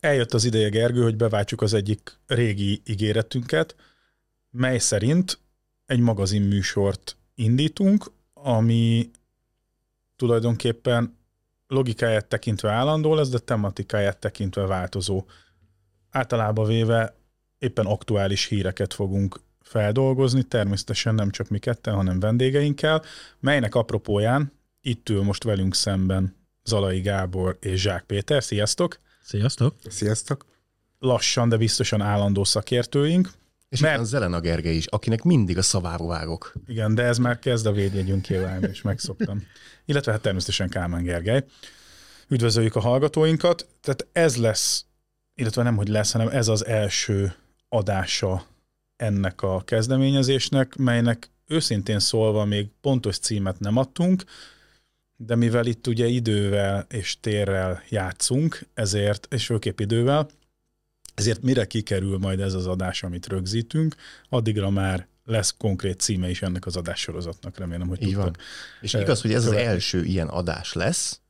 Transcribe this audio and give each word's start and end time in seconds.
eljött 0.00 0.34
az 0.34 0.44
ideje, 0.44 0.68
Gergő, 0.68 1.02
hogy 1.02 1.16
beváltsuk 1.16 1.62
az 1.62 1.74
egyik 1.74 2.18
régi 2.26 2.82
ígéretünket, 2.84 3.76
mely 4.50 4.78
szerint 4.78 5.38
egy 5.86 6.00
magazinműsort 6.00 7.16
indítunk, 7.34 8.12
ami 8.32 9.10
tulajdonképpen 10.16 11.18
logikáját 11.66 12.26
tekintve 12.26 12.70
állandó 12.70 13.14
lesz, 13.14 13.28
de 13.28 13.38
tematikáját 13.38 14.18
tekintve 14.18 14.66
változó. 14.66 15.24
Általában 16.10 16.66
véve 16.66 17.14
éppen 17.58 17.86
aktuális 17.86 18.46
híreket 18.46 18.94
fogunk 18.94 19.40
feldolgozni, 19.62 20.42
természetesen 20.42 21.14
nem 21.14 21.30
csak 21.30 21.48
mi 21.48 21.58
ketten, 21.58 21.94
hanem 21.94 22.20
vendégeinkkel, 22.20 23.02
melynek 23.40 23.74
apropóján 23.74 24.52
itt 24.80 25.08
ül 25.08 25.22
most 25.22 25.44
velünk 25.44 25.74
szemben 25.74 26.36
Zalai 26.64 27.00
Gábor 27.00 27.56
és 27.60 27.80
Zsák 27.80 28.04
Péter. 28.04 28.42
Sziasztok! 28.42 29.00
Sziasztok! 29.22 29.74
Sziasztok! 29.88 30.44
Lassan, 30.98 31.48
de 31.48 31.56
biztosan 31.56 32.00
állandó 32.00 32.44
szakértőink. 32.44 33.30
És 33.68 33.80
mert... 33.80 33.96
van 33.96 34.04
Zelena 34.04 34.40
Gergely 34.40 34.76
is, 34.76 34.86
akinek 34.86 35.22
mindig 35.22 35.58
a 35.58 35.62
szavába 35.62 36.06
vágok. 36.06 36.52
Igen, 36.66 36.94
de 36.94 37.02
ez 37.02 37.18
már 37.18 37.38
kezd 37.38 37.66
a 37.66 37.72
védjegyünk 37.72 38.22
kívánni, 38.22 38.68
és 38.68 38.82
megszoktam. 38.82 39.42
Illetve 39.84 40.12
hát 40.12 40.20
természetesen 40.20 40.68
Kálmán 40.68 41.02
Gergely. 41.02 41.44
Üdvözöljük 42.28 42.76
a 42.76 42.80
hallgatóinkat. 42.80 43.68
Tehát 43.80 44.06
ez 44.12 44.36
lesz, 44.36 44.84
illetve 45.34 45.62
nem, 45.62 45.76
hogy 45.76 45.88
lesz, 45.88 46.12
hanem 46.12 46.28
ez 46.28 46.48
az 46.48 46.66
első 46.66 47.34
adása 47.68 48.46
ennek 48.96 49.42
a 49.42 49.62
kezdeményezésnek, 49.64 50.76
melynek 50.76 51.30
őszintén 51.46 51.98
szólva 51.98 52.44
még 52.44 52.68
pontos 52.80 53.18
címet 53.18 53.58
nem 53.58 53.76
adtunk, 53.76 54.24
de 55.26 55.34
mivel 55.34 55.66
itt 55.66 55.86
ugye 55.86 56.06
idővel 56.06 56.86
és 56.88 57.16
térrel 57.20 57.82
játszunk, 57.88 58.66
ezért, 58.74 59.26
és 59.30 59.46
főképp 59.46 59.80
idővel, 59.80 60.28
ezért 61.14 61.42
mire 61.42 61.64
kikerül 61.64 62.18
majd 62.18 62.40
ez 62.40 62.54
az 62.54 62.66
adás, 62.66 63.02
amit 63.02 63.26
rögzítünk, 63.26 63.94
addigra 64.28 64.70
már 64.70 65.06
lesz 65.24 65.54
konkrét 65.58 66.00
címe 66.00 66.30
is 66.30 66.42
ennek 66.42 66.66
az 66.66 66.76
adássorozatnak, 66.76 67.58
remélem, 67.58 67.88
hogy 67.88 68.02
Így. 68.02 68.14
Van. 68.14 68.36
És 68.80 68.94
igaz, 68.94 69.20
hogy 69.20 69.32
ez 69.32 69.44
követni. 69.44 69.64
az 69.66 69.72
első 69.72 70.04
ilyen 70.04 70.28
adás 70.28 70.72
lesz, 70.72 71.20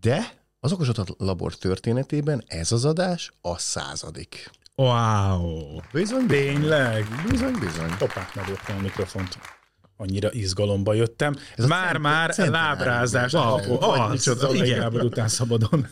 de 0.00 0.32
az 0.60 0.72
okosodhat 0.72 1.14
labor 1.18 1.54
történetében 1.54 2.44
ez 2.46 2.72
az 2.72 2.84
adás 2.84 3.32
a 3.40 3.58
századik. 3.58 4.50
Wow! 4.74 5.80
Bizony, 5.92 6.26
tényleg? 6.26 7.06
Bizony, 7.28 7.58
bizony. 7.60 7.96
Topát 7.98 8.34
meglöktem 8.34 8.76
a 8.76 8.80
mikrofont. 8.80 9.38
Annyira 9.96 10.32
izgalomba 10.32 10.94
jöttem. 10.94 11.36
Ez 11.56 11.66
már-már 11.66 12.34
lábrázás. 12.36 13.32
Oh, 13.32 14.10
micsoda, 14.10 14.54
igen. 14.54 15.00
után 15.00 15.28
szabadon. 15.28 15.86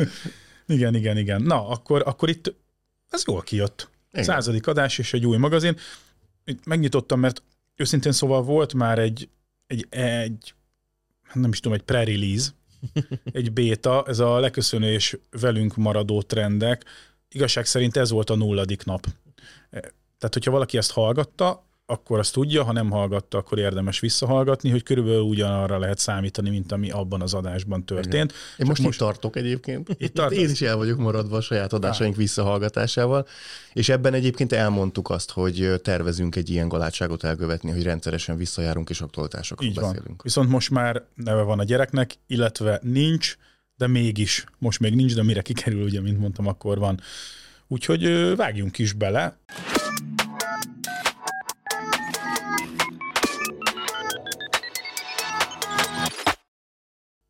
igen, 0.66 0.94
igen, 0.94 1.16
igen. 1.16 1.42
Na, 1.42 1.68
akkor, 1.68 2.02
akkor 2.06 2.28
itt 2.28 2.54
ez 3.10 3.22
jól 3.26 3.42
kijött. 3.42 3.88
Igen. 4.12 4.24
Századik 4.24 4.66
adás 4.66 4.98
és 4.98 5.12
egy 5.12 5.26
új 5.26 5.36
magazin. 5.36 5.76
Itt 6.44 6.66
megnyitottam, 6.66 7.20
mert 7.20 7.42
őszintén 7.76 8.12
szóval 8.12 8.42
volt 8.42 8.74
már 8.74 8.98
egy, 8.98 9.28
egy, 9.66 9.86
egy 9.90 10.54
nem 11.32 11.50
is 11.50 11.60
tudom, 11.60 11.78
egy 11.78 11.84
pre-release, 11.84 12.50
egy 13.32 13.52
béta, 13.52 14.04
ez 14.06 14.18
a 14.18 14.38
leköszönés 14.38 15.16
velünk 15.30 15.76
maradó 15.76 16.22
trendek. 16.22 16.84
Igazság 17.28 17.66
szerint 17.66 17.96
ez 17.96 18.10
volt 18.10 18.30
a 18.30 18.34
nulladik 18.34 18.84
nap. 18.84 19.06
Tehát, 20.18 20.34
hogyha 20.34 20.50
valaki 20.50 20.76
ezt 20.76 20.92
hallgatta, 20.92 21.64
akkor 21.86 22.18
azt 22.18 22.32
tudja, 22.32 22.64
ha 22.64 22.72
nem 22.72 22.90
hallgatta, 22.90 23.38
akkor 23.38 23.58
érdemes 23.58 24.00
visszahallgatni, 24.00 24.70
hogy 24.70 24.82
körülbelül 24.82 25.20
ugyanarra 25.20 25.78
lehet 25.78 25.98
számítani, 25.98 26.50
mint 26.50 26.72
ami 26.72 26.90
abban 26.90 27.20
az 27.20 27.34
adásban 27.34 27.84
történt. 27.84 28.14
Igen. 28.14 28.30
Én 28.58 28.66
most, 28.66 28.82
most 28.82 29.00
itt 29.00 29.06
tartok 29.06 29.36
egyébként. 29.36 29.88
Itt 29.98 30.14
tartok. 30.14 30.38
Én 30.38 30.50
is 30.50 30.62
el 30.62 30.76
vagyok 30.76 30.98
maradva 30.98 31.36
a 31.36 31.40
saját 31.40 31.72
adásaink 31.72 32.16
visszahallgatásával, 32.16 33.26
és 33.72 33.88
ebben 33.88 34.14
egyébként 34.14 34.52
elmondtuk 34.52 35.10
azt, 35.10 35.30
hogy 35.30 35.80
tervezünk 35.82 36.36
egy 36.36 36.50
ilyen 36.50 36.68
galátságot 36.68 37.24
elkövetni, 37.24 37.70
hogy 37.70 37.82
rendszeresen 37.82 38.36
visszajárunk 38.36 38.90
és 38.90 39.00
aktualitásokról 39.00 39.68
Így 39.68 39.74
beszélünk. 39.74 40.06
Van. 40.06 40.20
Viszont 40.22 40.48
most 40.48 40.70
már 40.70 41.02
neve 41.14 41.42
van 41.42 41.58
a 41.58 41.64
gyereknek, 41.64 42.14
illetve 42.26 42.80
nincs, 42.82 43.36
de 43.76 43.86
mégis, 43.86 44.44
most 44.58 44.80
még 44.80 44.94
nincs, 44.94 45.14
de 45.14 45.22
mire 45.22 45.42
kikerül, 45.42 45.84
ugye, 45.84 46.00
mint 46.00 46.18
mondtam, 46.18 46.46
akkor 46.46 46.78
van. 46.78 47.00
Úgyhogy 47.68 48.36
vágjunk 48.36 48.78
is 48.78 48.92
bele. 48.92 49.38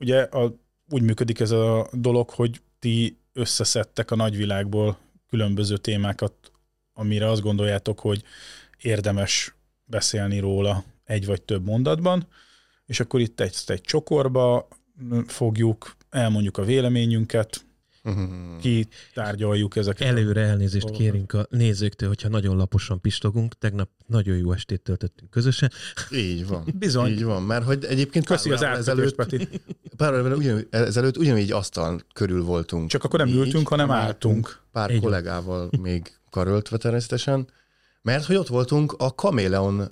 Ugye 0.04 0.22
a, 0.22 0.54
úgy 0.90 1.02
működik 1.02 1.40
ez 1.40 1.50
a 1.50 1.88
dolog, 1.92 2.30
hogy 2.30 2.60
ti 2.78 3.18
összeszedtek 3.32 4.10
a 4.10 4.16
nagyvilágból 4.16 4.98
különböző 5.28 5.76
témákat, 5.76 6.52
amire 6.92 7.30
azt 7.30 7.42
gondoljátok, 7.42 8.00
hogy 8.00 8.22
érdemes 8.80 9.54
beszélni 9.84 10.38
róla 10.38 10.84
egy 11.04 11.26
vagy 11.26 11.42
több 11.42 11.64
mondatban, 11.64 12.26
és 12.86 13.00
akkor 13.00 13.20
itt 13.20 13.40
egy, 13.40 13.56
egy 13.66 13.80
csokorba 13.80 14.68
fogjuk, 15.26 15.96
elmondjuk 16.10 16.58
a 16.58 16.64
véleményünket, 16.64 17.64
Uh-huh. 18.04 18.60
kitárgyaljuk 18.60 19.76
ezeket. 19.76 20.08
Előre 20.08 20.40
elnézést 20.40 20.86
dolgokat. 20.86 21.06
kérünk 21.06 21.32
a 21.32 21.46
nézőktől, 21.50 22.08
hogyha 22.08 22.28
nagyon 22.28 22.56
laposan 22.56 23.00
pistogunk. 23.00 23.58
Tegnap 23.58 23.88
nagyon 24.06 24.36
jó 24.36 24.52
estét 24.52 24.80
töltöttünk 24.80 25.30
közösen. 25.30 25.70
Így 26.10 26.46
van. 26.46 26.64
Bizony. 26.78 27.10
Így 27.10 27.24
van, 27.24 27.42
mert 27.42 27.64
hogy 27.64 27.84
egyébként 27.84 28.26
Köszi 28.26 28.52
az 28.52 28.62
ezelőtt, 28.62 29.14
Peti. 29.14 29.48
Pár 29.96 30.14
évvel 30.14 30.32
ugyan, 30.32 30.66
ezelőtt 30.70 31.16
ugyanígy 31.16 31.52
asztal 31.52 32.00
körül 32.12 32.42
voltunk. 32.42 32.88
Csak 32.88 33.04
akkor 33.04 33.18
nem 33.18 33.28
így, 33.28 33.36
ültünk, 33.36 33.68
hanem 33.68 33.90
álltunk. 33.90 34.60
Pár 34.72 34.90
Így 34.90 35.00
kollégával 35.00 35.70
még 35.80 36.12
karöltve 36.30 36.76
természetesen. 36.76 37.48
Mert 38.02 38.24
hogy 38.24 38.36
ott 38.36 38.48
voltunk 38.48 38.92
a 38.92 39.14
Kaméleon 39.14 39.90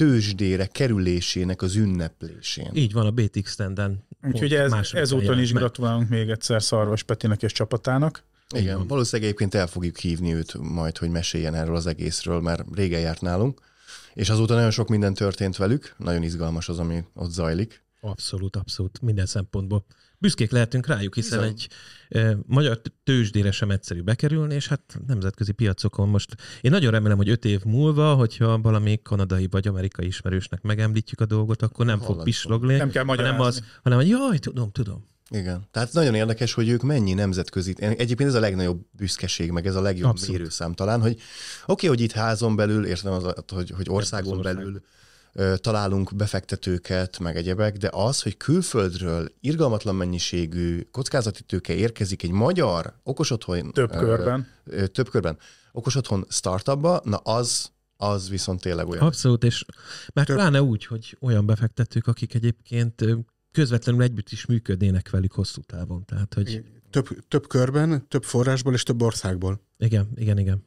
tőzsdére 0.00 0.66
kerülésének 0.66 1.62
az 1.62 1.76
ünneplésén. 1.76 2.70
Így 2.72 2.92
van, 2.92 3.06
a 3.06 3.10
BTX 3.10 3.50
stenden. 3.50 4.06
Úgyhogy 4.22 4.54
ez, 4.54 4.72
ezúton 4.92 5.38
is 5.40 5.52
gratulálunk 5.52 6.08
még 6.08 6.28
egyszer 6.28 6.62
Szarvas 6.62 7.02
Petinek 7.02 7.42
és 7.42 7.52
csapatának. 7.52 8.24
Igen, 8.50 8.64
Igen, 8.64 8.86
valószínűleg 8.86 9.28
egyébként 9.28 9.54
el 9.54 9.66
fogjuk 9.66 9.98
hívni 9.98 10.34
őt 10.34 10.58
majd, 10.58 10.98
hogy 10.98 11.10
meséljen 11.10 11.54
erről 11.54 11.76
az 11.76 11.86
egészről, 11.86 12.40
mert 12.40 12.64
régen 12.74 13.00
járt 13.00 13.20
nálunk, 13.20 13.60
és 14.14 14.30
azóta 14.30 14.54
nagyon 14.54 14.70
sok 14.70 14.88
minden 14.88 15.14
történt 15.14 15.56
velük, 15.56 15.94
nagyon 15.96 16.22
izgalmas 16.22 16.68
az, 16.68 16.78
ami 16.78 17.04
ott 17.14 17.30
zajlik. 17.30 17.82
Abszolút, 18.00 18.56
abszolút, 18.56 19.00
minden 19.02 19.26
szempontból. 19.26 19.84
Büszkék 20.20 20.50
lehetünk 20.50 20.86
rájuk, 20.86 21.14
hiszen 21.14 21.38
Bizony. 21.38 21.54
egy 21.54 21.68
e, 22.08 22.36
magyar 22.46 22.80
tőzsdére 23.04 23.50
sem 23.50 23.70
egyszerű 23.70 24.02
bekerülni, 24.02 24.54
és 24.54 24.68
hát 24.68 25.00
nemzetközi 25.06 25.52
piacokon 25.52 26.08
most 26.08 26.36
én 26.60 26.70
nagyon 26.70 26.90
remélem, 26.90 27.16
hogy 27.16 27.28
öt 27.28 27.44
év 27.44 27.64
múlva, 27.64 28.14
hogyha 28.14 28.58
valami 28.58 29.00
kanadai 29.02 29.46
vagy 29.50 29.68
amerikai 29.68 30.06
ismerősnek 30.06 30.62
megemlítjük 30.62 31.20
a 31.20 31.26
dolgot, 31.26 31.62
akkor 31.62 31.86
nem 31.86 31.98
Hallani 31.98 32.16
fog 32.16 32.24
pislogni, 32.24 32.76
nem 32.76 32.90
kell 32.90 33.04
hanem, 33.04 33.40
az, 33.40 33.62
hanem 33.82 33.98
hogy 33.98 34.08
jaj, 34.08 34.38
tudom, 34.38 34.70
tudom. 34.70 35.08
Igen. 35.30 35.68
Tehát 35.70 35.92
nagyon 35.92 36.14
érdekes, 36.14 36.52
hogy 36.52 36.68
ők 36.68 36.82
mennyi 36.82 37.12
nemzetközi. 37.12 37.74
Egyébként 37.78 38.28
ez 38.28 38.34
a 38.34 38.40
legnagyobb 38.40 38.86
büszkeség, 38.90 39.50
meg 39.50 39.66
ez 39.66 39.74
a 39.74 39.80
legjobb 39.80 40.10
Abszolút. 40.10 40.36
mérőszám 40.36 40.72
talán, 40.72 41.00
hogy 41.00 41.12
oké, 41.12 41.22
okay, 41.66 41.88
hogy 41.88 42.00
itt 42.00 42.12
házon 42.12 42.56
belül, 42.56 42.86
értem 42.86 43.12
az, 43.12 43.34
hogy, 43.52 43.70
hogy 43.70 43.86
országon 43.88 44.38
ország. 44.38 44.54
belül 44.54 44.82
találunk 45.56 46.16
befektetőket, 46.16 47.18
meg 47.18 47.36
egyebek, 47.36 47.76
de 47.76 47.88
az, 47.92 48.22
hogy 48.22 48.36
külföldről 48.36 49.28
irgalmatlan 49.40 49.94
mennyiségű 49.94 50.80
kockázati 50.90 51.42
tőke 51.42 51.74
érkezik 51.74 52.22
egy 52.22 52.30
magyar 52.30 52.94
okos 53.02 53.30
otthon... 53.30 53.72
Több 53.72 53.90
körben. 53.90 54.46
Ö, 54.64 54.86
több 54.86 55.08
körben. 55.08 55.38
Okos 55.72 55.94
otthon 55.94 56.26
startupba, 56.28 57.00
na 57.04 57.16
az, 57.16 57.70
az 57.96 58.28
viszont 58.28 58.60
tényleg 58.60 58.88
olyan. 58.88 59.06
Abszolút, 59.06 59.44
és 59.44 59.64
mert 60.14 60.26
több... 60.26 60.36
pláne 60.36 60.62
úgy, 60.62 60.86
hogy 60.86 61.16
olyan 61.20 61.46
befektetők, 61.46 62.06
akik 62.06 62.34
egyébként 62.34 63.04
közvetlenül 63.52 64.02
együtt 64.02 64.30
is 64.30 64.46
működnének 64.46 65.10
velük 65.10 65.32
hosszú 65.32 65.60
távon. 65.60 66.04
Tehát, 66.04 66.34
hogy... 66.34 66.64
Több, 66.90 67.08
több 67.28 67.46
körben, 67.46 68.08
több 68.08 68.24
forrásból 68.24 68.74
és 68.74 68.82
több 68.82 69.02
országból. 69.02 69.60
Igen, 69.78 70.08
igen, 70.14 70.38
igen. 70.38 70.64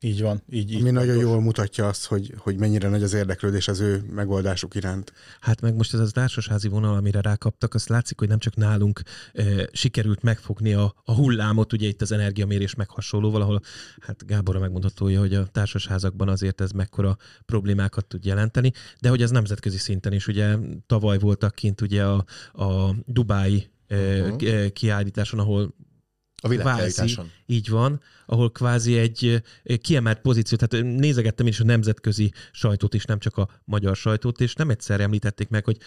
Így 0.00 0.22
van. 0.22 0.42
Így, 0.50 0.72
így 0.72 0.80
Ami 0.80 0.90
nagyon 0.90 1.16
jól 1.16 1.40
mutatja 1.40 1.88
azt, 1.88 2.06
hogy, 2.06 2.34
hogy 2.36 2.56
mennyire 2.56 2.88
nagy 2.88 3.02
az 3.02 3.12
érdeklődés 3.12 3.68
az 3.68 3.80
ő 3.80 4.04
megoldásuk 4.10 4.74
iránt. 4.74 5.12
Hát 5.40 5.60
meg 5.60 5.74
most 5.74 5.94
ez 5.94 6.00
az 6.00 6.10
társasházi 6.12 6.68
vonal, 6.68 6.96
amire 6.96 7.20
rákaptak, 7.20 7.74
azt 7.74 7.88
látszik, 7.88 8.18
hogy 8.18 8.28
nem 8.28 8.38
csak 8.38 8.56
nálunk 8.56 9.00
e, 9.32 9.44
sikerült 9.72 10.22
megfogni 10.22 10.72
a, 10.72 10.94
a 11.04 11.14
hullámot, 11.14 11.72
ugye 11.72 11.88
itt 11.88 12.02
az 12.02 12.12
energiamérés 12.12 12.74
meg 12.74 12.88
hasonló, 12.88 13.34
ahol 13.34 13.60
hát 14.00 14.26
Gábor 14.26 14.58
megmondhatója, 14.58 15.20
hogy 15.20 15.34
a 15.34 15.46
társasházakban 15.46 16.28
azért 16.28 16.60
ez 16.60 16.70
mekkora 16.70 17.16
problémákat 17.46 18.06
tud 18.06 18.24
jelenteni, 18.24 18.72
de 19.00 19.08
hogy 19.08 19.22
ez 19.22 19.30
nemzetközi 19.30 19.78
szinten 19.78 20.12
is, 20.12 20.26
ugye 20.26 20.56
tavaly 20.86 21.18
voltak 21.18 21.54
kint 21.54 21.80
ugye 21.80 22.04
a, 22.04 22.24
a 22.52 22.94
Dubái 23.06 23.70
uh-huh. 23.90 24.66
kiállításon, 24.66 25.40
ahol 25.40 25.74
a 26.42 26.48
világkiállításon. 26.48 27.30
Így 27.46 27.68
van, 27.68 28.00
ahol 28.26 28.52
kvázi 28.52 28.98
egy 28.98 29.42
kiemelt 29.80 30.20
pozíció, 30.20 30.58
tehát 30.58 30.84
nézegettem 30.84 31.46
is 31.46 31.60
a 31.60 31.64
nemzetközi 31.64 32.32
sajtót 32.52 32.94
is, 32.94 33.04
nem 33.04 33.18
csak 33.18 33.36
a 33.36 33.48
magyar 33.64 33.96
sajtót, 33.96 34.40
és 34.40 34.54
nem 34.54 34.70
egyszer 34.70 35.00
említették 35.00 35.48
meg, 35.48 35.64
hogy 35.64 35.78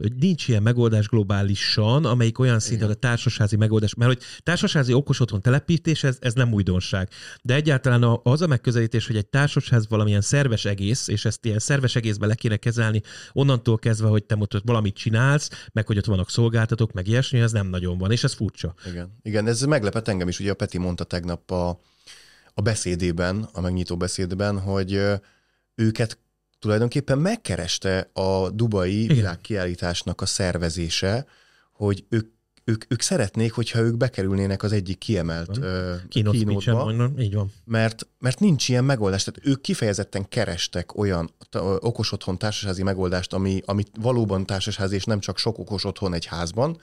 hogy 0.00 0.14
nincs 0.14 0.48
ilyen 0.48 0.62
megoldás 0.62 1.08
globálisan, 1.08 2.04
amelyik 2.04 2.38
olyan 2.38 2.58
szinten 2.58 2.90
a 2.90 2.94
társasházi 2.94 3.56
megoldás, 3.56 3.94
mert 3.94 4.12
hogy 4.12 4.22
társasházi 4.42 4.92
okos 4.92 5.20
otthon 5.20 5.40
telepítés, 5.40 6.04
ez, 6.04 6.16
ez 6.20 6.32
nem 6.32 6.52
újdonság. 6.52 7.08
De 7.42 7.54
egyáltalán 7.54 8.20
az 8.22 8.42
a 8.42 8.46
megközelítés, 8.46 9.06
hogy 9.06 9.16
egy 9.16 9.26
társasház 9.26 9.88
valamilyen 9.88 10.20
szerves 10.20 10.64
egész, 10.64 11.08
és 11.08 11.24
ezt 11.24 11.44
ilyen 11.44 11.58
szerves 11.58 11.96
egészbe 11.96 12.26
le 12.26 12.34
kéne 12.34 12.56
kezelni, 12.56 13.02
onnantól 13.32 13.78
kezdve, 13.78 14.08
hogy 14.08 14.24
te 14.24 14.36
ott 14.38 14.60
valamit 14.64 14.94
csinálsz, 14.94 15.50
meg 15.72 15.86
hogy 15.86 15.98
ott 15.98 16.04
vannak 16.04 16.30
szolgáltatók, 16.30 16.92
meg 16.92 17.06
ilyesmi, 17.06 17.40
ez 17.40 17.52
nem 17.52 17.66
nagyon 17.66 17.98
van, 17.98 18.10
és 18.10 18.24
ez 18.24 18.32
furcsa. 18.32 18.74
Igen, 18.86 19.18
Igen 19.22 19.46
ez 19.46 19.62
meglepett 19.62 20.08
engem 20.08 20.28
is, 20.28 20.40
ugye 20.40 20.50
a 20.50 20.54
Peti 20.54 20.78
mondta 20.78 21.04
tegnap 21.04 21.50
a, 21.50 21.80
a 22.54 22.60
beszédében, 22.60 23.48
a 23.52 23.60
megnyitó 23.60 23.96
beszédben, 23.96 24.60
hogy 24.60 25.00
őket 25.74 26.18
tulajdonképpen 26.58 27.18
megkereste 27.18 28.10
a 28.12 28.50
Dubai 28.50 29.02
Igen. 29.02 29.16
világkiállításnak 29.16 30.20
a 30.20 30.26
szervezése, 30.26 31.26
hogy 31.72 32.04
ők 32.08 32.36
ők, 32.68 32.84
ők 32.88 33.00
szeretnék, 33.00 33.52
hogyha 33.52 33.80
ők 33.80 33.96
bekerülnének 33.96 34.62
az 34.62 34.72
egyik 34.72 34.98
kiemelt 34.98 35.60
kínótba, 36.08 36.40
így 37.18 37.34
van. 37.34 37.52
Mert, 37.64 38.06
mert 38.18 38.40
nincs 38.40 38.68
ilyen 38.68 38.84
megoldás. 38.84 39.24
Tehát 39.24 39.46
ők 39.46 39.60
kifejezetten 39.60 40.28
kerestek 40.28 40.96
olyan 40.96 41.30
okos 41.78 42.12
otthon 42.12 42.38
társasházi 42.38 42.82
megoldást, 42.82 43.32
ami, 43.32 43.60
ami 43.64 43.82
valóban 44.00 44.46
társasházi, 44.46 44.94
és 44.94 45.04
nem 45.04 45.20
csak 45.20 45.38
sok 45.38 45.58
okos 45.58 45.84
otthon 45.84 46.14
egy 46.14 46.24
házban, 46.24 46.80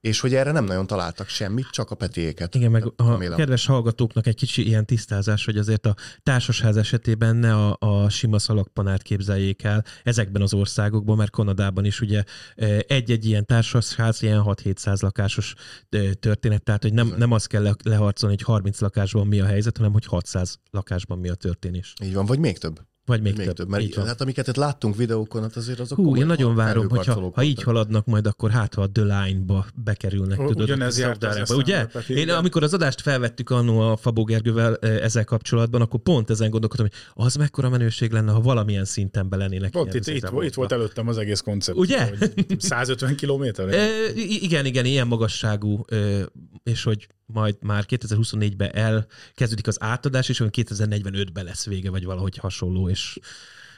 és 0.00 0.20
hogy 0.20 0.34
erre 0.34 0.52
nem 0.52 0.64
nagyon 0.64 0.86
találtak 0.86 1.28
semmit, 1.28 1.66
csak 1.70 1.90
a 1.90 1.94
petéket. 1.94 2.54
Igen, 2.54 2.70
meg 2.70 2.84
a 2.96 3.10
remélem. 3.10 3.38
kedves 3.38 3.66
hallgatóknak 3.66 4.26
egy 4.26 4.34
kicsi 4.34 4.66
ilyen 4.66 4.86
tisztázás, 4.86 5.44
hogy 5.44 5.56
azért 5.56 5.86
a 5.86 5.94
társasház 6.22 6.76
esetében 6.76 7.36
ne 7.36 7.54
a, 7.54 7.76
a 7.78 8.08
sima 8.08 8.38
szalagpanárt 8.38 9.02
képzeljék 9.02 9.62
el 9.62 9.84
ezekben 10.02 10.42
az 10.42 10.54
országokban, 10.54 11.16
mert 11.16 11.30
Kanadában 11.30 11.84
is 11.84 12.00
ugye 12.00 12.24
e, 12.56 12.84
egy-egy 12.88 13.26
ilyen 13.26 13.46
társasház 13.46 14.22
ilyen 14.22 14.42
6-700 14.44 15.02
lakásos 15.02 15.54
e, 15.88 16.14
történet, 16.14 16.62
tehát 16.62 16.82
hogy 16.82 16.92
nem, 16.92 17.14
nem 17.16 17.32
az 17.32 17.46
kell 17.46 17.76
leharcolni, 17.84 18.34
hogy 18.36 18.44
30 18.44 18.80
lakásban 18.80 19.26
mi 19.26 19.40
a 19.40 19.46
helyzet, 19.46 19.76
hanem 19.76 19.92
hogy 19.92 20.06
600 20.06 20.58
lakásban 20.70 21.18
mi 21.18 21.28
a 21.28 21.34
történés. 21.34 21.94
Így 22.02 22.14
van, 22.14 22.26
vagy 22.26 22.38
még 22.38 22.58
több. 22.58 22.80
Vagy 23.04 23.22
még, 23.22 23.36
még 23.36 23.46
több. 23.46 23.54
több 23.54 23.68
mert 23.68 23.82
így, 23.82 23.96
hát 23.96 24.20
amiket 24.20 24.48
itt 24.48 24.56
láttunk 24.56 24.96
videókon, 24.96 25.42
hát 25.42 25.56
azért 25.56 25.80
azok 25.80 25.98
Hú, 25.98 26.16
én 26.16 26.26
nagyon 26.26 26.54
várom, 26.54 26.88
hogyha 26.88 27.30
ha 27.34 27.42
így 27.42 27.62
haladnak 27.62 28.06
majd, 28.06 28.26
akkor 28.26 28.50
hát 28.50 28.74
ha 28.74 28.82
a 28.82 28.90
The 28.90 29.02
Line-ba 29.02 29.66
bekerülnek, 29.74 30.40
o, 30.40 30.46
tudod. 30.46 30.62
Ugyanez 30.62 30.98
járt 30.98 31.24
az 31.24 31.50
Ugye? 31.50 31.86
Én, 32.08 32.30
amikor 32.30 32.62
az 32.62 32.74
adást 32.74 33.00
felvettük 33.00 33.50
annó 33.50 33.80
a 33.80 33.96
Fabó 33.96 34.24
Gergővel 34.24 34.76
ezzel 34.76 35.24
kapcsolatban, 35.24 35.80
akkor 35.80 36.00
pont 36.00 36.30
ezen 36.30 36.50
gondolkodtam, 36.50 36.88
hogy 37.14 37.24
az 37.26 37.34
mekkora 37.34 37.68
menőség 37.68 38.12
lenne, 38.12 38.32
ha 38.32 38.40
valamilyen 38.40 38.84
szinten 38.84 39.28
belennének. 39.28 39.70
Pont 39.70 39.94
itt, 39.94 40.06
itt, 40.06 40.30
itt, 40.42 40.54
volt 40.54 40.72
előttem 40.72 41.08
az 41.08 41.18
egész 41.18 41.40
koncept. 41.40 41.78
Ugye? 41.78 42.10
150 42.58 43.16
kilométer? 43.16 43.68
E, 43.68 43.86
igen, 44.16 44.66
igen, 44.66 44.84
ilyen 44.84 45.06
magasságú, 45.06 45.84
és 46.62 46.82
hogy 46.82 47.08
majd 47.32 47.56
már 47.60 47.84
2024-ben 47.88 48.74
elkezdődik 48.74 49.66
az 49.66 49.82
átadás, 49.82 50.28
és 50.28 50.40
olyan 50.40 50.52
2045-ben 50.56 51.44
lesz 51.44 51.66
vége, 51.66 51.90
vagy 51.90 52.04
valahogy 52.04 52.36
hasonló, 52.36 52.88
és 52.88 53.18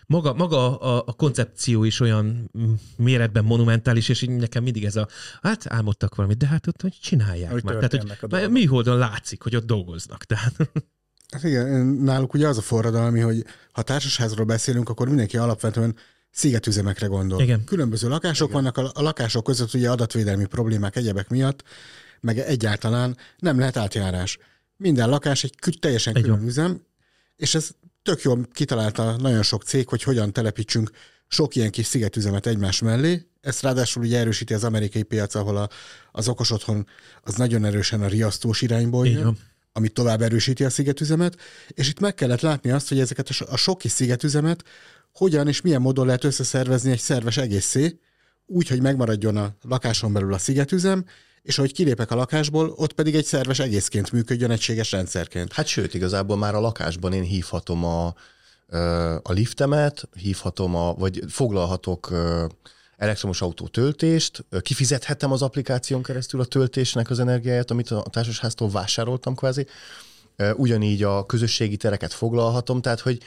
maga, 0.06 0.34
maga 0.34 0.78
a, 0.78 1.02
a 1.06 1.12
koncepció 1.12 1.84
is 1.84 2.00
olyan 2.00 2.50
méretben 2.96 3.44
monumentális, 3.44 4.08
és 4.08 4.24
nekem 4.28 4.62
mindig 4.62 4.84
ez 4.84 4.96
a, 4.96 5.08
hát 5.42 5.64
álmodtak 5.68 6.14
valamit, 6.14 6.38
de 6.38 6.46
hát 6.46 6.66
ott 6.66 6.80
hogy 6.80 6.98
csinálják 7.02 7.50
hogy 7.50 7.64
már. 7.64 7.74
Tehát, 7.74 8.20
hogy 8.20 8.50
műholdon 8.50 8.98
látszik, 8.98 9.42
hogy 9.42 9.56
ott 9.56 9.66
dolgoznak. 9.66 10.24
Tehát. 10.24 10.56
Hát 11.32 11.44
igen, 11.44 11.86
náluk 11.86 12.34
ugye 12.34 12.48
az 12.48 12.58
a 12.58 12.62
forradalmi, 12.62 13.20
hogy 13.20 13.44
ha 13.72 13.82
társasházról 13.82 14.46
beszélünk, 14.46 14.88
akkor 14.88 15.08
mindenki 15.08 15.36
alapvetően 15.36 15.96
szigetüzemekre 16.30 17.06
gondol. 17.06 17.40
Igen. 17.40 17.64
Különböző 17.64 18.08
lakások 18.08 18.48
Igen. 18.48 18.62
vannak, 18.62 18.78
a, 18.78 19.00
a 19.00 19.02
lakások 19.02 19.44
között 19.44 19.74
ugye 19.74 19.90
adatvédelmi 19.90 20.44
problémák, 20.44 20.96
egyebek 20.96 21.28
miatt 21.28 21.64
meg 22.22 22.38
egyáltalán 22.38 23.16
nem 23.38 23.58
lehet 23.58 23.76
átjárás. 23.76 24.38
Minden 24.76 25.08
lakás 25.08 25.44
egy 25.44 25.76
teljesen 25.80 26.16
egy 26.16 26.22
külön 26.22 26.40
jó. 26.40 26.46
üzem, 26.46 26.82
és 27.36 27.54
ez 27.54 27.70
tök 28.02 28.22
jól 28.22 28.48
kitalálta 28.52 29.16
nagyon 29.16 29.42
sok 29.42 29.62
cég, 29.62 29.88
hogy 29.88 30.02
hogyan 30.02 30.32
telepítsünk 30.32 30.90
sok 31.28 31.54
ilyen 31.54 31.70
kis 31.70 31.86
szigetüzemet 31.86 32.46
egymás 32.46 32.80
mellé. 32.80 33.26
Ezt 33.40 33.62
ráadásul 33.62 34.02
ugye 34.02 34.18
erősíti 34.18 34.54
az 34.54 34.64
amerikai 34.64 35.02
piac, 35.02 35.34
ahol 35.34 35.56
a, 35.56 35.68
az 36.12 36.28
okos 36.28 36.50
otthon 36.50 36.86
az 37.22 37.34
nagyon 37.34 37.64
erősen 37.64 38.02
a 38.02 38.06
riasztós 38.06 38.62
irányból 38.62 39.08
jön, 39.08 39.38
ami 39.72 39.88
tovább 39.88 40.22
erősíti 40.22 40.64
a 40.64 40.70
szigetüzemet, 40.70 41.36
és 41.68 41.88
itt 41.88 42.00
meg 42.00 42.14
kellett 42.14 42.40
látni 42.40 42.70
azt, 42.70 42.88
hogy 42.88 43.00
ezeket 43.00 43.28
a, 43.28 43.44
a 43.48 43.56
sok 43.56 43.78
kis 43.78 43.90
szigetüzemet 43.90 44.64
hogyan 45.12 45.48
és 45.48 45.60
milyen 45.60 45.80
módon 45.80 46.06
lehet 46.06 46.24
összeszervezni 46.24 46.90
egy 46.90 47.00
szerves 47.00 47.36
egészé, 47.36 47.98
úgy, 48.46 48.68
hogy 48.68 48.82
megmaradjon 48.82 49.36
a 49.36 49.56
lakáson 49.62 50.12
belül 50.12 50.34
a 50.34 50.38
szigetüzem, 50.38 51.04
és 51.42 51.58
ahogy 51.58 51.72
kilépek 51.72 52.10
a 52.10 52.14
lakásból, 52.14 52.72
ott 52.76 52.92
pedig 52.92 53.14
egy 53.14 53.24
szerves 53.24 53.58
egészként 53.58 54.12
működjön 54.12 54.50
egységes 54.50 54.92
rendszerként. 54.92 55.52
Hát 55.52 55.66
sőt, 55.66 55.94
igazából 55.94 56.36
már 56.36 56.54
a 56.54 56.60
lakásban 56.60 57.12
én 57.12 57.22
hívhatom 57.22 57.84
a, 57.84 58.06
a 59.22 59.32
liftemet, 59.32 60.08
hívhatom 60.16 60.74
a, 60.74 60.94
vagy 60.94 61.22
foglalhatok 61.28 62.12
elektromos 62.96 63.42
autó 63.42 63.66
töltést, 63.66 64.44
kifizethetem 64.60 65.32
az 65.32 65.42
applikáción 65.42 66.02
keresztül 66.02 66.40
a 66.40 66.44
töltésnek 66.44 67.10
az 67.10 67.18
energiáját, 67.18 67.70
amit 67.70 67.90
a 67.90 68.04
társasháztól 68.10 68.70
vásároltam 68.70 69.34
kvázi. 69.34 69.66
Ugyanígy 70.56 71.02
a 71.02 71.26
közösségi 71.26 71.76
tereket 71.76 72.12
foglalhatom, 72.12 72.80
tehát 72.80 73.00
hogy 73.00 73.18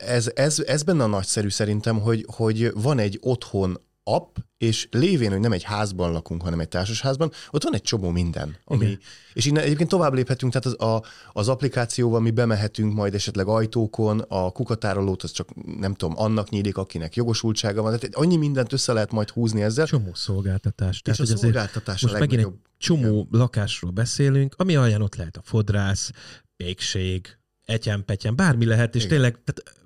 ez, 0.00 0.30
ez, 0.34 0.58
ez 0.66 0.82
benne 0.82 1.02
a 1.02 1.06
nagyszerű 1.06 1.48
szerintem, 1.48 2.00
hogy, 2.00 2.26
hogy 2.28 2.72
van 2.72 2.98
egy 2.98 3.18
otthon 3.22 3.80
app, 4.04 4.36
és 4.58 4.88
lévén, 4.90 5.30
hogy 5.30 5.40
nem 5.40 5.52
egy 5.52 5.62
házban 5.62 6.12
lakunk, 6.12 6.42
hanem 6.42 6.60
egy 6.60 6.68
társasházban, 6.68 7.30
ott 7.50 7.62
van 7.62 7.74
egy 7.74 7.82
csomó 7.82 8.10
minden. 8.10 8.56
Ami, 8.64 8.84
Igen. 8.84 8.98
és 9.32 9.46
innen 9.46 9.62
egyébként 9.62 9.88
tovább 9.88 10.14
léphetünk, 10.14 10.52
tehát 10.52 10.78
az, 10.78 10.88
a, 10.88 11.04
az 11.32 11.48
applikációval 11.48 12.20
mi 12.20 12.30
bemehetünk 12.30 12.94
majd 12.94 13.14
esetleg 13.14 13.46
ajtókon, 13.46 14.18
a 14.18 14.50
kukatárolót 14.50 15.22
az 15.22 15.30
csak 15.30 15.48
nem 15.78 15.94
tudom, 15.94 16.14
annak 16.18 16.48
nyílik, 16.48 16.76
akinek 16.76 17.16
jogosultsága 17.16 17.82
van. 17.82 17.98
Tehát 17.98 18.14
annyi 18.14 18.36
mindent 18.36 18.72
össze 18.72 18.92
lehet 18.92 19.12
majd 19.12 19.30
húzni 19.30 19.62
ezzel. 19.62 19.86
Csomó 19.86 20.14
szolgáltatás. 20.14 20.94
És 20.94 21.00
Tehát, 21.16 21.20
a 21.20 21.36
szolgáltatás 21.36 22.02
a 22.02 22.06
most 22.06 22.18
megint 22.18 22.40
egy 22.40 22.52
csomó 22.78 23.12
Igen. 23.12 23.26
lakásról 23.30 23.90
beszélünk, 23.90 24.54
ami 24.56 24.76
alján 24.76 25.02
ott 25.02 25.14
lehet 25.14 25.36
a 25.36 25.42
fodrász, 25.44 26.10
pékség, 26.56 27.38
etyen 27.64 28.04
bármi 28.36 28.64
lehet, 28.64 28.94
és 28.94 29.04
Igen. 29.04 29.12
tényleg 29.12 29.38
tehát 29.44 29.82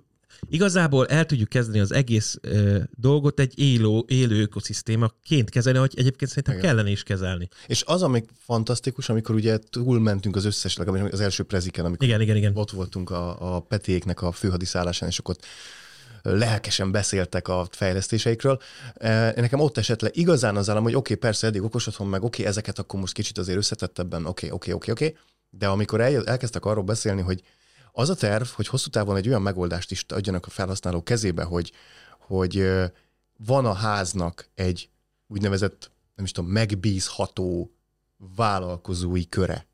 Igazából 0.48 1.06
el 1.06 1.26
tudjuk 1.26 1.48
kezdeni 1.48 1.78
az 1.78 1.92
egész 1.92 2.38
ö, 2.40 2.78
dolgot 2.94 3.40
egy 3.40 3.58
élő, 3.58 4.02
élő 4.06 4.40
ökoszisztémaként 4.40 5.50
kezelni, 5.50 5.78
hogy 5.78 5.92
egyébként 5.96 6.30
szerintem 6.30 6.54
Igen. 6.54 6.66
kellene 6.66 6.90
is 6.90 7.02
kezelni. 7.02 7.48
És 7.66 7.82
az, 7.86 8.02
ami 8.02 8.24
fantasztikus, 8.38 9.08
amikor 9.08 9.34
ugye 9.34 9.58
túlmentünk 9.70 10.36
az 10.36 10.44
összes, 10.44 10.76
legalábbis 10.76 11.12
az 11.12 11.20
első 11.20 11.42
preziken, 11.42 11.84
amikor 11.84 12.06
igen, 12.06 12.20
igen, 12.20 12.36
igen. 12.36 12.56
ott 12.56 12.70
voltunk 12.70 13.10
a, 13.10 13.54
a 13.56 13.60
Petiéknek 13.60 14.22
a 14.22 14.32
főhadiszállásán, 14.32 15.08
és 15.08 15.18
akkor 15.18 15.34
ott 15.34 15.46
lelkesen 16.22 16.90
beszéltek 16.90 17.48
a 17.48 17.66
fejlesztéseikről. 17.70 18.60
Nekem 19.34 19.60
ott 19.60 19.78
esett 19.78 20.00
le 20.00 20.08
igazán 20.12 20.56
az 20.56 20.70
állam, 20.70 20.82
hogy 20.82 20.94
oké, 20.94 21.12
okay, 21.12 21.16
persze 21.16 21.46
eddig 21.46 21.62
okos 21.62 21.86
otthon, 21.86 22.06
meg 22.06 22.22
oké, 22.22 22.40
okay, 22.40 22.50
ezeket 22.50 22.78
akkor 22.78 23.00
most 23.00 23.12
kicsit 23.12 23.38
azért 23.38 23.58
összetettebben, 23.58 24.26
oké, 24.26 24.46
okay, 24.46 24.50
oké, 24.50 24.72
okay, 24.72 24.92
oké, 24.92 24.92
okay, 24.92 25.08
oké, 25.08 25.18
de 25.50 25.66
amikor 25.66 26.00
el, 26.00 26.26
elkezdtek 26.26 26.64
arról 26.64 26.84
beszélni, 26.84 27.20
hogy 27.20 27.42
az 27.98 28.08
a 28.10 28.14
terv, 28.14 28.46
hogy 28.46 28.66
hosszú 28.66 28.90
távon 28.90 29.16
egy 29.16 29.28
olyan 29.28 29.42
megoldást 29.42 29.90
is 29.90 30.04
adjanak 30.08 30.46
a 30.46 30.50
felhasználók 30.50 31.04
kezébe, 31.04 31.42
hogy, 31.42 31.72
hogy 32.18 32.68
van 33.36 33.66
a 33.66 33.72
háznak 33.72 34.48
egy 34.54 34.90
úgynevezett, 35.26 35.90
nem 36.14 36.24
is 36.24 36.32
tudom, 36.32 36.50
megbízható 36.50 37.74
vállalkozói 38.16 39.28
köre 39.28 39.67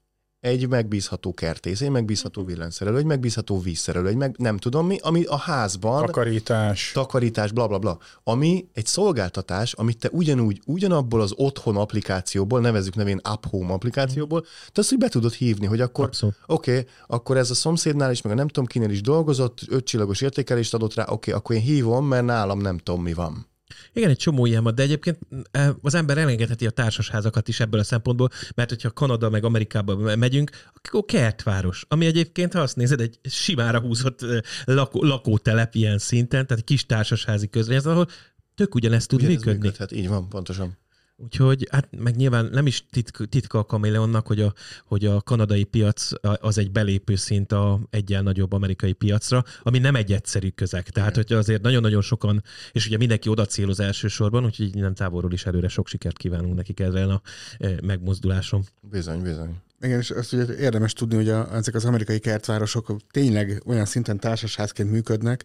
egy 0.44 0.68
megbízható 0.68 1.34
kertész, 1.34 1.80
egy 1.80 1.90
megbízható 1.90 2.44
villanyszerelő, 2.44 2.96
egy 2.96 3.04
megbízható 3.04 3.60
vízszerelő, 3.60 4.08
egy 4.08 4.16
meg 4.16 4.34
nem 4.38 4.56
tudom 4.56 4.86
mi, 4.86 4.98
ami 5.02 5.24
a 5.24 5.36
házban... 5.36 6.06
Takarítás. 6.06 6.90
Takarítás, 6.94 7.52
bla 7.52 7.66
bla 7.66 7.78
bla. 7.78 7.98
Ami 8.24 8.68
egy 8.72 8.86
szolgáltatás, 8.86 9.72
amit 9.72 9.98
te 9.98 10.08
ugyanúgy, 10.12 10.60
ugyanabból 10.66 11.20
az 11.20 11.32
otthon 11.36 11.76
applikációból, 11.76 12.60
nevezzük 12.60 12.94
nevén 12.94 13.20
Up 13.32 13.46
Home 13.50 13.72
applikációból, 13.72 14.44
te 14.72 14.80
azt 14.80 14.92
úgy 14.92 14.98
be 14.98 15.08
tudod 15.08 15.32
hívni, 15.32 15.66
hogy 15.66 15.80
akkor 15.80 16.10
oké, 16.46 16.70
okay, 16.78 16.86
akkor 17.06 17.36
ez 17.36 17.50
a 17.50 17.54
szomszédnál 17.54 18.10
is, 18.10 18.22
meg 18.22 18.32
a 18.32 18.36
nem 18.36 18.48
tudom 18.48 18.66
kinél 18.66 18.90
is 18.90 19.00
dolgozott, 19.00 19.60
ötcsillagos 19.68 20.20
értékelést 20.20 20.74
adott 20.74 20.94
rá, 20.94 21.02
oké, 21.02 21.12
okay, 21.12 21.32
akkor 21.32 21.56
én 21.56 21.62
hívom, 21.62 22.06
mert 22.06 22.24
nálam 22.24 22.58
nem 22.58 22.78
tudom 22.78 23.02
mi 23.02 23.12
van. 23.12 23.52
Igen, 23.94 24.10
egy 24.10 24.16
csomó 24.16 24.46
ilyen 24.46 24.62
van, 24.62 24.74
de 24.74 24.82
egyébként 24.82 25.18
eh, 25.50 25.70
az 25.82 25.94
ember 25.94 26.18
elengedheti 26.18 26.66
a 26.66 26.70
társasházakat 26.70 27.48
is 27.48 27.60
ebből 27.60 27.80
a 27.80 27.84
szempontból, 27.84 28.28
mert 28.54 28.68
hogyha 28.68 28.90
Kanada 28.90 29.30
meg 29.30 29.44
Amerikába 29.44 30.16
megyünk, 30.16 30.50
akkor 30.74 31.04
kertváros, 31.04 31.84
ami 31.88 32.06
egyébként, 32.06 32.52
ha 32.52 32.60
azt 32.60 32.76
nézed, 32.76 33.00
egy 33.00 33.18
simára 33.22 33.80
húzott 33.80 34.22
eh, 34.22 34.38
lakó, 34.64 35.02
lakótelep 35.02 35.74
ilyen 35.74 35.98
szinten, 35.98 36.46
tehát 36.46 36.62
egy 36.62 36.64
kis 36.64 36.86
társasházi 36.86 37.48
közlény, 37.48 37.78
ahol 37.78 38.06
tök 38.54 38.74
ugyanezt 38.74 39.08
tud 39.08 39.18
Ugyanez 39.18 39.36
működni. 39.36 39.60
Működhet, 39.60 39.92
így 39.92 40.08
van, 40.08 40.28
pontosan. 40.28 40.78
Úgyhogy 41.16 41.68
hát 41.70 41.88
meg 41.98 42.16
nyilván 42.16 42.48
nem 42.52 42.66
is 42.66 42.86
titk, 42.90 43.28
titka 43.28 43.58
a 43.58 43.64
kameleonnak, 43.64 44.26
hogy 44.26 44.40
a, 44.40 44.52
hogy 44.84 45.04
a 45.04 45.20
kanadai 45.20 45.64
piac 45.64 46.10
az 46.40 46.58
egy 46.58 46.70
belépő 46.70 47.16
szint 47.16 47.52
a 47.52 47.80
egyen 47.90 48.22
nagyobb 48.22 48.52
amerikai 48.52 48.92
piacra, 48.92 49.44
ami 49.62 49.78
nem 49.78 49.94
egy 49.94 50.12
egyszerű 50.12 50.48
közeg. 50.48 50.88
Tehát, 50.88 51.14
hogy 51.14 51.32
azért 51.32 51.62
nagyon-nagyon 51.62 52.02
sokan, 52.02 52.42
és 52.72 52.86
ugye 52.86 52.96
mindenki 52.96 53.28
oda 53.28 53.46
céloz 53.46 53.80
elsősorban, 53.80 54.44
úgyhogy 54.44 54.74
nem 54.74 54.94
távolról 54.94 55.32
is 55.32 55.46
előre 55.46 55.68
sok 55.68 55.88
sikert 55.88 56.16
kívánunk 56.16 56.54
nekik 56.54 56.80
ezzel 56.80 57.10
a 57.10 57.22
e, 57.58 57.68
megmozduláson. 57.82 58.64
Bizony, 58.80 59.22
bizony. 59.22 59.56
Igen, 59.80 59.98
és 59.98 60.10
azt 60.10 60.32
ugye 60.32 60.54
érdemes 60.56 60.92
tudni, 60.92 61.16
hogy 61.16 61.28
a, 61.28 61.54
ezek 61.54 61.74
az 61.74 61.84
amerikai 61.84 62.18
kertvárosok 62.18 62.96
tényleg 63.10 63.62
olyan 63.66 63.84
szinten 63.84 64.18
társasházként 64.18 64.90
működnek, 64.90 65.44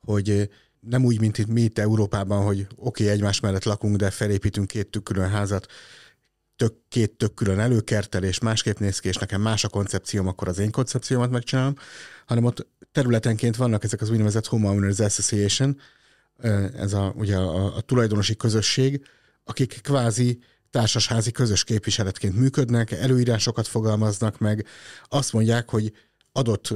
hogy 0.00 0.50
nem 0.80 1.04
úgy, 1.04 1.20
mint 1.20 1.38
itt 1.38 1.46
mi 1.46 1.60
itt 1.60 1.78
Európában, 1.78 2.44
hogy 2.44 2.60
oké, 2.60 3.02
okay, 3.02 3.08
egymás 3.08 3.40
mellett 3.40 3.64
lakunk, 3.64 3.96
de 3.96 4.10
felépítünk 4.10 4.66
két 4.66 4.86
tök 4.86 5.02
külön 5.02 5.28
házat, 5.28 5.66
tök, 6.56 6.74
két 6.88 7.12
tök 7.12 7.34
külön 7.34 7.58
előkertel, 7.58 8.24
és 8.24 8.38
másképp 8.38 8.78
néz 8.78 8.98
ki, 8.98 9.08
és 9.08 9.16
nekem 9.16 9.40
más 9.40 9.64
a 9.64 9.68
koncepcióm, 9.68 10.26
akkor 10.26 10.48
az 10.48 10.58
én 10.58 10.70
koncepciómat 10.70 11.30
megcsinálom, 11.30 11.74
hanem 12.26 12.44
ott 12.44 12.66
területenként 12.92 13.56
vannak 13.56 13.84
ezek 13.84 14.00
az 14.00 14.10
úgynevezett 14.10 14.46
Homeowners 14.46 14.98
Association, 14.98 15.78
ez 16.76 16.92
a, 16.92 17.12
ugye 17.16 17.36
a, 17.36 17.76
a 17.76 17.80
tulajdonosi 17.80 18.36
közösség, 18.36 19.04
akik 19.44 19.80
kvázi 19.82 20.38
társasházi 20.70 21.30
közös 21.30 21.64
képviseletként 21.64 22.36
működnek, 22.36 22.90
előírásokat 22.90 23.66
fogalmaznak 23.66 24.38
meg, 24.38 24.66
azt 25.08 25.32
mondják, 25.32 25.70
hogy 25.70 25.92
adott 26.32 26.74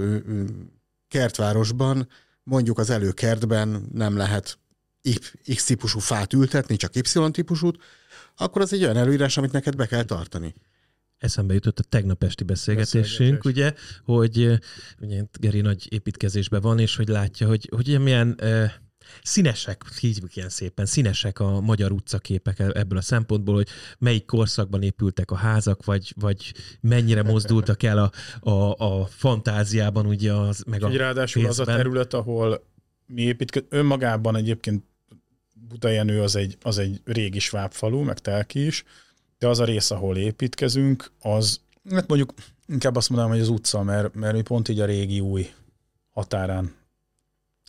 kertvárosban 1.09 2.09
mondjuk 2.43 2.79
az 2.79 2.91
előkertben 2.91 3.89
nem 3.93 4.17
lehet 4.17 4.59
X 5.55 5.65
típusú 5.65 5.99
fát 5.99 6.33
ültetni, 6.33 6.77
csak 6.77 6.97
Y 6.97 7.31
típusút, 7.31 7.83
akkor 8.37 8.63
az 8.63 8.73
egy 8.73 8.83
olyan 8.83 8.97
előírás, 8.97 9.37
amit 9.37 9.53
neked 9.53 9.77
be 9.77 9.87
kell 9.87 10.03
tartani. 10.03 10.55
Eszembe 11.19 11.55
jutott 11.55 11.79
a 11.79 11.83
tegnap 11.83 12.23
esti 12.23 12.45
beszélgetésünk, 12.45 13.45
ugye, 13.45 13.75
hogy 14.05 14.61
ugye 15.01 15.25
Geri 15.33 15.61
nagy 15.61 15.93
építkezésben 15.93 16.61
van, 16.61 16.79
és 16.79 16.97
hogy 16.97 17.09
látja, 17.09 17.47
hogy, 17.47 17.69
hogy 17.75 18.01
milyen 18.01 18.35
eh, 18.39 18.73
színesek, 19.23 19.83
hívjuk 20.01 20.37
ilyen 20.37 20.49
szépen, 20.49 20.87
színesek 20.87 21.41
a 21.41 21.61
magyar 21.61 21.93
utcaképek 21.93 22.59
e- 22.59 22.71
ebből 22.75 22.99
a 22.99 23.03
szempontból, 23.03 23.55
hogy 23.55 23.69
melyik 23.99 24.25
korszakban 24.25 24.83
épültek 24.83 25.31
a 25.31 25.37
házak, 25.37 25.85
vagy, 25.85 26.15
vagy 26.21 26.55
mennyire 26.81 27.23
mozdultak 27.23 27.83
el 27.83 27.99
a, 27.99 28.11
a, 28.51 28.75
a 28.79 29.07
fantáziában, 29.07 30.07
ugye 30.07 30.33
az, 30.33 30.63
meg 30.67 30.83
a 30.83 30.89
Ráadásul 30.89 31.43
pénzben. 31.43 31.67
az 31.67 31.73
a 31.73 31.77
terület, 31.77 32.15
ahol 32.15 32.65
mi 33.07 33.23
építkezünk, 33.23 33.73
önmagában 33.73 34.37
egyébként 34.37 34.85
Budajenő 35.69 36.23
az 36.23 36.37
egy, 36.37 36.57
az 36.63 36.79
egy 36.79 37.01
régi 37.05 37.39
svábfalu, 37.39 38.03
meg 38.03 38.19
telki 38.19 38.67
is, 38.67 38.85
de 39.39 39.49
az 39.49 39.59
a 39.59 39.65
rész, 39.65 39.91
ahol 39.91 40.17
építkezünk, 40.17 41.11
az, 41.21 41.61
hát 41.91 42.09
mondjuk 42.09 42.35
inkább 42.67 42.97
azt 42.97 43.09
mondanám, 43.09 43.33
hogy 43.33 43.43
az 43.43 43.49
utca, 43.49 43.83
mert, 43.83 44.15
mert 44.15 44.35
mi 44.35 44.43
pont 44.43 44.69
így 44.69 44.81
a 44.81 44.85
régi 44.85 45.21
új 45.21 45.51
határán 46.11 46.75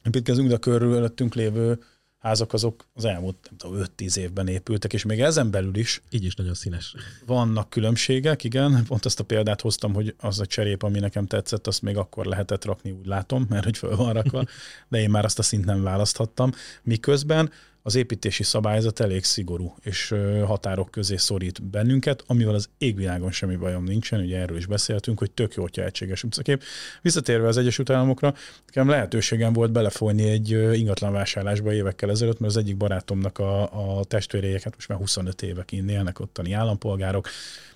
építkezünk, 0.06 0.48
de 0.48 0.56
a 0.56 0.58
körülöttünk 0.58 1.34
lévő 1.34 1.80
házak 2.24 2.54
azok 2.54 2.88
az 2.94 3.06
elmúlt 3.06 3.38
nem 3.50 3.58
tudom, 3.58 3.86
5-10 3.98 4.18
évben 4.18 4.48
épültek, 4.48 4.94
és 4.94 5.04
még 5.04 5.22
ezen 5.22 5.52
belül 5.52 5.76
is. 5.76 6.02
Így 6.10 6.24
is 6.24 6.36
nagyon 6.36 6.54
színes. 6.54 6.96
Vannak 7.26 7.70
különbségek, 7.70 8.44
igen. 8.44 8.84
Pont 8.88 9.06
azt 9.06 9.20
a 9.20 9.24
példát 9.24 9.62
hoztam, 9.62 9.94
hogy 9.94 10.16
az 10.18 10.40
a 10.40 10.46
cserép, 10.46 10.84
ami 10.84 11.00
nekem 11.00 11.26
tetszett, 11.26 11.68
azt 11.68 11.82
még 11.82 11.98
akkor 11.98 12.26
lehetett 12.26 12.66
rakni, 12.66 12.92
úgy 12.92 13.06
látom, 13.06 13.46
mert 13.50 13.64
hogy 13.64 13.78
föl 13.78 13.96
van 13.96 14.14
rakva, 14.14 14.44
de 14.88 15.00
én 15.00 15.10
már 15.10 15.26
azt 15.26 15.40
a 15.40 15.44
szint 15.44 15.66
nem 15.66 15.84
választhattam. 15.84 16.52
Miközben 16.84 17.52
az 17.86 17.96
építési 17.96 18.44
szabályzat 18.44 19.00
elég 19.00 19.24
szigorú, 19.24 19.76
és 19.82 20.16
határok 20.46 20.92
közé 20.92 21.16
szorít 21.16 21.64
bennünket, 21.64 22.24
amivel 22.28 22.54
az 22.54 22.70
égvilágon 22.78 23.32
semmi 23.32 23.56
bajom 23.56 23.84
nincsen, 23.84 24.20
ugye 24.20 24.38
erről 24.38 24.58
is 24.58 24.66
beszéltünk, 24.66 25.20
hogy 25.20 25.32
tök 25.32 25.54
jó, 25.54 25.62
hogyha 25.62 25.84
egységes 25.84 26.24
utcakép. 26.24 26.64
Visszatérve 27.02 27.48
az 27.48 27.58
Egyesült 27.58 27.90
Államokra, 27.90 28.34
nekem 28.66 28.90
lehetőségem 28.90 29.54
volt 29.54 29.72
belefolyni 29.72 30.30
egy 30.30 30.50
ingatlan 30.52 31.12
vásárlásba 31.12 31.74
évekkel 31.74 32.10
ezelőtt, 32.10 32.40
mert 32.40 32.52
az 32.52 32.58
egyik 32.58 32.78
barátomnak 32.78 33.40
a, 33.40 33.98
a 33.98 34.04
testvéréjek, 34.04 34.64
hát 34.64 34.76
most 34.76 34.88
már 34.88 34.98
25 34.98 35.42
évek 35.42 35.72
élnek 35.72 36.20
ottani 36.20 36.54
állampolgárok, 36.54 37.28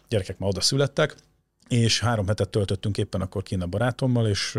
gyerekek 0.08 0.38
már 0.38 0.50
oda 0.50 0.62
születtek, 0.62 1.16
és 1.68 2.00
három 2.00 2.28
hetet 2.28 2.50
töltöttünk 2.50 2.98
éppen 2.98 3.22
akkor 3.22 3.44
kint 3.44 3.64
a 3.64 3.68
barátommal, 3.68 4.28
és 4.28 4.58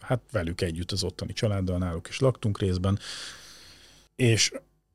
hát 0.00 0.20
velük 0.32 0.60
együtt 0.60 0.92
az 0.92 1.04
ottani 1.04 1.32
családdal 1.32 1.78
náluk 1.78 2.08
is 2.08 2.18
laktunk 2.18 2.58
részben, 2.58 2.98
és 4.16 4.52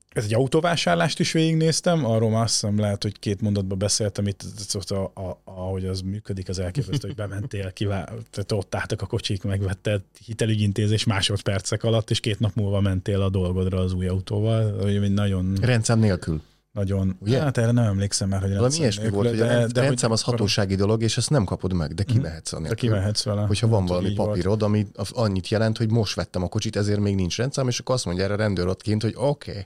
ez 0.09 0.23
egy 0.23 0.33
autóvásárlást 0.33 1.19
is 1.19 1.31
végignéztem, 1.31 2.05
arról 2.05 2.29
már 2.29 2.43
azt 2.43 2.53
hiszem 2.53 2.79
lehet, 2.79 3.03
hogy 3.03 3.19
két 3.19 3.41
mondatban 3.41 3.77
beszéltem 3.77 4.27
itt, 4.27 4.43
a, 4.89 4.95
a, 4.95 5.41
ahogy 5.43 5.85
az 5.85 6.01
működik, 6.01 6.49
az 6.49 6.59
elképesztő, 6.59 7.07
hogy 7.07 7.15
bementél, 7.15 7.71
kivá, 7.71 8.03
tehát 8.03 8.51
ott 8.51 8.75
álltak 8.75 9.01
a 9.01 9.05
kocsik, 9.05 9.43
megvetted 9.43 10.01
hitelügyintézés 10.25 11.03
másodpercek 11.03 11.83
alatt, 11.83 12.09
és 12.09 12.19
két 12.19 12.39
nap 12.39 12.55
múlva 12.55 12.81
mentél 12.81 13.21
a 13.21 13.29
dolgodra 13.29 13.79
az 13.79 13.93
új 13.93 14.07
autóval, 14.07 14.81
hogy 14.81 15.13
nagyon... 15.13 15.57
Rendszám 15.61 15.99
nélkül 15.99 16.41
nagyon, 16.71 17.15
Ugye? 17.19 17.39
hát 17.39 17.57
erre 17.57 17.71
nem 17.71 17.83
emlékszem 17.83 18.29
már, 18.29 18.41
hogy 18.41 18.55
Valami 18.55 18.75
ilyesmi 18.75 19.09
volt, 19.09 19.29
hogy 19.29 19.39
a 19.39 19.67
de, 19.67 19.81
rendszám 19.81 20.11
az 20.11 20.21
hatósági 20.21 20.75
dolog, 20.75 21.01
és 21.01 21.17
ezt 21.17 21.29
nem 21.29 21.43
kapod 21.43 21.73
meg, 21.73 21.93
de 21.93 22.03
kimehetsz 22.03 22.53
anélkül. 22.53 22.75
De 22.75 22.81
kimehetsz 22.81 23.23
vele. 23.23 23.41
Hogyha 23.41 23.67
van 23.67 23.85
valami 23.85 24.13
papírod, 24.13 24.61
ami 24.61 24.87
annyit 25.09 25.47
jelent, 25.47 25.77
hogy 25.77 25.89
most 25.91 26.15
vettem 26.15 26.43
a 26.43 26.47
kocsit, 26.47 26.75
ezért 26.75 26.99
még 26.99 27.15
nincs 27.15 27.37
rendszám, 27.37 27.67
és 27.67 27.79
akkor 27.79 27.95
azt 27.95 28.05
mondja 28.05 28.23
erre 28.23 28.35
rendőr 28.35 28.75
kint, 28.75 29.01
hogy 29.01 29.13
oké. 29.15 29.65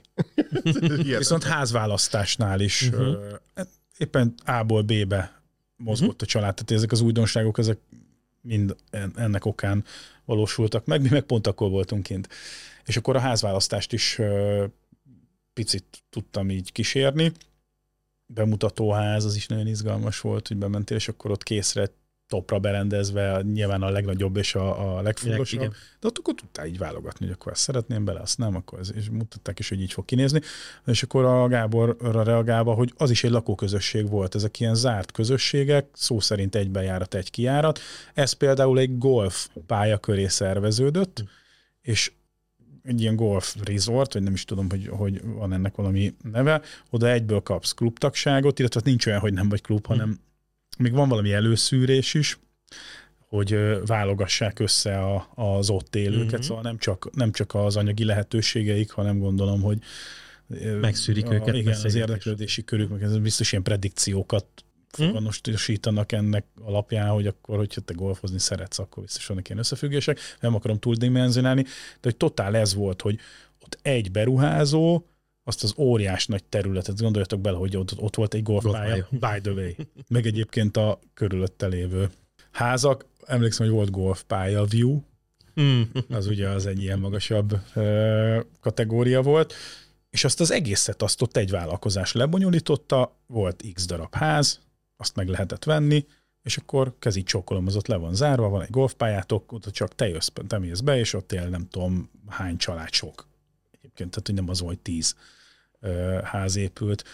Okay. 0.66 1.16
Viszont 1.16 1.44
házválasztásnál 1.44 2.60
is 2.60 2.90
uh-huh. 2.92 3.16
éppen 3.98 4.34
A-ból 4.44 4.82
B-be 4.82 5.42
mozgott 5.76 6.08
uh-huh. 6.08 6.22
a 6.22 6.26
család, 6.26 6.54
tehát 6.54 6.70
ezek 6.70 6.92
az 6.92 7.00
újdonságok, 7.00 7.58
ezek 7.58 7.78
mind 8.40 8.76
ennek 9.14 9.44
okán 9.44 9.84
valósultak 10.24 10.86
meg, 10.86 11.02
mi 11.02 11.08
meg 11.08 11.22
pont 11.22 11.46
akkor 11.46 11.70
voltunk 11.70 12.02
kint. 12.02 12.28
És 12.84 12.96
akkor 12.96 13.16
a 13.16 13.20
házválasztást 13.20 13.92
is 13.92 14.20
picit 15.56 16.04
tudtam 16.10 16.50
így 16.50 16.72
kísérni. 16.72 17.32
Bemutatóház, 18.26 19.24
az 19.24 19.36
is 19.36 19.46
nagyon 19.46 19.66
izgalmas 19.66 20.20
volt, 20.20 20.48
hogy 20.48 20.56
bementél, 20.56 20.96
és 20.96 21.08
akkor 21.08 21.30
ott 21.30 21.42
készre 21.42 21.90
topra 22.26 22.58
berendezve, 22.58 23.42
nyilván 23.42 23.82
a 23.82 23.90
legnagyobb 23.90 24.36
és 24.36 24.54
a, 24.54 24.96
a 24.96 25.02
legfontosabb. 25.02 25.60
Igen. 25.60 25.74
De 26.00 26.06
ott 26.06 26.18
akkor 26.18 26.34
tudtál 26.34 26.66
így 26.66 26.78
válogatni, 26.78 27.26
hogy 27.26 27.34
akkor 27.34 27.52
ezt 27.52 27.60
szeretném 27.60 28.04
bele, 28.04 28.20
azt 28.20 28.38
nem, 28.38 28.54
akkor 28.54 28.78
ez, 28.78 28.92
és 28.94 29.10
mutatták 29.10 29.58
is, 29.58 29.68
hogy 29.68 29.80
így 29.80 29.92
fog 29.92 30.04
kinézni. 30.04 30.40
És 30.86 31.02
akkor 31.02 31.24
a 31.24 31.48
Gáborra 31.48 32.22
reagálva, 32.22 32.74
hogy 32.74 32.92
az 32.96 33.10
is 33.10 33.24
egy 33.24 33.30
lakóközösség 33.30 34.08
volt, 34.08 34.34
ezek 34.34 34.60
ilyen 34.60 34.74
zárt 34.74 35.12
közösségek, 35.12 35.88
szó 35.92 36.20
szerint 36.20 36.54
egy 36.54 36.70
bejárat, 36.70 37.14
egy 37.14 37.30
kiárat. 37.30 37.80
Ez 38.14 38.32
például 38.32 38.78
egy 38.78 38.98
golf 38.98 39.48
pálya 39.66 39.98
köré 39.98 40.26
szerveződött, 40.26 41.18
hm. 41.18 41.26
és 41.80 42.12
egy 42.86 43.00
ilyen 43.00 43.16
golf 43.16 43.56
resort, 43.64 44.12
vagy 44.12 44.22
nem 44.22 44.32
is 44.32 44.44
tudom, 44.44 44.70
hogy, 44.70 44.86
hogy 44.86 45.22
van 45.24 45.52
ennek 45.52 45.74
valami 45.74 46.14
neve, 46.32 46.60
oda 46.90 47.10
egyből 47.10 47.40
kapsz 47.40 47.72
klubtagságot, 47.72 48.58
illetve 48.58 48.80
nincs 48.84 49.06
olyan, 49.06 49.20
hogy 49.20 49.32
nem 49.32 49.48
vagy 49.48 49.60
klub, 49.60 49.86
hanem 49.86 50.06
hmm. 50.06 50.18
még 50.78 50.92
van 50.92 51.08
valami 51.08 51.32
előszűrés 51.32 52.14
is, 52.14 52.38
hogy 53.28 53.58
válogassák 53.86 54.58
össze 54.58 54.98
a, 54.98 55.28
az 55.34 55.70
ott 55.70 55.96
élőket, 55.96 56.32
mm-hmm. 56.32 56.40
szóval 56.40 56.62
nem 56.62 56.78
csak, 56.78 57.10
nem 57.14 57.32
csak 57.32 57.54
az 57.54 57.76
anyagi 57.76 58.04
lehetőségeik, 58.04 58.90
hanem 58.90 59.18
gondolom, 59.18 59.60
hogy 59.60 59.78
megszűrik 60.80 61.26
a, 61.26 61.34
őket. 61.34 61.54
Igen, 61.54 61.78
az 61.84 61.94
érdeklődési 61.94 62.64
körük, 62.64 62.90
meg 62.90 63.02
ez 63.02 63.18
biztos 63.18 63.52
ilyen 63.52 63.64
predikciókat 63.64 64.46
Hm? 64.46 64.65
Foganosítanak 64.88 66.12
ennek 66.12 66.44
alapján, 66.64 67.08
hogy 67.08 67.26
akkor, 67.26 67.56
hogyha 67.56 67.80
te 67.80 67.94
golfozni 67.94 68.38
szeretsz, 68.38 68.78
akkor 68.78 69.02
biztos 69.02 69.26
vannak 69.26 69.48
ilyen 69.48 69.60
összefüggések. 69.60 70.18
Nem 70.40 70.54
akarom 70.54 70.78
túldimenzionálni, 70.78 71.62
de 71.62 72.00
hogy 72.00 72.16
totál 72.16 72.56
ez 72.56 72.74
volt, 72.74 73.02
hogy 73.02 73.18
ott 73.62 73.78
egy 73.82 74.10
beruházó, 74.10 75.04
azt 75.44 75.62
az 75.62 75.74
óriás 75.76 76.26
nagy 76.26 76.44
területet, 76.44 77.00
gondoljatok 77.00 77.40
bele, 77.40 77.56
hogy 77.56 77.76
ott, 77.76 78.00
ott 78.00 78.16
volt 78.16 78.34
egy 78.34 78.42
golfpálya, 78.42 79.08
by 79.10 79.40
the 79.42 79.52
way, 79.52 79.70
meg 80.08 80.26
egyébként 80.26 80.76
a 80.76 80.98
körülötte 81.14 81.66
lévő 81.66 82.10
házak, 82.50 83.06
emlékszem, 83.26 83.66
hogy 83.66 83.74
volt 83.74 83.90
golfpálya 83.90 84.64
view, 84.64 85.00
hm. 85.54 85.80
az 86.08 86.26
ugye 86.26 86.48
az 86.48 86.66
egy 86.66 86.82
ilyen 86.82 86.98
magasabb 86.98 87.60
ö, 87.74 88.40
kategória 88.60 89.22
volt, 89.22 89.54
és 90.10 90.24
azt 90.24 90.40
az 90.40 90.50
egészet 90.50 91.02
azt 91.02 91.22
ott 91.22 91.36
egy 91.36 91.50
vállalkozás 91.50 92.12
lebonyolította, 92.12 93.16
volt 93.26 93.64
x 93.74 93.86
darab 93.86 94.14
ház, 94.14 94.60
azt 94.96 95.16
meg 95.16 95.28
lehetett 95.28 95.64
venni, 95.64 96.06
és 96.42 96.56
akkor 96.56 96.94
kezi 96.98 97.22
csókolom, 97.22 97.66
az 97.66 97.76
ott 97.76 97.86
le 97.86 97.96
van 97.96 98.14
zárva, 98.14 98.48
van 98.48 98.62
egy 98.62 98.70
golfpályátok, 98.70 99.52
ott 99.52 99.64
csak 99.70 99.94
te 99.94 100.08
jössz, 100.08 100.28
te 100.46 100.58
mész 100.58 100.80
be, 100.80 100.98
és 100.98 101.12
ott 101.12 101.32
él 101.32 101.48
nem 101.48 101.68
tudom 101.68 102.10
hány 102.28 102.56
család 102.56 102.92
sok. 102.92 103.26
Egyébként, 103.70 104.10
tehát 104.10 104.26
hogy 104.26 104.34
nem 104.34 104.48
az, 104.48 104.60
hogy 104.60 104.78
tíz 104.78 105.16
ház 106.22 106.56
épült. 106.56 107.04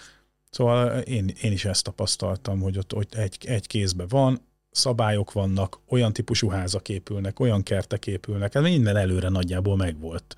Szóval 0.50 0.98
én, 0.98 1.34
én 1.42 1.52
is 1.52 1.64
ezt 1.64 1.84
tapasztaltam, 1.84 2.60
hogy 2.60 2.78
ott, 2.78 2.94
ott 2.94 3.14
egy, 3.14 3.36
egy 3.46 3.66
kézben 3.66 4.06
van, 4.08 4.40
szabályok 4.70 5.32
vannak, 5.32 5.78
olyan 5.88 6.12
típusú 6.12 6.48
házak 6.48 6.88
épülnek, 6.88 7.40
olyan 7.40 7.62
kertek 7.62 8.06
épülnek, 8.06 8.54
ez 8.54 8.62
minden 8.62 8.96
előre 8.96 9.28
nagyjából 9.28 9.76
megvolt. 9.76 10.36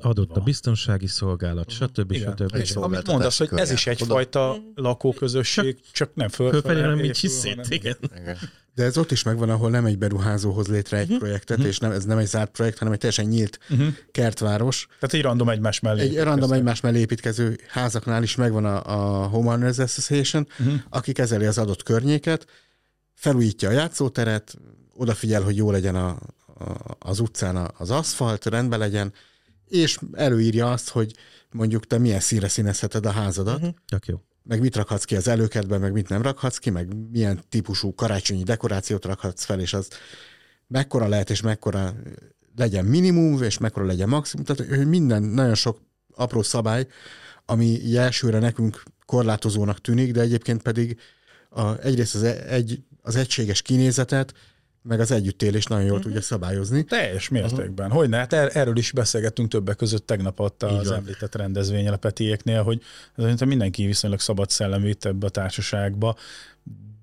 Adott 0.00 0.36
a 0.36 0.40
biztonsági 0.40 1.06
szolgálat, 1.06 1.70
stb. 1.70 2.12
Igen. 2.12 2.34
stb. 2.36 2.54
És 2.56 2.70
amit 2.72 3.06
mondasz, 3.06 3.38
hogy 3.38 3.48
ez 3.54 3.70
is 3.70 3.86
egyfajta 3.86 4.56
lakóközösség, 4.74 5.76
csak 5.92 6.14
nem 6.14 6.28
fölfelé. 6.28 6.60
Fölfelé, 6.60 6.80
hanem 6.80 6.98
így 7.04 7.04
épül, 7.24 7.30
szét, 7.30 7.50
hanem- 7.54 7.70
igen. 7.72 7.96
Igen. 8.20 8.36
De 8.74 8.84
ez 8.84 8.98
ott 8.98 9.10
is 9.10 9.22
megvan, 9.22 9.50
ahol 9.50 9.70
nem 9.70 9.84
egy 9.84 9.98
beruházóhoz 9.98 10.66
létre 10.68 10.98
egy 10.98 11.16
projektet, 11.18 11.58
és 11.58 11.78
nem, 11.78 11.90
ez 11.90 12.04
nem 12.04 12.18
egy 12.18 12.26
zárt 12.26 12.50
projekt, 12.50 12.78
hanem 12.78 12.92
egy 12.92 12.98
teljesen 12.98 13.24
nyílt 13.26 13.58
kertváros. 14.12 14.86
Tehát 14.86 15.14
egy 15.14 15.22
random 15.22 15.48
egymás 15.48 15.80
mellé. 15.80 16.00
Egy 16.00 16.18
random 16.22 16.52
egymás 16.52 16.80
mellé 16.80 16.98
építkező 16.98 17.58
házaknál 17.68 18.22
is 18.22 18.34
megvan 18.36 18.64
a, 18.64 18.86
a 19.22 19.26
Homeowners 19.26 19.78
Association, 19.78 20.46
uh-huh. 20.58 20.74
aki 20.88 21.12
kezeli 21.12 21.44
az 21.46 21.58
adott 21.58 21.82
környéket, 21.82 22.46
felújítja 23.14 23.68
a 23.68 23.72
játszóteret, 23.72 24.54
odafigyel, 24.96 25.42
hogy 25.42 25.56
jó 25.56 25.70
legyen 25.70 25.94
a, 25.94 26.08
a, 26.08 26.96
az 26.98 27.20
utcán 27.20 27.56
a- 27.56 27.70
az 27.78 27.90
aszfalt, 27.90 28.46
rendben 28.46 28.78
legyen, 28.78 29.12
és 29.74 29.98
előírja 30.12 30.72
azt, 30.72 30.88
hogy 30.88 31.14
mondjuk 31.50 31.86
te 31.86 31.98
milyen 31.98 32.20
színre 32.20 32.48
színezheted 32.48 33.06
a 33.06 33.10
házadat, 33.10 33.56
uh-huh. 33.56 33.74
Tök 33.86 34.06
jó. 34.06 34.20
meg 34.42 34.60
mit 34.60 34.76
rakhatsz 34.76 35.04
ki 35.04 35.16
az 35.16 35.28
előkedbe, 35.28 35.78
meg 35.78 35.92
mit 35.92 36.08
nem 36.08 36.22
rakhatsz 36.22 36.56
ki, 36.56 36.70
meg 36.70 37.10
milyen 37.10 37.40
típusú 37.48 37.94
karácsonyi 37.94 38.42
dekorációt 38.42 39.04
rakhatsz 39.04 39.44
fel, 39.44 39.60
és 39.60 39.72
az 39.72 39.88
mekkora 40.66 41.08
lehet, 41.08 41.30
és 41.30 41.40
mekkora 41.40 41.94
legyen 42.56 42.84
minimum, 42.84 43.42
és 43.42 43.58
mekkora 43.58 43.86
legyen 43.86 44.08
maximum. 44.08 44.44
Tehát 44.44 44.74
hogy 44.76 44.88
minden, 44.88 45.22
nagyon 45.22 45.54
sok 45.54 45.80
apró 46.14 46.42
szabály, 46.42 46.86
ami 47.46 47.96
elsőre 47.96 48.38
nekünk 48.38 48.82
korlátozónak 49.06 49.80
tűnik, 49.80 50.12
de 50.12 50.20
egyébként 50.20 50.62
pedig 50.62 50.98
a, 51.50 51.78
egyrészt 51.78 52.14
az, 52.14 52.22
e- 52.22 52.44
egy, 52.48 52.82
az 53.02 53.16
egységes 53.16 53.62
kinézetet, 53.62 54.34
meg 54.88 55.00
az 55.00 55.10
együttélés 55.10 55.64
nagyon 55.64 55.86
jól 55.86 56.00
tudja 56.00 56.20
szabályozni. 56.20 56.84
Teljes 56.84 57.28
mértékben. 57.28 57.90
Hogy 57.90 58.08
ne? 58.08 58.16
Hát 58.16 58.32
er- 58.32 58.56
erről 58.56 58.76
is 58.76 58.92
beszélgettünk 58.92 59.48
többek 59.48 59.76
között 59.76 60.06
tegnap 60.06 60.40
ott 60.40 60.62
az 60.62 60.88
van. 60.88 60.96
említett 60.96 61.34
rendezvényen 61.34 61.92
a 61.92 61.96
Petiéknél, 61.96 62.62
hogy 62.62 62.82
szerintem 63.16 63.48
mindenki 63.48 63.86
viszonylag 63.86 64.20
szabad 64.20 64.50
szellemű 64.50 64.88
itt 64.88 65.04
ebbe 65.04 65.26
a 65.26 65.30
társaságba, 65.30 66.16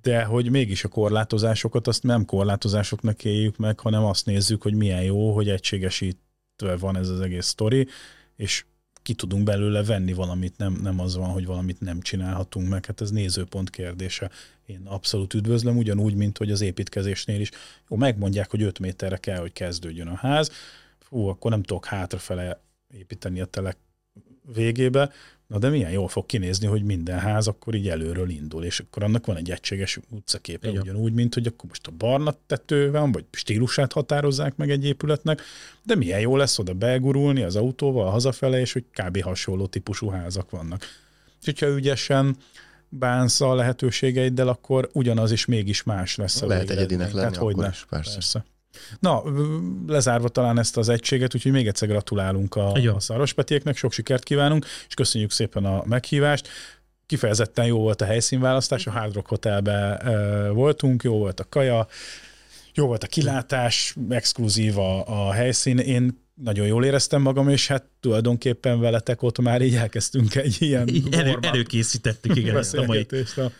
de 0.01 0.23
hogy 0.23 0.49
mégis 0.49 0.83
a 0.83 0.87
korlátozásokat 0.87 1.87
azt 1.87 2.03
nem 2.03 2.25
korlátozásoknak 2.25 3.23
éljük 3.23 3.57
meg, 3.57 3.79
hanem 3.79 4.03
azt 4.03 4.25
nézzük, 4.25 4.61
hogy 4.61 4.73
milyen 4.73 5.03
jó, 5.03 5.33
hogy 5.33 5.49
egységesítve 5.49 6.75
van 6.79 6.97
ez 6.97 7.09
az 7.09 7.19
egész 7.19 7.45
sztori, 7.45 7.87
és 8.35 8.65
ki 9.03 9.13
tudunk 9.13 9.43
belőle 9.43 9.83
venni 9.83 10.13
valamit, 10.13 10.57
nem, 10.57 10.79
nem 10.81 10.99
az 10.99 11.15
van, 11.15 11.29
hogy 11.29 11.45
valamit 11.45 11.79
nem 11.79 12.01
csinálhatunk 12.01 12.69
meg, 12.69 12.85
hát 12.85 13.01
ez 13.01 13.11
nézőpont 13.11 13.69
kérdése. 13.69 14.31
Én 14.65 14.81
abszolút 14.85 15.33
üdvözlöm, 15.33 15.77
ugyanúgy, 15.77 16.15
mint 16.15 16.37
hogy 16.37 16.51
az 16.51 16.61
építkezésnél 16.61 17.39
is. 17.39 17.49
Jó, 17.89 17.97
megmondják, 17.97 18.49
hogy 18.49 18.61
5 18.61 18.79
méterre 18.79 19.17
kell, 19.17 19.39
hogy 19.39 19.53
kezdődjön 19.53 20.07
a 20.07 20.15
ház, 20.15 20.51
fú, 20.99 21.27
akkor 21.27 21.51
nem 21.51 21.63
tudok 21.63 21.85
hátrafele 21.85 22.61
építeni 22.93 23.41
a 23.41 23.45
telek 23.45 23.77
végébe, 24.53 25.11
na 25.51 25.57
de 25.57 25.69
milyen 25.69 25.91
jól 25.91 26.07
fog 26.07 26.25
kinézni, 26.25 26.67
hogy 26.67 26.83
minden 26.83 27.19
ház 27.19 27.47
akkor 27.47 27.75
így 27.75 27.89
előről 27.89 28.29
indul, 28.29 28.63
és 28.63 28.79
akkor 28.79 29.03
annak 29.03 29.25
van 29.25 29.37
egy 29.37 29.51
egységes 29.51 29.99
utcaképe, 30.09 30.69
Igen. 30.69 30.81
ugyanúgy, 30.81 31.13
mint 31.13 31.33
hogy 31.33 31.47
akkor 31.47 31.69
most 31.69 31.87
a 31.87 31.91
barna 31.97 32.35
tető 32.47 32.91
van, 32.91 33.11
vagy 33.11 33.25
stílusát 33.31 33.93
határozzák 33.93 34.55
meg 34.55 34.69
egy 34.69 34.85
épületnek, 34.85 35.41
de 35.83 35.95
milyen 35.95 36.19
jó 36.19 36.37
lesz 36.37 36.59
oda 36.59 36.73
begurulni 36.73 37.41
az 37.43 37.55
autóval 37.55 38.11
hazafele, 38.11 38.59
és 38.59 38.73
hogy 38.73 38.85
kb. 38.93 39.21
hasonló 39.21 39.65
típusú 39.65 40.09
házak 40.09 40.49
vannak. 40.49 40.81
És 41.39 41.45
hogyha 41.45 41.67
ügyesen 41.67 42.35
bánsz 42.89 43.41
a 43.41 43.55
lehetőségeiddel, 43.55 44.47
akkor 44.47 44.89
ugyanaz 44.93 45.31
is 45.31 45.45
mégis 45.45 45.83
más 45.83 46.15
lesz 46.15 46.41
a 46.41 46.47
Lehet 46.47 46.69
egyedinek 46.69 47.07
lenni 47.11 47.19
Tehát 47.19 47.35
hogyne. 47.35 47.61
akkor 47.61 47.73
is, 47.73 47.85
persze. 47.89 48.13
persze. 48.13 48.45
Na, 48.99 49.23
lezárva 49.87 50.29
talán 50.29 50.59
ezt 50.59 50.77
az 50.77 50.89
egységet, 50.89 51.35
úgyhogy 51.35 51.51
még 51.51 51.67
egyszer 51.67 51.87
gratulálunk 51.87 52.55
a, 52.55 52.71
Jó. 52.81 52.95
a 52.95 52.99
Szarospetieknek, 52.99 53.77
sok 53.77 53.91
sikert 53.91 54.23
kívánunk, 54.23 54.65
és 54.87 54.93
köszönjük 54.93 55.31
szépen 55.31 55.65
a 55.65 55.83
meghívást. 55.85 56.47
Kifejezetten 57.05 57.65
jó 57.65 57.79
volt 57.79 58.01
a 58.01 58.05
helyszínválasztás, 58.05 58.87
a 58.87 58.91
Hard 58.91 59.13
Rock 59.13 59.27
Hotelbe 59.27 60.01
voltunk, 60.53 61.03
jó 61.03 61.17
volt 61.17 61.39
a 61.39 61.45
kaja, 61.49 61.87
jó 62.73 62.85
volt 62.85 63.03
a 63.03 63.07
kilátás, 63.07 63.95
exkluzív 64.09 64.77
a, 64.77 65.27
a 65.27 65.31
helyszín. 65.31 65.77
Én 65.77 66.19
nagyon 66.33 66.67
jól 66.67 66.85
éreztem 66.85 67.21
magam, 67.21 67.49
és 67.49 67.67
hát 67.67 67.83
tulajdonképpen 67.99 68.79
veletek 68.79 69.21
ott 69.21 69.39
már 69.39 69.61
így 69.61 69.75
elkezdtünk 69.75 70.35
egy 70.35 70.55
ilyen 70.59 70.87
Így 70.87 71.13
elő, 71.13 71.37
előkészítettük, 71.41 72.35
igen, 72.35 72.55
a 72.55 72.85
mai. 72.85 73.07
a, 73.35 73.51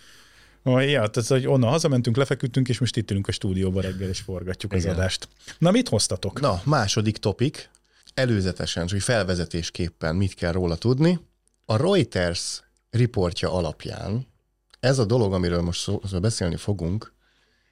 ja, 0.64 1.08
tehát, 1.08 1.28
hogy 1.28 1.48
onnan 1.48 1.70
hazamentünk, 1.70 2.16
lefeküdtünk, 2.16 2.70
és 2.70 2.80
most 2.80 2.98
itt 2.98 3.12
ülünk 3.12 3.28
a 3.28 3.32
stúdióban 3.32 3.82
reggel, 3.82 4.10
és 4.10 4.20
forgatjuk 4.20 4.74
az 4.74 4.84
Igen. 4.84 4.96
adást. 4.96 5.28
Na, 5.58 5.72
mit 5.72 5.90
hoztatok? 5.90 6.40
Na, 6.40 6.62
második 6.66 7.18
topik, 7.18 7.70
előzetesen, 8.14 8.90
hogy 8.90 9.02
felvezetésképpen 9.02 10.16
mit 10.16 10.34
kell 10.34 10.52
róla 10.52 10.76
tudni. 10.76 11.20
A 11.66 11.78
Reuters 11.78 12.64
riportja 12.90 13.54
alapján 13.54 14.28
ez 14.80 15.00
a 15.00 15.06
dolog, 15.06 15.34
amiről 15.34 15.62
most 15.62 15.82
szó, 15.82 16.02
szó 16.06 16.20
beszélni 16.20 16.56
fogunk, 16.56 17.14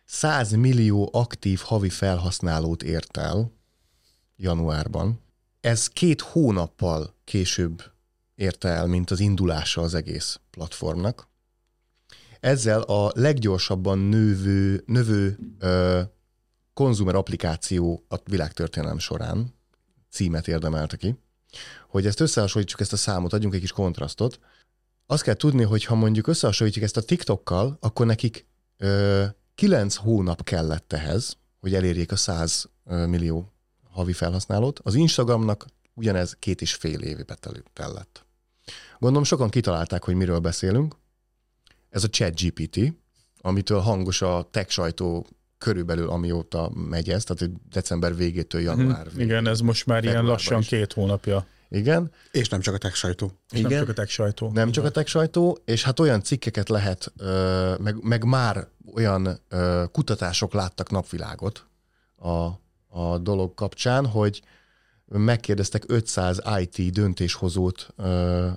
100 0.06 0.52
millió 0.52 1.10
aktív 1.14 1.60
havi 1.60 1.90
felhasználót 1.90 2.84
ért 2.84 3.18
el 3.18 3.52
januárban. 4.36 5.22
Ez 5.62 5.88
két 5.88 6.22
hónappal 6.22 7.16
később 7.24 7.84
érte 8.36 8.70
el, 8.70 8.88
mint 8.88 9.12
az 9.12 9.20
indulása 9.20 9.82
az 9.82 9.94
egész 9.94 10.40
platformnak. 10.50 11.28
Ezzel 12.40 12.82
a 12.82 13.12
leggyorsabban 13.16 14.00
növő, 14.00 14.84
növő 14.86 15.38
ö, 15.60 16.02
konzumer 16.74 17.16
applikáció 17.16 18.06
a 18.08 18.16
világtörténelem 18.24 19.00
során 19.00 19.54
címet 20.10 20.48
érdemelte 20.48 20.98
ki. 20.98 21.20
Hogy 21.88 22.06
ezt 22.06 22.20
összehasonlítsuk, 22.20 22.80
ezt 22.80 22.94
a 22.94 22.98
számot, 22.98 23.34
adjunk 23.34 23.54
egy 23.54 23.60
kis 23.60 23.72
kontrasztot. 23.72 24.40
Azt 25.06 25.24
kell 25.24 25.34
tudni, 25.34 25.64
hogy 25.64 25.84
ha 25.84 25.96
mondjuk 25.96 26.28
összehasonlítjuk 26.28 26.84
ezt 26.86 26.98
a 26.98 27.02
TikTokkal, 27.02 27.78
akkor 27.80 28.06
nekik 28.06 28.48
ö, 28.78 29.26
9 29.56 29.96
hónap 29.96 30.44
kellett 30.44 30.94
ehhez, 30.94 31.38
hogy 31.60 31.76
elérjék 31.76 32.12
a 32.12 32.16
100 32.16 32.70
ö, 32.86 33.06
millió 33.06 33.54
havi 33.90 34.14
felhasználót. 34.14 34.80
Az 34.84 34.96
Instagramnak 34.96 35.66
ugyanez 35.94 36.36
két 36.40 36.62
és 36.62 36.74
fél 36.74 37.02
évbe 37.02 37.36
tel- 37.36 37.64
tellett. 37.74 38.26
Gondolom 39.00 39.24
sokan 39.24 39.50
kitalálták, 39.50 40.04
hogy 40.04 40.16
miről 40.16 40.40
beszélünk. 40.40 40.96
Ez 41.90 42.04
a 42.04 42.08
ChatGPT, 42.10 42.94
amitől 43.42 43.80
hangos 43.80 44.22
a 44.22 44.48
tech 44.52 44.70
sajtó 44.70 45.28
körülbelül 45.58 46.10
amióta 46.10 46.72
megy 46.74 47.10
ez, 47.10 47.24
tehát 47.24 47.54
december 47.70 48.16
végétől 48.16 48.62
január 48.62 49.06
végéig. 49.10 49.28
Igen, 49.28 49.48
ez 49.48 49.60
most 49.60 49.86
már 49.86 50.04
ilyen 50.04 50.26
lassan 50.26 50.60
is. 50.60 50.68
két 50.68 50.94
hónapja. 50.94 51.46
Igen, 51.70 52.12
És 52.32 52.50
nem 52.50 52.60
csak 52.60 52.74
a 52.74 52.78
tech 52.78 52.96
sajtó. 52.96 53.32
És 53.52 53.62
nem 53.62 53.72
csak 53.72 53.90
a 53.90 53.94
tech 53.94 54.10
sajtó. 54.10 54.52
nem 54.54 54.72
csak 54.72 54.86
a 54.86 54.90
tech 54.90 55.08
sajtó, 55.08 55.58
és 55.66 55.84
hát 55.84 56.00
olyan 56.00 56.24
cikkeket 56.24 56.70
lehet, 56.70 57.14
meg, 57.80 58.04
meg 58.04 58.24
már 58.24 58.68
olyan 58.94 59.40
kutatások 59.92 60.54
láttak 60.54 60.90
napvilágot 60.90 61.66
a, 62.16 62.48
a 62.88 63.18
dolog 63.18 63.54
kapcsán, 63.54 64.06
hogy 64.06 64.42
megkérdeztek 65.06 65.84
500 65.88 66.42
IT 66.60 66.92
döntéshozót 66.92 67.94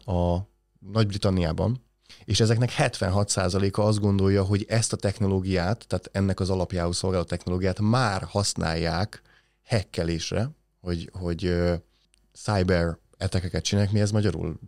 a 0.04 0.38
Nagy-Britanniában, 0.78 1.84
és 2.24 2.40
ezeknek 2.40 2.74
76%-a 2.78 3.80
azt 3.80 4.00
gondolja, 4.00 4.42
hogy 4.42 4.64
ezt 4.68 4.92
a 4.92 4.96
technológiát, 4.96 5.84
tehát 5.88 6.08
ennek 6.12 6.40
az 6.40 6.50
alapjául 6.50 6.92
szolgáló 6.92 7.22
technológiát 7.22 7.80
már 7.80 8.22
használják 8.22 9.22
hekkelésre, 9.64 10.50
hogy, 10.80 11.10
hogy 11.12 11.44
ö, 11.44 11.74
cyber 12.32 12.98
etekeket 13.16 13.64
csinálják. 13.64 13.92
Mi 13.92 14.00
ez 14.00 14.10
magyarul? 14.10 14.58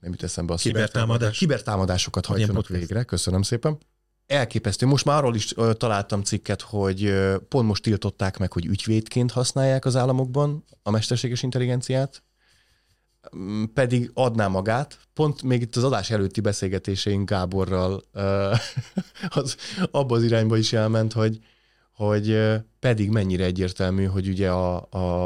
Nem 0.00 0.10
jut 0.10 0.22
eszembe 0.22 0.52
a. 0.52 0.56
Kibertámadás. 0.56 1.38
Kibertámadásokat 1.38 2.26
podcast. 2.26 2.68
végre. 2.68 3.02
Köszönöm 3.02 3.42
szépen. 3.42 3.78
Elképesztő. 4.26 4.86
Most 4.86 5.04
már 5.04 5.16
arról 5.16 5.34
is 5.34 5.56
ö, 5.56 5.72
találtam 5.72 6.22
cikket, 6.22 6.60
hogy 6.60 7.04
ö, 7.04 7.36
pont 7.48 7.66
most 7.66 7.82
tiltották 7.82 8.38
meg, 8.38 8.52
hogy 8.52 8.66
ügyvédként 8.66 9.30
használják 9.30 9.84
az 9.84 9.96
államokban 9.96 10.64
a 10.82 10.90
mesterséges 10.90 11.42
intelligenciát, 11.42 12.22
pedig 13.74 14.10
adná 14.14 14.48
magát. 14.48 14.98
Pont 15.14 15.42
még 15.42 15.60
itt 15.60 15.76
az 15.76 15.84
adás 15.84 16.10
előtti 16.10 16.40
beszélgetéseink 16.40 17.28
Gáborral 17.30 18.02
az, 19.28 19.56
abba 19.90 20.14
az 20.16 20.22
irányba 20.22 20.56
is 20.56 20.72
elment, 20.72 21.12
hogy, 21.12 21.38
hogy 21.92 22.38
pedig 22.80 23.10
mennyire 23.10 23.44
egyértelmű, 23.44 24.04
hogy 24.04 24.28
ugye 24.28 24.50
a, 24.50 24.76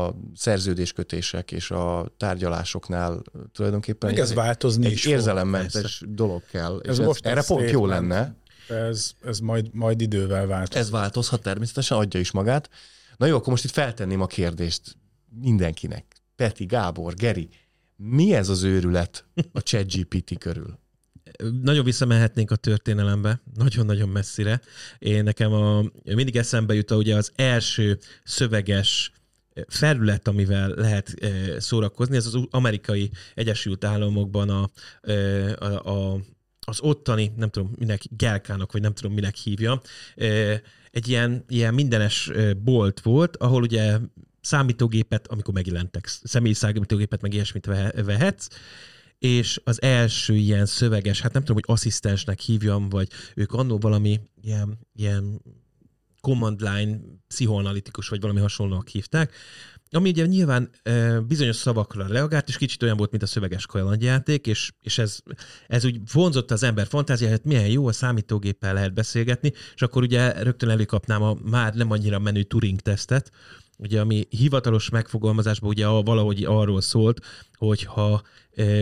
a 0.05 0.15
szerződéskötések 0.35 1.53
és 1.53 1.71
a 1.71 2.13
tárgyalásoknál 2.17 3.23
tulajdonképpen 3.53 4.11
Meg 4.11 4.19
ez 4.19 4.31
egy- 4.31 4.37
változni 4.37 4.87
egy 4.87 4.93
is 4.93 5.03
fog. 5.03 5.13
érzelemmentes 5.13 6.03
dolog 6.09 6.43
kell. 6.51 6.79
És 6.83 6.89
Ez 6.89 6.99
ez 6.99 7.07
most 7.07 7.27
erre 7.27 7.41
egy 7.41 7.47
pont 7.47 7.71
jó 7.71 7.87
lenne. 7.87 8.37
Ez, 8.69 9.13
ez 9.23 9.39
majd, 9.39 9.75
majd 9.75 10.01
idővel 10.01 10.47
változik. 10.47 10.77
Ez 10.83 10.91
változhat 10.91 11.43
természetesen, 11.43 11.99
adja 11.99 12.21
is 12.21 12.31
magát. 12.31 12.69
Na 13.17 13.27
jó, 13.27 13.37
akkor 13.37 13.49
most 13.49 13.65
itt 13.65 13.71
feltenném 13.71 14.21
a 14.21 14.27
kérdést 14.27 14.97
mindenkinek. 15.41 16.05
Peti, 16.37 16.65
Gábor, 16.65 17.15
Geri, 17.15 17.49
mi 18.03 18.35
ez 18.35 18.49
az 18.49 18.63
őrület 18.63 19.25
a 19.53 19.61
ChatGPT 19.61 20.39
körül? 20.39 20.79
Nagyon 21.63 21.85
visszamehetnénk 21.85 22.51
a 22.51 22.57
történelembe, 22.57 23.41
nagyon-nagyon 23.55 24.09
messzire. 24.09 24.61
Én 24.99 25.25
nekem 25.25 25.53
a, 25.53 25.85
mindig 26.05 26.37
eszembe 26.37 26.75
jut 26.75 26.91
a, 26.91 26.97
ugye 26.97 27.17
az 27.17 27.33
első 27.35 27.99
szöveges 28.25 29.13
felület, 29.69 30.29
amivel 30.29 30.69
lehet 30.69 31.15
szórakozni, 31.59 32.17
ez 32.17 32.27
az 32.27 32.47
amerikai 32.51 33.11
Egyesült 33.35 33.85
Államokban 33.85 34.49
a, 34.49 34.71
a, 35.59 35.91
a 35.91 36.21
az 36.61 36.81
ottani, 36.81 37.33
nem 37.37 37.49
tudom, 37.49 37.73
minek 37.79 38.03
Gelkának, 38.17 38.73
vagy 38.73 38.83
nem 38.83 38.93
tudom, 38.93 39.13
minek 39.13 39.35
hívja, 39.37 39.81
egy 40.91 41.09
ilyen, 41.09 41.45
ilyen 41.49 41.75
mindenes 41.75 42.31
bolt 42.63 43.01
volt, 43.01 43.37
ahol 43.37 43.63
ugye 43.63 43.99
számítógépet, 44.49 45.27
amikor 45.27 45.55
megjelentek, 45.55 46.07
személyi 46.07 46.55
számítógépet, 46.55 47.23
meg 47.23 47.35
ilyesmit 47.35 47.67
vehetsz, 48.05 48.49
és 49.19 49.61
az 49.65 49.83
első 49.83 50.35
ilyen 50.35 50.67
szöveges, 50.67 51.21
hát 51.21 51.33
nem 51.33 51.43
tudom, 51.43 51.63
hogy 51.65 51.75
asszisztensnek 51.77 52.41
hívjam, 52.41 52.89
vagy 52.89 53.09
ők 53.35 53.53
annó 53.53 53.79
valami 53.79 54.21
ilyen, 54.43 54.79
ilyen 54.95 55.43
command 56.21 56.61
line 56.61 56.99
pszichoanalitikus, 57.29 58.09
vagy 58.09 58.21
valami 58.21 58.41
hasonlóak 58.41 58.89
hívták, 58.89 59.35
ami 59.91 60.09
ugye 60.09 60.27
nyilván 60.27 60.71
bizonyos 61.27 61.57
szavakra 61.57 62.07
reagált, 62.07 62.49
és 62.49 62.57
kicsit 62.57 62.83
olyan 62.83 62.97
volt, 62.97 63.11
mint 63.11 63.23
a 63.23 63.27
szöveges 63.27 63.67
kalandjáték, 63.67 64.47
és, 64.47 64.73
és 64.83 64.99
ez, 64.99 65.19
ez 65.67 65.85
úgy 65.85 66.01
vonzott 66.13 66.51
az 66.51 66.63
ember 66.63 66.87
fantáziáját, 66.87 67.45
milyen 67.45 67.69
jó, 67.69 67.87
a 67.87 67.93
számítógéppel 67.93 68.75
lehet 68.75 68.95
beszélgetni, 68.95 69.53
és 69.75 69.83
akkor 69.83 70.03
ugye 70.03 70.43
rögtön 70.43 70.69
előkapnám 70.69 71.23
a 71.23 71.37
már 71.45 71.75
nem 71.75 71.91
annyira 71.91 72.19
menő 72.19 72.43
Turing 72.43 72.81
tesztet, 72.81 73.31
ugye 73.79 74.01
ami 74.01 74.27
hivatalos 74.31 74.91
megfogalmazásban 74.91 75.71
ugye 75.71 75.87
valahogy 75.87 76.45
arról 76.45 76.81
szólt, 76.81 77.21
hogyha 77.55 78.23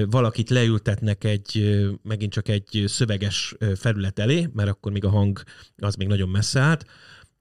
valakit 0.07 0.51
leültetnek 0.51 1.25
egy, 1.25 1.81
megint 2.03 2.33
csak 2.33 2.49
egy 2.49 2.85
szöveges 2.87 3.55
felület 3.77 4.19
elé, 4.19 4.49
mert 4.53 4.69
akkor 4.69 4.93
még 4.93 5.05
a 5.05 5.11
hang 5.11 5.43
az 5.77 5.95
még 5.95 6.07
nagyon 6.07 6.29
messze 6.29 6.61
állt, 6.61 6.85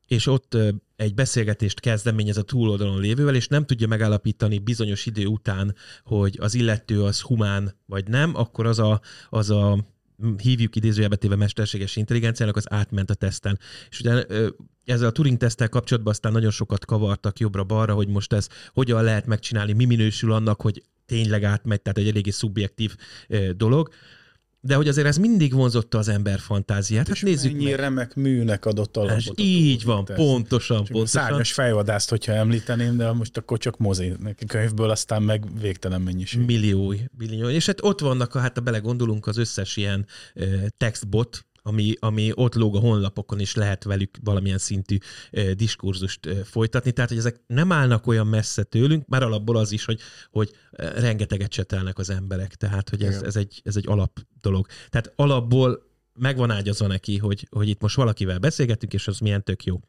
és 0.08 0.28
ott 0.28 0.58
egy 0.96 1.14
beszélgetést 1.14 1.80
kezdeményez 1.80 2.38
a 2.38 2.42
túloldalon 2.42 3.00
lévővel, 3.00 3.36
és 3.36 3.48
nem 3.48 3.66
tudja 3.66 3.88
megállapítani 3.88 4.60
bizonyos 4.60 5.06
idő 5.06 5.26
után, 5.26 5.76
hogy 6.04 6.38
az 6.42 6.56
illető 6.56 7.04
az 7.04 7.22
humán 7.22 7.76
vagy 7.86 8.08
nem, 8.08 8.36
akkor 8.36 8.66
az 8.66 8.80
a, 8.80 9.02
az 9.30 9.50
a 9.50 9.95
hívjuk 10.38 10.76
idézőjelbe 10.76 11.16
téve 11.16 11.36
mesterséges 11.36 11.96
intelligenciának, 11.96 12.56
az 12.56 12.72
átment 12.72 13.10
a 13.10 13.14
teszten. 13.14 13.60
És 13.90 14.00
ugye 14.00 14.26
ezzel 14.86 15.08
a 15.08 15.12
Turing 15.12 15.38
tesztel 15.38 15.70
kapcsolatban 15.70 16.14
aztán 16.14 16.32
nagyon 16.32 16.52
sokat 16.52 16.86
kavartak 16.86 17.40
jobbra-balra, 17.40 17.94
hogy 17.94 18.08
most 18.08 18.34
ez 18.34 18.48
hogyan 18.74 19.04
lehet 19.04 19.26
megcsinálni, 19.26 19.74
mi 19.74 19.86
minősül 19.86 20.32
annak, 20.32 20.62
hogy 20.62 20.84
tényleg 21.06 21.44
átmegy, 21.44 21.82
tehát 21.82 21.98
egy 21.98 22.08
eléggé 22.08 22.30
szubjektív 22.30 22.96
dolog 23.56 23.90
de 24.66 24.76
hogy 24.76 24.88
azért 24.88 25.08
ez 25.08 25.18
mindig 25.18 25.54
vonzotta 25.54 25.98
az 25.98 26.08
ember 26.08 26.40
fantáziát. 26.40 27.08
Hát 27.08 27.22
nézzük 27.22 27.52
mennyi 27.52 27.64
meg. 27.64 27.76
remek 27.76 28.16
műnek 28.16 28.66
adott 28.66 28.98
alapot. 28.98 29.18
És 29.18 29.32
így 29.36 29.84
van, 29.84 30.06
tesz. 30.06 30.16
pontosan, 30.16 30.84
Csak 30.84 30.88
pontosan. 30.88 31.22
Szárnyas 31.22 31.54
fejvadászt, 31.54 32.10
hogyha 32.10 32.32
említeném, 32.32 32.98
de 32.98 33.12
most 33.12 33.38
akkor 33.38 33.58
csak 33.58 33.78
mozi 33.78 34.14
könyvből, 34.48 34.90
aztán 34.90 35.24
meg 35.24 35.60
végtelen 35.60 36.02
mennyiség. 36.02 36.46
Millió, 36.46 36.94
millió. 37.18 37.50
És 37.50 37.66
hát 37.66 37.84
ott 37.84 38.00
vannak, 38.00 38.34
hát 38.34 38.56
ha 38.56 38.62
belegondolunk, 38.62 39.28
az 39.28 39.38
összes 39.38 39.78
ilyen 39.78 40.06
textbot, 40.78 41.46
ami, 41.68 41.94
ami 42.00 42.32
ott 42.34 42.56
lóg 42.56 42.76
a 42.76 42.80
honlapokon, 42.80 43.40
és 43.40 43.56
lehet 43.56 43.84
velük 43.84 44.18
valamilyen 44.24 44.58
szintű 44.58 44.98
diskurzust 45.54 46.30
folytatni. 46.44 46.92
Tehát, 46.92 47.10
hogy 47.10 47.20
ezek 47.20 47.42
nem 47.48 47.72
állnak 47.72 48.08
olyan 48.08 48.28
messze 48.28 48.64
tőlünk, 48.64 49.08
már 49.08 49.24
alapból 49.24 49.58
az 49.58 49.72
is, 49.72 49.86
hogy, 49.86 50.00
hogy 50.32 50.52
rengeteget 50.72 51.50
csetelnek 51.50 51.98
az 51.98 52.10
emberek. 52.10 52.56
Tehát, 52.56 52.90
hogy 52.90 53.04
ez, 53.04 53.22
ez, 53.22 53.36
egy, 53.36 53.62
ez 53.64 53.76
egy 53.76 53.88
alap 53.88 54.20
dolog. 54.42 54.68
Tehát 54.90 55.14
alapból 55.16 55.84
megvan 56.14 56.52
ágyazva 56.52 56.88
neki, 56.88 57.18
hogy, 57.18 57.48
hogy 57.52 57.70
itt 57.70 57.82
most 57.82 57.96
valakivel 57.96 58.40
beszélgetünk, 58.40 58.94
és 58.94 59.08
az 59.08 59.20
milyen 59.20 59.44
tök 59.44 59.64
jó. 59.64 59.80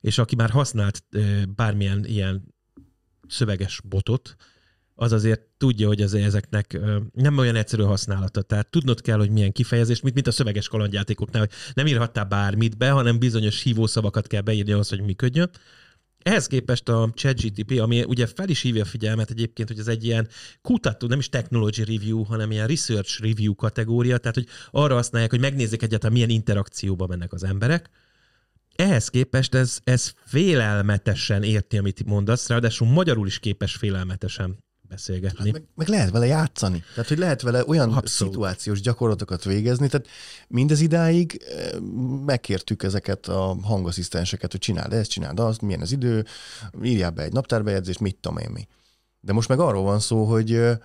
És 0.00 0.18
aki 0.18 0.34
már 0.34 0.50
használt 0.50 1.04
bármilyen 1.54 2.04
ilyen 2.04 2.54
szöveges 3.28 3.80
botot, 3.84 4.36
az 5.00 5.12
azért 5.12 5.40
tudja, 5.58 5.86
hogy 5.86 6.02
az 6.02 6.14
ezeknek 6.14 6.78
nem 7.12 7.38
olyan 7.38 7.56
egyszerű 7.56 7.82
használata. 7.82 8.42
Tehát 8.42 8.70
tudnod 8.70 9.00
kell, 9.00 9.18
hogy 9.18 9.30
milyen 9.30 9.52
kifejezés, 9.52 10.00
mint, 10.00 10.14
mint 10.14 10.26
a 10.26 10.30
szöveges 10.30 10.68
kalandjátékoknál, 10.68 11.42
hogy 11.42 11.52
nem 11.74 11.86
írhattál 11.86 12.24
bármit 12.24 12.76
be, 12.76 12.90
hanem 12.90 13.18
bizonyos 13.18 13.62
hívószavakat 13.62 14.26
kell 14.26 14.40
beírni 14.40 14.72
ahhoz, 14.72 14.88
hogy 14.88 15.00
működjön. 15.00 15.50
Ehhez 16.22 16.46
képest 16.46 16.88
a 16.88 17.10
ChatGTP, 17.14 17.80
ami 17.80 18.02
ugye 18.02 18.26
fel 18.26 18.48
is 18.48 18.60
hívja 18.60 18.82
a 18.82 18.86
figyelmet 18.86 19.30
egyébként, 19.30 19.68
hogy 19.68 19.78
ez 19.78 19.88
egy 19.88 20.04
ilyen 20.04 20.28
kutató, 20.62 21.06
nem 21.06 21.18
is 21.18 21.28
technology 21.28 21.84
review, 21.84 22.22
hanem 22.22 22.50
ilyen 22.50 22.66
research 22.66 23.22
review 23.22 23.54
kategória, 23.54 24.18
tehát 24.18 24.36
hogy 24.36 24.46
arra 24.70 24.94
használják, 24.94 25.30
hogy 25.30 25.40
megnézzék 25.40 25.82
egyáltalán 25.82 26.12
milyen 26.14 26.30
interakcióba 26.30 27.06
mennek 27.06 27.32
az 27.32 27.44
emberek. 27.44 27.90
Ehhez 28.74 29.08
képest 29.08 29.54
ez, 29.54 29.78
ez 29.84 30.12
félelmetesen 30.26 31.42
érti, 31.42 31.78
amit 31.78 32.04
mondasz, 32.04 32.48
ráadásul 32.48 32.88
magyarul 32.88 33.26
is 33.26 33.38
képes 33.38 33.74
félelmetesen 33.74 34.58
beszélgetni. 34.90 35.44
Hát 35.44 35.52
meg, 35.52 35.62
meg 35.74 35.88
lehet 35.88 36.10
vele 36.10 36.26
játszani. 36.26 36.84
Tehát, 36.94 37.08
hogy 37.08 37.18
lehet 37.18 37.42
vele 37.42 37.64
olyan 37.66 37.92
Abszolút. 37.92 38.32
szituációs 38.32 38.80
gyakorlatokat 38.80 39.44
végezni. 39.44 39.88
Tehát 39.88 40.06
mindez 40.48 40.80
idáig 40.80 41.42
eh, 41.56 41.80
megkértük 42.26 42.82
ezeket 42.82 43.26
a 43.26 43.56
hangasszisztenseket, 43.62 44.50
hogy 44.50 44.60
csináld 44.60 44.92
ezt, 44.92 45.10
csináld 45.10 45.40
azt, 45.40 45.60
milyen 45.60 45.80
az 45.80 45.92
idő, 45.92 46.24
írjál 46.82 47.10
be 47.10 47.22
egy 47.22 47.32
naptárbejegyzést, 47.32 48.00
mit 48.00 48.16
tudom 48.20 48.38
én 48.38 48.50
mi. 48.50 48.66
De 49.20 49.32
most 49.32 49.48
meg 49.48 49.58
arról 49.58 49.82
van 49.82 50.00
szó, 50.00 50.24
hogy 50.24 50.54
eh, 50.54 50.76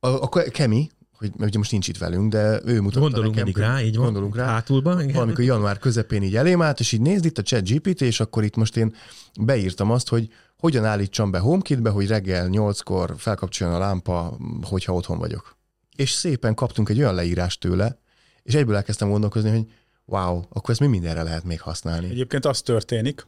a, 0.00 0.08
a 0.08 0.28
Kemi, 0.28 0.90
hogy 1.18 1.30
ugye 1.38 1.58
most 1.58 1.70
nincs 1.70 1.88
itt 1.88 1.98
velünk, 1.98 2.32
de 2.32 2.60
ő 2.64 2.80
mutatta 2.80 3.00
Gondolunk 3.00 3.34
nekem, 3.34 3.44
mindig 3.44 3.62
rá, 3.62 3.82
így 3.82 3.96
van. 3.96 4.04
Gondolunk 4.04 4.36
rá. 4.36 4.46
Hátulban. 4.46 5.00
Igen. 5.00 5.14
Valamikor 5.14 5.44
január 5.44 5.78
közepén 5.78 6.22
így 6.22 6.36
elém 6.36 6.62
állt, 6.62 6.80
és 6.80 6.92
így 6.92 7.00
nézd 7.00 7.24
itt 7.24 7.38
a 7.38 7.42
chat 7.42 7.68
GPT, 7.68 8.00
és 8.00 8.20
akkor 8.20 8.44
itt 8.44 8.56
most 8.56 8.76
én 8.76 8.94
beírtam 9.40 9.90
azt, 9.90 10.08
hogy 10.08 10.28
hogyan 10.60 10.84
állítsam 10.84 11.30
be 11.30 11.38
HomeKit-be, 11.38 11.90
hogy 11.90 12.06
reggel 12.06 12.48
nyolckor 12.48 13.14
felkapcsoljon 13.16 13.76
a 13.76 13.78
lámpa, 13.78 14.36
hogyha 14.62 14.94
otthon 14.94 15.18
vagyok. 15.18 15.56
És 15.96 16.10
szépen 16.10 16.54
kaptunk 16.54 16.88
egy 16.88 16.98
olyan 16.98 17.14
leírást 17.14 17.60
tőle, 17.60 17.98
és 18.42 18.54
egyből 18.54 18.76
elkezdtem 18.76 19.10
gondolkozni, 19.10 19.50
hogy 19.50 19.72
wow, 20.04 20.42
akkor 20.48 20.70
ezt 20.70 20.80
mi 20.80 20.86
mindenre 20.86 21.22
lehet 21.22 21.44
még 21.44 21.60
használni. 21.60 22.10
Egyébként 22.10 22.44
az 22.44 22.62
történik, 22.62 23.26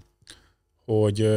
hogy 0.85 1.29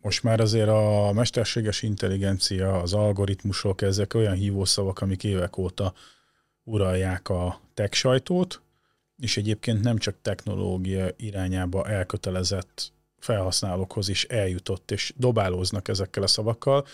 most 0.00 0.22
már 0.22 0.40
azért 0.40 0.68
a 0.68 1.10
mesterséges 1.14 1.82
intelligencia, 1.82 2.80
az 2.80 2.92
algoritmusok, 2.92 3.82
ezek 3.82 4.14
olyan 4.14 4.34
hívószavak, 4.34 5.00
amik 5.00 5.24
évek 5.24 5.56
óta 5.56 5.92
uralják 6.64 7.28
a 7.28 7.60
tech 7.74 7.92
sajtót, 7.94 8.62
és 9.16 9.36
egyébként 9.36 9.80
nem 9.82 9.98
csak 9.98 10.16
technológia 10.22 11.08
irányába 11.16 11.88
elkötelezett 11.88 12.92
felhasználókhoz 13.18 14.08
is 14.08 14.24
eljutott, 14.24 14.90
és 14.90 15.12
dobálóznak 15.16 15.88
ezekkel 15.88 16.22
a 16.22 16.26
szavakkal, 16.26 16.86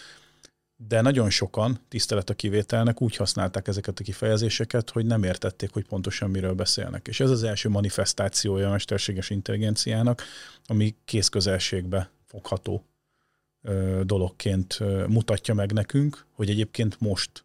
de 0.76 1.00
nagyon 1.00 1.30
sokan, 1.30 1.80
tisztelet 1.88 2.30
a 2.30 2.34
kivételnek, 2.34 3.00
úgy 3.00 3.16
használták 3.16 3.68
ezeket 3.68 3.98
a 3.98 4.02
kifejezéseket, 4.02 4.90
hogy 4.90 5.06
nem 5.06 5.22
értették, 5.22 5.72
hogy 5.72 5.86
pontosan 5.86 6.30
miről 6.30 6.54
beszélnek. 6.54 7.08
És 7.08 7.20
ez 7.20 7.30
az 7.30 7.42
első 7.42 7.68
manifestációja 7.68 8.68
a 8.68 8.70
mesterséges 8.70 9.30
intelligenciának, 9.30 10.22
ami 10.66 10.96
készközelségbe 11.04 12.10
fogható 12.26 12.84
dologként 14.02 14.78
mutatja 15.08 15.54
meg 15.54 15.72
nekünk, 15.72 16.26
hogy 16.32 16.50
egyébként 16.50 17.00
most 17.00 17.44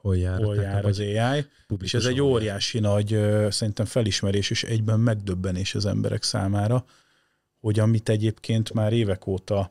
hol 0.00 0.16
jár, 0.16 0.42
hol 0.42 0.56
jár 0.56 0.84
az 0.84 0.98
AI, 0.98 1.46
és 1.80 1.94
ez 1.94 2.04
egy 2.04 2.20
óriási 2.20 2.78
nagy 2.78 3.08
szerintem 3.50 3.86
felismerés 3.86 4.50
és 4.50 4.64
egyben 4.64 5.00
megdöbbenés 5.00 5.74
az 5.74 5.86
emberek 5.86 6.22
számára, 6.22 6.84
hogy 7.60 7.78
amit 7.78 8.08
egyébként 8.08 8.72
már 8.72 8.92
évek 8.92 9.26
óta 9.26 9.70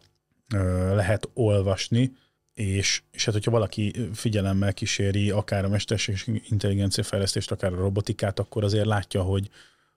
lehet 0.93 1.29
olvasni, 1.33 2.11
és, 2.53 3.01
és 3.11 3.25
hát, 3.25 3.33
hogyha 3.33 3.51
valaki 3.51 3.93
figyelemmel 4.13 4.73
kíséri 4.73 5.31
akár 5.31 5.65
a 5.65 5.69
mesterséges 5.69 6.27
intelligencia 6.49 7.03
fejlesztést, 7.03 7.51
akár 7.51 7.73
a 7.73 7.77
robotikát, 7.77 8.39
akkor 8.39 8.63
azért 8.63 8.85
látja, 8.85 9.21
hogy, 9.21 9.49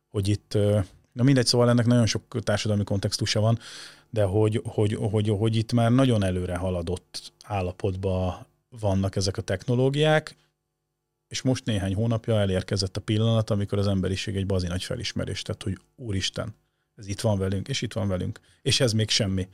hogy 0.09 0.29
itt, 0.29 0.59
na 1.13 1.23
mindegy, 1.23 1.47
szóval 1.47 1.69
ennek 1.69 1.87
nagyon 1.87 2.07
sok 2.07 2.43
társadalmi 2.43 2.85
kontextusa 2.85 3.41
van, 3.41 3.59
de 4.11 4.23
hogy, 4.23 4.61
hogy, 4.65 4.97
hogy, 5.01 5.29
hogy 5.29 5.57
itt 5.57 5.73
már 5.73 5.91
nagyon 5.91 6.23
előre 6.23 6.57
haladott 6.57 7.33
állapotban 7.45 8.47
vannak 8.69 9.17
ezek 9.17 9.37
a 9.37 9.43
technológiák, 9.43 10.37
és 11.29 11.43
most 11.43 11.65
néhány 11.65 11.95
hónapja 11.95 12.41
elérkezett 12.41 12.97
a 12.97 13.01
pillanat, 13.01 13.51
amikor 13.51 13.79
az 13.79 13.87
emberiség 13.87 14.37
egy 14.37 14.47
bazi 14.47 14.67
nagy 14.67 14.85
felismerést 14.85 15.47
tett, 15.47 15.63
hogy 15.63 15.79
úristen, 15.97 16.55
ez 16.97 17.07
itt 17.07 17.21
van 17.21 17.39
velünk, 17.39 17.69
és 17.69 17.83
itt 17.83 17.93
van 17.93 18.09
velünk, 18.09 18.41
és 18.63 18.81
ez 18.81 18.93
még 18.93 19.11
semmi. 19.11 19.49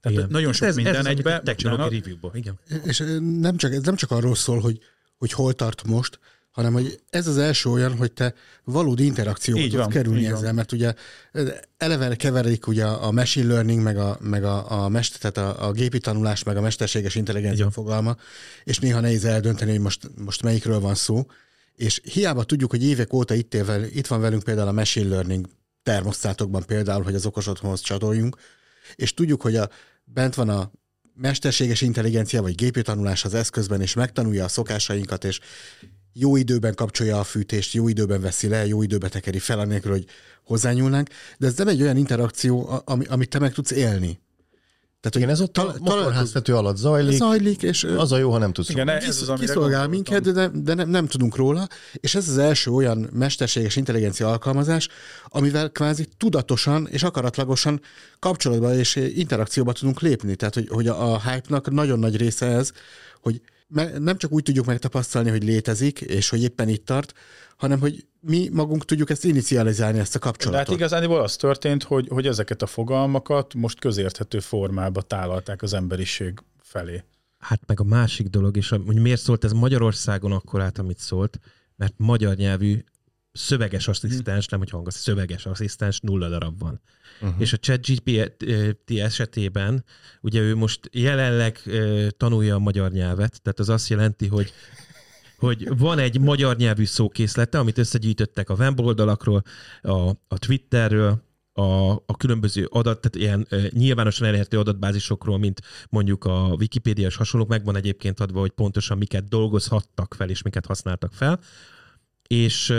Tehát 0.00 0.18
igen. 0.18 0.30
nagyon 0.30 0.52
sok 0.52 0.68
ez, 0.68 0.76
minden 0.76 0.96
ez 0.96 1.06
egybe. 1.06 1.40
Technology 1.40 1.98
review 1.98 2.18
igen. 2.32 2.58
És 2.84 3.04
nem 3.40 3.56
csak, 3.56 3.72
ez 3.72 3.82
nem 3.82 3.96
csak 3.96 4.10
arról 4.10 4.34
szól, 4.34 4.60
hogy, 4.60 4.78
hogy 5.18 5.32
hol 5.32 5.52
tart 5.52 5.84
most, 5.84 6.18
hanem 6.52 6.72
hogy 6.72 7.00
ez 7.10 7.26
az 7.26 7.38
első 7.38 7.70
olyan, 7.70 7.96
hogy 7.96 8.12
te 8.12 8.34
valódi 8.64 9.04
interakcióba 9.04 9.68
tudsz 9.68 9.94
kerülni 9.94 10.26
ezzel, 10.26 10.42
van. 10.42 10.54
mert 10.54 10.72
ugye 10.72 10.94
eleve 11.76 12.16
keverik 12.16 12.66
ugye 12.66 12.84
a 12.84 13.10
machine 13.10 13.46
learning, 13.46 13.82
meg 13.82 13.96
a, 13.96 14.18
meg 14.20 14.44
a, 14.44 14.84
a, 14.84 14.88
mest, 14.88 15.20
tehát 15.20 15.36
a, 15.36 15.68
a 15.68 15.72
gépi 15.72 15.98
tanulás, 15.98 16.42
meg 16.42 16.56
a 16.56 16.60
mesterséges 16.60 17.14
intelligencia 17.14 17.70
fogalma, 17.70 18.16
és 18.64 18.78
néha 18.78 19.00
nehéz 19.00 19.24
eldönteni, 19.24 19.70
hogy 19.70 19.80
most, 19.80 20.10
most 20.24 20.42
melyikről 20.42 20.80
van 20.80 20.94
szó, 20.94 21.26
és 21.76 22.00
hiába 22.04 22.44
tudjuk, 22.44 22.70
hogy 22.70 22.84
évek 22.84 23.12
óta 23.12 23.34
itt, 23.34 23.54
él, 23.54 23.84
itt 23.92 24.06
van 24.06 24.20
velünk 24.20 24.42
például 24.42 24.68
a 24.68 24.72
machine 24.72 25.08
learning 25.08 25.48
termosztátokban 25.82 26.62
például, 26.66 27.02
hogy 27.02 27.14
az 27.14 27.26
okos 27.26 27.46
otthonhoz 27.46 27.80
csatoljunk, 27.80 28.36
és 28.94 29.14
tudjuk, 29.14 29.42
hogy 29.42 29.56
a, 29.56 29.68
bent 30.04 30.34
van 30.34 30.48
a 30.48 30.70
mesterséges 31.14 31.80
intelligencia 31.80 32.42
vagy 32.42 32.54
gépi 32.54 32.82
tanulás 32.82 33.24
az 33.24 33.34
eszközben, 33.34 33.80
és 33.80 33.94
megtanulja 33.94 34.44
a 34.44 34.48
szokásainkat, 34.48 35.24
és 35.24 35.40
jó 36.12 36.36
időben 36.36 36.74
kapcsolja 36.74 37.18
a 37.18 37.24
fűtést, 37.24 37.74
jó 37.74 37.88
időben 37.88 38.20
veszi 38.20 38.48
le, 38.48 38.66
jó 38.66 38.82
időben 38.82 39.10
tekeri 39.10 39.38
fel, 39.38 39.58
anélkül, 39.58 39.90
hogy 39.90 40.06
hozzányúlnánk, 40.44 41.08
de 41.38 41.46
ez 41.46 41.56
nem 41.56 41.68
egy 41.68 41.82
olyan 41.82 41.96
interakció, 41.96 42.82
ami, 42.84 43.04
amit 43.04 43.28
te 43.28 43.38
meg 43.38 43.52
tudsz 43.52 43.70
élni. 43.70 44.21
Tehát, 45.02 45.16
Igen, 45.16 45.28
ez 45.28 45.40
ott 45.40 45.58
a 45.58 45.74
motorháztető 45.78 46.54
alatt 46.54 46.76
zajlik. 46.76 47.16
Zajlik, 47.16 47.62
és 47.62 47.84
az 47.84 48.12
a 48.12 48.16
jó, 48.16 48.30
ha 48.30 48.38
nem 48.38 48.52
tudsz 48.52 48.68
Igen, 48.68 48.88
ez 48.88 49.28
az, 49.28 49.38
kiszolgál 49.38 49.88
minket, 49.88 50.32
de, 50.32 50.50
de 50.54 50.74
nem, 50.74 50.88
nem 50.88 51.06
tudunk 51.06 51.36
róla, 51.36 51.68
és 51.92 52.14
ez 52.14 52.28
az 52.28 52.38
első 52.38 52.70
olyan 52.70 53.08
mesterséges 53.12 53.76
intelligencia 53.76 54.28
alkalmazás, 54.28 54.88
amivel 55.28 55.70
kvázi 55.70 56.08
tudatosan 56.16 56.88
és 56.90 57.02
akaratlagosan 57.02 57.80
kapcsolatba 58.18 58.74
és 58.74 58.96
interakcióba 58.96 59.72
tudunk 59.72 60.00
lépni. 60.00 60.34
Tehát, 60.34 60.54
hogy, 60.54 60.68
hogy 60.68 60.88
a, 60.88 61.12
a 61.12 61.20
hype-nak 61.20 61.70
nagyon 61.70 61.98
nagy 61.98 62.16
része 62.16 62.46
ez, 62.46 62.72
hogy 63.20 63.40
nem 63.98 64.16
csak 64.16 64.32
úgy 64.32 64.42
tudjuk 64.42 64.66
megtapasztalni, 64.66 65.30
hogy 65.30 65.44
létezik, 65.44 66.00
és 66.00 66.28
hogy 66.28 66.42
éppen 66.42 66.68
itt 66.68 66.86
tart, 66.86 67.12
hanem 67.56 67.80
hogy 67.80 68.06
mi 68.20 68.48
magunk 68.52 68.84
tudjuk 68.84 69.10
ezt 69.10 69.24
inicializálni, 69.24 69.98
ezt 69.98 70.14
a 70.14 70.18
kapcsolatot. 70.18 70.64
De 70.64 70.70
hát 70.70 70.80
igazából 70.80 71.20
az 71.20 71.36
történt, 71.36 71.82
hogy, 71.82 72.08
hogy 72.08 72.26
ezeket 72.26 72.62
a 72.62 72.66
fogalmakat 72.66 73.54
most 73.54 73.78
közérthető 73.78 74.40
formába 74.40 75.02
tálalták 75.02 75.62
az 75.62 75.72
emberiség 75.72 76.38
felé. 76.58 77.04
Hát 77.38 77.60
meg 77.66 77.80
a 77.80 77.84
másik 77.84 78.26
dolog, 78.26 78.56
és 78.56 78.68
hogy 78.68 79.00
miért 79.00 79.20
szólt 79.20 79.44
ez 79.44 79.52
Magyarországon 79.52 80.32
akkor 80.32 80.60
át, 80.60 80.78
amit 80.78 80.98
szólt, 80.98 81.38
mert 81.76 81.94
magyar 81.96 82.36
nyelvű 82.36 82.84
szöveges 83.32 83.88
asszisztens, 83.88 84.46
nem 84.46 84.58
hogy 84.58 84.70
hangos, 84.70 84.94
szöveges 84.94 85.46
asszisztens 85.46 86.00
nulla 86.00 86.28
darab 86.28 86.58
van. 86.58 86.80
Uh-huh. 87.20 87.40
És 87.40 87.52
a 87.52 87.56
ChatGPT 87.56 88.90
esetében, 88.90 89.84
ugye 90.20 90.40
ő 90.40 90.54
most 90.54 90.80
jelenleg 90.92 91.60
tanulja 92.16 92.54
a 92.54 92.58
magyar 92.58 92.90
nyelvet, 92.90 93.42
tehát 93.42 93.58
az 93.58 93.68
azt 93.68 93.88
jelenti, 93.88 94.26
hogy 94.26 94.52
hogy 95.36 95.78
van 95.78 95.98
egy 95.98 96.20
magyar 96.20 96.56
nyelvű 96.56 96.84
szókészlete, 96.84 97.58
amit 97.58 97.78
összegyűjtöttek 97.78 98.50
a 98.50 98.54
weboldalakról, 98.54 99.42
a, 99.82 100.08
a 100.08 100.38
Twitterről, 100.38 101.22
a, 101.52 101.90
a 101.92 102.16
különböző 102.18 102.68
adat, 102.70 103.00
tehát 103.00 103.16
ilyen 103.16 103.46
e, 103.50 103.68
nyilvánosan 103.70 104.26
elérhető 104.26 104.58
adatbázisokról, 104.58 105.38
mint 105.38 105.60
mondjuk 105.88 106.24
a 106.24 106.54
Wikipédia 106.58 107.06
és 107.06 107.16
hasonlók, 107.16 107.48
megvan 107.48 107.76
egyébként 107.76 108.20
adva, 108.20 108.40
hogy 108.40 108.50
pontosan 108.50 108.98
miket 108.98 109.28
dolgozhattak 109.28 110.14
fel, 110.14 110.28
és 110.28 110.42
miket 110.42 110.66
használtak 110.66 111.12
fel. 111.12 111.40
És 112.26 112.74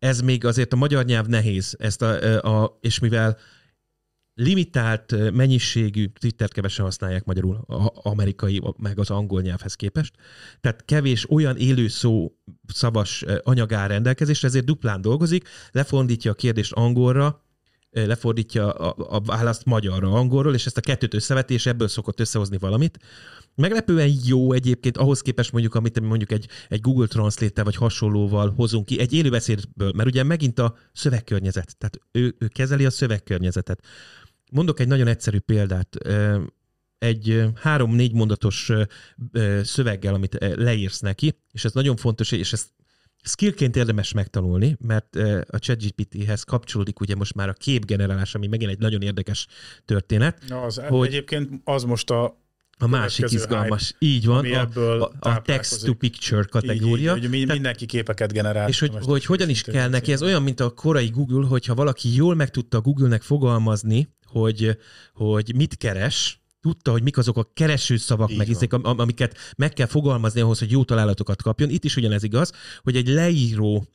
ez 0.00 0.20
még 0.20 0.44
azért 0.44 0.72
a 0.72 0.76
magyar 0.76 1.04
nyelv 1.04 1.26
nehéz, 1.26 1.76
ezt 1.78 2.02
a, 2.02 2.38
a, 2.62 2.78
és 2.80 2.98
mivel 2.98 3.38
limitált 4.34 5.32
mennyiségű 5.32 6.06
Twittert 6.06 6.52
kevesen 6.52 6.84
használják 6.84 7.24
magyarul, 7.24 7.54
a 7.56 7.90
amerikai, 7.94 8.62
meg 8.78 8.98
az 8.98 9.10
angol 9.10 9.40
nyelvhez 9.40 9.74
képest. 9.74 10.14
Tehát 10.60 10.84
kevés 10.84 11.30
olyan 11.30 11.56
élő 11.56 11.88
szó 11.88 12.32
szavas 12.66 13.24
anyag 13.42 13.72
áll 13.72 13.88
rendelkezésre, 13.88 14.48
ezért 14.48 14.64
duplán 14.64 15.00
dolgozik, 15.00 15.48
lefordítja 15.70 16.30
a 16.30 16.34
kérdést 16.34 16.72
angolra, 16.72 17.44
lefordítja 17.90 18.72
a, 18.72 19.16
a 19.16 19.20
választ 19.20 19.64
magyarra, 19.64 20.12
angolról, 20.12 20.54
és 20.54 20.66
ezt 20.66 20.76
a 20.76 20.80
kettőt 20.80 21.14
összeveti, 21.14 21.54
és 21.54 21.66
ebből 21.66 21.88
szokott 21.88 22.20
összehozni 22.20 22.58
valamit. 22.58 22.98
Meglepően 23.54 24.12
jó 24.24 24.52
egyébként 24.52 24.96
ahhoz 24.96 25.20
képest 25.20 25.52
mondjuk, 25.52 25.74
amit 25.74 26.00
mondjuk 26.00 26.32
egy, 26.32 26.48
egy 26.68 26.80
Google 26.80 27.06
Translate 27.06 27.62
vagy 27.62 27.76
hasonlóval 27.76 28.52
hozunk 28.56 28.86
ki, 28.86 29.00
egy 29.00 29.12
élőbeszédből, 29.12 29.92
mert 29.96 30.08
ugye 30.08 30.22
megint 30.22 30.58
a 30.58 30.76
szövegkörnyezet, 30.92 31.76
tehát 31.78 32.00
ő, 32.12 32.36
ő 32.38 32.46
kezeli 32.46 32.84
a 32.84 32.90
szövegkörnyezetet. 32.90 33.84
Mondok 34.52 34.80
egy 34.80 34.88
nagyon 34.88 35.06
egyszerű 35.06 35.38
példát. 35.38 35.96
Egy 36.98 37.44
három-négy 37.54 38.12
mondatos 38.12 38.72
szöveggel, 39.62 40.14
amit 40.14 40.36
leírsz 40.40 41.00
neki, 41.00 41.38
és 41.52 41.64
ez 41.64 41.72
nagyon 41.72 41.96
fontos, 41.96 42.32
és 42.32 42.52
ezt 42.52 42.68
skillként 43.22 43.76
érdemes 43.76 44.12
megtanulni, 44.12 44.76
mert 44.80 45.16
a 45.50 45.58
ChatGPT-hez 45.58 46.42
kapcsolódik 46.42 47.00
ugye 47.00 47.14
most 47.14 47.34
már 47.34 47.48
a 47.48 47.52
képgenerálás, 47.52 48.34
ami 48.34 48.46
megint 48.46 48.70
egy 48.70 48.78
nagyon 48.78 49.02
érdekes 49.02 49.46
történet. 49.84 50.42
Na, 50.48 50.62
az 50.62 50.80
hogy 50.88 51.06
egyébként 51.06 51.60
az 51.64 51.84
most 51.84 52.10
a 52.10 52.38
a 52.82 52.86
másik 52.86 53.30
izgalmas. 53.30 53.94
Hype, 53.98 54.12
így 54.14 54.26
van, 54.26 54.44
a, 54.44 55.00
a, 55.00 55.12
a 55.18 55.42
text-to-picture 55.42 56.42
kategória. 56.42 57.16
Így, 57.16 57.24
így, 57.24 57.30
hogy 57.30 57.46
mindenki 57.46 57.86
képeket 57.86 58.32
generál. 58.32 58.68
És 58.68 58.80
hogy, 58.80 58.92
hogy 59.00 59.24
hogyan 59.24 59.48
is 59.48 59.62
kell 59.62 59.88
neki, 59.88 60.12
ez 60.12 60.22
olyan, 60.22 60.42
mint 60.42 60.60
a 60.60 60.70
korai 60.70 61.08
Google, 61.08 61.46
hogyha 61.46 61.74
valaki 61.74 62.14
jól 62.14 62.34
meg 62.34 62.50
tudta 62.50 62.80
Google-nek 62.80 63.22
fogalmazni, 63.22 64.08
hogy, 64.26 64.78
hogy 65.14 65.52
mit 65.54 65.76
keres, 65.76 66.39
tudta, 66.60 66.90
hogy 66.90 67.02
mik 67.02 67.18
azok 67.18 67.36
a 67.36 67.50
keresőszavak, 67.54 68.36
meg 68.36 68.48
izék, 68.48 68.72
amiket 68.72 69.36
meg 69.56 69.72
kell 69.72 69.86
fogalmazni 69.86 70.40
ahhoz, 70.40 70.58
hogy 70.58 70.70
jó 70.70 70.84
találatokat 70.84 71.42
kapjon. 71.42 71.70
Itt 71.70 71.84
is 71.84 71.96
ugyanez 71.96 72.22
igaz, 72.22 72.52
hogy 72.82 72.96
egy 72.96 73.08
leíró 73.08 73.86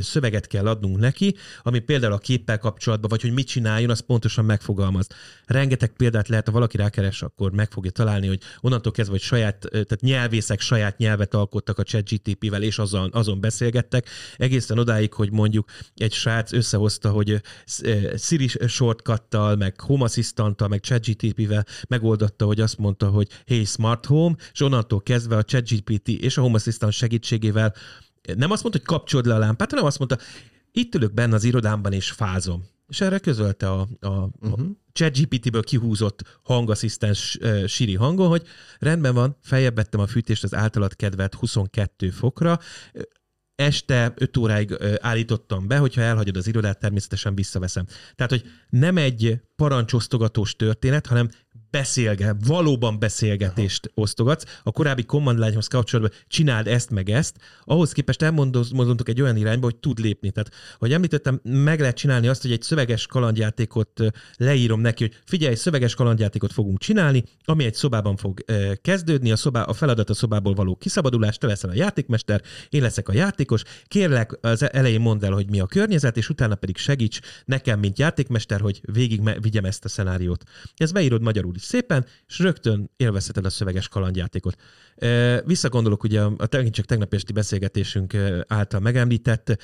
szöveget 0.00 0.46
kell 0.46 0.66
adnunk 0.66 0.98
neki, 0.98 1.34
ami 1.62 1.78
például 1.78 2.12
a 2.12 2.18
képpel 2.18 2.58
kapcsolatban, 2.58 3.10
vagy 3.10 3.22
hogy 3.22 3.32
mit 3.32 3.46
csináljon, 3.46 3.90
az 3.90 4.00
pontosan 4.00 4.44
megfogalmaz. 4.44 5.06
Rengeteg 5.46 5.92
példát 5.96 6.28
lehet, 6.28 6.46
ha 6.46 6.52
valaki 6.52 6.76
rákeres, 6.76 7.22
akkor 7.22 7.52
meg 7.52 7.70
fogja 7.70 7.90
találni, 7.90 8.26
hogy 8.26 8.40
onnantól 8.60 8.92
kezdve, 8.92 9.14
hogy 9.14 9.24
saját, 9.24 9.58
tehát 9.70 10.00
nyelvészek 10.00 10.60
saját 10.60 10.98
nyelvet 10.98 11.34
alkottak 11.34 11.78
a 11.78 11.82
ChatGTP-vel, 11.82 12.62
és 12.62 12.78
azon, 12.78 13.10
azon 13.12 13.40
beszélgettek, 13.40 14.08
egészen 14.36 14.78
odáig, 14.78 15.12
hogy 15.12 15.32
mondjuk 15.32 15.68
egy 15.94 16.12
srác 16.12 16.52
összehozta, 16.52 17.10
hogy 17.10 17.40
Siri 18.18 18.48
shortcuttal, 18.66 19.56
meg 19.56 19.80
Home 19.80 20.04
Assistant-tal, 20.04 20.68
meg 20.68 20.80
ChatGTP-vel 20.80 21.66
megoldotta, 21.88 22.44
hogy 22.44 22.60
azt 22.60 22.78
mondta, 22.78 23.08
hogy 23.08 23.28
hey 23.46 23.64
smart 23.64 24.06
home, 24.06 24.36
és 24.52 24.60
onnantól 24.60 25.02
kezdve 25.02 25.36
a 25.36 25.42
ChatGPT 25.42 26.08
és 26.08 26.36
a 26.36 26.40
Home 26.40 26.54
Assistant 26.54 26.92
segítségével 26.92 27.74
nem 28.36 28.50
azt 28.50 28.62
mondta, 28.62 28.80
hogy 28.80 28.96
kapcsolod 28.96 29.26
le 29.26 29.34
a 29.34 29.38
lámpát, 29.38 29.70
hanem 29.70 29.84
azt 29.84 29.98
mondta, 29.98 30.18
itt 30.72 30.94
ülök 30.94 31.14
benne 31.14 31.34
az 31.34 31.44
irodámban 31.44 31.92
és 31.92 32.10
fázom. 32.10 32.64
És 32.88 33.00
erre 33.00 33.18
közölte 33.18 33.70
a, 33.70 33.80
a, 33.80 34.08
uh-huh. 34.08 34.30
a 34.40 34.56
mhm. 34.56 34.70
ChatGPT-ből 34.92 35.62
kihúzott 35.62 36.40
hangasszisztens 36.42 37.38
uh, 37.40 37.66
Siri 37.66 37.94
hangon, 37.94 38.28
hogy 38.28 38.42
rendben 38.78 39.14
van, 39.14 39.36
feljebb 39.42 39.74
vettem 39.74 40.00
a 40.00 40.06
fűtést 40.06 40.44
az 40.44 40.54
általad 40.54 40.96
kedvelt 40.96 41.34
22 41.34 42.10
fokra, 42.10 42.58
este 43.58 44.12
5 44.16 44.36
óráig 44.36 44.76
állítottam 45.00 45.66
be, 45.66 45.78
hogyha 45.78 46.00
elhagyod 46.00 46.36
az 46.36 46.46
irodát, 46.46 46.78
természetesen 46.78 47.34
visszaveszem. 47.34 47.86
Tehát, 48.14 48.30
hogy 48.30 48.44
nem 48.68 48.96
egy 48.96 49.40
parancsosztogatós 49.56 50.56
történet, 50.56 51.06
hanem 51.06 51.28
beszélget, 51.70 52.36
valóban 52.46 52.98
beszélgetést 52.98 53.86
Aha. 53.86 54.00
osztogatsz. 54.00 54.44
A 54.62 54.72
korábbi 54.72 55.04
command 55.04 55.38
line 55.38 55.58
kapcsolatban 55.68 56.18
csináld 56.28 56.66
ezt 56.66 56.90
meg 56.90 57.10
ezt, 57.10 57.36
ahhoz 57.64 57.92
képest 57.92 58.22
elmondunk 58.22 59.08
egy 59.08 59.20
olyan 59.20 59.36
irányba, 59.36 59.64
hogy 59.64 59.76
tud 59.76 59.98
lépni. 59.98 60.30
Tehát, 60.30 60.50
hogy 60.78 60.92
említettem, 60.92 61.40
meg 61.42 61.80
lehet 61.80 61.96
csinálni 61.96 62.28
azt, 62.28 62.42
hogy 62.42 62.52
egy 62.52 62.62
szöveges 62.62 63.06
kalandjátékot 63.06 64.00
leírom 64.36 64.80
neki, 64.80 65.02
hogy 65.04 65.16
figyelj, 65.24 65.54
szöveges 65.54 65.94
kalandjátékot 65.94 66.52
fogunk 66.52 66.78
csinálni, 66.78 67.24
ami 67.44 67.64
egy 67.64 67.74
szobában 67.74 68.16
fog 68.16 68.44
kezdődni, 68.82 69.32
a, 69.32 69.36
szobá, 69.36 69.62
a 69.62 69.72
feladat 69.72 70.10
a 70.10 70.14
szobából 70.14 70.54
való 70.54 70.76
kiszabadulás, 70.76 71.38
te 71.38 71.46
leszel 71.46 71.70
a 71.70 71.74
játékmester, 71.74 72.42
én 72.68 72.82
leszek 72.82 73.08
a 73.08 73.12
játékos, 73.12 73.62
kérlek 73.86 74.38
az 74.40 74.72
elején 74.72 75.00
mondd 75.00 75.24
el, 75.24 75.32
hogy 75.32 75.50
mi 75.50 75.60
a 75.60 75.66
környezet, 75.66 76.16
és 76.16 76.28
utána 76.28 76.54
pedig 76.54 76.76
segíts 76.76 77.20
nekem, 77.44 77.78
mint 77.78 77.98
játékmester, 77.98 78.60
hogy 78.60 78.80
végig 78.92 79.40
vigyem 79.40 79.64
ezt 79.64 79.84
a 79.84 79.88
szenáriót. 79.88 80.44
Ez 80.76 80.92
beírod 80.92 81.22
magyarul 81.22 81.56
is 81.58 81.64
szépen, 81.64 82.06
és 82.26 82.38
rögtön 82.38 82.90
élvezheted 82.96 83.44
a 83.44 83.50
szöveges 83.50 83.88
kalandjátékot. 83.88 84.56
Visszagondolok 85.44 86.02
ugye 86.02 86.22
a, 86.22 86.48
csak 86.70 86.84
tegnap 86.84 87.14
esti 87.14 87.32
beszélgetésünk 87.32 88.14
által 88.46 88.80
megemlített 88.80 89.62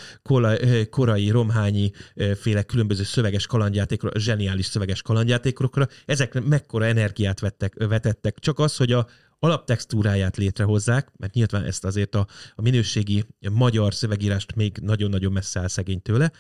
korai 0.91 1.31
romhányi 1.31 1.91
féle 2.41 2.63
különböző 2.63 3.03
szöveges 3.03 3.47
kalandjátékokra, 3.47 4.21
zseniális 4.21 4.67
szöveges 4.67 5.03
kalandjátékokra. 5.03 5.89
Ezek 6.07 6.43
mekkora 6.43 6.85
energiát 6.85 7.41
vettek, 7.41 7.75
vetettek. 7.75 8.39
Csak 8.39 8.59
az, 8.59 8.77
hogy 8.77 8.93
a 8.93 9.07
alaptextúráját 9.39 10.37
létrehozzák, 10.37 11.09
mert 11.17 11.33
nyilván 11.33 11.65
ezt 11.65 11.85
azért 11.85 12.15
a, 12.15 12.27
a 12.55 12.63
minőségi 12.63 13.25
magyar 13.53 13.95
szövegírást 13.95 14.55
még 14.55 14.79
nagyon-nagyon 14.83 15.33
messze 15.33 15.61
áll 15.61 15.69
szegény 15.69 16.03
tőle, 16.03 16.33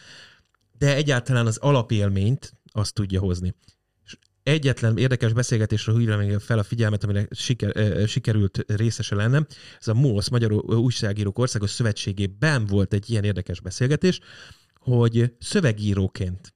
de 0.78 0.94
egyáltalán 0.94 1.46
az 1.46 1.56
alapélményt 1.56 2.54
azt 2.72 2.94
tudja 2.94 3.20
hozni 3.20 3.54
egyetlen 4.44 4.96
érdekes 4.96 5.33
beszélgetésre 5.33 5.92
hívja 5.92 6.16
még 6.16 6.38
fel 6.38 6.59
a 6.59 6.62
figyelmet, 6.62 7.04
amire 7.04 7.26
siker, 7.30 8.09
sikerült 8.09 8.64
részese 8.66 9.14
lennem. 9.14 9.46
Ez 9.80 9.88
a 9.88 9.94
MOSZ, 9.94 10.28
Magyar 10.28 10.52
Újságírók 10.52 11.38
Országos 11.38 11.70
Szövetségében 11.70 12.66
volt 12.66 12.92
egy 12.92 13.11
ilyen 13.11 13.24
érdekes 13.24 13.61
beszélgetés, 13.61 14.20
hogy 14.74 15.35
szövegíróként 15.38 16.54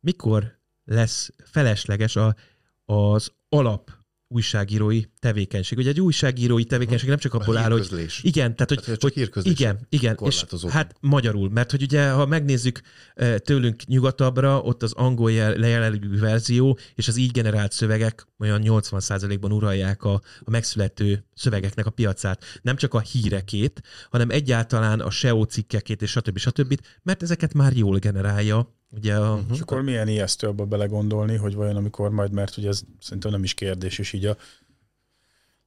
mikor 0.00 0.58
lesz 0.84 1.30
felesleges 1.44 2.16
a, 2.16 2.36
az 2.84 3.32
alap 3.48 4.01
újságírói 4.32 5.02
tevékenység. 5.18 5.78
Ugye 5.78 5.88
egy 5.88 6.00
újságírói 6.00 6.64
tevékenység 6.64 7.08
nem 7.08 7.18
csak 7.18 7.34
abból 7.34 7.56
áll, 7.56 7.70
hogy... 7.70 8.06
Igen, 8.22 8.56
tehát 8.56 8.68
hogy, 8.68 8.80
tehát, 8.80 9.02
hogy 9.02 9.30
hogy 9.32 9.46
igen, 9.46 9.86
igen, 9.88 10.18
és 10.24 10.44
hát 10.68 10.94
magyarul, 11.00 11.50
mert 11.50 11.70
hogy 11.70 11.82
ugye, 11.82 12.10
ha 12.10 12.26
megnézzük 12.26 12.80
eh, 13.14 13.38
tőlünk 13.38 13.86
nyugatabbra, 13.86 14.60
ott 14.60 14.82
az 14.82 14.92
angol 14.92 15.30
lejelenlegű 15.32 16.18
verzió 16.18 16.78
és 16.94 17.08
az 17.08 17.16
így 17.16 17.30
generált 17.30 17.72
szövegek 17.72 18.26
olyan 18.38 18.60
80%-ban 18.64 19.52
uralják 19.52 20.02
a, 20.02 20.12
a 20.40 20.50
megszülető 20.50 21.24
szövegeknek 21.34 21.86
a 21.86 21.90
piacát. 21.90 22.44
Nem 22.62 22.76
csak 22.76 22.94
a 22.94 23.00
hírekét, 23.00 23.80
hanem 24.10 24.30
egyáltalán 24.30 25.00
a 25.00 25.10
SEO 25.10 25.44
cikkekét 25.44 26.02
és 26.02 26.10
stb. 26.10 26.38
stb. 26.38 26.80
mert 27.02 27.22
ezeket 27.22 27.54
már 27.54 27.72
jól 27.72 27.98
generálja 27.98 28.80
Ugye 28.96 29.16
a, 29.16 29.34
uh-huh. 29.34 29.52
És 29.52 29.60
akkor 29.60 29.82
milyen 29.82 30.08
ijesztő 30.08 30.46
abba 30.46 30.64
belegondolni, 30.64 31.36
hogy 31.36 31.54
vajon 31.54 31.76
amikor 31.76 32.10
majd, 32.10 32.32
mert 32.32 32.56
ugye 32.56 32.68
ez 32.68 32.82
szerintem 33.00 33.30
nem 33.30 33.42
is 33.42 33.54
kérdés, 33.54 33.98
és 33.98 34.12
így 34.12 34.26
a 34.26 34.36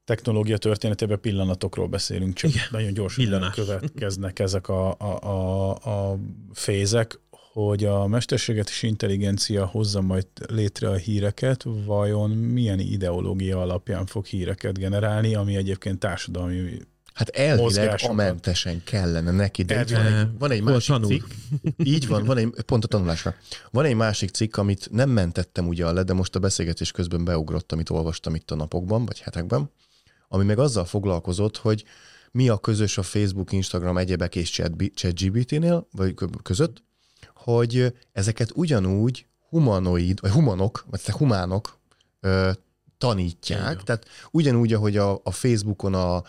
technológia 0.03 0.57
történetében 0.57 1.19
pillanatokról 1.19 1.87
beszélünk, 1.87 2.33
csak 2.33 2.49
Igen. 2.49 2.63
nagyon 2.71 2.93
gyorsan 2.93 3.23
Pillanás. 3.23 3.55
következnek 3.55 4.39
ezek 4.39 4.67
a, 4.67 4.95
a, 4.97 5.23
a, 5.23 5.69
a 6.11 6.17
fézek, 6.53 7.19
hogy 7.29 7.85
a 7.85 8.07
mesterséges 8.07 8.83
intelligencia 8.83 9.65
hozza 9.65 10.01
majd 10.01 10.27
létre 10.47 10.89
a 10.89 10.95
híreket, 10.95 11.65
vajon 11.85 12.29
milyen 12.29 12.79
ideológia 12.79 13.61
alapján 13.61 14.05
fog 14.05 14.25
híreket 14.25 14.77
generálni, 14.77 15.35
ami 15.35 15.55
egyébként 15.55 15.99
társadalmi 15.99 16.79
Hát 17.15 17.29
elvileg 17.29 17.99
amentesen 18.03 18.83
kellene 18.83 19.31
neki, 19.31 19.63
de 19.63 19.85
van 19.85 20.05
egy, 20.05 20.27
van 20.37 20.51
egy 20.51 20.61
másik 20.61 20.87
tanul. 20.87 21.07
cikk, 21.07 21.23
így 21.77 22.07
van, 22.07 22.25
van 22.25 22.37
egy, 22.37 22.49
pont 22.65 22.83
a 22.83 22.87
tanulásra. 22.87 23.35
Van 23.71 23.85
egy 23.85 23.95
másik 23.95 24.29
cikk, 24.29 24.57
amit 24.57 24.87
nem 24.91 25.09
mentettem 25.09 25.67
ugye 25.67 25.91
le, 25.91 26.03
de 26.03 26.13
most 26.13 26.35
a 26.35 26.39
beszélgetés 26.39 26.91
közben 26.91 27.23
beugrott, 27.23 27.71
amit 27.71 27.89
olvastam 27.89 28.35
itt 28.35 28.51
a 28.51 28.55
napokban, 28.55 29.05
vagy 29.05 29.19
hetekben, 29.19 29.71
ami 30.27 30.43
meg 30.43 30.59
azzal 30.59 30.85
foglalkozott, 30.85 31.57
hogy 31.57 31.83
mi 32.31 32.49
a 32.49 32.57
közös 32.57 32.97
a 32.97 33.03
Facebook, 33.03 33.51
Instagram, 33.51 33.97
egyebek 33.97 34.35
és 34.35 34.61
ChatGPT-nél, 34.93 35.87
vagy 35.91 36.13
között, 36.43 36.83
hogy 37.33 37.93
ezeket 38.11 38.51
ugyanúgy 38.53 39.25
humanoid, 39.49 40.21
vagy 40.21 40.31
humanok, 40.31 40.85
vagy 40.89 41.01
humánok 41.01 41.77
ö, 42.19 42.51
tanítják. 42.97 43.71
Igen. 43.71 43.85
Tehát 43.85 44.07
ugyanúgy, 44.31 44.73
ahogy 44.73 44.97
a, 44.97 45.21
a 45.23 45.31
Facebookon 45.31 45.93
a 45.93 46.23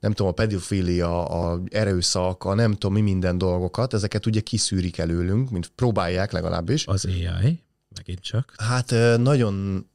nem 0.00 0.12
tudom, 0.12 0.30
a 0.30 0.34
pedofilia, 0.34 1.24
a 1.28 1.60
erőszak, 1.70 2.44
a 2.44 2.54
nem 2.54 2.72
tudom 2.72 2.92
mi 2.92 3.00
minden 3.00 3.38
dolgokat, 3.38 3.94
ezeket 3.94 4.26
ugye 4.26 4.40
kiszűrik 4.40 4.98
előlünk, 4.98 5.50
mint 5.50 5.72
próbálják 5.74 6.32
legalábbis. 6.32 6.86
Az 6.86 7.04
AI? 7.04 7.62
megint 7.96 8.20
csak. 8.20 8.54
Hát 8.56 8.94
nagyon 9.18 9.86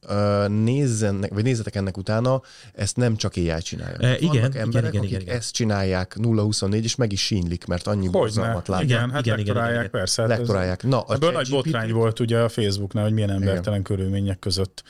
nézzenek, 0.48 1.32
vagy 1.34 1.42
nézzetek 1.42 1.74
ennek 1.74 1.96
utána, 1.96 2.42
ezt 2.72 2.96
nem 2.96 3.16
csak 3.16 3.32
AI 3.36 3.58
csinálja. 3.60 3.98
E, 3.98 4.16
igen, 4.16 4.30
Vannak 4.30 4.56
emberek, 4.56 4.92
igen, 4.92 5.04
igen, 5.04 5.14
akik 5.16 5.20
igen. 5.22 5.36
ezt 5.36 5.52
csinálják 5.52 6.16
0-24, 6.18 6.82
és 6.82 6.94
meg 6.94 7.12
is 7.12 7.24
sínlik, 7.24 7.66
mert 7.66 7.86
annyi 7.86 8.08
borzalmat 8.08 8.68
látják. 8.68 8.90
Igen, 8.90 9.10
hát 9.10 9.26
igen, 9.26 9.36
lektorálják, 9.36 9.70
igen, 9.70 9.84
igen. 9.84 9.90
persze. 9.90 10.22
Hát 10.22 10.30
lektorálják. 10.30 10.82
Na, 10.82 11.00
a 11.00 11.14
ebből 11.14 11.32
nagy 11.32 11.50
botrány 11.50 11.92
volt 11.92 12.20
ugye 12.20 12.38
a 12.38 12.48
Facebooknál, 12.48 13.04
hogy 13.04 13.12
milyen 13.12 13.30
embertelen 13.30 13.80
igen. 13.80 13.82
körülmények 13.82 14.38
között 14.38 14.82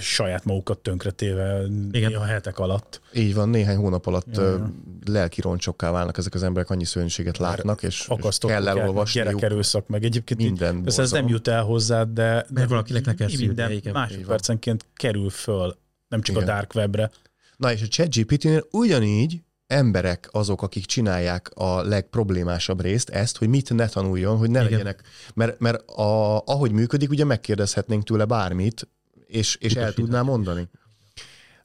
saját 0.00 0.44
magukat 0.44 0.78
tönkretéve 0.78 1.62
Igen. 1.90 2.14
a 2.14 2.24
hetek 2.24 2.58
alatt. 2.58 3.00
Így 3.12 3.34
van, 3.34 3.48
néhány 3.48 3.76
hónap 3.76 4.06
alatt 4.06 4.36
ja. 4.36 4.70
lelki 5.04 5.40
roncsokká 5.40 5.90
válnak 5.90 6.18
ezek 6.18 6.34
az 6.34 6.42
emberek, 6.42 6.70
annyi 6.70 6.84
szörnyűséget 6.84 7.38
látnak, 7.38 7.82
és, 7.82 8.08
és 8.28 8.38
kell 8.38 8.68
elolvasni. 8.68 9.20
Gyerekerőszak, 9.20 9.88
meg 9.88 10.04
egyébként 10.04 10.40
minden 10.40 10.76
így, 10.76 10.98
ez 10.98 11.10
nem 11.10 11.28
jut 11.28 11.48
el 11.48 11.62
hozzád, 11.62 12.08
de, 12.08 12.46
Mert 12.50 12.68
valakinek 12.68 13.06
le 13.06 13.14
kell 13.14 13.28
minden 13.38 13.80
másodpercenként 13.92 14.86
kerül 14.94 15.30
föl, 15.30 15.76
nem 16.08 16.20
csak 16.20 16.36
Igen. 16.36 16.48
a 16.48 16.52
dark 16.52 16.74
webre. 16.74 17.10
Na 17.56 17.72
és 17.72 17.82
a 17.82 17.86
ChatGPT-nél 17.88 18.66
ugyanígy 18.70 19.40
emberek 19.66 20.28
azok, 20.32 20.62
akik 20.62 20.84
csinálják 20.84 21.50
a 21.54 21.82
legproblémásabb 21.82 22.80
részt, 22.80 23.08
ezt, 23.08 23.36
hogy 23.36 23.48
mit 23.48 23.74
ne 23.74 23.88
tanuljon, 23.88 24.36
hogy 24.36 24.50
ne 24.50 24.58
Igen. 24.58 24.70
legyenek. 24.70 25.02
Mert, 25.34 25.60
mert 25.60 25.90
a, 25.90 26.42
ahogy 26.44 26.72
működik, 26.72 27.10
ugye 27.10 27.24
megkérdezhetnénk 27.24 28.04
tőle 28.04 28.24
bármit, 28.24 28.88
és, 29.26 29.56
és 29.60 29.74
el 29.74 29.92
tudná 29.92 30.22
mondani. 30.22 30.68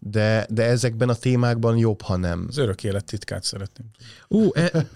De, 0.04 0.48
de 0.50 0.64
ezekben 0.64 1.10
a 1.10 1.16
témákban 1.16 1.78
jobb, 1.78 2.02
ha 2.02 2.16
nem. 2.16 2.46
Az 2.48 2.58
örök 2.58 2.84
élet 2.84 3.06
titkát 3.06 3.44
szeretném. 3.44 3.88
Ú, 4.28 4.50
e, 4.54 4.88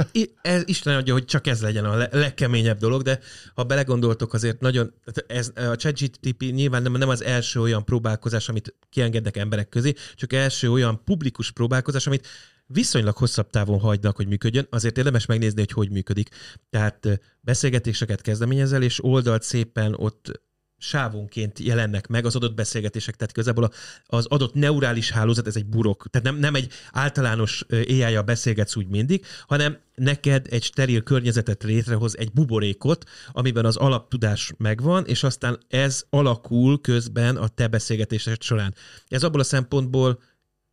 e, 0.42 0.62
Isten 0.66 0.96
adja, 0.96 1.14
hogy 1.14 1.26
csak 1.26 1.48
ez 1.48 1.62
legyen 1.62 1.86
a 1.86 2.08
legkeményebb 2.12 2.78
dolog, 2.78 3.02
de 3.02 3.20
ha 3.54 3.64
belegondoltok 3.64 4.34
azért 4.34 4.60
nagyon, 4.60 4.94
ez, 5.28 5.52
a 5.56 5.76
ChatGTP 5.76 6.42
nyilván 6.52 6.82
nem, 6.82 6.92
nem 6.92 7.10
az 7.10 7.24
első 7.24 7.62
olyan 7.62 7.86
próbálkozás, 7.86 8.50
amit 8.50 8.76
kiengednek 8.90 9.38
emberek 9.38 9.70
közé, 9.70 9.94
csak 10.16 10.34
első 10.34 10.72
olyan 10.72 11.04
publikus 11.04 11.52
próbálkozás, 11.52 12.08
amit 12.08 12.28
viszonylag 12.68 13.18
hosszabb 13.18 13.50
távon 13.50 13.80
hagynak, 13.80 14.16
hogy 14.16 14.28
működjön, 14.28 14.68
azért 14.70 14.98
érdemes 14.98 15.26
megnézni, 15.26 15.60
hogy 15.60 15.72
hogy 15.72 15.90
működik. 15.90 16.30
Tehát 16.70 17.08
beszélgetéseket 17.42 18.22
kezdeményezel, 18.22 18.82
és 18.82 19.04
oldalt 19.04 19.44
szépen 19.44 19.94
ott 19.96 20.42
sávonként 20.78 21.60
jelennek 21.60 22.08
meg 22.08 22.26
az 22.26 22.36
adott 22.36 22.56
beszélgetések, 22.56 23.16
tehát 23.16 23.32
igazából 23.32 23.72
az 24.06 24.26
adott 24.26 24.54
neurális 24.54 25.12
hálózat, 25.12 25.48
ez 25.48 25.56
egy 25.56 25.66
burok, 25.66 26.08
tehát 26.10 26.28
nem, 26.28 26.40
nem 26.40 26.56
egy 26.56 26.72
általános 26.92 27.66
ai 27.70 28.18
beszélgetsz 28.26 28.76
úgy 28.76 28.88
mindig, 28.88 29.26
hanem 29.48 29.78
neked 29.96 30.48
egy 30.50 30.64
steril 30.64 31.02
környezetet 31.02 31.64
létrehoz, 31.64 32.18
egy 32.18 32.32
buborékot, 32.32 33.10
amiben 33.32 33.66
az 33.66 33.76
alaptudás 33.76 34.54
megvan, 34.58 35.06
és 35.06 35.24
aztán 35.24 35.60
ez 35.68 36.06
alakul 36.10 36.82
közben 36.82 37.36
a 37.36 37.48
te 37.48 37.68
beszélgetésed 37.68 38.42
során. 38.42 38.74
Ez 39.08 39.24
abból 39.24 39.40
a 39.40 39.44
szempontból 39.44 40.20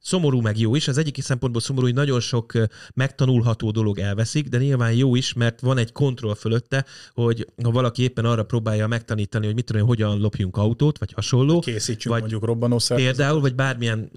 Szomorú 0.05 0.41
meg 0.41 0.59
jó 0.59 0.75
is. 0.75 0.89
Az 0.89 0.99
egyik 0.99 1.23
szempontból 1.23 1.63
szomorú, 1.63 1.85
hogy 1.87 1.95
nagyon 1.95 2.21
sok 2.21 2.53
megtanulható 2.95 3.71
dolog 3.71 3.99
elveszik, 3.99 4.49
de 4.49 4.59
nyilván 4.59 4.93
jó 4.93 5.15
is, 5.15 5.33
mert 5.33 5.61
van 5.61 5.79
egy 5.79 5.93
kontroll 5.93 6.35
fölötte, 6.35 6.85
hogy 7.15 7.47
ha 7.63 7.71
valaki 7.71 8.03
éppen 8.03 8.25
arra 8.25 8.45
próbálja 8.45 8.87
megtanítani, 8.87 9.47
hogy 9.47 9.55
mit 9.55 9.65
tudom, 9.65 9.87
hogyan 9.87 10.21
lopjunk 10.21 10.57
autót, 10.57 10.99
vagy 10.99 11.13
hasonló. 11.13 11.61
Készítsünk 11.61 12.15
vagy 12.15 12.21
mondjuk 12.21 12.45
robbanószervezetet. 12.45 13.17
Például, 13.17 13.41
vagy 13.41 13.55
bármilyen 13.55 14.11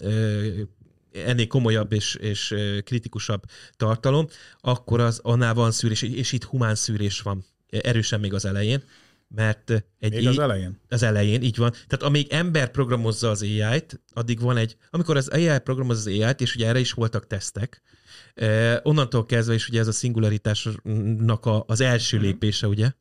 ennél 1.26 1.48
komolyabb 1.48 1.94
és, 1.94 2.16
és 2.16 2.56
kritikusabb 2.84 3.44
tartalom, 3.78 4.28
akkor 4.62 5.00
az 5.00 5.20
annál 5.24 5.54
van 5.54 5.72
szűrés, 5.72 6.02
és 6.02 6.32
itt 6.32 6.44
humán 6.44 6.76
szűrés 6.76 7.22
van 7.22 7.46
erősen 7.70 8.20
még 8.20 8.34
az 8.34 8.46
elején 8.46 8.84
mert 9.36 9.70
egy 10.00 10.12
Még 10.14 10.28
az 10.28 10.40
elején? 10.40 10.80
Az 10.90 11.04
elején, 11.04 11.42
így 11.42 11.58
van. 11.58 11.72
Tehát 11.72 12.04
amíg 12.04 12.28
ember 12.30 12.72
programozza 12.72 13.30
az 13.30 13.42
AI-t, 13.42 14.02
addig 14.14 14.40
van 14.40 14.58
egy, 14.58 14.78
amikor 14.90 15.18
az 15.18 15.28
AI 15.28 15.60
programozza 15.64 16.10
az 16.10 16.20
AI-t, 16.20 16.42
és 16.42 16.56
ugye 16.56 16.68
erre 16.68 16.80
is 16.80 16.92
voltak 16.92 17.28
tesztek, 17.28 17.82
eh, 18.34 18.78
onnantól 18.84 19.26
kezdve 19.26 19.54
is 19.54 19.68
ugye 19.68 19.80
ez 19.80 19.88
a 19.88 19.92
szingularitásnak 19.92 21.46
a, 21.46 21.64
az 21.68 21.82
első 21.82 22.18
mhm. 22.18 22.26
lépése, 22.26 22.68
ugye, 22.68 22.92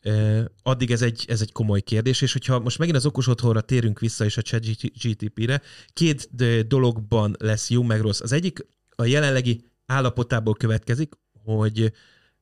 eh, 0.00 0.44
addig 0.62 0.90
ez 0.90 1.02
egy, 1.02 1.24
ez 1.28 1.40
egy 1.40 1.52
komoly 1.52 1.80
kérdés, 1.80 2.20
és 2.20 2.32
hogyha 2.32 2.58
most 2.58 2.78
megint 2.78 2.96
az 2.96 3.06
okos 3.06 3.26
otthonra 3.26 3.60
térünk 3.60 3.98
vissza, 3.98 4.24
és 4.24 4.36
a 4.36 4.42
chat 4.42 4.64
GTP-re, 5.02 5.62
két 5.92 6.28
dologban 6.66 7.36
lesz 7.38 7.70
jó 7.70 7.82
meg 7.82 8.00
rossz. 8.00 8.20
Az 8.20 8.32
egyik 8.32 8.66
a 8.96 9.04
jelenlegi 9.04 9.64
állapotából 9.86 10.54
következik, 10.54 11.12
hogy 11.44 11.92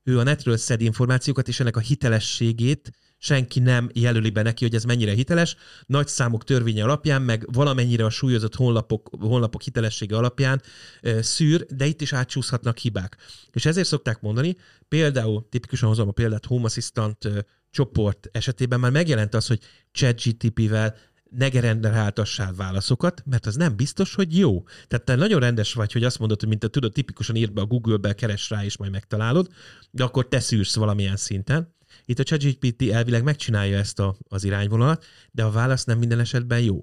ő 0.09 0.19
a 0.19 0.23
netről 0.23 0.57
szed 0.57 0.81
információkat, 0.81 1.49
és 1.49 1.61
ennek 1.61 1.77
a 1.77 1.81
hitelességét 1.81 2.91
senki 3.19 3.61
nem 3.61 3.91
jelöli 3.93 4.31
be 4.31 4.43
neki, 4.43 4.65
hogy 4.65 4.75
ez 4.75 4.85
mennyire 4.85 5.13
hiteles. 5.13 5.57
Nagy 5.87 6.09
számok 6.09 6.45
törvénye 6.45 6.83
alapján, 6.83 7.23
meg 7.23 7.47
valamennyire 7.53 8.05
a 8.05 8.11
súlyozott 8.11 8.55
honlapok, 8.55 9.11
honlapok 9.21 9.63
hitelessége 9.63 10.17
alapján 10.17 10.63
e, 11.01 11.23
szűr, 11.23 11.67
de 11.67 11.87
itt 11.87 12.01
is 12.01 12.13
átcsúszhatnak 12.13 12.79
hibák. 12.79 13.17
És 13.53 13.67
ezért 13.67 13.87
szokták 13.87 14.21
mondani, 14.21 14.57
például, 14.89 15.47
tipikusan 15.51 15.89
hozom 15.89 16.09
a 16.09 16.13
példát, 16.13 16.47
Home 16.47 16.65
Assistant 16.65 17.25
e, 17.25 17.45
csoport 17.71 18.29
esetében 18.33 18.81
már 18.81 18.91
megjelent 18.91 19.35
az, 19.35 19.47
hogy 19.47 19.61
ChatGTP-vel 19.93 20.97
ne 21.31 21.49
generáltassál 21.49 22.53
válaszokat, 22.53 23.23
mert 23.27 23.47
az 23.47 23.57
nem 23.57 23.77
biztos, 23.77 24.15
hogy 24.15 24.39
jó. 24.39 24.63
Tehát 24.87 25.05
te 25.05 25.15
nagyon 25.15 25.41
rendes 25.41 25.73
vagy, 25.75 25.93
hogy 25.93 26.05
azt 26.05 26.19
mondod, 26.19 26.41
hogy 26.41 26.49
mint 26.49 26.61
te 26.61 26.69
tudod, 26.69 26.93
tipikusan 26.93 27.37
írd 27.37 27.53
be 27.53 27.61
a 27.61 27.67
Google-be, 27.67 28.15
keres 28.15 28.51
rá, 28.51 28.65
és 28.65 28.77
majd 28.77 28.91
megtalálod, 28.91 29.49
de 29.91 30.05
akkor 30.05 30.29
te 30.29 30.41
szűrsz 30.41 30.77
valamilyen 30.77 31.17
szinten. 31.17 31.75
Itt 32.05 32.19
a 32.19 32.23
ChatGPT 32.23 32.83
elvileg 32.83 33.23
megcsinálja 33.23 33.79
ezt 33.79 33.99
a, 33.99 34.17
az 34.29 34.45
irányvonalat, 34.45 35.05
de 35.31 35.45
a 35.45 35.51
válasz 35.51 35.85
nem 35.85 35.99
minden 35.99 36.21
esetben 36.21 36.61
jó. 36.61 36.81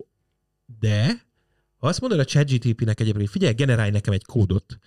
De 0.80 1.26
ha 1.78 1.88
azt 1.88 2.02
mondod 2.02 2.20
a 2.20 2.26
ChatGPT-nek 2.26 3.00
egyébként, 3.00 3.30
figyelj, 3.30 3.54
generálj 3.54 3.90
nekem 3.90 4.14
egy 4.14 4.26
kódot, 4.26 4.78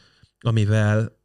amivel 0.41 1.17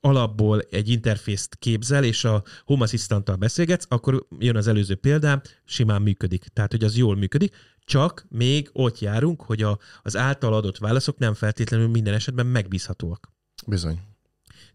alapból 0.00 0.60
egy 0.70 0.88
interfészt 0.88 1.54
képzel, 1.54 2.04
és 2.04 2.24
a 2.24 2.42
Home 2.64 2.82
assistant 2.82 3.38
beszélgetsz, 3.38 3.86
akkor 3.88 4.26
jön 4.38 4.56
az 4.56 4.66
előző 4.66 4.94
példám, 4.94 5.40
simán 5.64 6.02
működik. 6.02 6.44
Tehát, 6.44 6.70
hogy 6.70 6.84
az 6.84 6.96
jól 6.96 7.16
működik, 7.16 7.56
csak 7.84 8.26
még 8.28 8.70
ott 8.72 8.98
járunk, 8.98 9.42
hogy 9.42 9.62
a, 9.62 9.78
az 10.02 10.16
által 10.16 10.54
adott 10.54 10.78
válaszok 10.78 11.18
nem 11.18 11.34
feltétlenül 11.34 11.88
minden 11.88 12.14
esetben 12.14 12.46
megbízhatóak. 12.46 13.32
Bizony. 13.66 14.00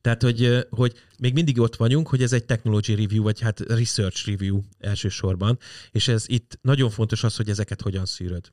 Tehát, 0.02 0.22
hogy, 0.22 0.68
hogy 0.70 0.94
még 1.20 1.34
mindig 1.34 1.60
ott 1.60 1.76
vagyunk, 1.76 2.08
hogy 2.08 2.22
ez 2.22 2.34
egy 2.34 2.46
technology 2.46 2.96
review, 2.96 3.24
vagy 3.24 3.40
hát 3.40 3.60
research 3.60 4.28
review 4.28 4.62
elsősorban, 4.80 5.58
és 5.92 6.08
ez 6.08 6.24
itt 6.28 6.60
nagyon 6.62 6.90
fontos 6.90 7.24
az, 7.24 7.36
hogy 7.36 7.50
ezeket 7.50 7.82
hogyan 7.82 8.06
szűröd. 8.06 8.50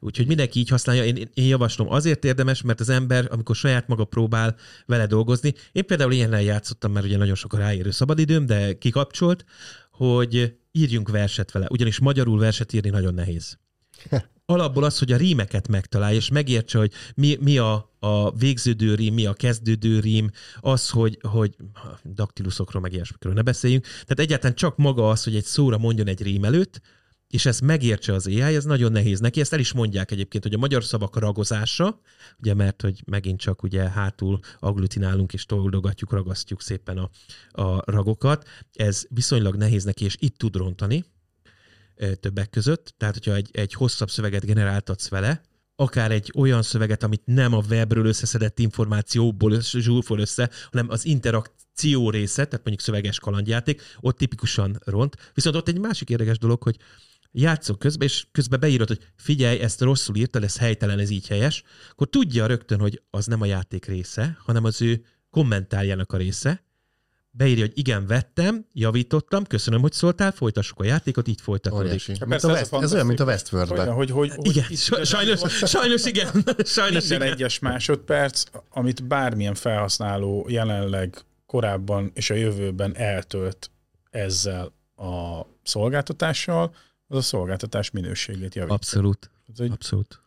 Úgyhogy 0.00 0.26
mindenki 0.26 0.58
így 0.58 0.68
használja. 0.68 1.04
Én, 1.04 1.28
én 1.34 1.46
javaslom, 1.46 1.92
azért 1.92 2.24
érdemes, 2.24 2.62
mert 2.62 2.80
az 2.80 2.88
ember, 2.88 3.28
amikor 3.30 3.56
saját 3.56 3.88
maga 3.88 4.04
próbál 4.04 4.56
vele 4.86 5.06
dolgozni, 5.06 5.54
én 5.72 5.86
például 5.86 6.12
ilyennel 6.12 6.42
játszottam, 6.42 6.92
mert 6.92 7.06
ugye 7.06 7.16
nagyon 7.16 7.34
sok 7.34 7.52
a 7.52 7.58
ráérő 7.58 7.90
szabadidőm, 7.90 8.46
de 8.46 8.78
kikapcsolt, 8.78 9.44
hogy 9.90 10.56
írjunk 10.72 11.08
verset 11.08 11.52
vele, 11.52 11.66
ugyanis 11.70 11.98
magyarul 11.98 12.38
verset 12.38 12.72
írni 12.72 12.90
nagyon 12.90 13.14
nehéz. 13.14 13.58
Alapból 14.48 14.84
az, 14.84 14.98
hogy 14.98 15.12
a 15.12 15.16
rímeket 15.16 15.68
megtalálja, 15.68 16.16
és 16.16 16.30
megértse, 16.30 16.78
hogy 16.78 16.92
mi, 17.14 17.36
mi 17.40 17.58
a, 17.58 17.94
a 17.98 18.36
végződő 18.36 18.94
rím, 18.94 19.14
mi 19.14 19.26
a 19.26 19.32
kezdődő 19.32 20.00
rím, 20.00 20.30
az, 20.60 20.90
hogy, 20.90 21.18
hogy 21.22 21.56
daktiluszokról 22.04 22.82
meg 22.82 22.92
ilyesmikről 22.92 23.32
ne 23.32 23.42
beszéljünk. 23.42 23.82
Tehát 23.84 24.18
egyáltalán 24.18 24.56
csak 24.56 24.76
maga 24.76 25.08
az, 25.08 25.24
hogy 25.24 25.36
egy 25.36 25.44
szóra 25.44 25.78
mondjon 25.78 26.06
egy 26.06 26.22
rím 26.22 26.44
előtt, 26.44 26.80
és 27.28 27.46
ezt 27.46 27.60
megértse 27.60 28.12
az 28.12 28.26
AI, 28.26 28.40
ez 28.40 28.64
nagyon 28.64 28.92
nehéz 28.92 29.20
neki. 29.20 29.40
Ezt 29.40 29.52
el 29.52 29.58
is 29.58 29.72
mondják 29.72 30.10
egyébként, 30.10 30.42
hogy 30.42 30.54
a 30.54 30.58
magyar 30.58 30.84
szavak 30.84 31.18
ragozása, 31.18 32.00
ugye 32.38 32.54
mert, 32.54 32.82
hogy 32.82 33.02
megint 33.06 33.40
csak 33.40 33.62
ugye 33.62 33.90
hátul 33.90 34.38
agglutinálunk 34.58 35.32
és 35.32 35.46
toldogatjuk, 35.46 36.12
ragasztjuk 36.12 36.62
szépen 36.62 36.98
a, 36.98 37.10
a 37.62 37.90
ragokat, 37.90 38.48
ez 38.72 39.04
viszonylag 39.08 39.56
nehéz 39.56 39.84
neki, 39.84 40.04
és 40.04 40.16
itt 40.18 40.38
tud 40.38 40.56
rontani 40.56 41.04
többek 42.20 42.50
között. 42.50 42.94
Tehát, 42.96 43.14
hogyha 43.14 43.34
egy, 43.34 43.48
egy 43.52 43.72
hosszabb 43.72 44.10
szöveget 44.10 44.44
generáltatsz 44.44 45.08
vele, 45.08 45.42
akár 45.76 46.10
egy 46.12 46.32
olyan 46.36 46.62
szöveget, 46.62 47.02
amit 47.02 47.22
nem 47.24 47.52
a 47.52 47.62
webről 47.68 48.06
összeszedett 48.06 48.58
információból 48.58 49.60
zsúrfol 49.60 50.18
össze, 50.18 50.50
hanem 50.70 50.88
az 50.88 51.04
interakció 51.04 52.10
része, 52.10 52.44
tehát 52.44 52.64
mondjuk 52.64 52.80
szöveges 52.80 53.20
kalandjáték, 53.20 53.82
ott 54.00 54.18
tipikusan 54.18 54.80
ront. 54.84 55.32
Viszont 55.34 55.56
ott 55.56 55.68
egy 55.68 55.80
másik 55.80 56.10
érdekes 56.10 56.38
dolog, 56.38 56.62
hogy 56.62 56.76
játszok 57.32 57.78
közben, 57.78 58.06
és 58.06 58.26
közben 58.32 58.60
beírod, 58.60 58.88
hogy 58.88 59.00
figyelj, 59.16 59.58
ezt 59.58 59.80
rosszul 59.80 60.16
írtad, 60.16 60.42
ez 60.42 60.58
helytelen, 60.58 60.98
ez 60.98 61.10
így 61.10 61.26
helyes, 61.26 61.62
akkor 61.90 62.08
tudja 62.08 62.46
rögtön, 62.46 62.80
hogy 62.80 63.02
az 63.10 63.26
nem 63.26 63.40
a 63.40 63.46
játék 63.46 63.84
része, 63.84 64.38
hanem 64.44 64.64
az 64.64 64.82
ő 64.82 65.04
kommentárjának 65.30 66.12
a 66.12 66.16
része, 66.16 66.64
beírja, 67.36 67.64
hogy 67.64 67.78
igen, 67.78 68.06
vettem, 68.06 68.66
javítottam, 68.72 69.44
köszönöm, 69.44 69.80
hogy 69.80 69.92
szóltál, 69.92 70.32
folytassuk 70.32 70.80
a 70.80 70.84
játékot, 70.84 71.28
így 71.28 71.40
folytatódik. 71.40 72.06
Hát 72.30 72.44
a 72.44 72.48
West, 72.48 72.72
ez 72.72 72.92
olyan, 72.92 73.06
mint 73.06 73.20
a 73.20 73.24
Westworld-ben. 73.24 73.92
Hogy, 73.92 74.10
hogy, 74.10 74.32
hogy, 74.36 74.46
igen, 74.46 74.64
sajnos, 75.04 75.40
sajnos 75.64 76.04
igen. 76.04 76.28
Sajnos 76.64 77.08
minden 77.08 77.26
igen. 77.26 77.32
egyes 77.32 77.58
másodperc, 77.58 78.42
amit 78.70 79.04
bármilyen 79.04 79.54
felhasználó 79.54 80.46
jelenleg 80.48 81.24
korábban 81.46 82.10
és 82.14 82.30
a 82.30 82.34
jövőben 82.34 82.96
eltölt 82.96 83.70
ezzel 84.10 84.72
a 84.96 85.40
szolgáltatással, 85.62 86.74
az 87.08 87.16
a 87.16 87.22
szolgáltatás 87.22 87.90
minőségét 87.90 88.54
javítja. 88.54 88.74
Abszolút. 88.74 89.30
Ez 89.52 89.60
egy, 89.60 89.70
Abszolút. 89.70 90.20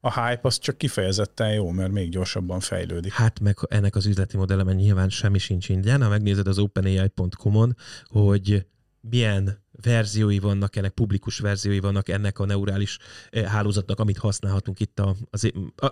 A 0.00 0.22
hype 0.22 0.40
az 0.42 0.58
csak 0.58 0.78
kifejezetten 0.78 1.52
jó, 1.52 1.70
mert 1.70 1.92
még 1.92 2.10
gyorsabban 2.10 2.60
fejlődik. 2.60 3.12
Hát 3.12 3.40
meg 3.40 3.56
ennek 3.68 3.96
az 3.96 4.06
üzleti 4.06 4.36
modelleben 4.36 4.76
nyilván 4.76 5.08
semmi 5.08 5.38
sincs 5.38 5.68
ingyen. 5.68 6.02
Ha 6.02 6.08
megnézed 6.08 6.46
az 6.46 6.58
openai.com-on, 6.58 7.76
hogy 8.04 8.66
milyen 9.00 9.66
verziói 9.82 10.38
vannak, 10.38 10.76
ennek 10.76 10.92
publikus 10.92 11.38
verziói 11.38 11.80
vannak 11.80 12.08
ennek 12.08 12.38
a 12.38 12.44
neurális 12.44 12.98
hálózatnak, 13.46 14.00
amit 14.00 14.18
használhatunk 14.18 14.80
itt 14.80 14.98
a, 14.98 15.16
az, 15.30 15.50
a 15.76 15.86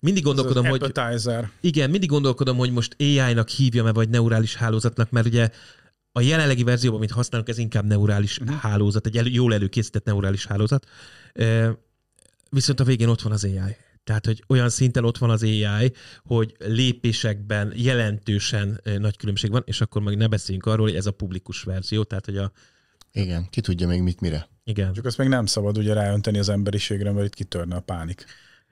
mindig 0.00 0.22
gondolkodom, 0.22 0.64
az 0.64 0.70
hogy 0.70 0.82
appetizer. 0.82 1.50
igen, 1.60 1.90
mindig 1.90 2.08
gondolkodom, 2.08 2.56
hogy 2.56 2.72
most 2.72 2.96
AI-nak 2.98 3.48
hívjam-e, 3.48 3.92
vagy 3.92 4.08
neurális 4.08 4.56
hálózatnak, 4.56 5.10
mert 5.10 5.26
ugye 5.26 5.50
a 6.12 6.20
jelenlegi 6.20 6.62
verzióban, 6.62 6.98
amit 6.98 7.10
használunk, 7.10 7.48
ez 7.48 7.58
inkább 7.58 7.84
neurális 7.84 8.38
uh-huh. 8.38 8.56
hálózat, 8.56 9.06
egy 9.06 9.16
elő, 9.16 9.28
jól 9.28 9.54
előkészített 9.54 10.04
neurális 10.04 10.46
hálózat. 10.46 10.86
Viszont 12.50 12.80
a 12.80 12.84
végén 12.84 13.08
ott 13.08 13.22
van 13.22 13.32
az 13.32 13.44
AI. 13.44 13.76
Tehát, 14.04 14.26
hogy 14.26 14.44
olyan 14.48 14.68
szinten 14.68 15.04
ott 15.04 15.18
van 15.18 15.30
az 15.30 15.42
AI, 15.42 15.92
hogy 16.22 16.54
lépésekben 16.58 17.72
jelentősen 17.76 18.80
nagy 18.98 19.16
különbség 19.16 19.50
van, 19.50 19.62
és 19.66 19.80
akkor 19.80 20.02
meg 20.02 20.16
ne 20.16 20.26
beszéljünk 20.26 20.66
arról, 20.66 20.86
hogy 20.86 20.96
ez 20.96 21.06
a 21.06 21.10
publikus 21.10 21.62
verzió, 21.62 22.02
tehát, 22.02 22.24
hogy 22.24 22.36
a... 22.36 22.52
Igen, 23.12 23.46
ki 23.50 23.60
tudja 23.60 23.86
még 23.86 24.02
mit 24.02 24.20
mire. 24.20 24.48
Igen. 24.64 24.92
Csak 24.92 25.04
azt 25.04 25.18
még 25.18 25.28
nem 25.28 25.46
szabad 25.46 25.78
ugye 25.78 25.92
ráönteni 25.92 26.38
az 26.38 26.48
emberiségre, 26.48 27.12
mert 27.12 27.26
itt 27.26 27.34
kitörne 27.34 27.76
a 27.76 27.80
pánik. 27.80 28.24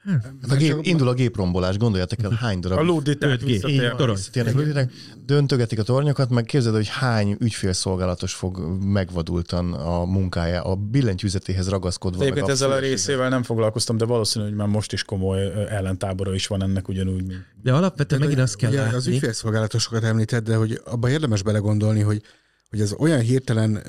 Hát 0.05 0.33
a 0.49 0.55
gép, 0.55 0.79
indul 0.81 1.09
a 1.09 1.15
géprombolás, 1.15 1.77
gondoljátok 1.77 2.23
el, 2.23 2.31
hány 2.31 2.61
darab 2.61 2.79
A 2.79 2.83
lóditek 2.83 3.41
visszatérnek, 3.41 4.93
döntögetik 5.27 5.79
a 5.79 5.83
tornyokat, 5.83 6.31
meg 6.31 6.45
képzeld, 6.45 6.75
hogy 6.75 6.89
hány 6.89 7.37
ügyfélszolgálatos 7.41 8.35
fog 8.35 8.59
megvadultan 8.83 9.73
a 9.73 10.05
munkája, 10.05 10.63
a 10.63 10.75
billentyűzetéhez 10.75 11.69
ragaszkodva. 11.69 12.23
Egyébként 12.23 12.49
ezzel 12.49 12.71
a 12.71 12.79
részével 12.79 13.29
nem 13.29 13.43
foglalkoztam, 13.43 13.97
de 13.97 14.05
valószínű, 14.05 14.45
hogy 14.45 14.55
már 14.55 14.69
most 14.69 14.93
is 14.93 15.05
komoly 15.05 15.67
ellentábora 15.69 16.35
is 16.35 16.47
van 16.47 16.63
ennek 16.63 16.89
ugyanúgy. 16.89 17.27
Mint... 17.27 17.47
De 17.63 17.73
alapvetően 17.73 18.21
megint 18.21 18.41
azt 18.41 18.57
kell 18.57 18.71
ugye, 18.71 18.81
látni. 18.81 18.97
Az 18.97 19.07
ügyfélszolgálatosokat 19.07 20.05
említed, 20.05 20.45
de 20.45 20.57
hogy 20.57 20.81
abban 20.85 21.11
érdemes 21.11 21.43
belegondolni, 21.43 22.01
hogy, 22.01 22.23
hogy 22.71 22.81
ez 22.81 22.93
olyan 22.99 23.21
hirtelen 23.21 23.83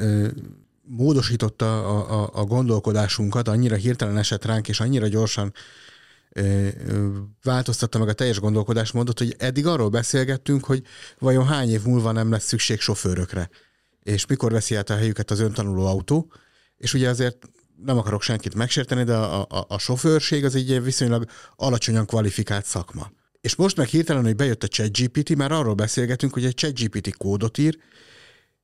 módosította 0.81 1.87
a, 1.87 2.21
a, 2.21 2.29
a 2.33 2.43
gondolkodásunkat, 2.43 3.47
annyira 3.47 3.75
hirtelen 3.75 4.17
esett 4.17 4.45
ránk, 4.45 4.67
és 4.67 4.79
annyira 4.79 5.07
gyorsan 5.07 5.53
változtatta 7.43 7.99
meg 7.99 8.07
a 8.07 8.13
teljes 8.13 8.39
gondolkodásmódot, 8.39 9.17
hogy 9.17 9.35
eddig 9.37 9.67
arról 9.67 9.89
beszélgettünk, 9.89 10.65
hogy 10.65 10.83
vajon 11.19 11.45
hány 11.45 11.69
év 11.69 11.83
múlva 11.83 12.11
nem 12.11 12.31
lesz 12.31 12.45
szükség 12.45 12.79
sofőrökre, 12.79 13.49
és 14.03 14.25
mikor 14.25 14.51
veszi 14.51 14.75
át 14.75 14.89
a 14.89 14.95
helyüket 14.95 15.31
az 15.31 15.39
öntanuló 15.39 15.85
autó, 15.85 16.31
és 16.77 16.93
ugye 16.93 17.09
azért 17.09 17.49
nem 17.85 17.97
akarok 17.97 18.21
senkit 18.21 18.55
megsérteni, 18.55 19.03
de 19.03 19.15
a, 19.15 19.41
a, 19.41 19.65
a 19.67 19.77
sofőrség 19.77 20.45
az 20.45 20.55
egy 20.55 20.83
viszonylag 20.83 21.25
alacsonyan 21.55 22.05
kvalifikált 22.05 22.65
szakma. 22.65 23.11
És 23.41 23.55
most 23.55 23.77
meg 23.77 23.87
hirtelen, 23.87 24.23
hogy 24.23 24.35
bejött 24.35 24.63
a 24.63 24.67
ChatGPT, 24.67 25.35
már 25.35 25.51
arról 25.51 25.73
beszélgetünk, 25.73 26.33
hogy 26.33 26.45
egy 26.45 26.53
ChatGPT 26.53 27.17
kódot 27.17 27.57
ír, 27.57 27.77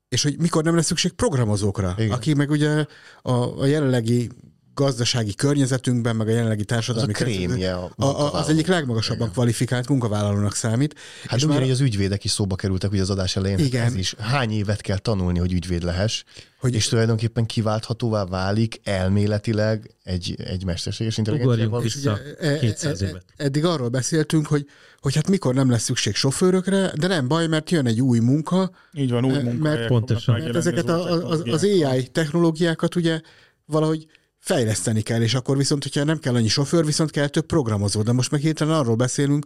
és 0.09 0.23
hogy 0.23 0.39
mikor 0.39 0.63
nem 0.63 0.75
lesz 0.75 0.85
szükség 0.85 1.11
programozókra, 1.11 1.95
Igen. 1.97 2.11
aki 2.11 2.33
meg 2.33 2.49
ugye 2.49 2.85
a, 3.21 3.61
a 3.61 3.65
jelenlegi 3.65 4.29
gazdasági 4.75 5.33
környezetünkben, 5.33 6.15
meg 6.15 6.27
a 6.27 6.31
jelenlegi 6.31 6.65
társadalmi 6.65 7.13
az 7.13 7.21
a 7.21 7.23
krémje 7.23 7.73
a, 7.73 7.91
a, 7.95 8.33
az 8.33 8.49
egyik 8.49 8.67
legmagasabban 8.67 9.21
Igen. 9.21 9.33
kvalifikált 9.33 9.89
munkavállalónak 9.89 10.55
számít. 10.55 10.95
Hát 11.27 11.37
és 11.37 11.45
már... 11.45 11.59
hogy 11.59 11.71
az 11.71 11.79
ügyvédek 11.79 12.23
is 12.23 12.31
szóba 12.31 12.55
kerültek 12.55 12.91
ugye 12.91 13.01
az 13.01 13.09
adás 13.09 13.35
elején. 13.35 13.59
Igen. 13.59 13.85
Ez 13.85 13.95
is. 13.95 14.15
Hány 14.19 14.51
évet 14.51 14.81
kell 14.81 14.97
tanulni, 14.97 15.39
hogy 15.39 15.53
ügyvéd 15.53 15.83
lehess, 15.83 16.23
hogy 16.59 16.73
és 16.73 16.87
tulajdonképpen 16.87 17.45
kiválthatóvá 17.45 18.25
válik 18.25 18.79
elméletileg 18.83 19.95
egy, 20.03 20.35
egy 20.37 20.65
mesterséges 20.65 21.17
intelligencia. 21.17 21.79
vissza 21.79 22.19
200 22.59 23.01
e, 23.01 23.05
e, 23.05 23.07
évet. 23.07 23.23
Eddig 23.37 23.65
arról 23.65 23.89
beszéltünk, 23.89 24.47
hogy, 24.47 24.65
hogy 25.01 25.15
hát 25.15 25.29
mikor 25.29 25.53
nem 25.53 25.69
lesz 25.69 25.83
szükség 25.83 26.15
sofőrökre, 26.15 26.91
de 26.95 27.07
nem 27.07 27.27
baj, 27.27 27.47
mert 27.47 27.71
jön 27.71 27.85
egy 27.85 28.01
új 28.01 28.19
munka. 28.19 28.71
Így 28.93 29.11
van, 29.11 29.25
új 29.25 29.41
munka. 29.43 29.63
Mert, 29.63 29.87
pontosan. 29.87 30.39
Mert 30.39 30.55
ezeket 30.55 30.89
az, 30.89 31.23
az, 31.23 31.41
az 31.45 31.63
AI 31.63 32.07
technológiákat 32.07 32.95
ugye 32.95 33.21
valahogy 33.65 34.07
fejleszteni 34.45 35.01
kell, 35.01 35.21
és 35.21 35.33
akkor 35.33 35.57
viszont, 35.57 35.83
hogyha 35.83 36.03
nem 36.03 36.19
kell 36.19 36.35
annyi 36.35 36.47
sofőr, 36.47 36.85
viszont 36.85 37.11
kell 37.11 37.27
több 37.27 37.45
programozó. 37.45 38.01
De 38.01 38.11
most 38.11 38.31
meg 38.31 38.41
hirtelen 38.41 38.75
arról 38.75 38.95
beszélünk, 38.95 39.45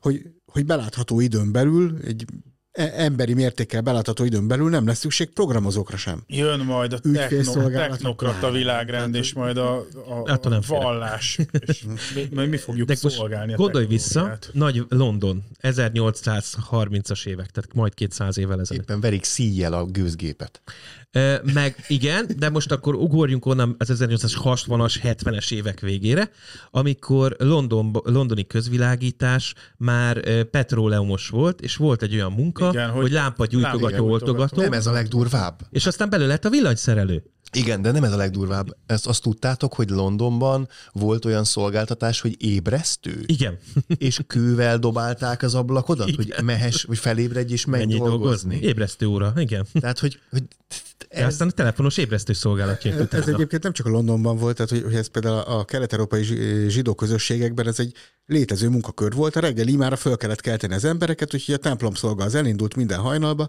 hogy, 0.00 0.22
hogy 0.52 0.66
belátható 0.66 1.20
időn 1.20 1.52
belül, 1.52 1.98
egy 2.04 2.24
e, 2.72 2.92
emberi 2.94 3.34
mértékkel 3.34 3.80
belátható 3.80 4.24
időn 4.24 4.48
belül 4.48 4.68
nem 4.68 4.86
lesz 4.86 4.98
szükség 4.98 5.32
programozókra 5.32 5.96
sem. 5.96 6.22
Jön 6.26 6.60
majd 6.60 6.92
a 6.92 6.98
techno, 6.98 7.68
technokrata 7.68 8.50
világrend, 8.50 9.14
és 9.14 9.32
majd 9.32 9.56
a, 9.56 9.86
a, 10.24 10.38
a 10.42 10.60
vallás, 10.66 11.38
és 11.66 11.84
mi, 12.30 12.46
mi 12.46 12.56
fogjuk 12.56 12.88
De 12.88 12.94
szolgálni 12.94 13.52
Gondolj 13.52 13.86
vissza, 13.86 14.38
nagy 14.52 14.84
London, 14.88 15.44
1830-as 15.62 17.26
évek, 17.26 17.50
tehát 17.50 17.74
majd 17.74 17.94
200 17.94 18.38
évvel 18.38 18.60
ezelőtt. 18.60 18.82
Éppen 18.82 19.00
verik 19.00 19.24
szíjjel 19.24 19.72
a 19.72 19.84
gőzgépet. 19.84 20.60
Meg 21.52 21.84
igen, 21.88 22.26
de 22.38 22.50
most 22.50 22.72
akkor 22.72 22.94
ugorjunk 22.94 23.46
onnan 23.46 23.74
az 23.78 23.92
1860-as, 23.94 24.94
70-es 25.02 25.52
évek 25.52 25.80
végére, 25.80 26.30
amikor 26.70 27.36
London, 27.38 27.90
londoni 28.04 28.46
közvilágítás 28.46 29.54
már 29.76 30.44
petróleumos 30.44 31.28
volt, 31.28 31.60
és 31.60 31.76
volt 31.76 32.02
egy 32.02 32.14
olyan 32.14 32.32
munka, 32.32 32.68
igen, 32.68 32.90
hogy, 32.90 33.02
hogy 33.02 33.12
lámpagyújtogató, 33.12 34.10
oltogató. 34.10 34.60
Nem 34.60 34.72
ez 34.72 34.86
a 34.86 34.92
legdurvább. 34.92 35.60
És 35.70 35.86
aztán 35.86 36.10
belőle 36.10 36.28
lett 36.28 36.44
a 36.44 36.50
villanyszerelő. 36.50 37.22
Igen, 37.52 37.82
de 37.82 37.90
nem 37.90 38.04
ez 38.04 38.12
a 38.12 38.16
legdurvább. 38.16 38.76
Ezt 38.86 39.06
azt 39.06 39.22
tudtátok, 39.22 39.74
hogy 39.74 39.90
Londonban 39.90 40.68
volt 40.92 41.24
olyan 41.24 41.44
szolgáltatás, 41.44 42.20
hogy 42.20 42.36
ébresztő? 42.38 43.22
Igen. 43.26 43.58
És 43.98 44.20
kővel 44.26 44.78
dobálták 44.78 45.42
az 45.42 45.54
ablakodat, 45.54 46.08
Igen. 46.08 46.24
hogy 46.34 46.44
mehes, 46.44 46.84
hogy 46.84 46.98
felébredj 46.98 47.52
és 47.52 47.64
menj 47.64 47.96
dolgozni. 47.96 48.18
dolgozni. 48.18 48.58
Ébresztő 48.60 49.06
óra, 49.06 49.32
igen. 49.36 49.66
Tehát, 49.72 49.98
hogy, 49.98 50.20
hogy 50.30 50.42
ez... 51.08 51.26
aztán 51.26 51.48
a 51.48 51.50
telefonos 51.50 51.96
ébresztő 51.96 52.32
szolgálat 52.32 52.84
Ez, 52.84 53.06
ez 53.10 53.28
egyébként 53.28 53.62
nem 53.62 53.72
csak 53.72 53.86
a 53.86 53.90
Londonban 53.90 54.36
volt, 54.36 54.56
tehát 54.56 54.70
hogy, 54.70 54.82
hogy 54.82 54.94
ez 54.94 55.06
például 55.06 55.38
a 55.38 55.64
kelet-európai 55.64 56.22
zsidó 56.68 56.94
közösségekben 56.94 57.66
ez 57.66 57.78
egy 57.78 57.94
létező 58.26 58.68
munkakör 58.68 59.12
volt. 59.12 59.36
A 59.36 59.40
reggeli 59.40 59.76
már 59.76 59.98
föl 59.98 60.16
kellett 60.16 60.40
kelteni 60.40 60.74
az 60.74 60.84
embereket, 60.84 61.34
úgyhogy 61.34 61.54
a 61.54 61.58
templom 61.58 61.94
szolga 61.94 62.24
az 62.24 62.34
elindult 62.34 62.76
minden 62.76 62.98
hajnalba, 62.98 63.48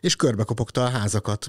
és 0.00 0.16
körbekopogta 0.16 0.84
a 0.84 0.88
házakat 0.88 1.46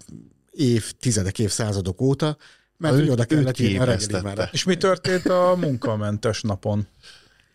év, 0.54 0.92
tizedek, 1.00 1.40
évszázadok 1.40 2.02
óta, 2.02 2.38
Mert 2.78 2.96
hogy 2.96 3.10
oda 3.10 3.26
kellett 3.26 3.60
írni 3.60 3.78
a 3.78 3.82
kiébresztette. 3.84 4.14
reggeli 4.22 4.36
már. 4.36 4.50
És 4.52 4.64
mi 4.64 4.78
történt 4.78 5.26
a 5.26 5.56
munkamentes 5.58 6.42
napon? 6.42 6.88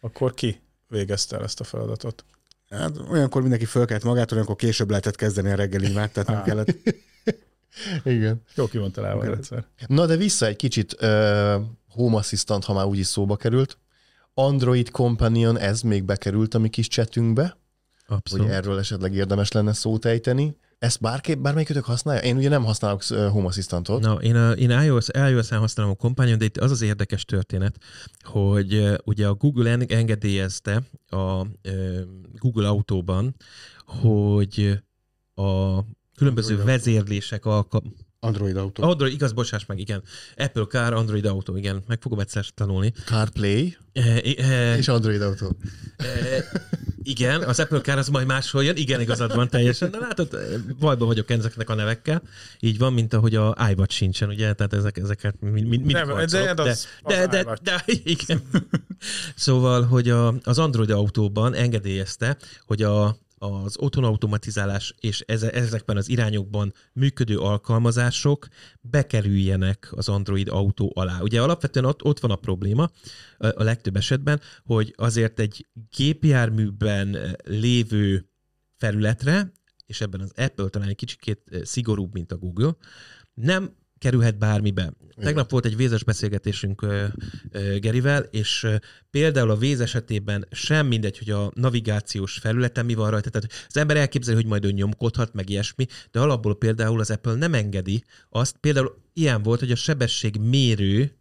Akkor 0.01 0.35
ki 0.35 0.61
végezte 0.89 1.37
el 1.37 1.43
ezt 1.43 1.61
a 1.61 1.65
feladatot? 1.65 2.25
Hát 2.71 2.97
olyankor 3.11 3.41
mindenki 3.41 3.65
fölkelt 3.65 4.03
magát, 4.05 4.33
olyankor 4.33 4.57
később 4.57 4.89
lehetett 4.89 5.17
kezdeni 5.17 5.51
a 5.51 5.55
reggeli 5.55 5.93
már, 5.93 6.11
tehát 6.11 6.29
nem 6.29 6.39
Á. 6.39 6.43
kellett. 6.43 6.77
Igen. 8.05 8.43
Jó 8.55 8.67
ki 8.67 8.79
van 8.79 8.93
találva 8.93 9.23
a 9.23 9.25
rendszer. 9.25 9.65
Na 9.87 10.07
de 10.07 10.17
vissza 10.17 10.47
egy 10.47 10.57
kicsit 10.57 10.93
uh, 11.03 11.09
Home 11.89 12.17
Assistant, 12.17 12.65
ha 12.65 12.73
már 12.73 12.85
úgyis 12.85 13.07
szóba 13.07 13.37
került. 13.37 13.79
Android 14.35 14.91
Companion, 14.91 15.59
ez 15.59 15.81
még 15.81 16.05
bekerült 16.05 16.55
a 16.55 16.59
mi 16.59 16.69
kis 16.69 16.89
chatünkbe, 16.89 17.43
hogy 18.07 18.17
Abszolút. 18.17 18.49
erről 18.49 18.79
esetleg 18.79 19.15
érdemes 19.15 19.53
lenne 19.53 19.73
szót 19.73 20.05
ejteni. 20.05 20.57
Ezt 20.79 21.01
bárki, 21.01 21.35
bármelyikőtök 21.35 21.85
használja? 21.85 22.21
Én 22.23 22.37
ugye 22.37 22.49
nem 22.49 22.65
használok 22.65 23.03
Home 23.05 23.47
Assistantot. 23.47 24.01
Na, 24.01 24.15
én, 24.15 24.37
a, 24.37 24.53
én 24.53 24.71
iOS, 24.71 25.07
iOS-en 25.31 25.59
használom 25.59 25.93
a 25.93 25.95
Companion, 25.95 26.39
de 26.39 26.45
itt 26.45 26.57
az 26.57 26.71
az 26.71 26.83
érdekes 26.83 27.25
történet, 27.25 27.77
hogy 28.23 28.99
ugye 29.05 29.27
a 29.27 29.35
Google 29.35 29.71
en- 29.71 29.91
engedélyezte 29.93 30.83
a 31.07 31.47
Google 32.33 32.69
autóban, 32.69 33.35
hogy 33.85 34.81
a 35.35 35.81
különböző 36.17 36.55
Android 36.55 36.77
vezérlések 36.77 37.45
alka- 37.45 37.83
Android 38.21 38.57
autó. 38.57 38.83
Android, 38.83 39.13
igaz, 39.13 39.33
bocsáss 39.33 39.67
meg, 39.67 39.79
igen. 39.79 40.03
Apple 40.37 40.65
Car, 40.69 40.93
Android 40.93 41.25
autó, 41.25 41.57
igen. 41.57 41.83
Meg 41.87 42.01
fogom 42.01 42.19
egyszer 42.21 42.45
tanulni. 42.55 42.93
CarPlay 43.05 43.77
E, 43.93 44.21
e, 44.39 44.77
és 44.77 44.89
Android 44.89 45.21
autó. 45.23 45.57
e, 45.97 46.05
igen, 47.03 47.43
az 47.43 47.61
Apple 47.61 47.81
Car 47.81 47.99
az 47.99 48.09
majd 48.09 48.27
máshol 48.27 48.65
jön, 48.65 48.77
igen, 48.77 49.01
igazad 49.01 49.35
van 49.35 49.49
teljesen, 49.49 49.91
de 49.91 49.99
látod, 49.99 50.39
bajban 50.79 51.07
vagyok 51.07 51.31
ezeknek 51.31 51.71
a 51.71 51.75
nevekkel. 51.75 52.23
Így 52.61 52.79
van, 52.79 52.93
mint 52.93 53.15
ahogy 53.15 53.35
a 53.35 53.57
iWatch 53.71 53.95
sincsen, 53.95 54.29
ugye? 54.29 54.53
Tehát 54.53 54.73
ezek, 54.73 54.97
ezeket 54.99 55.35
mind, 55.41 55.69
mind, 55.69 55.87
Nem, 55.87 56.09
harcolok, 56.09 56.55
de 56.55 56.63
az- 56.63 56.87
de, 57.07 57.21
az 57.21 57.27
de, 57.29 57.41
iWatch. 57.41 57.63
de, 57.63 57.83
igen. 58.05 58.43
Szóval, 59.35 59.83
hogy 59.83 60.09
a, 60.11 60.35
az 60.43 60.59
Android 60.59 60.91
autóban 60.91 61.55
engedélyezte, 61.55 62.37
hogy 62.67 62.83
a, 62.83 63.17
az 63.39 63.77
otthonautomatizálás 63.79 64.95
és 65.01 65.25
eze, 65.27 65.51
ezekben 65.51 65.97
az 65.97 66.09
irányokban 66.09 66.73
működő 66.93 67.39
alkalmazások 67.39 68.47
bekerüljenek 68.81 69.89
az 69.91 70.09
Android 70.09 70.49
autó 70.49 70.93
alá. 70.95 71.21
Ugye 71.21 71.43
alapvetően 71.43 71.85
ott, 71.85 72.05
ott 72.05 72.21
van 72.21 72.31
a 72.31 72.37
probléma 72.37 72.91
a 73.39 73.63
legtöbb 73.63 73.97
esetben, 73.97 74.41
hogy 74.65 74.95
azért 74.97 75.41
egy 75.41 75.67
gépjárműben 75.97 77.37
lévő 77.45 78.31
felületre, 78.77 79.53
és 79.87 80.01
ebben 80.01 80.21
az 80.21 80.33
Apple 80.37 80.69
talán 80.69 80.89
egy 80.89 80.97
kicsikét 80.97 81.43
szigorúbb, 81.63 82.13
mint 82.13 82.33
a 82.33 82.37
Google, 82.37 82.77
nem 83.35 83.77
kerülhet 83.99 84.39
bármibe. 84.39 84.93
Tegnap 85.21 85.51
volt 85.51 85.65
egy 85.65 85.77
vézes 85.77 86.05
beszélgetésünk 86.05 86.83
ö, 86.83 87.05
ö, 87.51 87.79
Gerivel, 87.79 88.23
és 88.23 88.63
ö, 88.63 88.75
például 89.11 89.51
a 89.51 89.57
véz 89.57 89.81
esetében 89.81 90.47
sem 90.51 90.87
mindegy, 90.87 91.19
hogy 91.19 91.31
a 91.31 91.51
navigációs 91.55 92.39
felületen 92.39 92.85
mi 92.85 92.95
van 92.95 93.11
rajta. 93.11 93.31
Tehát 93.31 93.67
az 93.69 93.77
ember 93.77 93.97
elképzeli, 93.97 94.37
hogy 94.37 94.47
majd 94.47 94.65
ő 94.65 94.71
nyomkodhat, 94.71 95.35
meg 95.35 95.51
ilyesmi, 95.51 95.87
de 96.11 96.21
alapból 96.21 96.59
például 96.59 97.01
az 97.01 97.11
Apple 97.11 97.35
nem 97.35 97.55
engedi 97.55 98.05
azt. 98.29 98.57
Például 98.61 99.03
ilyen 99.13 99.43
volt, 99.43 99.61
hogy 99.61 99.71
a 99.71 99.77
sebességmérő 99.77 101.18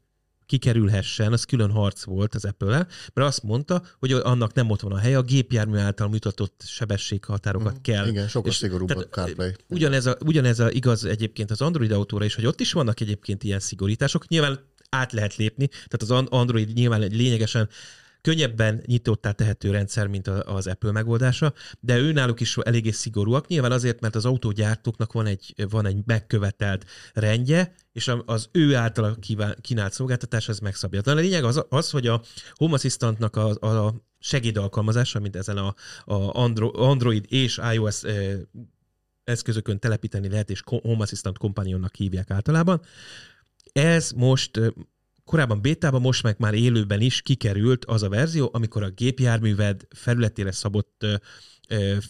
kikerülhessen, 0.47 1.33
az 1.33 1.43
külön 1.43 1.71
harc 1.71 2.03
volt 2.03 2.35
az 2.35 2.45
apple 2.45 2.67
mert 3.13 3.27
azt 3.27 3.43
mondta, 3.43 3.83
hogy 3.99 4.11
annak 4.11 4.53
nem 4.53 4.69
ott 4.69 4.81
van 4.81 4.91
a 4.91 4.97
helye, 4.97 5.17
a 5.17 5.21
gépjármű 5.21 5.77
által 5.77 6.07
mutatott 6.07 6.61
sebességhatárokat 6.65 7.73
Mhm. 7.73 7.81
kell 7.81 8.07
Igen, 8.07 8.27
sokkal 8.27 8.49
És- 8.51 8.57
szigorúbb 8.57 8.89
a 8.89 8.93
tehát, 8.93 9.09
CarPlay. 9.11 9.51
Ugyanez 9.69 10.05
a, 10.05 10.17
ugyanez 10.25 10.59
a 10.59 10.71
igaz 10.71 11.05
egyébként 11.05 11.51
az 11.51 11.61
Android 11.61 11.91
autóra 11.91 12.25
is, 12.25 12.35
hogy 12.35 12.45
ott 12.45 12.59
is 12.59 12.71
vannak 12.71 12.99
egyébként 12.99 13.43
ilyen 13.43 13.59
szigorítások. 13.59 14.27
Nyilván 14.27 14.59
át 14.89 15.11
lehet 15.11 15.35
lépni, 15.35 15.67
tehát 15.67 16.01
az 16.01 16.11
An- 16.11 16.29
Android 16.29 16.73
nyilván 16.73 17.01
egy 17.01 17.15
lényegesen 17.15 17.69
könnyebben 18.27 18.81
nyitottá 18.85 19.31
tehető 19.31 19.71
rendszer, 19.71 20.07
mint 20.07 20.27
az 20.27 20.67
Apple 20.67 20.91
megoldása, 20.91 21.53
de 21.79 21.97
őnáluk 21.97 22.39
is 22.39 22.57
eléggé 22.57 22.91
szigorúak. 22.91 23.47
Nyilván 23.47 23.71
azért, 23.71 23.99
mert 23.99 24.15
az 24.15 24.25
autógyártóknak 24.25 25.13
van 25.13 25.25
egy, 25.25 25.53
van 25.69 25.85
egy 25.85 25.97
megkövetelt 26.05 26.85
rendje, 27.13 27.73
és 27.91 28.11
az 28.25 28.49
ő 28.51 28.75
által 28.75 29.17
kínált 29.61 29.93
szolgáltatás 29.93 30.49
ez 30.49 30.59
megszabja. 30.59 31.01
De 31.01 31.11
a 31.11 31.15
lényeg 31.15 31.43
az, 31.43 31.65
az 31.69 31.89
hogy 31.89 32.07
a 32.07 32.21
Home 32.53 32.73
Assistantnak 32.73 33.35
a, 33.35 33.49
a 33.49 33.93
segédalkalmazása, 34.19 35.19
mint 35.19 35.35
ezen 35.35 35.57
a, 35.57 35.75
a 36.05 36.39
Andro- 36.39 36.75
Android 36.75 37.25
és 37.27 37.59
iOS 37.73 38.01
eszközökön 39.23 39.79
telepíteni 39.79 40.29
lehet, 40.29 40.49
és 40.49 40.61
Home 40.65 41.03
Assistant 41.03 41.37
Companionnak 41.37 41.95
hívják 41.95 42.31
általában. 42.31 42.81
Ez 43.71 44.11
most 44.11 44.59
korábban 45.27 45.61
bétában, 45.61 46.01
most 46.01 46.23
meg 46.23 46.35
már 46.39 46.53
élőben 46.53 47.01
is 47.01 47.21
kikerült 47.21 47.85
az 47.85 48.03
a 48.03 48.09
verzió, 48.09 48.49
amikor 48.53 48.83
a 48.83 48.89
gépjárműved 48.89 49.87
felületére 49.89 50.51
szabott 50.51 51.05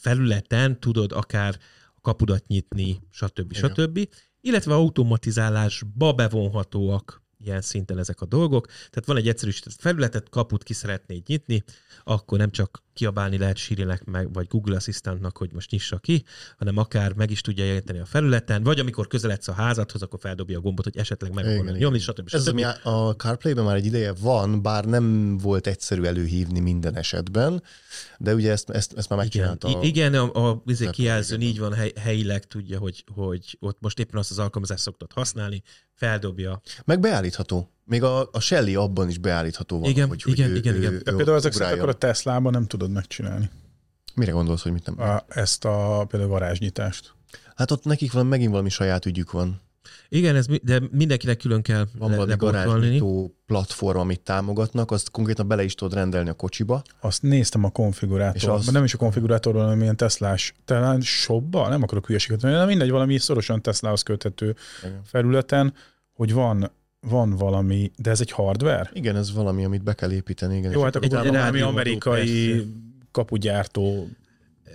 felületen 0.02 0.80
tudod 0.80 1.12
akár 1.12 1.58
kapudat 2.02 2.48
nyitni, 2.48 3.00
stb. 3.12 3.52
Igen. 3.52 3.74
stb. 3.74 4.10
Illetve 4.42 4.74
automatizálásba 4.74 6.14
bevonhatóak 6.14 7.22
ilyen 7.40 7.62
szinten 7.62 7.98
ezek 7.98 8.22
a 8.22 8.26
dolgok. 8.26 8.66
Tehát 8.66 9.06
van 9.06 9.18
egy 9.18 9.28
egyszerűsített 9.28 9.74
felületet, 9.80 10.30
kaput 10.30 10.64
ki 10.64 10.74
szeretnéd 10.74 11.28
nyitni, 11.28 11.64
akkor 12.04 12.38
nem 12.38 12.52
csak 12.52 12.84
kiabálni 12.98 13.38
lehet 13.38 13.58
Sirinek 13.58 14.04
meg, 14.04 14.34
vagy 14.34 14.48
Google 14.48 14.76
Assistantnak, 14.76 15.38
hogy 15.38 15.50
most 15.54 15.72
nyissa 15.72 15.98
ki, 15.98 16.24
hanem 16.58 16.78
akár 16.78 17.14
meg 17.14 17.32
is 17.32 17.42
tudja 17.42 17.66
jelenteni 17.66 18.00
a 18.00 18.06
felületen, 18.06 18.64
vagy 18.64 18.80
amikor 18.80 19.08
közeledsz 19.08 19.48
a 19.48 19.52
házadhoz, 19.52 20.02
akkor 20.02 20.20
feldobja 20.20 20.58
a 20.58 20.62
gombot, 20.62 20.84
hogy 20.84 20.98
esetleg 20.98 21.34
meg 21.34 21.44
Igen, 21.44 21.56
akarod 21.56 21.76
igen. 21.76 21.82
nyomni, 21.82 22.00
stb. 22.00 22.24
Ez 22.26 22.34
az, 22.34 22.42
stb. 22.48 22.54
ami 22.54 22.64
a 22.84 23.16
CarPlay-ben 23.16 23.64
már 23.64 23.76
egy 23.76 23.86
ideje 23.86 24.14
van, 24.22 24.62
bár 24.62 24.86
nem 24.86 25.38
volt 25.38 25.68
egyszerű 25.68 26.04
előhívni 26.04 26.60
minden 26.60 26.96
esetben, 26.96 27.64
de 28.18 28.34
ugye 28.34 28.52
ezt, 28.52 28.70
ezt, 28.70 28.94
ezt 28.94 29.10
már 29.10 29.26
Igen, 29.26 29.42
megcsinálta. 29.48 29.86
I- 29.86 29.88
igen, 29.88 30.14
a, 30.14 30.50
a 30.50 30.64
izé 30.66 30.90
kijelzőn 30.90 31.42
igen. 31.42 31.52
így 31.54 31.60
van, 31.60 31.74
hely, 31.74 31.92
helyileg 32.00 32.48
tudja, 32.48 32.80
hogy, 32.80 33.04
hogy 33.14 33.58
ott 33.60 33.78
most 33.80 34.00
éppen 34.00 34.20
azt 34.20 34.32
az 34.32 34.40
alkalmazást 34.40 34.82
szoktad 34.82 35.12
használni, 35.12 35.64
feldobja. 35.94 36.62
Meg 36.86 37.00
beállítható. 37.00 37.72
Még 37.88 38.04
a, 38.04 38.30
a 38.32 38.40
Shelly 38.40 38.76
abban 38.76 39.10
is 39.10 39.18
beállítható 39.18 39.80
van, 39.80 39.90
Igen, 39.90 40.08
hogy, 40.08 40.22
hogy 40.22 40.34
igen, 40.34 40.50
ő, 40.50 40.56
igen, 40.56 40.74
ő, 40.74 40.78
igen. 40.78 40.94
ő, 40.94 40.98
De 40.98 41.14
például 41.14 41.38
ezek 41.38 41.52
szerint 41.54 41.78
akkor 41.78 41.90
a 41.90 41.94
Teslában 41.94 42.52
nem 42.52 42.66
tudod 42.66 42.92
megcsinálni. 42.92 43.50
Mire 44.16 44.32
gondolsz, 44.32 44.62
hogy 44.64 44.72
mit 44.72 44.86
nem? 44.86 45.10
A, 45.10 45.24
ezt 45.28 45.66
a 45.66 46.06
például 46.08 46.32
varázsnyitást. 46.32 47.14
Hát 47.56 47.72
ott 47.72 47.84
nekik 47.84 48.12
van, 48.12 48.26
megint 48.26 48.50
valami 48.52 48.70
saját 48.70 49.06
ügyük 49.06 49.32
van. 49.32 49.62
Igen, 50.10 50.36
ez, 50.36 50.48
mi- 50.48 50.62
de 50.64 50.82
mindenkinek 50.92 51.38
külön 51.38 51.62
kell 51.62 51.88
Van 51.98 52.12
valami 52.12 52.34
garázsnyitó 52.38 53.36
platform, 53.46 53.98
amit 53.98 54.20
támogatnak, 54.22 54.92
azt 54.92 55.12
konkrétan 55.12 55.48
bele 55.48 55.64
is 55.64 55.76
tudod 55.76 55.94
rendelni 55.94 56.30
a 56.30 56.34
kocsiba. 56.34 56.82
Azt 57.00 57.22
néztem 57.22 57.64
a 57.64 57.70
konfigurátorban, 57.70 58.42
És 58.56 58.62
az- 58.62 58.68
az... 58.68 58.74
nem 58.74 58.84
is 58.84 58.94
a 58.94 58.98
konfigurátorban, 58.98 59.64
hanem 59.64 59.82
ilyen 59.82 59.96
Teslás, 59.98 60.54
talán 60.66 61.02
shopba, 61.02 61.70
nem 61.70 61.84
akarok 61.84 62.06
hülyeséget 62.08 62.42
mondani, 62.42 62.64
de 62.64 62.70
mindegy, 62.70 62.90
valami 62.90 63.18
szorosan 63.18 63.62
Teslához 63.62 64.02
köthető 64.02 64.56
Igen. 64.84 65.02
felületen, 65.04 65.74
hogy 66.14 66.34
van, 66.34 66.72
van 67.10 67.30
valami, 67.30 67.92
de 67.98 68.10
ez 68.10 68.22
egy 68.22 68.32
hardware? 68.32 68.90
Igen, 68.94 69.16
ez 69.16 69.34
valami, 69.34 69.64
amit 69.64 69.84
be 69.84 69.94
kell 69.94 70.12
építeni. 70.12 70.58
Igen, 70.58 70.72
Jó, 70.72 70.82
hát 70.82 70.96
egy 70.96 71.14
akkor 71.14 71.18
valami 71.18 71.38
rádióadó, 71.38 71.70
amerikai 71.70 72.50
persze. 72.52 72.66
kapugyártó 73.12 74.08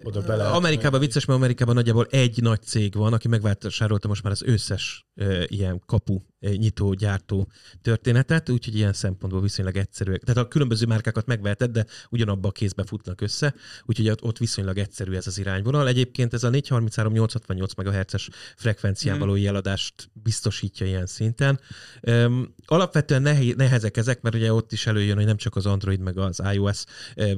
oda 0.02 0.20
bele. 0.20 0.48
Amerikában 0.48 1.00
vicces, 1.00 1.24
mert 1.24 1.38
Amerikában 1.38 1.74
nagyjából 1.74 2.06
egy 2.10 2.42
nagy 2.42 2.62
cég 2.62 2.94
van, 2.94 3.12
aki 3.12 3.28
megvásárolta 3.28 4.08
most 4.08 4.22
már 4.22 4.32
az 4.32 4.42
összes 4.42 5.06
e, 5.14 5.44
ilyen 5.46 5.82
kapu 5.86 6.20
nyitó, 6.50 6.94
gyártó 6.94 7.48
történetet, 7.82 8.48
úgyhogy 8.48 8.74
ilyen 8.74 8.92
szempontból 8.92 9.40
viszonylag 9.40 9.76
egyszerűek. 9.76 10.22
Tehát 10.22 10.44
a 10.44 10.48
különböző 10.48 10.86
márkákat 10.86 11.26
megveheted, 11.26 11.70
de 11.70 11.86
ugyanabba 12.10 12.48
a 12.48 12.52
kézbe 12.52 12.84
futnak 12.84 13.20
össze, 13.20 13.54
úgyhogy 13.84 14.08
ott, 14.20 14.38
viszonylag 14.38 14.78
egyszerű 14.78 15.12
ez 15.12 15.26
az 15.26 15.38
irányvonal. 15.38 15.88
Egyébként 15.88 16.32
ez 16.32 16.44
a 16.44 16.50
433-868 16.50 17.84
MHz-es 17.84 18.28
frekvencián 18.56 19.16
Mm. 19.16 19.18
való 19.18 19.34
jeladást 19.34 20.10
biztosítja 20.12 20.86
ilyen 20.86 21.06
szinten. 21.06 21.60
Um, 22.02 22.54
alapvetően 22.66 23.22
nehe- 23.22 23.56
nehezek 23.56 23.96
ezek, 23.96 24.20
mert 24.20 24.34
ugye 24.34 24.52
ott 24.52 24.72
is 24.72 24.86
előjön, 24.86 25.16
hogy 25.16 25.24
nem 25.24 25.36
csak 25.36 25.56
az 25.56 25.66
Android 25.66 26.00
meg 26.00 26.18
az 26.18 26.42
iOS 26.52 26.84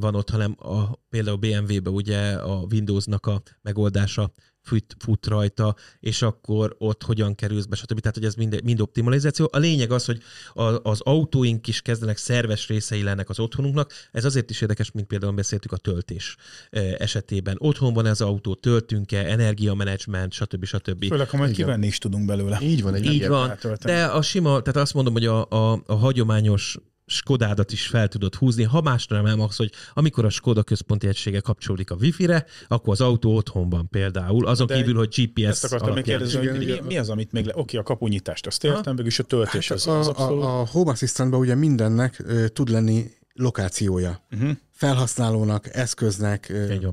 van 0.00 0.14
ott, 0.14 0.30
hanem 0.30 0.56
a, 0.58 0.96
például 1.10 1.36
BMW-be 1.36 1.90
ugye 1.90 2.32
a 2.32 2.66
Windowsnak 2.70 3.26
a 3.26 3.42
megoldása 3.62 4.32
fut, 4.64 4.96
fut 4.98 5.26
rajta, 5.26 5.76
és 6.00 6.22
akkor 6.22 6.76
ott 6.78 7.02
hogyan 7.02 7.34
kerülsz 7.34 7.64
be, 7.64 7.76
stb. 7.76 8.00
Tehát, 8.00 8.16
hogy 8.16 8.24
ez 8.24 8.34
mind, 8.34 8.60
mind 8.64 8.80
optimalizáció. 8.80 9.48
A 9.52 9.58
lényeg 9.58 9.90
az, 9.90 10.04
hogy 10.04 10.22
a, 10.54 10.90
az 10.90 11.00
autóink 11.00 11.66
is 11.66 11.82
kezdenek 11.82 12.16
szerves 12.16 12.68
részei 12.68 13.02
lennek 13.02 13.28
az 13.28 13.38
otthonunknak. 13.38 13.92
Ez 14.12 14.24
azért 14.24 14.50
is 14.50 14.60
érdekes, 14.60 14.90
mint 14.90 15.06
például 15.06 15.32
beszéltük 15.32 15.72
a 15.72 15.76
töltés 15.76 16.36
eh, 16.70 16.92
esetében. 16.98 17.56
Otthon 17.58 17.94
van 17.94 18.06
ez 18.06 18.20
az 18.20 18.26
autó, 18.26 18.54
töltünk-e, 18.54 19.18
energiamenedzsment, 19.18 20.32
stb. 20.32 20.64
stb. 20.64 21.04
Főleg, 21.06 21.28
ha 21.28 21.36
majd 21.36 21.50
Igen. 21.50 21.64
kivenni 21.64 21.86
is 21.86 21.98
tudunk 21.98 22.26
belőle. 22.26 22.58
Így 22.62 22.82
van, 22.82 22.94
egy 22.94 23.04
Így 23.04 23.28
van, 23.28 23.58
de 23.82 24.04
a 24.04 24.22
sima, 24.22 24.60
tehát 24.60 24.80
azt 24.80 24.94
mondom, 24.94 25.12
hogy 25.12 25.26
a, 25.26 25.46
a, 25.48 25.82
a 25.86 25.94
hagyományos 25.94 26.78
Skodádat 27.06 27.72
is 27.72 27.86
fel 27.86 28.08
tudod 28.08 28.34
húzni, 28.34 28.62
ha 28.62 28.80
másra 28.80 29.16
nem 29.16 29.26
elmagsz, 29.26 29.56
hogy 29.56 29.72
amikor 29.94 30.24
a 30.24 30.30
Skoda 30.30 30.62
központi 30.62 31.06
egysége 31.06 31.40
kapcsolódik 31.40 31.90
a 31.90 31.94
Wi-Fi-re, 31.94 32.46
akkor 32.68 32.92
az 32.92 33.00
autó 33.00 33.34
otthon 33.36 33.68
van 33.68 33.88
például, 33.88 34.46
azon 34.46 34.66
De 34.66 34.74
kívül, 34.74 34.94
hogy 34.94 35.08
GPS 35.08 35.48
Ezt 35.48 35.64
akartam 35.64 35.94
még 35.94 36.04
kérdezni, 36.04 36.46
hogy 36.46 36.58
mi, 36.58 36.80
mi, 36.86 36.98
az, 36.98 37.10
amit 37.10 37.32
még 37.32 37.44
le... 37.44 37.52
Oké, 37.56 37.76
a 37.76 37.82
kapunyitást, 37.82 38.46
azt 38.46 38.64
értem, 38.64 38.94
végül 38.94 39.06
is 39.06 39.18
a 39.18 39.22
töltés 39.22 39.68
hát 39.68 39.78
az, 39.78 39.86
a, 39.86 39.98
az 39.98 40.08
abszolút... 40.08 40.42
A, 40.42 40.60
a 40.60 40.66
Home 40.66 40.90
Assistantban 40.90 41.40
ugye 41.40 41.54
mindennek 41.54 42.22
uh, 42.24 42.46
tud 42.46 42.68
lenni 42.68 43.10
lokációja. 43.32 44.26
Uh-huh. 44.30 44.50
Felhasználónak, 44.70 45.74
eszköznek, 45.74 46.46
uh, 46.50 46.84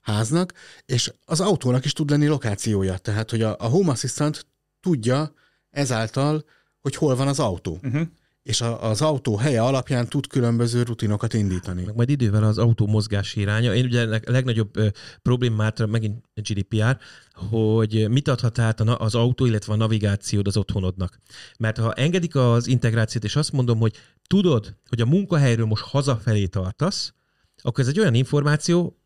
háznak, 0.00 0.52
és 0.86 1.12
az 1.24 1.40
autónak 1.40 1.84
is 1.84 1.92
tud 1.92 2.10
lenni 2.10 2.26
lokációja. 2.26 2.96
Tehát, 2.96 3.30
hogy 3.30 3.42
a, 3.42 3.56
a 3.58 3.66
Home 3.66 3.90
Assistant 3.90 4.46
tudja 4.80 5.32
ezáltal, 5.70 6.44
hogy 6.80 6.94
hol 6.94 7.16
van 7.16 7.28
az 7.28 7.38
autó. 7.38 7.78
Uh-huh 7.82 8.08
és 8.48 8.60
az 8.80 9.02
autó 9.02 9.36
helye 9.36 9.62
alapján 9.62 10.08
tud 10.08 10.26
különböző 10.26 10.82
rutinokat 10.82 11.34
indítani. 11.34 11.84
Meg 11.84 11.94
majd 11.94 12.08
idővel 12.08 12.44
az 12.44 12.58
autó 12.58 12.86
mozgási 12.86 13.40
iránya. 13.40 13.74
Én 13.74 13.84
ugye 13.84 14.02
a 14.02 14.20
legnagyobb 14.24 14.76
ö, 14.76 14.88
problémát, 15.22 15.86
megint 15.86 16.24
GDPR, 16.34 16.98
hogy 17.32 18.08
mit 18.10 18.28
adhat 18.28 18.58
át 18.58 18.80
az 18.80 19.14
autó, 19.14 19.46
illetve 19.46 19.72
a 19.72 19.76
navigációd 19.76 20.46
az 20.46 20.56
otthonodnak. 20.56 21.18
Mert 21.58 21.78
ha 21.78 21.92
engedik 21.92 22.36
az 22.36 22.66
integrációt, 22.66 23.24
és 23.24 23.36
azt 23.36 23.52
mondom, 23.52 23.78
hogy 23.78 23.96
tudod, 24.26 24.76
hogy 24.88 25.00
a 25.00 25.06
munkahelyről 25.06 25.66
most 25.66 25.82
hazafelé 25.82 26.46
tartasz, 26.46 27.14
akkor 27.62 27.84
ez 27.84 27.90
egy 27.90 27.98
olyan 27.98 28.14
információ, 28.14 28.97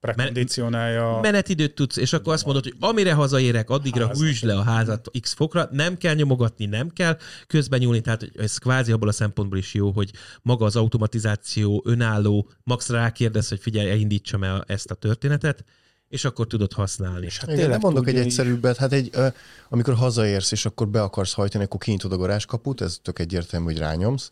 prekondicionálja. 0.00 1.18
Menetidőt 1.22 1.74
tudsz, 1.74 1.96
és 1.96 2.12
akkor 2.12 2.32
azt 2.32 2.44
mondod, 2.44 2.62
hogy 2.62 2.74
amire 2.80 3.12
hazaérek, 3.12 3.70
addigra 3.70 4.06
házat. 4.06 4.22
hűsd 4.22 4.44
le 4.44 4.54
a 4.54 4.62
házat 4.62 5.10
x 5.20 5.32
fokra, 5.32 5.68
nem 5.70 5.96
kell 5.96 6.14
nyomogatni, 6.14 6.66
nem 6.66 6.88
kell 6.88 7.18
közben 7.46 7.78
nyúlni, 7.78 8.00
tehát 8.00 8.30
ez 8.36 8.56
kvázi 8.56 8.92
abból 8.92 9.08
a 9.08 9.12
szempontból 9.12 9.58
is 9.58 9.74
jó, 9.74 9.90
hogy 9.90 10.10
maga 10.42 10.64
az 10.64 10.76
automatizáció 10.76 11.82
önálló, 11.86 12.50
max 12.62 12.88
rákérdez, 12.88 13.48
hogy 13.48 13.60
figyelj, 13.60 13.90
elindítsam 13.90 14.44
el 14.44 14.64
ezt 14.66 14.90
a 14.90 14.94
történetet, 14.94 15.64
és 16.08 16.24
akkor 16.24 16.46
tudod 16.46 16.72
használni. 16.72 17.26
És 17.26 17.38
hát 17.38 17.52
Igen, 17.52 17.68
nem 17.68 17.78
mondok 17.82 18.08
egy 18.08 18.16
egyszerűbbet, 18.16 18.76
hát 18.76 18.92
egy, 18.92 19.08
ö, 19.12 19.26
amikor 19.68 19.94
hazaérsz, 19.94 20.52
és 20.52 20.66
akkor 20.66 20.88
be 20.88 21.02
akarsz 21.02 21.32
hajtani, 21.32 21.64
akkor 21.64 21.80
kinyitod 21.80 22.12
a 22.12 22.16
garázskaput, 22.16 22.80
ez 22.80 22.98
tök 23.02 23.18
egyértelmű, 23.18 23.64
hogy 23.64 23.78
rányomsz, 23.78 24.30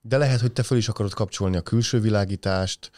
de 0.00 0.18
lehet, 0.18 0.40
hogy 0.40 0.52
te 0.52 0.62
fel 0.62 0.76
is 0.76 0.88
akarod 0.88 1.14
kapcsolni 1.14 1.56
a 1.56 1.60
külső 1.60 2.00
világítást, 2.00 2.90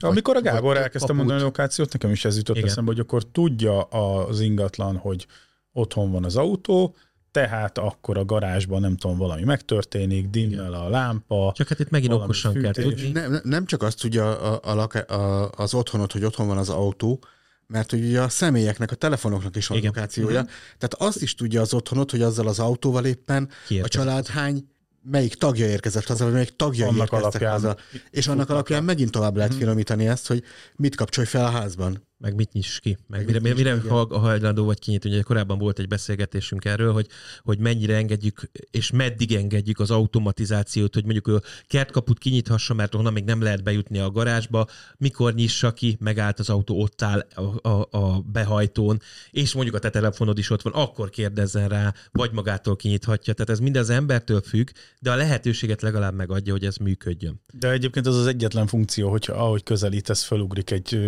amikor 0.00 0.36
a 0.36 0.40
Gábor 0.40 0.76
elkezdte 0.76 1.12
mondani 1.12 1.40
a 1.40 1.44
lokációt, 1.44 1.92
nekem 1.92 2.10
is 2.10 2.24
ez 2.24 2.36
jutott 2.36 2.56
Igen. 2.56 2.68
eszembe, 2.68 2.90
hogy 2.90 3.00
akkor 3.00 3.24
tudja 3.24 3.80
az 3.82 4.40
ingatlan, 4.40 4.96
hogy 4.96 5.26
otthon 5.72 6.10
van 6.10 6.24
az 6.24 6.36
autó, 6.36 6.94
tehát 7.30 7.78
akkor 7.78 8.18
a 8.18 8.24
garázsban 8.24 8.80
nem 8.80 8.96
tudom, 8.96 9.16
valami 9.16 9.44
megtörténik, 9.44 10.28
dimmel 10.28 10.72
a 10.72 10.88
lámpa. 10.88 11.52
Csak 11.54 11.68
hát 11.68 11.78
itt 11.78 11.90
megint 11.90 12.12
okosan 12.12 12.52
fűtés. 12.52 12.70
kell 12.72 12.84
tudni. 12.84 13.10
Nem, 13.10 13.40
nem 13.44 13.66
csak 13.66 13.82
azt 13.82 14.00
tudja 14.00 14.38
a, 14.38 14.78
a, 14.78 15.12
a, 15.12 15.50
az 15.56 15.74
otthonot, 15.74 16.12
hogy 16.12 16.24
otthon 16.24 16.46
van 16.46 16.58
az 16.58 16.68
autó, 16.68 17.24
mert 17.66 17.92
ugye 17.92 18.20
a 18.20 18.28
személyeknek, 18.28 18.90
a 18.90 18.94
telefonoknak 18.94 19.56
is 19.56 19.66
van 19.66 19.78
Igen. 19.78 19.92
lokációja. 19.94 20.40
Uh-huh. 20.40 20.50
Tehát 20.78 20.94
azt 20.94 21.22
is 21.22 21.34
tudja 21.34 21.60
az 21.60 21.74
otthonot, 21.74 22.10
hogy 22.10 22.22
azzal 22.22 22.48
az 22.48 22.58
autóval 22.58 23.04
éppen 23.04 23.48
Kiérkezett. 23.66 24.00
a 24.00 24.04
család 24.04 24.26
hány 24.26 24.68
melyik 25.02 25.34
tagja 25.34 25.66
érkezett 25.66 26.06
haza, 26.06 26.24
vagy 26.24 26.32
melyik 26.32 26.56
tagja 26.56 26.86
annak 26.86 27.12
érkeztek 27.12 27.20
alapján 27.20 27.52
haza. 27.52 27.76
És 28.10 28.28
annak 28.28 28.50
alapján 28.50 28.84
megint 28.84 29.10
tovább 29.10 29.36
lehet 29.36 29.50
mhm. 29.50 29.60
finomítani 29.60 30.06
ezt, 30.06 30.26
hogy 30.26 30.42
mit 30.76 30.96
kapcsolj 30.96 31.26
fel 31.26 31.44
a 31.44 31.50
házban 31.50 32.10
meg 32.22 32.34
mit 32.34 32.52
nyis 32.52 32.80
ki, 32.80 32.98
meg 33.06 33.26
mire, 33.26 33.40
mire, 33.40 33.54
mire 33.54 33.80
hajlandó 34.10 34.64
vagy 34.64 34.78
kinyitni. 34.78 35.10
Ugye 35.10 35.22
korábban 35.22 35.58
volt 35.58 35.78
egy 35.78 35.88
beszélgetésünk 35.88 36.64
erről, 36.64 36.92
hogy, 36.92 37.06
hogy 37.42 37.58
mennyire 37.58 37.96
engedjük, 37.96 38.50
és 38.70 38.90
meddig 38.90 39.34
engedjük 39.34 39.78
az 39.80 39.90
automatizációt, 39.90 40.94
hogy 40.94 41.04
mondjuk 41.04 41.26
a 41.26 41.40
kertkaput 41.66 42.18
kinyithassa, 42.18 42.74
mert 42.74 42.94
onnan 42.94 43.12
még 43.12 43.24
nem 43.24 43.42
lehet 43.42 43.62
bejutni 43.62 43.98
a 43.98 44.10
garázsba, 44.10 44.66
mikor 44.98 45.34
nyissa 45.34 45.72
ki, 45.72 45.96
megállt 46.00 46.38
az 46.38 46.48
autó, 46.50 46.80
ott 46.80 47.02
áll 47.02 47.26
a, 47.34 47.68
a, 47.68 47.88
a 47.90 48.20
behajtón, 48.20 49.00
és 49.30 49.54
mondjuk 49.54 49.76
a 49.76 49.78
te 49.78 49.90
telefonod 49.90 50.38
is 50.38 50.50
ott 50.50 50.62
van, 50.62 50.72
akkor 50.72 51.10
kérdezzen 51.10 51.68
rá, 51.68 51.94
vagy 52.12 52.32
magától 52.32 52.76
kinyithatja. 52.76 53.34
Tehát 53.34 53.50
ez 53.50 53.58
mind 53.58 53.76
az 53.76 53.90
embertől 53.90 54.40
függ, 54.40 54.68
de 55.00 55.10
a 55.10 55.16
lehetőséget 55.16 55.82
legalább 55.82 56.14
megadja, 56.14 56.52
hogy 56.52 56.64
ez 56.64 56.76
működjön. 56.76 57.40
De 57.52 57.70
egyébként 57.70 58.06
az 58.06 58.16
az 58.16 58.26
egyetlen 58.26 58.66
funkció, 58.66 59.10
hogy 59.10 59.24
ahogy 59.28 59.62
közelítesz, 59.62 60.22
felugrik 60.22 60.70
egy 60.70 60.98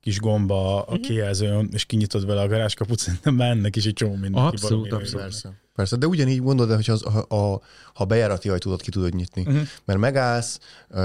kis 0.00 0.20
gomba 0.20 0.82
a 0.82 0.92
mhm. 0.92 1.02
kijelzőn, 1.02 1.68
és 1.72 1.84
kinyitod 1.84 2.26
vele 2.26 2.40
a 2.40 2.48
garázskaput, 2.48 2.98
szerintem 2.98 3.34
már 3.34 3.50
ennek 3.50 3.76
is 3.76 3.84
egy 3.84 3.92
csomó 3.92 4.14
minden. 4.14 4.44
Abszolút, 4.44 4.92
abszolút. 4.92 5.22
Persze. 5.22 5.60
Persze, 5.74 5.96
de 5.96 6.06
ugyanígy 6.06 6.42
gondolod, 6.42 6.74
hogy 6.76 6.90
az, 6.90 7.04
a, 7.06 7.34
a, 7.34 7.60
ha 7.94 8.04
bejárati 8.04 8.48
ajtót 8.48 8.80
ki 8.80 8.90
tudod 8.90 9.14
nyitni. 9.14 9.42
Uh-huh. 9.46 9.62
Mert 9.84 9.98
megállsz, 9.98 10.58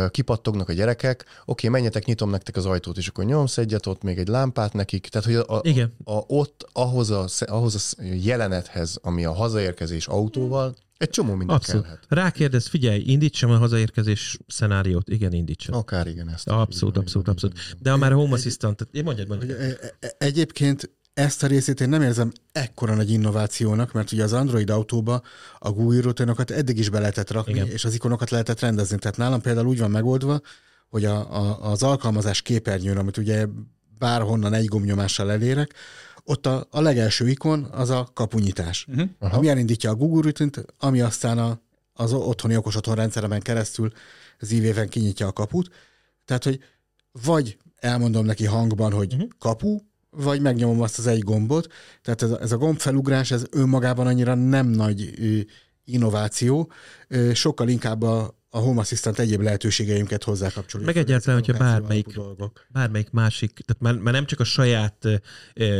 kipattognak 0.10 0.70
a 0.70 0.74
gyerekek, 0.74 1.26
oké, 1.46 1.68
menjetek, 1.68 2.06
nyitom 2.06 2.30
nektek 2.30 2.56
az 2.56 2.66
ajtót, 2.66 2.98
és 2.98 3.08
akkor 3.08 3.26
nyomsz 3.26 3.58
egyet, 3.58 3.86
ott 3.86 4.02
még 4.02 4.18
egy 4.18 4.28
lámpát 4.28 4.74
nekik. 4.74 5.08
Tehát, 5.08 5.28
hogy 5.28 5.36
a, 5.36 5.60
Igen. 5.62 5.94
A, 6.04 6.12
a, 6.12 6.24
ott 6.28 6.68
ahhoz 6.74 7.10
a, 7.10 7.26
ahhoz 7.40 7.96
a 7.98 8.04
jelenethez, 8.04 9.00
ami 9.02 9.26
a 9.26 9.34
hazaérkezés 9.34 10.08
autóval, 10.08 10.76
egy 10.98 11.10
csomó 11.10 11.36
minden 11.36 11.56
Abszolút. 11.56 11.84
kellhet. 11.84 12.06
Rákérdez, 12.08 12.68
figyelj, 12.68 13.04
indítsam 13.06 13.52
a 13.52 13.58
hazaérkezés 13.58 14.38
szenáriót. 14.48 15.10
Igen, 15.10 15.34
indítsam. 15.34 15.76
Akár 15.76 16.08
igen, 16.08 16.30
ezt. 16.30 16.48
Abszolút, 16.50 16.98
abszolút, 16.98 17.28
abszolút. 17.28 17.58
De 17.80 17.92
ha 17.92 17.98
már 17.98 18.12
a 18.12 18.16
Home 18.16 18.34
Assistant, 18.34 18.88
én 18.92 19.04
mondjad, 19.04 19.28
mondjad. 19.28 19.50
E- 19.50 19.78
e- 20.00 20.16
egyébként 20.18 20.90
ezt 21.14 21.44
a 21.44 21.48
részét 21.48 21.82
én 21.82 21.90
nem 21.90 22.02
érzem 22.02 22.32
ekkora 22.52 22.96
nagy 22.96 23.10
innovációnak, 23.10 23.94
mert 23.94 24.12
ugye 24.12 24.24
az 24.24 24.34
Android 24.34 24.70
autóba 24.70 25.22
a 25.60 25.72
Google 25.72 26.02
rutinokat 26.02 26.52
eddig 26.52 26.78
is 26.78 26.90
be 26.90 27.00
lehetett 27.00 27.32
rakni, 27.32 27.54
Igen. 27.54 27.68
és 27.68 27.86
az 27.86 27.94
ikonokat 27.94 28.30
lehetett 28.30 28.60
rendezni. 28.60 28.98
Tehát 28.98 29.18
nálam 29.18 29.42
például 29.42 29.68
úgy 29.68 29.80
van 29.80 29.92
megoldva, 29.92 30.42
hogy 30.90 31.06
a, 31.06 31.36
a, 31.36 31.72
az 31.72 31.84
alkalmazás 31.84 32.42
képernyőn, 32.42 32.98
amit 32.98 33.18
ugye 33.18 33.46
bárhonnan 33.98 34.54
egy 34.54 34.66
gombnyomással 34.66 35.32
elérek, 35.32 35.74
ott 36.26 36.46
a, 36.46 36.68
a 36.72 36.82
legelső 36.82 37.30
ikon 37.30 37.64
az 37.64 37.90
a 37.90 38.10
kapunyítás, 38.14 38.86
uh-huh. 38.90 39.10
ami 39.20 39.50
elindítja 39.50 39.90
a 39.90 39.96
Google 39.96 40.22
rutint, 40.22 40.66
ami 40.78 41.02
aztán 41.02 41.38
a, 41.38 41.60
az 41.94 42.14
otthoni 42.14 42.58
okos 42.58 42.76
otthon 42.76 42.96
rendszeremen 42.96 43.42
keresztül 43.42 43.92
az 44.40 44.52
ívében 44.52 44.90
kinyitja 44.90 45.28
a 45.28 45.34
kaput. 45.34 45.70
Tehát, 46.26 46.44
hogy 46.44 46.60
vagy 47.26 47.58
elmondom 47.76 48.26
neki 48.26 48.46
hangban, 48.46 48.92
hogy 48.92 49.14
uh-huh. 49.14 49.30
kapu, 49.40 49.78
vagy 50.10 50.42
megnyomom 50.42 50.82
azt 50.82 50.98
az 50.98 51.08
egy 51.08 51.24
gombot. 51.24 51.68
Tehát 52.02 52.22
ez 52.22 52.32
a, 52.32 52.42
ez 52.42 52.52
a 52.52 52.58
gombfelugrás, 52.58 53.32
ez 53.32 53.44
önmagában 53.52 54.08
annyira 54.08 54.34
nem 54.34 54.68
nagy 54.68 55.14
innováció, 55.86 56.72
sokkal 57.34 57.70
inkább 57.70 58.02
a, 58.02 58.36
a 58.56 58.60
Home 58.60 58.80
Assistant 58.80 59.20
egyéb 59.20 59.42
lehetőségeinket 59.42 60.24
hozzákapcsoljuk. 60.24 60.94
Meg 60.94 60.98
egyáltalán, 60.98 61.40
hogyha 61.40 61.58
bármelyik, 61.58 62.20
bármelyik 62.70 63.10
másik, 63.10 63.60
tehát 63.66 63.82
már, 63.82 64.04
már 64.04 64.14
nem 64.14 64.26
csak 64.26 64.40
a 64.40 64.44
saját 64.44 65.06
e, 65.06 65.20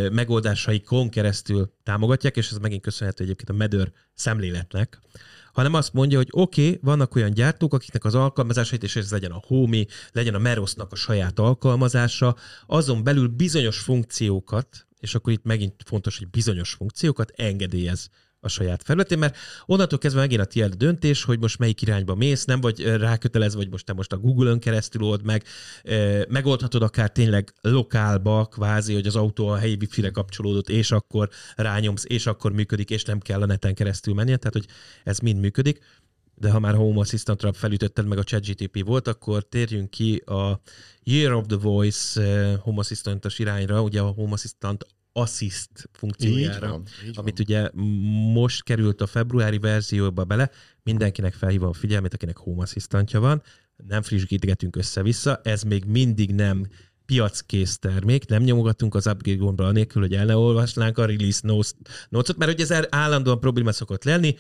megoldásaikon 0.10 1.10
keresztül 1.10 1.74
támogatják, 1.84 2.38
és 2.38 2.52
ez 2.52 2.58
megint 2.58 2.82
köszönhető 2.82 3.24
egyébként 3.24 3.50
a 3.50 3.54
medőr 3.54 3.92
szemléletnek, 4.14 5.00
hanem 5.54 5.74
azt 5.74 5.94
mondja, 5.94 6.18
hogy 6.18 6.28
oké, 6.32 6.68
okay, 6.68 6.80
vannak 6.82 7.16
olyan 7.16 7.34
gyártók, 7.34 7.74
akiknek 7.74 8.04
az 8.06 8.16
alkalmazásait, 8.16 8.84
és 8.84 8.96
ez 8.96 9.12
legyen 9.12 9.32
a 9.32 9.44
Homi, 9.48 9.86
legyen 10.12 10.36
a 10.36 10.40
Merosnak 10.40 10.92
a 10.92 10.96
saját 10.96 11.40
alkalmazása, 11.40 12.36
azon 12.66 13.04
belül 13.04 13.28
bizonyos 13.28 13.80
funkciókat, 13.80 14.88
és 15.00 15.16
akkor 15.16 15.34
itt 15.34 15.44
megint 15.44 15.76
fontos, 15.86 16.18
hogy 16.18 16.30
bizonyos 16.30 16.74
funkciókat 16.74 17.32
engedélyez 17.36 18.10
a 18.46 18.50
saját 18.50 18.84
felületén, 18.84 19.18
mert 19.18 19.38
onnantól 19.66 20.00
kezdve 20.00 20.22
megint 20.22 20.42
a 20.42 20.46
tiéd 20.46 20.74
döntés, 20.74 21.24
hogy 21.24 21.40
most 21.40 21.60
melyik 21.60 21.82
irányba 21.82 22.16
mész, 22.16 22.46
nem 22.46 22.62
vagy 22.62 22.84
rákötelezve, 22.84 23.60
vagy 23.60 23.70
most 23.70 23.86
te 23.86 23.94
most 23.94 24.12
a 24.12 24.18
Google-ön 24.18 24.60
keresztül 24.60 25.02
old 25.02 25.24
meg, 25.24 25.44
megoldhatod 26.28 26.82
akár 26.82 27.12
tényleg 27.12 27.54
lokálba, 27.62 28.46
kvázi, 28.46 28.94
hogy 28.94 29.08
az 29.08 29.16
autó 29.16 29.48
a 29.48 29.58
helyi 29.58 29.78
wifi-re 29.80 30.10
kapcsolódott, 30.10 30.70
és 30.70 30.92
akkor 30.92 31.30
rányomsz, 31.56 32.04
és 32.08 32.26
akkor 32.26 32.52
működik, 32.52 32.90
és 32.90 33.04
nem 33.04 33.20
kell 33.20 33.42
a 33.42 33.46
neten 33.46 33.74
keresztül 33.74 34.14
mennie, 34.14 34.38
tehát 34.38 34.54
hogy 34.54 34.66
ez 35.04 35.20
mind 35.20 35.40
működik. 35.40 35.80
De 36.38 36.52
ha 36.52 36.60
már 36.60 36.76
Home 36.76 37.00
Assistantra 37.00 37.54
felütötted, 37.54 38.08
meg 38.08 38.18
a 38.18 38.24
ChatGTP 38.24 38.86
volt, 38.86 39.08
akkor 39.08 39.44
térjünk 39.44 39.90
ki 39.90 40.16
a 40.16 40.62
Year 41.04 41.34
of 41.34 41.46
the 41.48 41.58
Voice 41.58 42.22
Home 42.62 42.80
Assistant-os 42.80 43.40
irányra. 43.40 43.82
Ugye 43.82 44.02
a 44.02 44.06
Home 44.06 44.34
Assistant 44.34 44.86
Assist 45.18 45.70
funkciójára, 45.92 46.66
így 46.66 46.72
van, 46.72 46.84
így 47.06 47.18
amit 47.18 47.38
van. 47.38 47.46
ugye 47.48 47.70
most 48.34 48.64
került 48.64 49.02
a 49.02 49.08
februári 49.08 49.58
verzióba 49.58 50.24
bele. 50.24 50.50
Mindenkinek 50.84 51.34
felhívom 51.34 51.70
a 51.70 51.74
figyelmét, 51.74 52.14
akinek 52.14 52.38
Home 52.38 52.62
Assistantja 52.62 53.20
van. 53.20 53.42
Nem 53.88 54.02
frissítgetünk 54.02 54.76
össze-vissza, 54.76 55.42
ez 55.44 55.64
még 55.64 55.86
mindig 55.86 56.32
nem 56.32 56.68
piackész 57.06 57.78
termék, 57.78 58.28
nem 58.28 58.44
nyomogatunk 58.44 58.96
az 58.96 59.08
upgrade 59.08 59.38
gombra 59.38 59.66
anélkül, 59.66 60.02
hogy 60.02 60.14
el 60.14 60.26
ne 60.26 60.36
olvasnánk 60.36 60.98
a 60.98 61.06
release 61.06 61.40
notes-ot, 61.44 62.38
mert 62.38 62.52
ugye 62.52 62.76
ez 62.76 62.86
állandóan 62.90 63.40
probléma 63.40 63.72
szokott 63.72 64.04
lenni. 64.04 64.36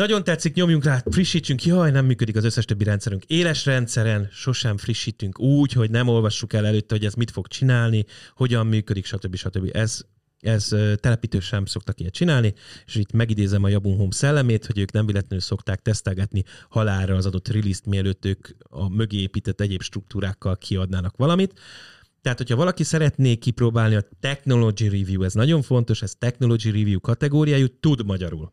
Nagyon 0.00 0.24
tetszik, 0.24 0.54
nyomjunk 0.54 0.84
rá, 0.84 1.02
frissítsünk, 1.10 1.64
jaj, 1.64 1.90
nem 1.90 2.04
működik 2.04 2.36
az 2.36 2.44
összes 2.44 2.64
többi 2.64 2.84
rendszerünk. 2.84 3.24
Éles 3.24 3.64
rendszeren 3.64 4.28
sosem 4.32 4.76
frissítünk 4.76 5.40
úgy, 5.40 5.72
hogy 5.72 5.90
nem 5.90 6.08
olvassuk 6.08 6.52
el 6.52 6.66
előtte, 6.66 6.94
hogy 6.94 7.04
ez 7.04 7.14
mit 7.14 7.30
fog 7.30 7.46
csinálni, 7.46 8.04
hogyan 8.34 8.66
működik, 8.66 9.04
stb. 9.04 9.36
stb. 9.36 9.70
Ez 9.72 10.00
ez 10.40 10.68
telepítő 11.00 11.40
sem 11.40 11.64
szoktak 11.64 12.00
ilyet 12.00 12.12
csinálni, 12.12 12.54
és 12.86 12.94
itt 12.94 13.12
megidézem 13.12 13.64
a 13.64 13.68
Jabun 13.68 13.96
Home 13.96 14.12
szellemét, 14.12 14.66
hogy 14.66 14.78
ők 14.78 14.92
nem 14.92 15.06
véletlenül 15.06 15.40
szokták 15.40 15.82
tesztelgetni 15.82 16.44
halára 16.68 17.14
az 17.14 17.26
adott 17.26 17.48
release-t, 17.48 17.86
mielőtt 17.86 18.24
ők 18.24 18.48
a 18.60 18.88
mögé 18.88 19.18
épített 19.18 19.60
egyéb 19.60 19.82
struktúrákkal 19.82 20.56
kiadnának 20.56 21.16
valamit. 21.16 21.60
Tehát, 22.22 22.38
hogyha 22.38 22.56
valaki 22.56 22.82
szeretné 22.82 23.34
kipróbálni 23.34 23.94
a 23.94 24.04
Technology 24.20 24.88
Review, 24.88 25.22
ez 25.22 25.34
nagyon 25.34 25.62
fontos, 25.62 26.02
ez 26.02 26.14
Technology 26.18 26.70
Review 26.70 27.00
kategóriájú, 27.00 27.66
tud 27.80 28.04
magyarul. 28.04 28.52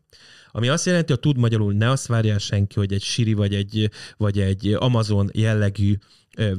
Ami 0.50 0.68
azt 0.68 0.86
jelenti, 0.86 1.12
hogy 1.12 1.20
tud 1.20 1.38
magyarul, 1.38 1.72
ne 1.72 1.90
azt 1.90 2.06
várja 2.06 2.38
senki, 2.38 2.78
hogy 2.78 2.92
egy 2.92 3.02
Siri 3.02 3.32
vagy 3.32 3.54
egy, 3.54 3.90
vagy 4.16 4.40
egy 4.40 4.76
Amazon 4.78 5.30
jellegű 5.32 5.94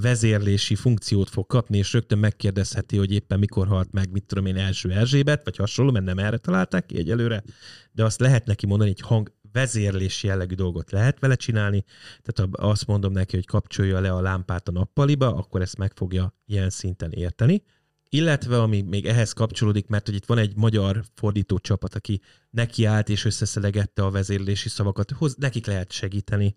vezérlési 0.02 0.76
funkciót 0.76 1.30
fog 1.30 1.46
kapni, 1.46 1.78
és 1.78 1.94
rögtön 1.94 2.18
megkérdezheti, 2.18 2.98
hogy 2.98 3.12
éppen 3.12 3.40
mikor 3.40 3.68
halt 3.68 3.92
meg, 3.92 4.12
mit 4.12 4.24
tudom 4.24 4.46
én, 4.46 4.58
első 4.58 4.92
Erzsébet, 4.92 5.44
vagy 5.44 5.56
hasonló, 5.56 5.92
mert 5.92 6.06
nem 6.06 6.20
erre 6.20 6.38
találták 6.38 6.86
ki 6.86 6.98
egyelőre, 6.98 7.44
de 7.92 8.04
azt 8.04 8.20
lehet 8.20 8.46
neki 8.46 8.66
mondani, 8.66 8.90
hogy 8.90 9.08
hang 9.08 9.32
vezérlési 9.52 10.28
jellegű 10.28 10.56
dolgot 10.56 10.92
lehet 10.92 11.20
vele 11.20 11.36
csinálni, 11.36 11.84
tehát 12.22 12.52
ha 12.52 12.68
azt 12.68 12.88
mondom 12.88 13.12
neki, 13.12 13.36
hogy 13.36 13.46
kapcsolja 13.46 14.00
le 14.00 14.12
a 14.12 14.22
lámpát 14.22 14.68
a 14.68 14.72
nappaliba, 14.72 15.36
akkor 15.36 15.62
ezt 15.62 15.78
meg 15.78 15.92
fogja 15.96 16.36
ilyen 16.46 16.70
szinten 16.70 17.12
érteni. 17.12 17.64
Illetve, 18.12 18.62
ami 18.62 18.82
még 18.82 19.06
ehhez 19.06 19.34
kapcsolódik, 19.34 19.88
mert 19.88 20.06
hogy 20.06 20.16
itt 20.16 20.26
van 20.26 20.38
egy 20.38 20.56
magyar 20.56 21.04
fordító 21.16 21.58
csapat, 21.60 21.96
aki 21.96 22.22
neki 22.50 22.86
állt 22.86 23.10
és 23.10 23.26
összeszelegette 23.26 24.04
a 24.04 24.12
vezérlési 24.12 24.70
szavakat, 24.70 25.12
hoz, 25.12 25.36
nekik 25.36 25.66
lehet 25.66 25.92
segíteni. 25.92 26.56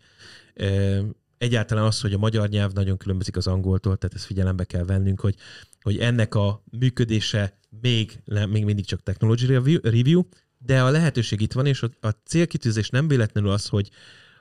Egyáltalán 1.39 1.85
az, 1.85 2.01
hogy 2.01 2.13
a 2.13 2.19
magyar 2.19 2.49
nyelv 2.49 2.73
nagyon 2.73 2.97
különbözik 2.97 3.37
az 3.37 3.47
angoltól, 3.47 3.97
tehát 3.97 4.17
ezt 4.17 4.25
figyelembe 4.25 4.65
kell 4.65 4.85
vennünk, 4.85 5.21
hogy, 5.21 5.35
hogy 5.81 5.99
ennek 5.99 6.35
a 6.35 6.63
működése 6.79 7.59
még, 7.81 8.23
még 8.49 8.65
mindig 8.65 8.85
csak 8.85 9.03
technology 9.03 9.47
review, 9.83 10.23
de 10.65 10.83
a 10.83 10.91
lehetőség 10.91 11.41
itt 11.41 11.53
van, 11.53 11.67
és 11.67 11.83
a 12.01 12.09
célkitűzés 12.09 12.89
nem 12.89 13.09
véletlenül 13.09 13.51
az, 13.51 13.67
hogy, 13.67 13.91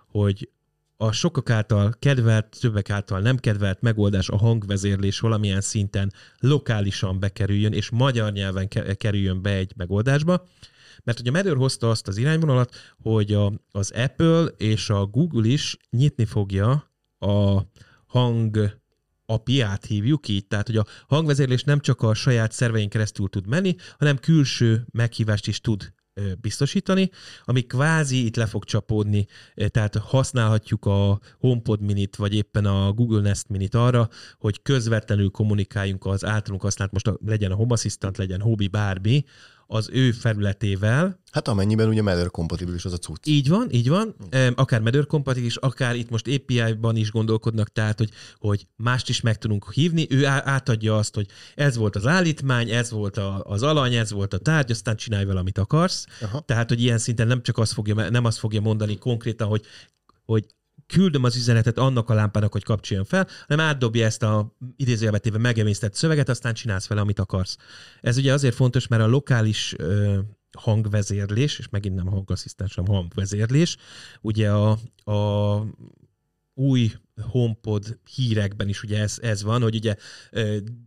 hogy 0.08 0.50
a 0.98 1.12
sokak 1.12 1.50
által 1.50 1.96
kedvelt, 2.00 2.58
többek 2.60 2.90
által 2.90 3.20
nem 3.20 3.38
kedvelt 3.38 3.82
megoldás, 3.82 4.30
a 4.30 4.38
hangvezérlés 4.38 5.20
valamilyen 5.20 5.62
szinten 5.62 6.14
lokálisan 6.40 7.20
bekerüljön, 7.20 7.74
és 7.74 7.90
magyar 7.90 8.32
nyelven 8.32 8.68
kerüljön 8.98 9.42
be 9.42 9.52
egy 9.52 9.74
megoldásba. 9.76 10.48
Mert 11.04 11.20
ugye 11.20 11.32
Mather 11.32 11.56
hozta 11.56 11.90
azt 11.90 12.08
az 12.08 12.18
irányvonalat, 12.18 12.76
hogy 13.02 13.34
a, 13.34 13.52
az 13.72 13.92
Apple 13.92 14.44
és 14.58 14.90
a 14.90 15.06
Google 15.06 15.48
is 15.48 15.78
nyitni 15.90 16.26
fogja 16.26 16.92
a 17.20 17.62
hang 18.06 18.80
API-át 19.26 19.86
hívjuk 19.86 20.28
így, 20.28 20.48
tehát 20.48 20.68
hogy 20.68 20.78
a 20.78 20.86
hangvezérlés 21.08 21.64
nem 21.64 21.80
csak 21.80 22.02
a 22.02 22.14
saját 22.14 22.52
szervein 22.52 22.90
keresztül 22.90 23.30
tud 23.30 23.48
menni, 23.48 23.76
hanem 23.98 24.18
külső 24.18 24.86
meghívást 24.92 25.48
is 25.48 25.62
tud 25.62 25.94
biztosítani, 26.42 27.10
ami 27.44 27.62
kvázi 27.62 28.26
itt 28.26 28.36
le 28.36 28.46
fog 28.46 28.64
csapódni, 28.64 29.28
tehát 29.68 29.96
használhatjuk 29.96 30.86
a 30.86 31.20
HomePod 31.40 31.82
minit, 31.82 32.16
vagy 32.16 32.36
éppen 32.36 32.66
a 32.66 32.92
Google 32.92 33.22
Nest 33.22 33.50
minit 33.50 33.76
arra, 33.76 34.10
hogy 34.40 34.62
közvetlenül 34.62 35.30
kommunikáljunk 35.30 36.06
az 36.06 36.26
általunk 36.26 36.62
használt, 36.62 36.92
most 36.92 37.12
legyen 37.26 37.52
a 37.52 37.56
Home 37.56 37.74
Assistant, 37.74 38.18
legyen 38.18 38.42
Hobby, 38.42 38.68
bármi, 38.68 39.24
az 39.74 39.90
ő 39.92 40.12
felületével. 40.12 41.20
Hát 41.32 41.48
amennyiben 41.48 41.88
ugye 41.88 42.02
Mather 42.02 42.32
kompatibilis 42.32 42.86
az 42.86 42.94
a 42.94 42.98
cucc. 42.98 43.28
Így 43.28 43.50
van, 43.50 43.68
így 43.72 43.90
van. 43.90 44.16
Akár 44.56 44.82
Mather 44.82 45.06
kompatibilis, 45.06 45.56
akár 45.56 45.96
itt 45.96 46.10
most 46.10 46.28
API-ban 46.28 46.96
is 46.96 47.12
gondolkodnak, 47.12 47.72
tehát 47.72 47.98
hogy, 47.98 48.10
hogy 48.38 48.68
mást 48.76 49.10
is 49.10 49.22
meg 49.22 49.38
tudunk 49.38 49.72
hívni. 49.74 50.08
Ő 50.10 50.26
átadja 50.26 50.98
azt, 50.98 51.16
hogy 51.16 51.28
ez 51.56 51.76
volt 51.76 51.96
az 51.96 52.06
állítmány, 52.06 52.70
ez 52.70 52.92
volt 52.92 53.18
a, 53.18 53.44
az 53.44 53.64
alany, 53.64 53.94
ez 53.94 54.12
volt 54.12 54.34
a 54.34 54.38
tárgy, 54.38 54.72
aztán 54.72 54.96
csinálj 54.96 55.26
vele, 55.26 55.40
amit 55.40 55.58
akarsz. 55.58 56.06
Aha. 56.22 56.40
Tehát, 56.40 56.70
hogy 56.70 56.82
ilyen 56.82 56.98
szinten 56.98 57.28
nem 57.28 57.42
csak 57.42 57.58
azt 57.58 57.74
fogja, 57.74 58.10
nem 58.10 58.26
azt 58.26 58.38
fogja 58.38 58.62
mondani 58.62 58.98
konkrétan, 58.98 59.48
hogy 59.48 59.66
hogy 60.26 60.46
küldöm 60.88 61.24
az 61.24 61.36
üzenetet 61.36 61.78
annak 61.78 62.10
a 62.10 62.14
lámpának, 62.14 62.52
hogy 62.52 62.64
kapcsoljon 62.64 63.06
fel, 63.06 63.28
hanem 63.48 63.66
átdobja 63.66 64.06
ezt 64.06 64.24
a 64.24 64.56
idézőjelbetéve 64.76 65.38
megemésztett 65.38 65.94
szöveget, 65.94 66.30
aztán 66.30 66.54
csinálsz 66.54 66.88
vele, 66.88 67.02
amit 67.02 67.20
akarsz. 67.20 67.58
Ez 68.02 68.18
ugye 68.18 68.34
azért 68.34 68.56
fontos, 68.56 68.88
mert 68.88 69.02
a 69.02 69.08
lokális 69.08 69.74
ö, 69.78 70.20
hangvezérlés, 70.58 71.60
és 71.60 71.70
megint 71.70 71.96
nem 71.96 72.08
hangasszisztens, 72.08 72.76
hanem 72.76 72.94
hangvezérlés, 72.96 73.78
ugye 74.22 74.52
a, 74.52 74.78
a 75.12 75.66
új 76.62 76.92
HomePod 77.22 78.00
hírekben 78.16 78.70
is 78.70 78.84
ugye 78.84 79.00
ez, 79.00 79.18
ez 79.22 79.44
van, 79.44 79.62
hogy 79.62 79.76
ugye 79.76 79.96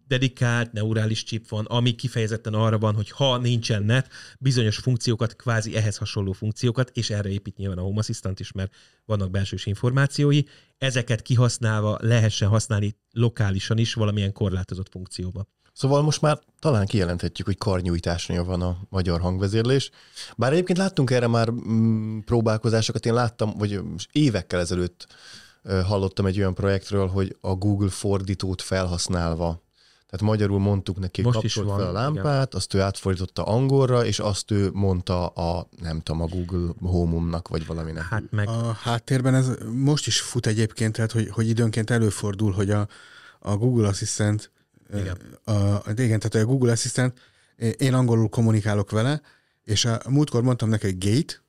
dedikált 0.07 0.73
neurális 0.73 1.25
chip 1.25 1.49
van, 1.49 1.65
ami 1.65 1.95
kifejezetten 1.95 2.55
arra 2.55 2.79
van, 2.79 2.95
hogy 2.95 3.11
ha 3.11 3.37
nincsen 3.37 3.83
net, 3.83 4.09
bizonyos 4.39 4.77
funkciókat, 4.77 5.37
kvázi 5.37 5.77
ehhez 5.77 5.97
hasonló 5.97 6.33
funkciókat, 6.33 6.91
és 6.95 7.11
erre 7.11 7.29
épít 7.29 7.57
nyilván 7.57 7.79
a 7.79 7.83
Home 7.83 7.99
Assistant 7.99 8.41
is, 8.41 8.53
mert 8.53 8.75
vannak 9.05 9.31
belsős 9.31 9.67
információi, 9.67 10.43
ezeket 10.79 11.23
kihasználva 11.23 11.99
lehessen 12.01 12.49
használni 12.49 12.97
lokálisan 13.11 13.79
is 13.79 13.95
valamilyen 13.95 14.33
korlátozott 14.33 14.89
funkcióba. 14.91 15.47
Szóval 15.73 16.03
most 16.03 16.21
már 16.21 16.39
talán 16.59 16.87
kijelenthetjük, 16.87 17.47
hogy 17.47 17.59
karnyújtásnél 17.59 18.45
van 18.45 18.63
a 18.63 18.79
magyar 18.89 19.21
hangvezérlés. 19.21 19.91
Bár 20.37 20.53
egyébként 20.53 20.79
láttunk 20.79 21.11
erre 21.11 21.27
már 21.27 21.51
mm, 21.51 22.19
próbálkozásokat, 22.19 23.07
én 23.07 23.15
láttam, 23.15 23.53
vagy 23.59 23.81
évekkel 24.13 24.61
ezelőtt 24.61 25.07
hallottam 25.85 26.27
egy 26.27 26.39
olyan 26.39 26.55
projektről, 26.55 27.07
hogy 27.07 27.37
a 27.41 27.55
Google 27.55 27.91
fordítót 27.91 28.63
felhasználva 28.63 29.65
tehát 30.15 30.29
magyarul 30.31 30.59
mondtuk 30.59 30.99
neki, 30.99 31.23
hogy 31.23 31.33
kapcsolt 31.33 31.69
fel 31.69 31.87
a 31.87 31.93
lámpát, 31.93 32.47
igen. 32.47 32.49
azt 32.51 32.75
ő 32.75 32.81
átfordította 32.81 33.45
angolra, 33.45 34.05
és 34.05 34.19
azt 34.19 34.51
ő 34.51 34.71
mondta 34.73 35.27
a, 35.27 35.69
nem 35.81 36.01
tudom, 36.01 36.21
a 36.21 36.27
Google 36.27 36.75
Home-umnak, 36.81 37.49
vagy 37.49 37.67
valaminek. 37.67 38.03
Hát 38.03 38.23
meg... 38.31 38.49
A 38.49 38.73
háttérben 38.73 39.35
ez 39.35 39.51
most 39.73 40.07
is 40.07 40.21
fut 40.21 40.47
egyébként, 40.47 40.93
tehát 40.93 41.13
hogy, 41.13 41.29
hogy 41.29 41.49
időnként 41.49 41.91
előfordul, 41.91 42.53
hogy 42.53 42.71
a, 42.71 42.89
a 43.39 43.57
Google 43.57 43.89
Assistant, 43.89 44.51
igen. 44.95 45.17
A, 45.45 45.51
a, 45.53 45.83
igen, 45.97 46.19
tehát 46.19 46.35
a 46.35 46.45
Google 46.45 46.73
Assistant, 46.73 47.19
én 47.77 47.95
angolul 47.95 48.29
kommunikálok 48.29 48.91
vele, 48.91 49.21
és 49.65 49.85
a 49.85 50.01
múltkor 50.09 50.43
mondtam 50.43 50.69
neki, 50.69 50.87
hogy 50.87 50.99
gate, 50.99 51.43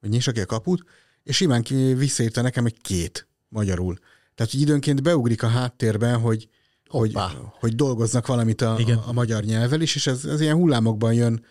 hogy 0.00 0.10
nyissa 0.10 0.32
ki 0.32 0.40
a 0.40 0.46
kaput, 0.46 0.84
és 1.22 1.36
simán 1.36 1.62
visszaírta 1.96 2.42
nekem 2.42 2.66
egy 2.66 2.80
két 2.80 3.28
magyarul. 3.50 3.98
Tehát, 4.34 4.52
hogy 4.52 4.60
időnként 4.60 5.02
beugrik 5.02 5.42
a 5.42 5.48
háttérben, 5.48 6.20
hogy, 6.20 6.48
hogy, 6.86 7.16
hogy 7.58 7.74
dolgoznak 7.74 8.26
valamit 8.26 8.60
a, 8.60 8.76
a, 8.76 9.02
a 9.06 9.12
magyar 9.12 9.42
nyelvvel 9.42 9.80
is, 9.80 9.94
és 9.94 10.06
ez, 10.06 10.24
ez 10.24 10.40
ilyen 10.40 10.56
hullámokban 10.56 11.14
jön 11.14 11.44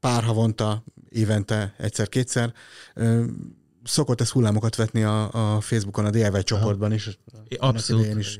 pár 0.00 0.24
havonta, 0.24 0.84
évente, 1.08 1.74
egyszer-kétszer. 1.78 2.54
Szokott 3.84 4.20
ez 4.20 4.30
hullámokat 4.30 4.76
vetni 4.76 5.02
a, 5.02 5.54
a 5.56 5.60
Facebookon, 5.60 6.04
a 6.04 6.10
DIY 6.10 6.42
csoportban 6.42 6.92
is. 6.92 7.18
Abszolút. 7.58 8.18
is 8.18 8.38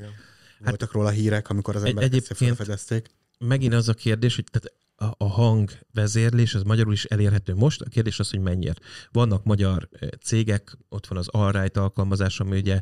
voltak 0.59 0.91
róla 0.91 1.09
hírek, 1.09 1.49
amikor 1.49 1.75
az 1.75 1.83
emberek 1.83 2.13
ezt 2.13 2.33
felfedezték. 2.35 3.09
Megint 3.39 3.73
az 3.73 3.89
a 3.89 3.93
kérdés, 3.93 4.35
hogy 4.35 4.43
tehát 4.51 4.77
a, 4.97 5.25
hangvezérlés, 5.25 6.53
az 6.53 6.61
magyarul 6.61 6.93
is 6.93 7.05
elérhető 7.05 7.53
most. 7.53 7.81
A 7.81 7.89
kérdés 7.89 8.19
az, 8.19 8.29
hogy 8.29 8.39
mennyire. 8.39 8.73
Vannak 9.11 9.43
magyar 9.43 9.89
cégek, 10.21 10.77
ott 10.89 11.07
van 11.07 11.17
az 11.17 11.27
Alright 11.27 11.77
alkalmazás, 11.77 12.39
ami 12.39 12.57
ugye 12.57 12.81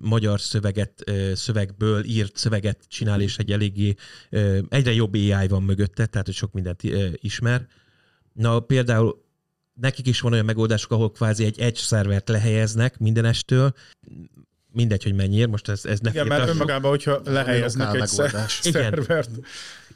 magyar 0.00 0.40
szöveget, 0.40 1.04
szövegből 1.34 2.04
írt 2.04 2.36
szöveget 2.36 2.78
csinál, 2.88 3.20
és 3.20 3.36
egy 3.36 3.52
eléggé 3.52 3.94
egyre 4.68 4.92
jobb 4.92 5.14
AI 5.14 5.48
van 5.48 5.62
mögötte, 5.62 6.06
tehát 6.06 6.26
hogy 6.26 6.34
sok 6.34 6.52
mindent 6.52 6.82
ismer. 7.12 7.66
Na 8.32 8.60
például 8.60 9.26
nekik 9.74 10.06
is 10.06 10.20
van 10.20 10.32
olyan 10.32 10.44
megoldások, 10.44 10.90
ahol 10.90 11.12
kvázi 11.12 11.44
egy 11.44 11.60
edge 11.60 11.80
szervert 11.80 12.28
lehelyeznek 12.28 12.98
mindenestől, 12.98 13.74
mindegy, 14.72 15.02
hogy 15.02 15.14
mennyire, 15.14 15.46
most 15.46 15.68
ez, 15.68 15.84
ez 15.84 16.00
ne 16.00 16.10
Igen, 16.10 16.26
mert 16.26 16.48
önmagában, 16.48 16.90
hogyha 16.90 17.20
lehelyeznek 17.24 17.94
egy 17.94 18.06
szervert. 18.06 18.64
Igen, 18.64 19.04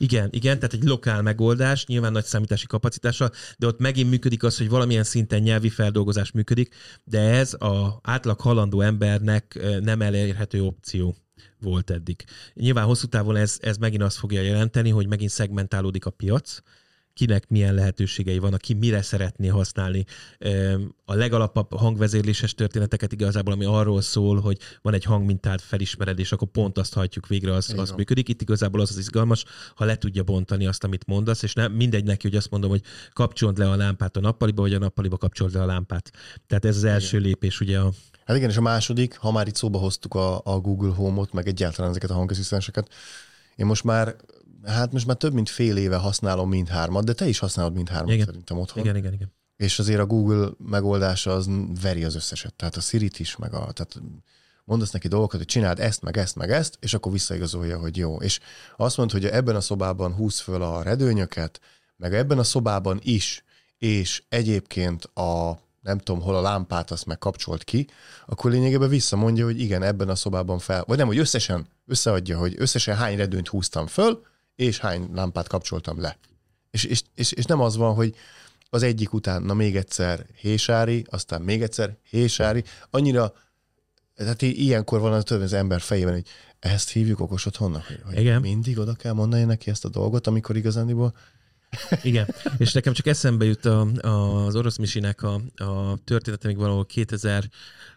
igen, 0.03 0.31
tehát 0.31 0.73
egy 0.73 0.85
lokál 0.85 1.23
megoldás, 1.23 1.87
nyilván 1.87 2.13
nagy 2.13 2.25
számítási 2.25 2.67
kapacitással, 2.67 3.31
de 3.59 3.67
ott 3.67 3.79
megint 3.79 4.11
működik 4.11 4.43
az, 4.43 4.59
hogy 4.59 4.69
valamilyen 4.69 5.05
szinten 5.05 5.43
nyelvi 5.43 5.69
feldolgozás 5.69 6.31
működik, 6.31 6.75
de 7.05 7.21
ez 7.21 7.55
a 7.55 7.99
átlag 8.03 8.41
halandó 8.41 8.81
embernek 8.81 9.59
nem 9.81 10.03
elérhető 10.03 10.63
opció 10.63 11.17
volt 11.61 11.91
eddig. 11.91 12.25
Nyilván 12.55 12.85
hosszú 12.85 13.07
távon 13.07 13.37
ez, 13.37 13.59
ez 13.61 13.77
megint 13.77 14.03
azt 14.03 14.19
fogja 14.19 14.41
jelenteni, 14.41 14.91
hogy 14.91 15.07
megint 15.07 15.31
szegmentálódik 15.31 16.07
a 16.07 16.11
piac, 16.11 16.59
kinek 17.15 17.49
milyen 17.49 17.75
lehetőségei 17.75 18.39
van, 18.39 18.53
aki 18.53 18.75
mire 18.75 19.03
szeretné 19.03 19.47
használni. 19.47 20.05
A 21.05 21.15
legalapabb 21.15 21.77
hangvezérléses 21.77 22.55
történeteket 22.55 23.13
igazából, 23.13 23.53
ami 23.53 23.65
arról 23.65 24.01
szól, 24.01 24.41
hogy 24.41 24.59
van 24.83 24.95
egy 24.95 25.05
hangmintát 25.05 25.61
felismered, 25.61 26.19
és 26.19 26.33
akkor 26.33 26.49
pont 26.49 26.79
azt 26.79 26.95
hajtjuk 26.95 27.27
végre, 27.27 27.53
az, 27.53 27.75
az 27.77 27.91
működik. 27.91 28.29
Itt 28.29 28.43
igazából 28.43 28.81
az 28.81 28.91
az 28.91 28.99
izgalmas, 28.99 29.45
ha 29.75 29.85
le 29.85 29.97
tudja 29.97 30.23
bontani 30.23 30.67
azt, 30.67 30.85
amit 30.85 31.07
mondasz, 31.07 31.43
és 31.43 31.53
nem 31.53 31.73
mindegy 31.73 32.05
neki, 32.05 32.29
hogy 32.29 32.37
azt 32.37 32.51
mondom, 32.51 32.71
hogy 32.71 32.83
kapcsold 33.13 33.59
le 33.59 33.71
a 33.71 33.77
lámpát 33.77 34.17
a 34.17 34.21
nappaliba, 34.21 34.63
vagy 34.63 34.75
a 34.75 34.79
nappaliba 34.79 35.17
kapcsold 35.17 35.55
le 35.55 35.63
a 35.63 35.67
lámpát. 35.67 36.11
Tehát 36.47 36.65
ez 36.65 36.77
az 36.77 36.85
első 36.85 37.17
igen. 37.17 37.29
lépés 37.29 37.61
ugye 37.61 37.79
a, 37.79 37.93
Hát 38.25 38.37
igen, 38.37 38.51
és 38.51 38.57
a 38.57 38.61
második, 38.61 39.17
ha 39.17 39.33
már 39.33 39.47
itt 39.47 39.55
szóba 39.55 39.79
hoztuk 39.79 40.15
a, 40.15 40.41
a 40.45 40.61
Google 40.61 40.95
Home-ot, 40.95 41.33
meg 41.33 41.47
egyáltalán 41.47 41.91
ezeket 41.91 42.11
a 42.11 42.15
hangasszisztenseket, 42.15 42.89
én 43.57 43.67
most 43.67 43.85
már 43.85 44.17
hát 44.65 44.93
most 44.93 45.07
már 45.07 45.17
több 45.17 45.33
mint 45.33 45.49
fél 45.49 45.77
éve 45.77 45.97
használom 45.97 46.49
mindhármat, 46.49 47.05
de 47.05 47.13
te 47.13 47.29
is 47.29 47.39
használod 47.39 47.75
mindhármat 47.75 48.13
Igen. 48.13 48.27
szerintem 48.27 48.59
otthon. 48.59 48.83
Igen, 48.83 48.97
igen, 48.97 49.13
igen. 49.13 49.33
És 49.57 49.79
azért 49.79 50.01
a 50.01 50.07
Google 50.07 50.51
megoldása 50.59 51.33
az 51.33 51.49
veri 51.83 52.05
az 52.05 52.15
összeset. 52.15 52.55
Tehát 52.55 52.77
a 52.77 52.81
Siri-t 52.81 53.19
is, 53.19 53.37
meg 53.37 53.55
a, 53.55 53.73
tehát 53.73 54.01
mondasz 54.65 54.91
neki 54.91 55.09
dolgokat, 55.09 55.39
hogy 55.39 55.47
csináld 55.47 55.81
ezt, 55.81 56.03
meg 56.03 56.17
ezt, 56.17 56.37
meg 56.37 56.51
ezt, 56.51 56.77
és 56.81 56.95
akkor 56.95 57.13
visszaigazolja, 57.13 57.79
hogy 57.79 57.97
jó. 57.97 58.17
És 58.17 58.41
azt 58.77 58.97
mondta, 58.97 59.17
hogy 59.17 59.27
ebben 59.27 59.57
a 59.57 59.61
szobában 59.61 60.13
húz 60.13 60.41
föl 60.41 60.63
a 60.63 60.83
redőnyöket, 60.83 61.61
meg 61.97 62.15
ebben 62.15 62.39
a 62.39 62.45
szobában 62.45 62.99
is, 63.03 63.45
és 63.79 64.23
egyébként 64.29 65.05
a 65.05 65.61
nem 65.81 65.99
tudom, 65.99 66.23
hol 66.23 66.37
a 66.37 66.41
lámpát 66.41 66.91
azt 66.91 67.07
meg 67.07 67.19
kapcsolt 67.19 67.65
ki, 67.65 67.87
akkor 68.27 68.51
lényegében 68.51 68.89
visszamondja, 68.89 69.45
hogy 69.45 69.61
igen, 69.61 69.83
ebben 69.83 70.09
a 70.09 70.15
szobában 70.15 70.59
fel, 70.59 70.85
vagy 70.87 70.99
nem, 70.99 71.07
hogy 71.07 71.19
összesen 71.19 71.67
összeadja, 71.87 72.39
hogy 72.39 72.55
összesen 72.59 72.97
hány 72.97 73.17
redőnyt 73.17 73.49
húztam 73.49 73.87
föl, 73.87 74.23
és 74.65 74.79
hány 74.79 75.09
lámpát 75.15 75.49
kapcsoltam 75.49 76.01
le. 76.01 76.19
És, 76.71 76.85
és, 76.85 77.03
és, 77.15 77.33
és 77.33 77.45
nem 77.45 77.61
az 77.61 77.77
van, 77.77 77.95
hogy 77.95 78.15
az 78.71 78.83
egyik 78.83 79.13
után, 79.13 79.43
na 79.43 79.55
még 79.55 79.77
egyszer 79.77 80.27
hésári, 80.37 81.05
aztán 81.11 81.43
még 81.43 81.63
egyszer 81.63 81.97
hésári, 82.11 82.65
annyira, 82.91 83.33
tehát 84.15 84.43
ilyenkor 84.43 85.01
van 85.01 85.13
az, 85.13 85.31
az 85.31 85.53
ember 85.53 85.81
fejében, 85.81 86.13
hogy 86.13 86.27
ezt 86.59 86.91
hívjuk 86.91 87.21
okos 87.21 87.47
otthonnak, 87.47 87.87
hogy, 87.87 88.01
hogy 88.05 88.19
Igen. 88.19 88.41
mindig 88.41 88.79
oda 88.79 88.95
kell 88.95 89.13
mondani 89.13 89.45
neki 89.45 89.71
ezt 89.71 89.85
a 89.85 89.89
dolgot, 89.89 90.27
amikor 90.27 90.57
igazándiból 90.57 91.15
Igen, 92.03 92.35
és 92.59 92.73
nekem 92.73 92.93
csak 92.93 93.07
eszembe 93.07 93.45
jut 93.45 93.65
a, 93.65 93.87
a, 94.01 94.45
az 94.47 94.57
orosz 94.57 94.77
misinek 94.77 95.23
a, 95.23 95.41
a 95.57 95.97
története 96.05 96.47
még 96.47 96.57
valahol 96.57 96.87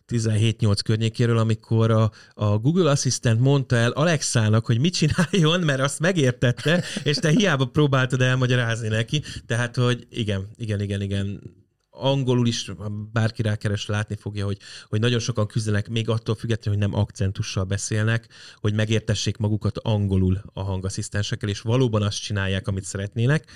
2017-8 0.07 0.79
környékéről, 0.83 1.37
amikor 1.37 1.91
a, 1.91 2.11
a 2.33 2.57
Google 2.57 2.89
Assistant 2.89 3.39
mondta 3.39 3.75
el 3.75 3.91
Alexának, 3.91 4.65
hogy 4.65 4.79
mit 4.79 4.93
csináljon, 4.93 5.59
mert 5.59 5.81
azt 5.81 5.99
megértette, 5.99 6.83
és 7.03 7.17
te 7.17 7.29
hiába 7.29 7.65
próbáltad 7.65 8.21
elmagyarázni 8.21 8.87
neki. 8.87 9.21
Tehát, 9.45 9.75
hogy 9.75 10.07
igen, 10.09 10.49
igen, 10.55 10.81
igen, 10.81 11.01
igen, 11.01 11.41
angolul 11.97 12.47
is, 12.47 12.71
bárki 13.13 13.41
rákeres, 13.41 13.85
látni 13.85 14.15
fogja, 14.15 14.45
hogy, 14.45 14.57
hogy 14.89 14.99
nagyon 14.99 15.19
sokan 15.19 15.47
küzdenek, 15.47 15.89
még 15.89 16.09
attól 16.09 16.35
függetlenül, 16.35 16.79
hogy 16.79 16.89
nem 16.89 16.99
akcentussal 16.99 17.63
beszélnek, 17.63 18.27
hogy 18.55 18.73
megértessék 18.73 19.37
magukat 19.37 19.77
angolul 19.77 20.41
a 20.53 20.63
hangasszisztensekkel, 20.63 21.49
és 21.49 21.61
valóban 21.61 22.01
azt 22.01 22.21
csinálják, 22.21 22.67
amit 22.67 22.83
szeretnének. 22.83 23.51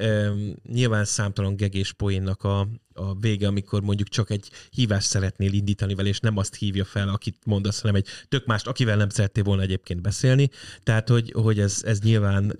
Üm, 0.00 0.56
Nyilván 0.68 1.04
számtalan 1.04 1.56
gegés 1.56 1.92
poénnak 1.92 2.42
a, 2.42 2.68
a 2.94 3.18
vége, 3.18 3.46
amikor 3.46 3.82
mondjuk 3.82 4.08
csak 4.08 4.30
egy 4.30 4.50
hívást 4.70 5.08
szeretnél 5.08 5.52
indítani 5.52 5.94
vele, 5.94 6.08
és 6.08 6.20
nem 6.20 6.36
azt 6.36 6.54
hívja 6.54 6.84
fel, 6.84 7.08
akit 7.08 7.36
mondasz, 7.44 7.80
hanem 7.80 7.96
egy 7.96 8.08
tök 8.28 8.46
mást, 8.46 8.66
akivel 8.66 8.96
nem 8.96 9.08
szerettél 9.08 9.42
volna 9.42 9.62
egyébként 9.62 10.02
beszélni. 10.02 10.50
Tehát, 10.82 11.08
hogy, 11.08 11.32
hogy 11.32 11.60
ez, 11.60 11.82
ez 11.84 12.00
nyilván 12.00 12.58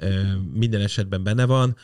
minden 0.52 0.80
esetben 0.80 1.22
benne 1.22 1.44
van. 1.44 1.76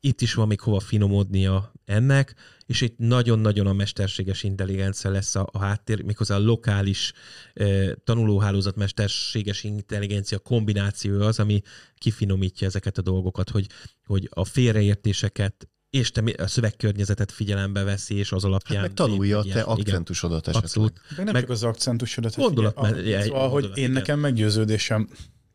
Itt 0.00 0.20
is 0.20 0.34
van 0.34 0.46
még 0.46 0.60
hova 0.60 0.80
finomodnia 0.80 1.72
ennek, 1.84 2.34
és 2.66 2.80
itt 2.80 2.98
nagyon-nagyon 2.98 3.66
a 3.66 3.72
mesterséges 3.72 4.42
intelligencia 4.42 5.10
lesz 5.10 5.34
a, 5.34 5.48
a 5.52 5.58
háttér, 5.58 6.02
méghozzá 6.02 6.36
a 6.36 6.40
lokális 6.40 7.12
eh, 7.52 7.92
tanulóhálózat 8.04 8.76
mesterséges 8.76 9.64
intelligencia 9.64 10.38
kombináció 10.38 11.20
az, 11.20 11.38
ami 11.38 11.62
kifinomítja 11.98 12.66
ezeket 12.66 12.98
a 12.98 13.02
dolgokat, 13.02 13.50
hogy, 13.50 13.66
hogy 14.06 14.28
a 14.30 14.44
félreértéseket 14.44 15.68
és 15.94 16.10
te 16.10 16.20
mi- 16.20 16.32
a 16.32 16.46
szövegkörnyezetet 16.46 17.32
figyelembe 17.32 17.82
veszi, 17.82 18.14
és 18.14 18.32
az 18.32 18.44
alapján... 18.44 18.80
meg 18.80 18.94
tanulja 18.94 19.38
a 19.38 19.42
te 19.42 19.48
Igen, 19.48 19.64
akcentusodat 19.64 20.40
esetleg. 20.48 20.62
Abszolút. 20.64 21.00
Meg 21.16 21.24
nem 21.24 21.32
Meg- 21.34 21.42
csak 21.42 21.50
az 21.50 21.62
akcentusodat. 21.62 22.36
Gondolat- 22.36 22.78
hát 22.78 22.94
figyelj, 22.96 23.14
a- 23.14 23.18
egy- 23.18 23.24
Szóval, 23.26 23.48
hogy 23.48 23.64
én 23.64 23.70
igen. 23.76 23.90
nekem 23.90 24.18
meggyőződésem, 24.18 25.08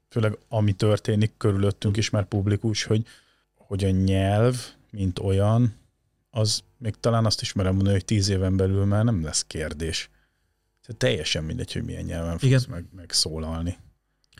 főleg 0.10 0.38
ami 0.48 0.74
történik 0.74 1.34
körülöttünk 1.38 1.98
is, 1.98 2.10
már 2.10 2.26
publikus, 2.26 2.84
hogy, 2.84 3.06
hogy 3.56 3.84
a 3.84 3.90
nyelv, 3.90 4.56
mint 4.92 5.20
olyan, 5.20 5.76
az 6.30 6.62
még 6.78 6.96
talán 7.00 7.26
azt 7.26 7.42
is 7.42 7.54
merem 7.54 7.74
mondani, 7.74 7.96
hogy 7.96 8.06
tíz 8.06 8.30
éven 8.30 8.58
belül 8.58 8.86
már 8.86 9.04
nem 9.04 9.24
lesz 9.24 9.44
kérdés. 9.48 10.10
Tehát 10.82 10.98
teljesen 11.02 11.44
mindegy, 11.44 11.74
hogy 11.74 11.84
milyen 11.84 12.04
nyelven 12.04 12.32
fogsz 12.32 12.44
Igen. 12.44 12.62
meg, 12.70 12.86
megszólalni. 12.96 13.78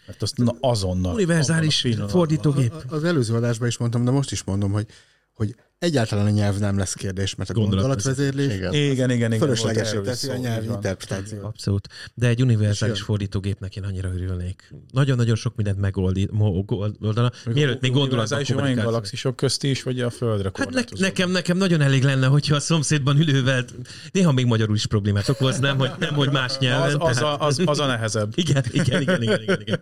Mert 0.06 0.22
azt 0.22 0.38
na, 0.38 0.56
azonnal. 0.60 1.14
Univerzális 1.14 1.84
abban 1.84 1.92
a 1.92 1.96
pillanatban- 1.96 2.28
fordítógép. 2.28 2.92
Az 2.92 3.04
előző 3.04 3.36
adásban 3.36 3.68
is 3.68 3.78
mondtam, 3.78 4.06
de 4.06 4.12
most 4.12 4.32
is 4.32 4.44
mondom, 4.44 4.72
hogy, 4.72 4.88
hogy 5.34 5.56
egyáltalán 5.80 6.26
a 6.26 6.30
nyelv 6.30 6.58
nem 6.58 6.78
lesz 6.78 6.94
kérdés, 6.94 7.36
mert 7.36 7.50
a 7.50 7.54
gondolatvezérlés 7.54 8.54
Igen. 8.54 8.74
Igen, 8.74 8.92
igen, 8.92 9.12
igen. 9.12 9.40
fölöslegesé 9.40 10.00
teszi 10.00 10.30
a 10.30 10.38
nyelvi 10.38 10.68
interpretációt. 10.68 11.44
Abszolút. 11.44 11.88
De 12.14 12.28
egy 12.28 12.42
univerzális 12.42 13.02
fordítógépnek 13.02 13.76
én 13.76 13.84
annyira 13.84 14.14
örülnék. 14.14 14.74
Nagyon-nagyon 14.92 15.36
sok 15.36 15.56
mindent 15.56 15.80
megoldana. 15.80 17.32
Mielőtt 17.46 17.82
még 17.82 17.92
gondolatban 17.92 18.44
kommunikáció. 18.46 18.84
galaxisok 18.84 19.36
közt 19.36 19.64
is, 19.64 19.84
vagy 19.84 20.02
a 20.02 20.10
Földre 20.10 20.52
Hát 20.54 20.70
ne, 20.70 20.82
nekem, 21.00 21.32
nekem 21.32 21.58
nagyon 21.58 21.82
elég 21.82 22.04
lenne, 22.04 22.28
hogyha 22.28 22.56
a 22.56 22.60
szomszédban 22.60 23.18
ülővel 23.18 23.66
néha 24.12 24.32
még 24.32 24.46
magyarul 24.46 24.76
is 24.76 24.86
problémát 24.86 25.30
okoz, 25.30 25.60
nem 25.60 25.78
hogy, 25.78 25.92
nem, 26.00 26.14
hogy 26.14 26.32
más 26.32 26.58
nyelven. 26.58 27.00
az, 27.00 27.18
az, 27.18 27.36
az, 27.40 27.62
az 27.66 27.80
a 27.80 27.86
nehezebb. 27.86 28.32
Igen, 28.36 28.64
igen, 28.72 29.02
igen, 29.02 29.22
igen, 29.22 29.42
igen, 29.42 29.62
igen. 29.66 29.82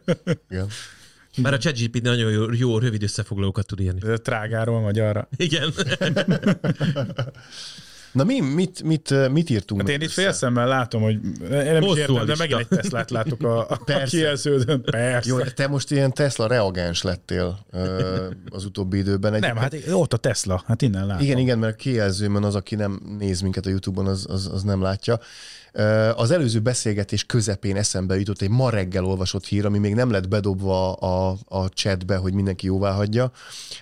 Igen. 0.50 0.68
Bár 1.38 1.54
a 1.54 1.58
ChatGPT 1.58 2.02
nagyon 2.02 2.32
jó, 2.32 2.52
jó, 2.52 2.78
rövid 2.78 3.04
összefoglalókat 3.04 3.66
tud 3.66 3.80
írni. 3.80 4.00
Trágáról 4.22 4.82
magyarra. 4.82 5.28
Igen. 5.38 5.74
Na 8.12 8.24
mi, 8.24 8.40
mit, 8.40 8.84
mit, 8.84 9.30
mit 9.32 9.50
írtunk 9.50 9.82
Hát 9.82 9.90
én 9.90 10.02
itt 10.02 10.12
félszemmel 10.12 10.68
látom, 10.68 11.02
hogy 11.02 11.20
nem 11.50 11.82
Hosszú 11.82 11.94
is 11.94 12.00
értem, 12.00 12.26
de 12.26 12.36
megint 12.38 12.60
egy 12.60 12.68
Teslát 12.68 13.12
látok 13.12 13.44
a, 13.44 13.70
a 13.70 13.80
Persze. 13.86 14.18
kijelződön. 14.18 14.82
Persze. 14.82 15.30
Jó, 15.30 15.40
te 15.40 15.68
most 15.68 15.92
ilyen 15.92 16.14
Tesla 16.14 16.48
reagens 16.48 17.02
lettél 17.02 17.66
az 18.50 18.66
utóbbi 18.66 18.98
időben. 18.98 19.34
Egy, 19.34 19.42
nem, 19.42 19.56
hát 19.56 19.76
ott 19.92 20.14
a 20.14 20.18
Tesla, 20.18 20.64
hát 20.66 20.82
innen 20.82 21.06
látom. 21.06 21.26
Igen, 21.26 21.38
igen, 21.38 21.60
mert 21.60 21.74
a 21.74 21.76
kijelzőmön 21.76 22.44
az, 22.44 22.56
aki 22.56 22.76
nem 22.76 23.02
néz 23.20 23.42
minket 23.42 23.66
a 23.66 23.70
Youtube-on, 23.70 24.08
az, 24.08 24.26
az, 24.30 24.50
az 24.54 24.64
nem 24.64 24.82
látja. 24.82 25.20
Az 26.16 26.32
előző 26.32 26.60
beszélgetés 26.60 27.26
közepén 27.26 27.76
eszembe 27.76 28.18
jutott 28.18 28.42
egy 28.42 28.50
ma 28.50 28.70
reggel 28.70 29.06
olvasott 29.06 29.46
hír, 29.46 29.66
ami 29.66 29.78
még 29.78 29.94
nem 29.94 30.12
lett 30.12 30.28
bedobva 30.28 30.94
a, 30.94 31.38
a 31.46 31.70
chatbe, 31.70 32.16
hogy 32.16 32.34
mindenki 32.34 32.66
jóvá 32.66 32.92
hagyja, 32.92 33.32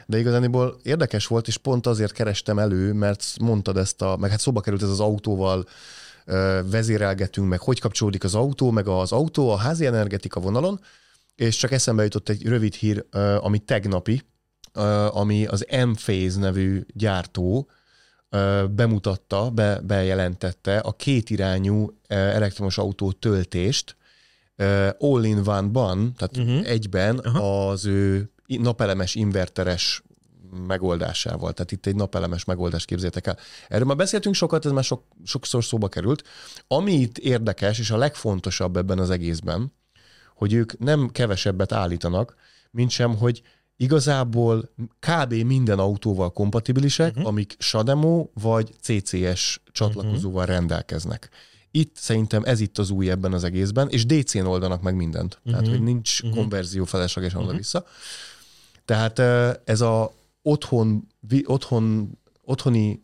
de 0.06 0.18
igazániból 0.18 0.80
érdekes 0.84 1.28
volt, 1.28 1.48
és 1.48 1.58
pont 1.58 1.88
azért 1.88 2.12
kerestem 2.12 2.60
elő, 2.60 2.94
mert 2.94 3.26
mondtad 3.40 3.78
ezt 3.78 4.02
a, 4.02 4.18
meg 4.18 4.30
hát 4.30 4.40
szóba 4.40 4.62
került 4.62 4.82
ez 4.84 4.90
az 4.90 5.00
autóval, 5.00 5.66
vezérelgetünk, 6.70 7.48
meg 7.48 7.60
hogy 7.60 7.80
kapcsolódik 7.80 8.24
az 8.24 8.36
autó, 8.36 8.72
meg 8.72 8.88
az 8.88 9.12
autó 9.12 9.50
a 9.50 9.58
házi 9.58 9.86
energetika 9.86 10.40
vonalon, 10.40 10.80
és 11.36 11.56
csak 11.56 11.72
eszembe 11.72 12.04
jutott 12.04 12.30
egy 12.30 12.48
rövid 12.48 12.74
hír, 12.74 13.06
ami 13.40 13.60
tegnapi, 13.60 14.22
ami 15.10 15.46
az 15.46 15.66
M-Phase 15.86 16.40
nevű 16.40 16.86
gyártó 16.94 17.70
bemutatta, 18.70 19.50
be, 19.50 19.80
bejelentette 19.80 20.78
a 20.78 20.92
kétirányú 20.92 21.98
elektromos 22.08 22.78
autó 22.78 23.12
töltést 23.12 23.96
all-in-one-ban, 25.00 26.14
tehát 26.18 26.38
uh-huh. 26.38 26.70
egyben 26.70 27.18
Aha. 27.18 27.70
az 27.70 27.86
ő 27.86 28.30
napelemes 28.46 29.16
inverteres 29.16 30.04
megoldásával. 30.68 31.54
Tehát 31.54 31.72
itt 31.72 31.86
egy 31.86 31.96
napelemes 31.96 32.46
megoldást 32.46 32.86
képzétek 32.86 33.28
el. 33.28 33.38
Erről 33.68 33.86
már 33.86 33.96
beszéltünk 33.96 34.36
sokat, 34.36 34.66
ez 34.66 34.72
már 34.72 34.84
sok, 34.84 35.04
sokszor 35.24 35.64
szóba 35.64 35.88
került. 35.88 36.24
Ami 36.68 36.94
itt 36.94 37.18
érdekes, 37.18 37.80
és 37.80 37.92
a 37.92 37.98
legfontosabb 37.98 38.78
ebben 38.78 39.00
az 39.00 39.10
egészben, 39.10 39.74
hogy 40.36 40.54
ők 40.54 40.80
nem 40.80 41.10
kevesebbet 41.10 41.72
állítanak, 41.72 42.36
mint 42.72 42.90
sem, 42.90 43.18
hogy 43.18 43.42
igazából 43.78 44.70
kb. 45.00 45.34
minden 45.34 45.80
autóval 45.80 46.32
kompatibilisek, 46.32 47.12
uh-huh. 47.12 47.28
amik 47.28 47.56
SADEMO 47.60 48.28
vagy 48.34 48.74
CCS 48.82 49.62
csatlakozóval 49.72 50.42
uh-huh. 50.42 50.56
rendelkeznek. 50.56 51.30
Itt 51.72 51.96
szerintem 51.96 52.44
ez 52.44 52.60
itt 52.60 52.78
az 52.78 52.90
új 52.90 53.10
ebben 53.10 53.34
az 53.34 53.44
egészben, 53.44 53.90
és 53.90 54.06
DC-n 54.06 54.46
oldanak 54.46 54.82
meg 54.82 54.96
mindent. 54.96 55.36
Uh-huh. 55.36 55.52
Tehát, 55.52 55.68
hogy 55.68 55.84
nincs 55.84 56.22
uh-huh. 56.22 56.38
konverzió 56.38 56.86
feleslegesen 56.86 57.38
uh-huh. 57.38 57.52
oda-vissza. 57.52 57.86
Tehát 58.86 59.20
ez 59.68 59.82
a 59.82 60.12
otthon, 60.42 61.08
otthon, 61.46 62.18
otthoni 62.42 63.02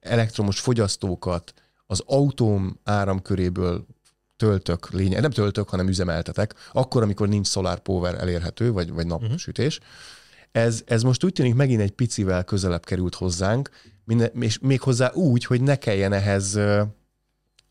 elektromos 0.00 0.60
fogyasztókat 0.60 1.54
az 1.86 2.02
autóm 2.06 2.78
áramköréből 2.84 3.86
töltök, 4.38 4.90
lényeg, 4.90 5.20
nem 5.20 5.30
töltök, 5.30 5.68
hanem 5.68 5.88
üzemeltetek, 5.88 6.54
akkor, 6.72 7.02
amikor 7.02 7.28
nincs 7.28 7.46
solar 7.46 7.78
power 7.78 8.14
elérhető, 8.14 8.72
vagy, 8.72 8.92
vagy 8.92 9.06
napsütés. 9.06 9.80
Ez, 10.52 10.82
ez 10.86 11.02
most 11.02 11.24
úgy 11.24 11.32
tűnik 11.32 11.54
megint 11.54 11.80
egy 11.80 11.90
picivel 11.90 12.44
közelebb 12.44 12.84
került 12.84 13.14
hozzánk, 13.14 13.70
minden, 14.04 14.30
és 14.40 14.58
még 14.58 14.80
hozzá 14.80 15.12
úgy, 15.12 15.44
hogy 15.44 15.60
ne 15.60 15.76
kelljen 15.76 16.12
ehhez 16.12 16.58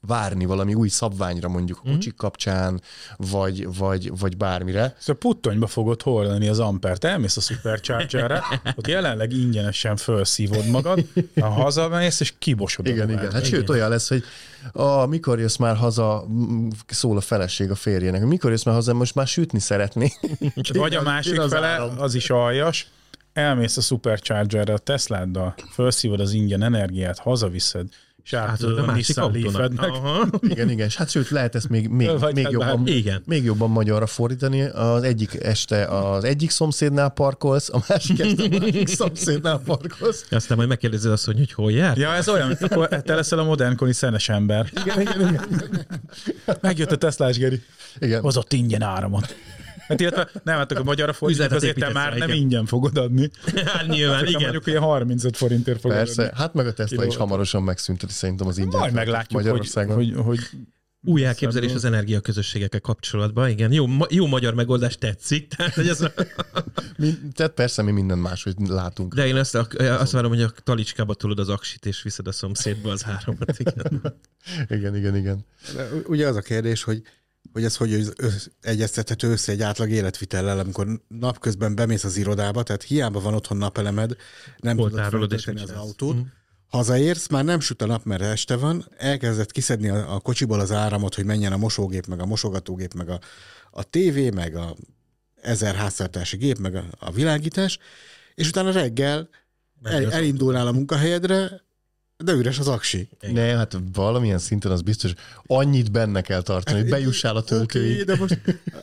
várni 0.07 0.45
valami 0.45 0.73
új 0.73 0.87
szabványra 0.87 1.47
mondjuk 1.47 1.79
a 1.83 1.89
kocsik 1.91 2.15
kapcsán, 2.15 2.81
vagy, 3.17 3.77
vagy, 3.77 4.17
vagy 4.19 4.37
bármire. 4.37 4.95
Szóval 4.99 5.15
puttonyba 5.15 5.67
fogod 5.67 6.01
hordani 6.01 6.47
az 6.47 6.59
ampert, 6.59 7.03
elmész 7.03 7.37
a 7.37 7.41
Superchargerre, 7.41 8.43
ott 8.75 8.87
jelenleg 8.87 9.31
ingyenesen 9.31 9.95
felszívod 9.95 10.67
magad, 10.67 11.05
ha 11.39 11.49
hazamész, 11.49 12.19
és 12.19 12.33
kibosod. 12.39 12.87
Igen, 12.87 13.09
igen. 13.09 13.31
Hát 13.31 13.45
sőt, 13.45 13.69
olyan 13.69 13.89
lesz, 13.89 14.09
hogy 14.09 14.23
a, 14.71 15.05
mikor 15.05 15.39
jössz 15.39 15.55
már 15.55 15.75
haza, 15.75 16.27
szól 16.87 17.17
a 17.17 17.21
feleség 17.21 17.71
a 17.71 17.75
férjének, 17.75 18.25
mikor 18.25 18.51
jössz 18.51 18.63
már 18.63 18.75
haza, 18.75 18.93
most 18.93 19.15
már 19.15 19.27
sütni 19.27 19.59
szeretné. 19.59 20.11
Vagy 20.73 20.95
a 20.95 21.01
másik 21.01 21.39
az 21.39 21.51
fele, 21.51 21.67
áram. 21.67 21.99
az 21.99 22.15
is 22.15 22.29
aljas, 22.29 22.87
elmész 23.33 23.77
a 23.77 23.81
Superchargerre 23.81 24.73
a 24.73 24.77
Tesláddal, 24.77 25.55
felszívod 25.69 26.19
az 26.19 26.33
ingyen 26.33 26.63
energiát, 26.63 27.19
hazaviszed, 27.19 27.87
és 28.27 28.33
Hát 28.33 28.49
átadod 28.49 28.77
a 28.77 28.81
a 28.81 28.85
másik 28.85 29.17
autónak. 29.17 29.71
Aha. 29.77 30.27
Igen, 30.49 30.69
igen. 30.69 30.89
Hát 30.95 31.09
sőt, 31.09 31.29
lehet 31.29 31.55
ezt 31.55 31.69
még, 31.69 31.87
még, 31.87 32.19
Vagy 32.19 32.33
még, 32.33 32.43
hát 32.43 32.53
jobban, 32.53 32.67
bármi. 32.67 32.91
Igen. 32.91 33.21
még 33.25 33.43
jobban 33.43 33.69
magyarra 33.69 34.07
fordítani. 34.07 34.61
Az 34.61 35.03
egyik 35.03 35.43
este 35.43 35.85
az 35.85 36.23
egyik 36.23 36.49
szomszédnál 36.49 37.09
parkolsz, 37.09 37.69
a 37.73 37.83
másik 37.87 38.19
este 38.19 38.43
a 38.43 38.59
másik 38.59 38.87
szomszédnál 38.87 39.61
parkolsz. 39.65 40.25
Aztán 40.29 40.57
majd 40.57 40.69
megkérdezed 40.69 41.11
azt, 41.11 41.25
hogy, 41.25 41.37
hogy 41.37 41.51
hol 41.51 41.71
jár. 41.71 41.97
Ja, 41.97 42.13
ez 42.13 42.29
olyan, 42.29 42.47
mint 42.47 42.61
akkor 42.61 42.87
te 42.87 43.15
leszel 43.15 43.39
a 43.39 43.43
modernkori 43.43 43.93
szenes 43.93 44.29
ember. 44.29 44.71
Igen, 44.85 45.01
igen, 45.01 45.19
igen. 45.19 45.45
Megjött 46.61 46.91
a 46.91 46.97
Teslás 46.97 47.37
Geri. 47.37 47.61
igen. 47.99 48.21
Hozott 48.21 48.53
ingyen 48.53 48.81
áramot. 48.81 49.35
Hát 49.87 49.99
illetve, 49.99 50.29
nem, 50.43 50.57
hát 50.57 50.71
akkor 50.71 50.85
magyarra 50.85 51.13
fordítjuk, 51.13 51.51
azért 51.51 51.77
te 51.77 51.91
már 51.91 52.17
nem 52.17 52.29
ingyen 52.29 52.65
fogod 52.65 52.97
adni. 52.97 53.29
Hát 53.65 53.87
nyilván, 53.87 54.19
Csak 54.19 54.29
igen. 54.29 54.41
mondjuk 54.41 54.67
ilyen 54.67 54.81
35 54.81 55.37
forintért 55.37 55.79
fogod 55.79 55.97
Persze, 55.97 56.23
adni. 56.23 56.37
hát 56.37 56.53
meg 56.53 56.67
a 56.67 56.73
Tesla 56.73 56.95
is 56.95 56.99
Kilowatt. 56.99 57.17
hamarosan 57.17 57.63
megszünteti 57.63 58.13
szerintem 58.13 58.47
az 58.47 58.57
ingyen. 58.57 58.79
Majd 58.79 58.93
meglátjuk, 58.93 59.41
hogy, 59.41 59.43
Magyarországon. 59.43 59.95
hogy, 59.95 60.13
hogy 60.15 60.39
Új 61.07 61.25
elképzelés 61.25 61.73
az 61.73 61.85
energiaközösségekkel 61.85 62.79
kapcsolatban, 62.79 63.49
igen. 63.49 63.71
Jó, 63.71 63.85
ma, 63.85 64.05
jó 64.09 64.25
magyar 64.25 64.53
megoldás 64.53 64.97
tetszik, 64.97 65.47
tehát, 65.55 65.73
hogy 65.73 65.87
ez 65.87 66.01
a... 66.01 66.11
Mi, 66.97 67.13
tehát 67.33 67.51
persze 67.51 67.81
mi 67.81 67.91
minden 67.91 68.17
máshogy 68.17 68.55
látunk. 68.67 69.13
De 69.13 69.27
én 69.27 69.35
azt, 69.35 69.55
azt 69.79 70.11
várom, 70.11 70.31
hogy 70.31 70.41
a 70.41 70.51
talicskába 70.63 71.13
tolod 71.13 71.39
az 71.39 71.49
aksit, 71.49 71.85
és 71.85 72.01
viszed 72.01 72.27
a 72.27 72.31
szomszédba 72.31 72.91
az 72.91 73.05
áramot. 73.05 73.59
Igen. 73.59 74.15
Igen, 74.69 74.95
igen, 74.95 75.15
igen. 75.15 75.45
De 75.75 75.89
ugye 76.07 76.27
az 76.27 76.35
a 76.35 76.41
kérdés, 76.41 76.83
hogy 76.83 77.01
hogy 77.57 77.65
ez 77.65 77.75
hogy 77.75 78.13
össz- 78.17 78.51
egyeztethető 78.61 79.31
össze 79.31 79.51
egy 79.51 79.61
átlag 79.61 79.89
életvitellel, 79.89 80.59
amikor 80.59 80.87
napközben 81.07 81.75
bemész 81.75 82.03
az 82.03 82.17
irodába, 82.17 82.63
tehát 82.63 82.83
hiába 82.83 83.19
van 83.19 83.33
otthon 83.33 83.57
napelemed, 83.57 84.15
nem 84.57 84.77
Hol 84.77 84.89
tudod 85.09 85.31
és 85.31 85.47
az 85.47 85.53
csinálsz? 85.53 85.69
autót, 85.71 86.15
Mhm. 86.15 86.25
hazaérsz, 86.67 87.27
már 87.27 87.43
nem 87.45 87.59
süt 87.59 87.81
a 87.81 87.85
nap, 87.85 88.03
mert 88.03 88.21
este 88.21 88.55
van, 88.55 88.85
elkezdett 88.97 89.51
kiszedni 89.51 89.89
a, 89.89 90.13
a 90.15 90.19
kocsiból 90.19 90.59
az 90.59 90.71
áramot, 90.71 91.15
hogy 91.15 91.25
menjen 91.25 91.51
a 91.51 91.57
mosógép, 91.57 92.05
meg 92.05 92.19
a 92.19 92.25
mosogatógép, 92.25 92.93
meg 92.93 93.09
a, 93.09 93.19
a 93.71 93.83
tévé, 93.83 94.29
meg 94.29 94.55
a 94.55 94.75
ezer 95.41 95.75
háztartási 95.75 96.37
gép, 96.37 96.57
meg 96.57 96.75
a, 96.75 96.83
a 96.99 97.11
világítás, 97.11 97.79
és 98.35 98.47
utána 98.47 98.71
reggel 98.71 99.29
el, 99.83 100.11
elindulnál 100.11 100.67
a 100.67 100.71
munkahelyedre, 100.71 101.61
de 102.23 102.31
üres 102.31 102.59
az 102.59 102.67
aksi. 102.67 103.09
Ne, 103.33 103.41
hát 103.41 103.77
valamilyen 103.93 104.37
szinten 104.37 104.71
az 104.71 104.81
biztos, 104.81 105.13
annyit 105.45 105.91
benne 105.91 106.21
kell 106.21 106.41
tartani, 106.41 106.79
hogy 106.79 106.89
bejussál 106.89 107.35
a 107.35 107.41
töltőig. 107.43 108.03
de 108.03 108.15
most 108.15 108.39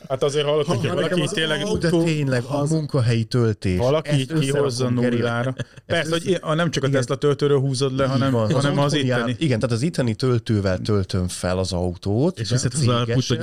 Hát 0.07 0.23
azért 0.23 0.45
hallottuk, 0.45 0.67
Ha- 0.73 0.79
hogy 0.79 0.89
ha 0.89 0.95
valaki 0.95 1.21
az 1.21 1.31
tényleg 1.31 1.61
autó- 1.61 1.77
De 1.77 2.03
tényleg 2.03 2.43
a 2.43 2.61
az- 2.61 2.69
munkahelyi 2.71 3.23
töltés. 3.23 3.77
valaki 3.77 4.15
így 4.15 4.33
kihozza 4.39 4.89
nullára. 4.89 5.55
Persze, 5.85 6.09
hogy 6.11 6.27
össze- 6.27 6.41
a 6.43 6.53
nem 6.53 6.71
csak 6.71 6.83
a 6.83 6.87
Igen. 6.87 6.99
Tesla 6.99 7.15
töltőről 7.15 7.59
húzod 7.59 7.95
le, 7.95 8.05
hanem, 8.05 8.31
van. 8.31 8.51
hanem 8.51 8.79
az 8.79 8.93
otthoni 8.93 9.03
itteni. 9.05 9.35
Igen, 9.39 9.59
tehát 9.59 9.75
az 9.75 9.81
itteni 9.81 10.15
töltővel 10.15 10.79
töltöm 10.79 11.27
fel 11.27 11.57
az 11.57 11.71
autót. 11.73 12.39
És 12.39 12.49
viszed 12.49 12.73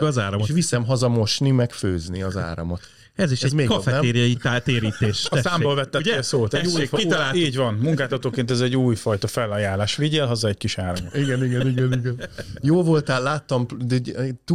az 0.00 0.18
áramot. 0.18 0.48
És 0.48 0.54
viszem 0.54 0.84
haza 0.84 1.08
mosni, 1.08 1.50
meg 1.50 1.72
főzni 1.72 2.22
az 2.22 2.36
áramot. 2.36 2.80
Ez 3.14 3.32
is 3.32 3.42
Ez 3.42 3.50
egy 3.50 3.56
még 3.56 3.66
kafetériai 3.66 4.38
térítés. 4.64 5.26
A 5.30 5.36
számból 5.36 5.74
vettettél 5.74 6.22
szót. 6.22 6.54
Egy 6.54 6.66
új, 6.66 6.72
Tessék, 6.72 6.90
kitaláltuk. 6.90 7.40
így 7.40 7.56
van. 7.56 7.74
Munkáltatóként 7.74 8.50
ez 8.50 8.60
egy 8.60 8.76
újfajta 8.76 9.26
felajánlás. 9.26 9.96
Vigyél 9.96 10.26
haza 10.26 10.48
egy 10.48 10.56
kis 10.56 10.78
áramot. 10.78 11.16
Igen, 11.16 11.44
igen, 11.44 11.66
igen, 11.68 11.92
igen. 11.92 12.20
Jó 12.60 12.82
voltál, 12.82 13.22
láttam, 13.22 13.66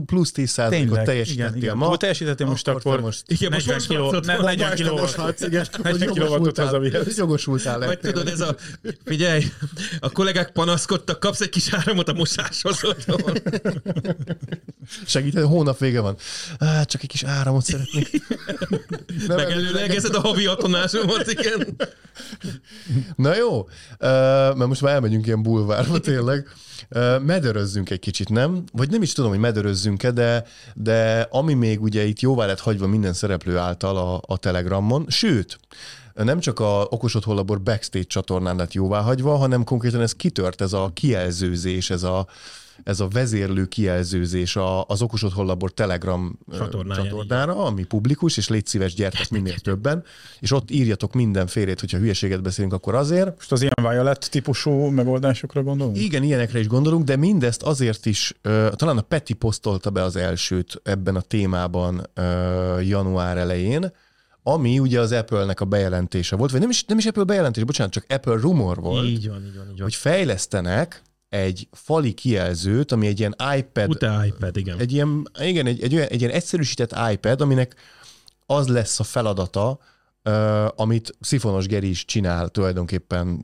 plusz 0.05 0.31
10 0.31 0.49
százalékot 0.49 1.03
teljesítettél 1.03 1.61
igen. 1.61 1.77
ma. 1.77 1.85
Ha 1.85 1.97
teljesítettél 1.97 2.47
most, 2.47 2.67
akkor 2.67 3.01
most- 3.01 3.23
Igen, 3.31 3.51
most 3.51 3.65
40 3.65 3.87
kiló, 3.87 4.11
most 4.11 4.25
ne, 4.25 4.37
40 4.37 4.75
kiló, 4.75 4.97
most 4.97 5.17
igen. 5.41 5.65
40 5.83 6.11
kilowattot 6.11 6.57
hazavihetsz. 6.57 7.17
Jogosultál 7.17 7.79
Vagy 7.79 7.99
tudod, 7.99 8.27
ez 8.27 8.41
a, 8.41 8.55
figyelj, 9.05 9.43
a 9.99 10.09
kollégák 10.11 10.51
panaszkodtak, 10.51 11.19
kapsz 11.19 11.41
egy 11.41 11.49
kis 11.49 11.73
áramot 11.73 12.09
a 12.09 12.13
mosáshoz 12.13 12.83
otthon. 12.83 13.33
Segíted, 15.05 15.43
hónap 15.43 15.79
vége 15.79 15.99
van. 15.99 16.15
Á, 16.57 16.83
csak 16.83 17.01
egy 17.03 17.09
kis 17.09 17.23
áramot 17.23 17.63
szeretnék. 17.63 18.21
Megelőlegezed 19.27 20.15
a 20.15 20.19
havi 20.19 20.45
atonásomat, 20.45 21.31
igen. 21.31 21.75
Na 23.15 23.35
jó, 23.35 23.59
uh, 23.59 23.67
mert 24.55 24.67
most 24.67 24.81
már 24.81 24.93
elmegyünk 24.93 25.25
ilyen 25.25 25.41
bulvárba 25.41 25.99
tényleg. 25.99 26.47
Uh, 26.89 27.21
mederözzünk 27.21 27.89
egy 27.89 27.99
kicsit, 27.99 28.29
nem? 28.29 28.63
Vagy 28.71 28.89
nem 28.89 29.01
is 29.01 29.13
tudom, 29.13 29.29
hogy 29.29 29.39
mederözzünk-e, 29.39 30.11
de, 30.11 30.45
de 30.73 31.27
ami 31.31 31.53
még 31.53 31.81
ugye 31.81 32.03
itt 32.03 32.19
jóvá 32.19 32.45
lett 32.45 32.59
hagyva 32.59 32.87
minden 32.87 33.13
szereplő 33.13 33.57
által 33.57 33.97
a, 33.97 34.21
a 34.33 34.37
Telegramon, 34.37 35.05
sőt, 35.09 35.59
nem 36.13 36.39
csak 36.39 36.59
a 36.59 36.87
Okos 36.89 37.15
Otthon 37.15 37.35
Labor 37.35 37.61
backstage 37.61 38.05
csatornán 38.05 38.55
lett 38.55 38.73
jóvá 38.73 39.01
hagyva, 39.01 39.35
hanem 39.35 39.63
konkrétan 39.63 40.01
ez 40.01 40.13
kitört, 40.13 40.61
ez 40.61 40.73
a 40.73 40.91
kijelzőzés, 40.93 41.89
ez 41.89 42.03
a, 42.03 42.27
ez 42.83 42.99
a 42.99 43.07
vezérlő 43.07 43.65
kijelzőzés 43.65 44.55
a, 44.55 44.85
az 44.85 45.01
Okos 45.01 45.23
Otthon 45.23 45.45
Labor 45.45 45.71
Telegram 45.71 46.39
csatornára, 46.95 47.55
ami 47.65 47.83
publikus, 47.83 48.37
és 48.37 48.49
légy 48.49 48.65
szíves, 48.65 48.93
gyertek 48.93 49.29
minél 49.29 49.57
többen, 49.59 50.03
és 50.39 50.51
ott 50.51 50.71
írjatok 50.71 51.13
mindenfélét, 51.13 51.79
hogyha 51.79 51.97
hülyeséget 51.97 52.41
beszélünk, 52.41 52.73
akkor 52.73 52.95
azért. 52.95 53.35
Most 53.35 53.51
az 53.51 53.61
ilyen 53.61 53.73
Violet 53.91 54.29
típusú 54.31 54.71
megoldásokra 54.71 55.63
gondolunk? 55.63 55.97
Igen, 55.97 56.23
ilyenekre 56.23 56.59
is 56.59 56.67
gondolunk, 56.67 57.03
de 57.03 57.15
mindezt 57.15 57.63
azért 57.63 58.05
is, 58.05 58.33
talán 58.71 58.97
a 58.97 59.01
Peti 59.01 59.33
posztolta 59.33 59.89
be 59.89 60.03
az 60.03 60.15
elsőt 60.15 60.81
ebben 60.83 61.15
a 61.15 61.21
témában 61.21 62.09
ö, 62.13 62.79
január 62.79 63.37
elején, 63.37 63.91
ami 64.43 64.79
ugye 64.79 64.99
az 64.99 65.11
Apple-nek 65.11 65.59
a 65.61 65.65
bejelentése 65.65 66.35
volt, 66.35 66.51
vagy 66.51 66.59
nem 66.59 66.69
is, 66.69 66.83
nem 66.83 66.97
is 66.97 67.05
Apple 67.05 67.23
bejelentés, 67.23 67.63
bocsánat, 67.63 67.93
csak 67.93 68.05
Apple 68.09 68.35
rumor 68.35 68.79
volt, 68.79 69.05
Így 69.05 69.27
van, 69.29 69.45
így 69.45 69.55
van, 69.55 69.65
így 69.65 69.73
van. 69.73 69.81
hogy 69.81 69.95
fejlesztenek 69.95 71.01
egy 71.29 71.67
fali 71.71 72.13
kijelzőt, 72.13 72.91
ami 72.91 73.07
egy 73.07 73.19
ilyen 73.19 73.35
iPad 73.57 73.89
Utána 73.89 74.25
iPad, 74.25 74.57
igen. 74.57 74.79
egy 74.79 74.91
ilyen, 74.91 75.29
igen, 75.39 75.65
egy, 75.65 75.81
egy, 75.81 75.95
olyan, 75.95 76.07
egy 76.07 76.19
ilyen 76.21 76.33
egyszerűsített 76.33 76.95
iPad, 77.11 77.41
aminek 77.41 77.75
az 78.45 78.67
lesz 78.67 78.99
a 78.99 79.03
feladata, 79.03 79.79
uh, 80.23 80.65
amit 80.75 81.15
Szifonos 81.19 81.67
Geri 81.67 81.89
is 81.89 82.05
csinál 82.05 82.49
tulajdonképpen 82.49 83.43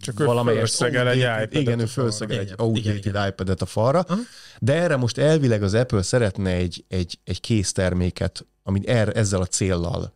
Csak 0.00 0.20
ő 0.20 0.24
valamelyest 0.24 0.74
felszegel 0.74 1.08
egy 1.08 1.18
iPad-et 1.18 1.54
Igen, 1.54 1.78
ő 1.78 1.86
felszegel 1.86 2.38
egy 2.38 2.44
Igen, 2.44 2.60
outdated 2.60 3.06
igen, 3.06 3.28
iPad-et 3.28 3.62
a 3.62 3.66
falra, 3.66 4.00
Aha. 4.00 4.20
de 4.58 4.74
erre 4.74 4.96
most 4.96 5.18
elvileg 5.18 5.62
az 5.62 5.74
Apple 5.74 6.02
szeretne 6.02 6.50
egy, 6.50 6.84
egy, 6.88 7.18
egy 7.24 7.40
készterméket, 7.40 8.46
amit 8.62 8.88
er, 8.88 9.16
ezzel 9.16 9.40
a 9.40 9.46
céllal 9.46 10.14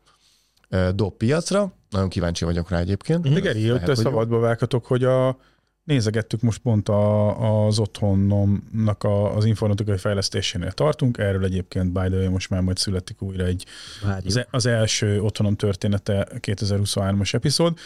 uh, 0.71 0.89
dob 0.89 1.17
piacra. 1.17 1.73
Nagyon 1.91 2.09
kíváncsi 2.09 2.45
vagyok 2.45 2.71
rá 2.71 2.79
egyébként. 2.79 3.29
Hogy 3.29 3.65
jó. 3.65 3.95
szabadba 3.95 4.39
vághatok, 4.39 4.87
hogy 4.87 5.05
a, 5.05 5.39
nézegettük 5.87 6.41
most 6.41 6.59
pont 6.59 6.89
a, 6.89 7.67
az 7.67 7.79
otthonomnak 7.79 9.05
a, 9.05 9.37
az 9.37 9.45
informatikai 9.45 9.97
fejlesztésénél 9.97 10.73
tartunk, 10.73 11.19
erről 11.19 11.45
egyébként 11.45 11.93
by 11.93 12.09
the 12.09 12.17
way, 12.19 12.31
most 12.31 12.51
már 12.51 12.61
majd 12.61 12.77
születik 12.77 13.23
újra 13.23 13.45
egy 13.45 13.67
Várjuk. 14.03 14.27
az, 14.27 14.37
e- 14.37 14.47
az 14.51 14.67
első 14.67 15.21
otthonom 15.21 15.57
története 15.57 16.29
2023-as 16.41 17.35
epizód, 17.35 17.79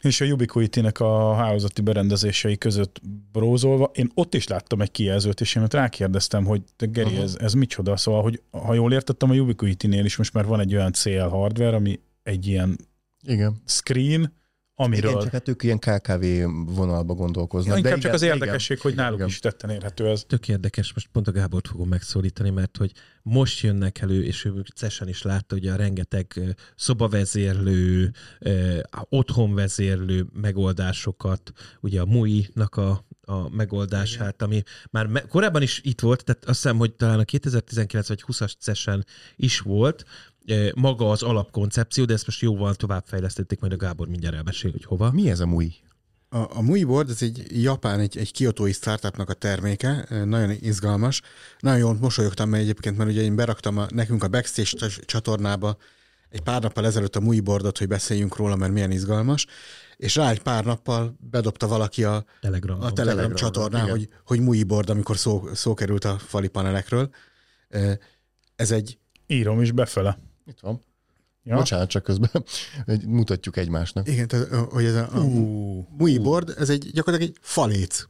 és 0.00 0.20
a 0.20 0.24
Ubiquity-nek 0.24 1.00
a 1.00 1.34
hálózati 1.34 1.82
berendezései 1.82 2.58
között 2.58 3.00
brózolva, 3.32 3.90
én 3.94 4.10
ott 4.14 4.34
is 4.34 4.46
láttam 4.46 4.80
egy 4.80 4.90
kijelzőt, 4.90 5.40
és 5.40 5.54
én 5.54 5.62
ott 5.62 5.74
rákérdeztem, 5.74 6.44
hogy 6.44 6.62
Geri, 6.78 7.14
Aha. 7.14 7.22
ez, 7.22 7.36
ez 7.40 7.52
micsoda? 7.52 7.96
Szóval, 7.96 8.22
hogy 8.22 8.42
ha 8.50 8.74
jól 8.74 8.92
értettem, 8.92 9.30
a 9.30 9.34
Ubiquity-nél 9.34 10.04
is 10.04 10.16
most 10.16 10.32
már 10.32 10.44
van 10.46 10.60
egy 10.60 10.74
olyan 10.74 10.92
CL 10.92 11.28
hardware, 11.28 11.76
ami 11.76 12.00
egy 12.22 12.46
ilyen 12.46 12.78
Igen. 13.22 13.62
screen, 13.64 14.32
amiről... 14.78 15.10
Igen, 15.10 15.22
csak 15.22 15.32
hát 15.32 15.48
ők 15.48 15.62
ilyen 15.62 15.78
KKV 15.78 16.24
vonalba 16.74 17.14
gondolkoznak. 17.14 17.72
Ja, 17.72 17.78
inkább 17.78 17.94
de 17.94 18.00
csak 18.00 18.14
igen, 18.14 18.14
az 18.14 18.22
érdekesség, 18.34 18.80
hogy 18.80 18.94
náluk 18.94 19.16
igen. 19.16 19.28
is 19.28 19.38
tetten 19.38 19.70
érhető 19.70 20.08
ez. 20.08 20.24
Tök 20.26 20.48
érdekes, 20.48 20.94
most 20.94 21.08
pont 21.12 21.28
a 21.28 21.32
Gábort 21.32 21.68
fogom 21.68 21.88
megszólítani, 21.88 22.50
mert 22.50 22.76
hogy 22.76 22.92
most 23.22 23.62
jönnek 23.62 24.00
elő, 24.00 24.24
és 24.24 24.44
ő 24.44 24.62
Cesen 24.74 25.08
is 25.08 25.22
látta, 25.22 25.56
ugye 25.56 25.72
a 25.72 25.76
rengeteg 25.76 26.56
szobavezérlő, 26.76 28.12
otthonvezérlő 29.08 30.26
megoldásokat, 30.32 31.52
ugye 31.80 32.00
a 32.00 32.06
MUI-nak 32.06 32.76
a, 32.76 33.04
a 33.20 33.48
megoldását, 33.48 34.42
ami 34.42 34.62
már 34.90 35.06
me- 35.06 35.26
korábban 35.26 35.62
is 35.62 35.80
itt 35.84 36.00
volt, 36.00 36.24
tehát 36.24 36.44
azt 36.44 36.62
hiszem, 36.62 36.76
hogy 36.76 36.94
talán 36.94 37.18
a 37.18 37.24
2019 37.24 38.08
vagy 38.08 38.24
20-as 38.26 38.52
Cesen 38.58 39.04
is 39.36 39.60
volt, 39.60 40.04
maga 40.74 41.10
az 41.10 41.22
alapkoncepció, 41.22 42.04
de 42.04 42.12
ezt 42.12 42.26
most 42.26 42.40
jóval 42.40 42.74
továbbfejlesztették, 42.74 43.60
majd 43.60 43.72
a 43.72 43.76
Gábor 43.76 44.08
mindjárt 44.08 44.36
elmesél, 44.36 44.70
hogy 44.70 44.84
hova. 44.84 45.10
Mi 45.12 45.30
ez 45.30 45.40
a 45.40 45.46
MUI? 45.46 45.74
A, 46.28 46.56
a 46.56 46.62
Muiboard, 46.62 47.10
ez 47.10 47.22
egy 47.22 47.62
japán, 47.62 48.00
egy, 48.00 48.18
egy 48.18 48.32
kiotói 48.32 48.72
startupnak 48.72 49.28
a 49.28 49.32
terméke, 49.32 50.06
nagyon 50.24 50.50
izgalmas. 50.60 51.22
Nagyon 51.58 51.78
jól 51.78 51.96
mosolyogtam, 52.00 52.48
mert 52.48 52.62
egyébként, 52.62 52.96
mert 52.96 53.10
ugye 53.10 53.22
én 53.22 53.36
beraktam 53.36 53.78
a, 53.78 53.86
nekünk 53.90 54.22
a 54.22 54.28
Backstage 54.28 54.88
csatornába 55.04 55.76
egy 56.28 56.40
pár 56.40 56.62
nappal 56.62 56.86
ezelőtt 56.86 57.16
a 57.16 57.20
Muiboardot, 57.20 57.78
hogy 57.78 57.88
beszéljünk 57.88 58.36
róla, 58.36 58.56
mert 58.56 58.72
milyen 58.72 58.90
izgalmas, 58.90 59.46
és 59.96 60.14
rá 60.14 60.30
egy 60.30 60.42
pár 60.42 60.64
nappal 60.64 61.16
bedobta 61.30 61.68
valaki 61.68 62.04
a 62.04 62.24
Telegram, 62.40 62.80
a 62.80 62.92
Telegram, 62.92 63.16
Telegram 63.16 63.34
csatornán, 63.34 63.90
hogy, 63.90 64.08
hogy 64.24 64.40
Muiboard, 64.40 64.90
amikor 64.90 65.16
szó, 65.16 65.48
szó 65.54 65.74
került 65.74 66.04
a 66.04 66.18
fali 66.18 66.48
panelekről. 66.48 67.10
Ez 68.56 68.70
egy... 68.70 68.98
Írom 69.26 69.62
is 69.62 69.72
befele. 69.72 70.18
Itt 70.46 70.60
van. 70.60 70.80
Ja. 71.42 71.56
Bocsánat, 71.56 71.88
csak 71.88 72.02
közben 72.02 72.30
mutatjuk 73.06 73.56
egymásnak. 73.56 74.08
Igen, 74.08 74.28
tehát, 74.28 74.48
hogy 74.48 74.84
ez 74.84 74.94
a, 74.94 75.08
a 75.12 75.18
uh. 75.18 75.86
MUI 75.98 76.18
board, 76.18 76.54
ez 76.58 76.70
egy 76.70 76.90
gyakorlatilag 76.92 77.34
egy 77.34 77.38
faléc. 77.42 78.04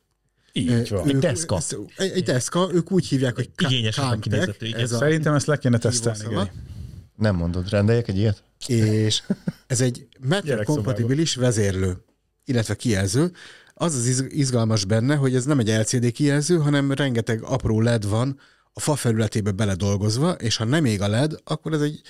Így 0.52 0.88
van. 0.88 1.08
Egy 1.08 1.18
deszka. 1.18 1.58
Egy, 1.96 2.10
egy 2.10 2.22
deszka, 2.22 2.68
ők 2.72 2.90
úgy 2.92 3.06
hívják, 3.06 3.34
hogy 3.34 3.50
Igényes 3.58 3.98
a 3.98 4.18
ez 4.76 4.92
a 4.92 4.98
Szerintem 4.98 5.34
ezt 5.34 5.46
le 5.46 5.56
kéne 5.56 5.78
tesztelni. 5.78 6.50
Nem 7.16 7.36
mondod, 7.36 7.68
rendeljek 7.68 8.08
egy 8.08 8.16
ilyet? 8.16 8.42
És 8.66 9.22
ez 9.66 9.80
egy 9.80 10.08
metrokompatibilis 10.20 11.34
vezérlő, 11.34 12.04
illetve 12.44 12.74
kijelző. 12.74 13.32
Az 13.74 13.94
az 13.94 14.24
izgalmas 14.28 14.84
benne, 14.84 15.14
hogy 15.14 15.34
ez 15.34 15.44
nem 15.44 15.58
egy 15.58 15.68
LCD 15.68 16.12
kijelző, 16.12 16.56
hanem 16.56 16.92
rengeteg 16.92 17.42
apró 17.42 17.80
LED 17.80 18.08
van 18.08 18.38
a 18.72 18.80
fa 18.80 18.96
felületébe 18.96 19.50
beledolgozva, 19.50 20.32
és 20.32 20.56
ha 20.56 20.64
nem 20.64 20.84
ég 20.84 21.00
a 21.00 21.08
LED, 21.08 21.40
akkor 21.44 21.72
ez 21.72 21.80
egy 21.80 22.00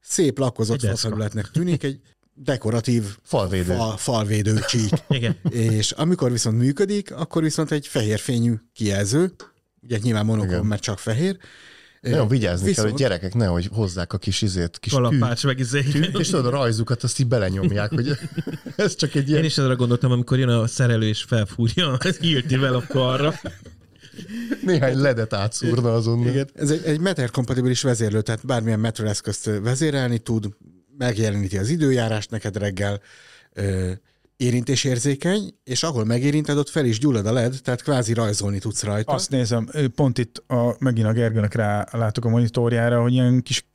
szép 0.00 0.38
lakkozott 0.38 0.80
falfelületnek 0.80 1.50
tűnik, 1.50 1.82
egy 1.82 2.00
dekoratív 2.34 3.04
falvédő, 3.22 3.74
fal, 3.74 3.96
falvédő 3.96 4.58
csík. 4.68 4.92
Igen. 5.08 5.36
És 5.50 5.90
amikor 5.90 6.30
viszont 6.30 6.58
működik, 6.58 7.14
akkor 7.14 7.42
viszont 7.42 7.70
egy 7.70 7.86
fehér 7.86 8.18
fényű 8.18 8.54
kijelző, 8.72 9.32
ugye 9.82 9.98
nyilván 10.02 10.26
monokrom, 10.26 10.66
mert 10.66 10.82
csak 10.82 10.98
fehér, 10.98 11.38
nagyon 12.00 12.28
vigyázni 12.28 12.66
Viszont... 12.66 12.76
kell, 12.76 12.84
hogy 12.84 12.94
gyerekek 13.00 13.34
nehogy 13.34 13.68
hozzák 13.72 14.12
a 14.12 14.18
kis 14.18 14.42
izét, 14.42 14.78
kis 14.78 14.92
Kalapács 14.92 15.44
meg 15.44 15.58
izé. 15.58 15.84
és 16.18 16.28
tudod, 16.28 16.46
a 16.46 16.50
rajzukat 16.50 17.02
azt 17.02 17.18
így 17.20 17.26
belenyomják, 17.26 17.90
hogy 17.90 18.18
ez 18.76 18.94
csak 18.94 19.14
egy 19.14 19.28
ilyen... 19.28 19.40
Én 19.40 19.44
is 19.44 19.58
arra 19.58 19.76
gondoltam, 19.76 20.12
amikor 20.12 20.38
jön 20.38 20.48
a 20.48 20.66
szerelő 20.66 21.06
és 21.06 21.22
felfúrja 21.22 21.92
az 21.92 22.16
hírtivel 22.20 22.74
a 22.74 22.84
karra. 22.88 23.34
Néhány 24.62 24.96
ledet 24.96 25.32
átszúrna 25.32 25.94
azon. 25.94 26.26
Igen, 26.26 26.48
ez 26.54 26.70
egy, 26.70 26.82
egy 26.84 27.00
Meter 27.00 27.30
kompatibilis 27.30 27.82
vezérlő, 27.82 28.20
tehát 28.20 28.46
bármilyen 28.46 28.80
Meter 28.80 29.06
eszközt 29.06 29.50
vezérelni 29.62 30.18
tud, 30.18 30.48
megjeleníti 30.98 31.58
az 31.58 31.68
időjárást 31.68 32.30
neked 32.30 32.56
reggel, 32.56 33.00
ö, 33.52 33.90
érintésérzékeny, 34.40 35.54
és 35.64 35.82
ahol 35.82 36.04
megérinted, 36.04 36.56
ott 36.56 36.68
fel 36.68 36.84
is 36.84 36.98
gyullad 36.98 37.26
a 37.26 37.32
led, 37.32 37.54
tehát 37.62 37.82
kvázi 37.82 38.12
rajzolni 38.12 38.58
tudsz 38.58 38.82
rajta. 38.82 39.12
Azt 39.12 39.30
nézem, 39.30 39.68
pont 39.94 40.18
itt 40.18 40.42
a, 40.46 40.76
megint 40.78 41.06
a 41.06 41.12
Gergőnek 41.12 41.54
rá 41.54 41.86
látok 41.92 42.24
a 42.24 42.28
monitorjára, 42.28 43.00
hogy 43.02 43.12
ilyen 43.12 43.42
kis 43.42 43.68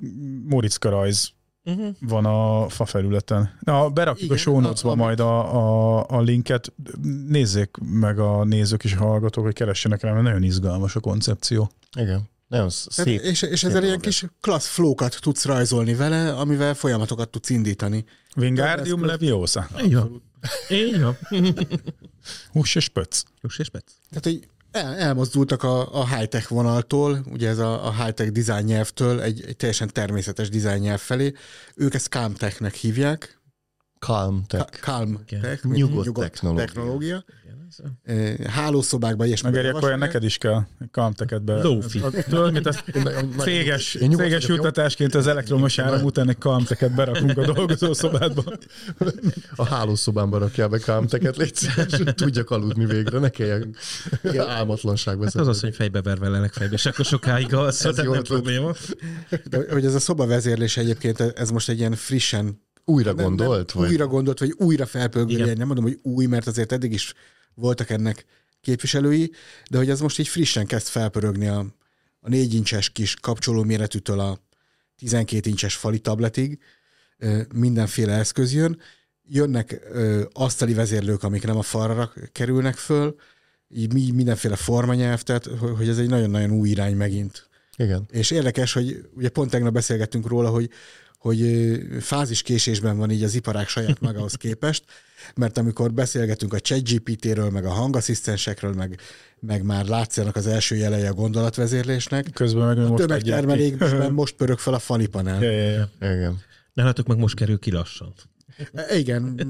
Moritzka 0.46 0.90
rajz 0.90 1.35
uh-huh. 1.66 1.95
van 1.99 2.26
a 2.26 2.70
fa 2.70 2.86
felületen. 2.86 3.57
Na, 3.59 3.89
berakjuk 3.89 4.24
Igen, 4.24 4.36
a 4.36 4.39
show 4.39 4.59
notes-ba 4.59 4.91
a, 4.91 4.95
majd 4.95 5.20
a, 5.20 5.55
a, 5.55 6.05
a 6.07 6.22
linket. 6.22 6.74
Nézzék 7.28 7.78
meg 7.82 8.20
a 8.20 8.43
nézők 8.43 8.84
és 8.84 8.93
a 8.93 8.97
hallgatók, 8.97 9.43
hogy 9.43 9.53
keressenek 9.53 10.01
rá, 10.01 10.11
mert 10.11 10.24
nagyon 10.24 10.43
izgalmas 10.43 10.95
a 10.95 10.99
koncepció. 10.99 11.72
Igen. 11.97 12.30
Nagyon 12.47 12.70
szép. 12.70 13.22
És, 13.22 13.41
és 13.41 13.63
ezzel 13.63 13.84
ilyen 13.84 13.99
kis 13.99 14.26
klassz 14.41 14.68
flókat 14.68 15.18
tudsz 15.22 15.45
rajzolni 15.45 15.95
vele, 15.95 16.34
amivel 16.34 16.74
folyamatokat 16.74 17.30
tudsz 17.30 17.49
indítani. 17.49 18.05
Wingardium 18.36 19.05
Leviosa. 19.05 19.68
Így 19.84 19.95
van. 19.95 20.22
Így 20.70 21.01
van. 21.01 21.18
Hús 22.51 22.76
és 22.76 22.88
pöc. 22.88 23.24
Hús 23.41 23.59
és 23.59 23.70
pöc. 23.70 23.84
Tehát, 24.09 24.24
hogy 24.24 24.47
el, 24.76 24.95
elmozdultak 24.95 25.63
a, 25.63 25.93
a 25.93 26.15
high-tech 26.15 26.49
vonaltól, 26.49 27.26
ugye 27.32 27.49
ez 27.49 27.57
a, 27.57 27.86
a 27.86 28.03
high-tech 28.03 28.32
nyelvtől 28.61 29.21
egy, 29.21 29.43
egy 29.47 29.55
teljesen 29.55 29.89
természetes 29.93 30.49
nyelv 30.80 30.99
felé. 30.99 31.34
Ők 31.76 31.93
ezt 31.93 32.07
Calm 32.07 32.34
Tech-nek 32.34 32.73
hívják. 32.73 33.39
Calm 34.00 34.43
Tech. 34.48 34.80
Calm 34.82 35.20
Tech. 35.41 35.66
Nyugodt, 35.66 36.06
nyugodt 36.06 36.28
technológia. 36.32 36.66
technológia. 36.66 37.24
Hálószobákban 38.48 39.28
ilyesmi. 39.28 39.50
Megeri, 39.50 39.68
akkor 39.68 39.98
neked 39.98 40.24
is 40.24 40.38
kell 40.38 40.64
kamteket 40.91 41.43
be. 41.43 41.62
Lófi. 41.62 42.02
Tudod, 42.30 42.68
az 42.68 42.84
céges, 43.38 43.98
céges 44.18 44.48
jutatásként 44.48 45.16
az 45.16 45.28
elektromos 45.28 45.80
áram 45.80 46.04
után 46.04 46.30
egy 46.30 46.38
kamteket 46.38 46.96
berakunk 46.96 47.38
a 47.38 47.46
dolgozószobádba. 47.54 48.43
A 49.56 49.66
hálószobámba 49.66 50.38
rakjál 50.38 50.68
be 50.68 50.80
kamteket, 50.80 51.38
légy 51.38 51.56
szíves, 51.56 52.02
tudjak 52.16 52.50
aludni 52.50 52.86
végre, 52.86 53.20
ne 53.20 53.30
kelljen 53.30 53.76
álmatlanságba. 54.38 55.24
Hát 55.24 55.36
az 55.36 55.48
az, 55.48 55.60
hogy 55.62 55.76
fejbe 55.76 56.02
verve 56.02 56.30
lelek 56.30 56.54
fejbe, 56.54 56.74
és 56.74 56.86
akkor 56.86 57.06
sokáig 57.06 57.54
alszol, 57.54 57.93
tehát 57.93 58.12
nem 58.12 58.24
probléma. 58.24 58.72
De, 59.50 59.60
hogy 59.72 59.86
ez 59.86 59.96
a 59.96 60.00
szobavezérlés 60.00 60.78
egyébként, 60.78 61.20
ez 61.20 61.50
most 61.50 61.70
egy 61.70 61.80
ilyen 61.80 61.93
frissen 61.93 62.64
újra 62.86 63.14
gondolt? 63.14 63.74
Nem, 63.74 63.84
vagy? 63.84 63.92
Újra 63.92 64.08
gondolt, 64.08 64.40
vagy 64.40 64.54
újra 64.58 64.86
felpörgölni. 64.86 65.54
Nem 65.54 65.68
mondom, 65.68 65.86
hogy 65.86 66.00
új, 66.02 66.26
mert 66.26 66.48
azért 66.48 66.72
eddig 66.72 66.94
is 66.94 67.14
voltak 67.54 67.90
ennek 67.90 68.26
képviselői, 68.62 69.32
de 69.70 69.78
hogy 69.78 69.90
ez 69.90 70.00
most 70.00 70.20
így 70.20 70.28
frissen 70.28 70.66
kezd 70.66 70.88
felpörögni 70.88 71.48
a, 71.48 71.66
a 72.20 72.30
4 72.30 72.54
incses 72.54 72.90
kis 72.90 73.16
kapcsoló 73.22 73.64
méretűtől 73.64 74.20
a 74.20 74.40
12 74.98 75.50
incses 75.50 75.76
fali 75.76 76.00
tabletig, 76.00 76.60
mindenféle 77.54 78.14
eszköz 78.14 78.54
jön, 78.54 78.80
jönnek 79.28 79.82
asztali 80.32 80.74
vezérlők, 80.74 81.24
amik 81.24 81.46
nem 81.46 81.58
a 81.58 81.62
falra 81.62 82.14
kerülnek 82.32 82.76
föl, 82.76 83.16
így 83.70 84.14
mindenféle 84.14 84.56
formanyelv, 84.56 85.22
tehát 85.22 85.46
hogy 85.78 85.88
ez 85.88 85.98
egy 85.98 86.10
nagyon-nagyon 86.10 86.52
új 86.52 86.70
irány 86.70 86.96
megint. 86.96 87.50
Igen. 87.78 88.06
És 88.12 88.32
érdekes, 88.32 88.74
hogy 88.74 89.10
ugye 89.16 89.30
pont 89.30 89.50
tegnap 89.50 89.74
beszélgettünk 89.74 90.28
róla, 90.28 90.50
hogy 90.50 90.70
hogy 91.26 91.80
fáziskésésben 91.99 92.97
van 92.97 93.11
így 93.11 93.23
az 93.23 93.36
iparák 93.36 93.67
saját 93.67 94.01
magához 94.01 94.34
képest, 94.34 94.84
mert 95.36 95.57
amikor 95.57 95.93
beszélgetünk 95.93 96.53
a 96.53 96.59
ChatGPT-ről, 96.59 97.49
meg 97.49 97.65
a 97.65 97.69
hangasszisztensekről, 97.69 98.73
meg, 98.73 98.99
meg 99.39 99.63
már 99.63 99.86
látszanak 99.86 100.36
az 100.36 100.47
első 100.47 100.76
jelei 100.76 101.05
a 101.05 101.13
gondolatvezérlésnek, 101.13 102.30
Közben 102.34 102.67
meg 102.67 102.78
a 102.78 102.88
most 102.88 103.05
tömegtermelésben 103.05 104.11
most 104.11 104.36
pörög 104.36 104.59
fel 104.59 104.73
a 104.73 104.80
falipanel. 104.80 105.43
Ja, 105.43 105.51
ja, 105.51 105.69
ja. 105.69 105.89
Igen. 105.99 106.41
Nálatok 106.73 107.07
meg 107.07 107.17
most 107.17 107.36
kerül 107.36 107.59
ki 107.59 107.71
lassan. 107.71 108.13
E, 108.74 108.97
igen, 108.97 109.41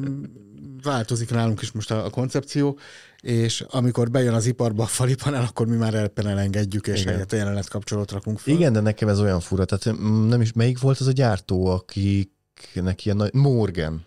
változik 0.84 1.30
nálunk 1.30 1.62
is 1.62 1.72
most 1.72 1.92
a, 1.92 2.06
a 2.06 2.10
koncepció, 2.10 2.80
és 3.22 3.62
amikor 3.70 4.12
bejön 4.12 4.34
az 4.34 4.46
iparba 4.46 4.84
a 4.84 4.88
falipanel, 4.88 5.44
akkor 5.44 5.68
mi 5.68 5.76
már 5.76 5.94
elpen 5.94 6.28
elengedjük, 6.28 6.88
és 6.88 7.04
helyett 7.04 7.32
a 7.32 7.36
jelenet 7.36 7.70
kapcsolót 7.70 8.12
rakunk 8.12 8.40
fel. 8.40 8.54
Igen, 8.54 8.74
de 8.74 8.80
nekem 8.80 9.08
ez 9.08 9.20
olyan 9.20 9.40
fura, 9.40 9.66
tehát 9.66 10.00
nem 10.28 10.42
is, 10.42 10.54
melyik 10.54 10.80
volt 10.80 11.00
az 11.00 11.08
a 11.08 11.12
gyártó, 11.12 11.66
akiknek 11.66 13.06
ilyen 13.06 13.18
nagy, 13.18 13.34
Morgan. 13.34 14.06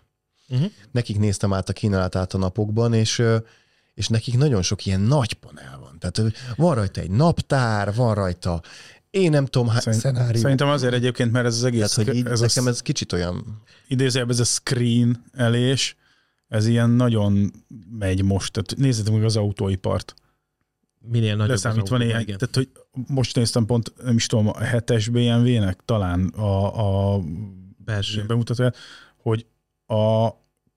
Uh-huh. 0.48 0.70
Nekik 0.90 1.18
néztem 1.18 1.52
át 1.52 1.68
a 1.68 1.72
kínálatát 1.72 2.34
a 2.34 2.38
napokban, 2.38 2.94
és 2.94 3.22
és 3.98 4.08
nekik 4.08 4.36
nagyon 4.36 4.62
sok 4.62 4.86
ilyen 4.86 5.00
nagy 5.00 5.32
panel 5.32 5.78
van. 5.80 5.98
Tehát 5.98 6.32
van 6.56 6.74
rajta 6.74 7.00
egy 7.00 7.10
naptár, 7.10 7.94
van 7.94 8.14
rajta 8.14 8.62
én 9.10 9.30
nem 9.30 9.46
tudom, 9.46 9.68
hát 9.68 9.82
Szerint, 9.82 10.02
szenárió. 10.02 10.40
Szerintem 10.40 10.68
azért 10.68 10.94
egyébként, 10.94 11.32
mert 11.32 11.46
ez 11.46 11.54
az 11.54 11.64
egész... 11.64 11.90
Tehát, 11.90 12.10
hogy 12.10 12.18
így, 12.18 12.26
ez 12.26 12.40
nekem 12.40 12.66
ez 12.66 12.80
kicsit 12.80 13.12
olyan... 13.12 13.62
Idézőjelben 13.88 14.34
ez 14.34 14.40
a 14.40 14.44
screen 14.44 15.24
elés, 15.32 15.96
ez 16.48 16.66
ilyen 16.66 16.90
nagyon 16.90 17.52
megy 17.98 18.24
most. 18.24 18.52
Tehát 18.52 18.76
nézzétek 18.76 19.12
meg 19.12 19.24
az 19.24 19.36
autóipart. 19.36 20.14
Minél 21.00 21.36
nagyobb 21.36 21.50
Leszámítva 21.50 21.96
az 21.96 22.02
néhány. 22.02 22.24
Tehát, 22.24 22.54
hogy 22.54 22.68
most 23.06 23.36
néztem 23.36 23.66
pont, 23.66 23.92
nem 24.02 24.16
is 24.16 24.26
tudom, 24.26 24.48
a 24.48 24.58
7-es 24.58 25.08
BMW-nek 25.12 25.80
talán 25.84 26.26
a, 26.26 27.14
a 27.14 27.20
belső 27.84 28.24
bemutatóját, 28.26 28.76
hogy 29.16 29.46
a 29.86 30.28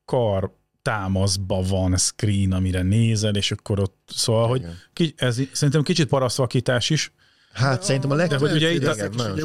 kar 0.06 0.60
támaszba 0.82 1.62
van 1.62 1.98
screen, 1.98 2.52
amire 2.52 2.82
nézel, 2.82 3.36
és 3.36 3.52
akkor 3.52 3.80
ott, 3.80 4.10
szóval, 4.14 4.56
Igen. 4.56 4.78
hogy 4.96 5.14
ez 5.18 5.40
szerintem 5.52 5.84
kicsit 5.84 6.08
parasztvakítás 6.08 6.90
is, 6.90 7.12
Hát 7.54 7.84
szerintem 7.84 8.12
a 8.12 8.16
legtöbb. 8.16 8.40
hogy 8.40 8.52
ugye 8.52 8.74
itt 8.74 8.86
a 8.86 8.96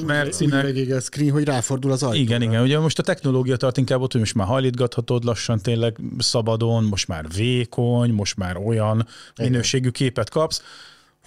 Mercinek... 0.07 0.91
a 0.97 1.01
screen, 1.01 1.31
hogy 1.33 1.45
ráfordul 1.45 1.93
az 1.93 2.03
ajtóra. 2.03 2.21
Igen, 2.21 2.43
igen. 2.43 2.63
Ugye 2.63 2.79
most 2.79 2.99
a 2.99 3.03
technológia 3.03 3.57
tart 3.57 3.77
inkább 3.77 4.01
ott, 4.01 4.13
hogy 4.13 4.21
most 4.21 4.35
már 4.35 4.47
hajlítgathatod 4.47 5.25
lassan 5.25 5.61
tényleg 5.61 5.97
szabadon, 6.19 6.85
most 6.85 7.09
már 7.09 7.27
vékony, 7.37 8.13
most 8.13 8.37
már 8.37 8.57
olyan 8.57 9.07
minőségű 9.37 9.89
képet 9.89 10.31
kapsz. 10.31 10.63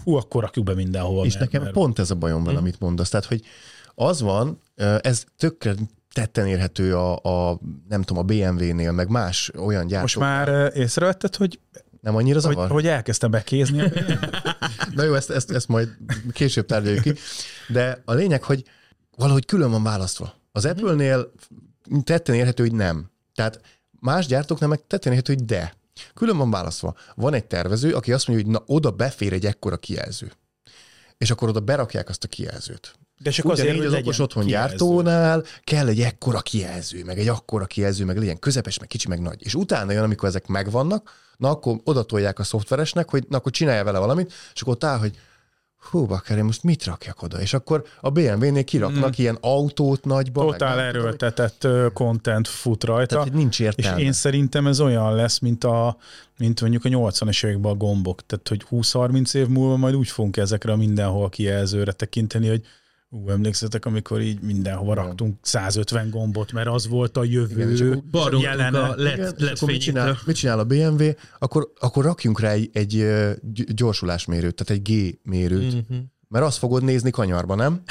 Hú, 0.03 0.15
akkor 0.15 0.41
rakjuk 0.41 0.65
be 0.65 0.73
mindenhol. 0.73 1.25
És 1.25 1.33
mert, 1.33 1.45
nekem 1.45 1.61
mert... 1.61 1.73
pont 1.73 1.99
ez 1.99 2.11
a 2.11 2.15
bajom 2.15 2.43
vele, 2.43 2.57
hmm. 2.57 2.65
amit 2.65 2.79
mondasz. 2.79 3.09
Tehát, 3.09 3.25
hogy 3.25 3.41
az 3.95 4.21
van, 4.21 4.59
ez 5.01 5.23
tökre 5.37 5.73
tetten 6.13 6.47
érhető 6.47 6.95
a, 6.95 7.15
a 7.15 7.59
nem 7.89 8.01
tudom, 8.01 8.23
a 8.23 8.25
BMW-nél, 8.25 8.91
meg 8.91 9.09
más 9.09 9.51
olyan 9.57 9.87
gyártók. 9.87 10.01
Most 10.01 10.19
már 10.19 10.71
észrevetted, 10.75 11.35
hogy 11.35 11.59
nem 11.99 12.15
annyira 12.15 12.39
zavar? 12.39 12.57
Hogy, 12.57 12.71
hogy 12.71 12.87
elkezdtem 12.87 13.31
bekézni. 13.31 13.83
Na 14.95 15.03
jó, 15.03 15.13
ezt, 15.13 15.29
ezt, 15.29 15.51
ezt 15.51 15.67
majd 15.67 15.97
később 16.31 16.65
tárgyaljuk 16.65 17.03
ki. 17.03 17.13
De 17.67 18.01
a 18.05 18.13
lényeg, 18.13 18.43
hogy 18.43 18.63
valahogy 19.15 19.45
külön 19.45 19.71
van 19.71 19.83
választva. 19.83 20.33
Az 20.51 20.65
Apple-nél 20.65 21.31
tetten 22.03 22.35
érhető, 22.35 22.63
hogy 22.63 22.73
nem. 22.73 23.11
Tehát 23.35 23.61
más 23.99 24.25
gyártóknál 24.25 24.69
meg 24.69 24.87
tetten 24.87 25.11
érhető, 25.11 25.33
hogy 25.33 25.45
de. 25.45 25.73
Külön 26.13 26.37
van 26.37 26.51
választva. 26.51 26.95
Van 27.15 27.33
egy 27.33 27.45
tervező, 27.45 27.93
aki 27.93 28.13
azt 28.13 28.27
mondja, 28.27 28.45
hogy 28.45 28.55
na 28.55 28.63
oda 28.65 28.91
befér 28.91 29.33
egy 29.33 29.45
ekkora 29.45 29.77
kijelző. 29.77 30.31
És 31.17 31.31
akkor 31.31 31.49
oda 31.49 31.59
berakják 31.59 32.09
azt 32.09 32.23
a 32.23 32.27
kijelzőt. 32.27 32.98
De 33.21 33.29
csak 33.29 33.45
azért, 33.45 33.77
hogy 33.77 33.85
az 33.85 33.93
okos 33.93 34.19
otthon 34.19 34.45
kijelző. 34.45 34.69
gyártónál 34.69 35.43
kell 35.63 35.87
egy 35.87 36.01
ekkora 36.01 36.39
kijelző, 36.39 37.03
meg 37.03 37.19
egy 37.19 37.27
akkora 37.27 37.65
kijelző, 37.65 38.05
meg 38.05 38.17
legyen 38.17 38.39
közepes, 38.39 38.79
meg 38.79 38.87
kicsi, 38.87 39.07
meg 39.07 39.21
nagy. 39.21 39.45
És 39.45 39.55
utána 39.55 39.91
jön, 39.91 40.03
amikor 40.03 40.27
ezek 40.27 40.47
megvannak, 40.47 41.11
na 41.37 41.49
akkor 41.49 41.79
oda 41.83 42.03
tolják 42.03 42.39
a 42.39 42.43
szoftveresnek, 42.43 43.09
hogy 43.09 43.25
na 43.29 43.37
akkor 43.37 43.51
csinálja 43.51 43.83
vele 43.83 43.99
valamit, 43.99 44.33
és 44.53 44.61
akkor 44.61 44.73
ott 44.73 44.83
áll, 44.83 44.97
hogy 44.97 45.17
hú, 45.79 46.05
bakker, 46.05 46.37
én 46.37 46.43
most 46.43 46.63
mit 46.63 46.83
rakjak 46.83 47.21
oda? 47.21 47.41
És 47.41 47.53
akkor 47.53 47.83
a 48.01 48.09
BMW-nél 48.09 48.63
kiraknak 48.63 49.09
mm. 49.09 49.13
ilyen 49.15 49.37
autót 49.41 50.05
nagyba. 50.05 50.41
Totál 50.41 50.75
meg, 50.75 50.85
erőltetett 50.85 51.67
content 51.93 52.47
fut 52.47 52.83
rajta. 52.83 53.15
Tehát, 53.15 53.33
nincs 53.33 53.59
értelme. 53.59 53.99
És 53.99 54.05
én 54.05 54.11
szerintem 54.11 54.67
ez 54.67 54.79
olyan 54.79 55.15
lesz, 55.15 55.39
mint, 55.39 55.63
a, 55.63 55.97
mint 56.37 56.61
mondjuk 56.61 56.85
a 56.85 56.89
80-es 56.89 57.45
években 57.45 57.71
a 57.71 57.75
gombok. 57.75 58.25
Tehát, 58.25 58.47
hogy 58.47 58.65
20-30 58.69 59.35
év 59.35 59.47
múlva 59.47 59.77
majd 59.77 59.95
úgy 59.95 60.07
fogunk 60.07 60.37
ezekre 60.37 60.71
a 60.71 60.75
mindenhol 60.75 61.29
kijelzőre 61.29 61.91
tekinteni, 61.91 62.47
hogy 62.47 62.65
Ú, 63.11 63.29
emlékszetek, 63.29 63.85
amikor 63.85 64.21
így 64.21 64.41
mindenhova 64.41 64.93
raktunk 64.93 65.37
150 65.41 66.09
gombot, 66.09 66.51
mert 66.51 66.67
az 66.67 66.87
volt 66.87 67.17
a 67.17 67.23
jövő 67.23 67.73
Igen, 67.73 68.39
jelene. 68.39 68.79
A 68.79 68.93
led, 68.95 69.13
Igen, 69.13 69.33
led 69.37 69.61
mit, 69.65 69.81
csinál, 69.81 70.17
mit 70.25 70.35
csinál 70.35 70.59
a 70.59 70.63
BMW? 70.63 71.09
Akkor, 71.39 71.71
akkor 71.79 72.03
rakjunk 72.03 72.39
rá 72.39 72.51
egy, 72.51 72.69
egy 72.73 73.05
gyorsulásmérőt, 73.73 74.55
tehát 74.55 74.83
egy 74.83 74.93
G-mérőt. 74.93 75.75
Mm-hmm. 75.75 76.03
Mert 76.27 76.45
azt 76.45 76.57
fogod 76.57 76.83
nézni 76.83 77.09
kanyarba, 77.09 77.55
nem? 77.55 77.81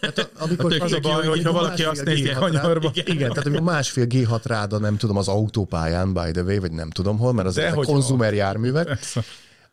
Hát, 0.00 0.30
amikor 0.38 0.76
az 0.80 0.92
a 0.92 0.98
baj, 1.00 1.26
hogyha 1.26 1.52
valaki 1.52 1.82
azt 1.82 2.04
nézi 2.04 2.30
kanyarba. 2.30 2.90
Igen, 2.94 3.14
igen, 3.14 3.28
tehát 3.28 3.46
amikor 3.46 3.62
másfél 3.62 4.06
G6 4.08 4.40
ráda, 4.44 4.78
nem 4.78 4.96
tudom, 4.96 5.16
az 5.16 5.28
autópályán, 5.28 6.12
by 6.12 6.30
the 6.30 6.42
way, 6.42 6.58
vagy 6.58 6.72
nem 6.72 6.90
tudom 6.90 7.18
hol, 7.18 7.32
mert 7.32 7.48
az 7.48 7.56
a 7.56 7.72
konzumer 7.74 8.34
járművek, 8.34 8.98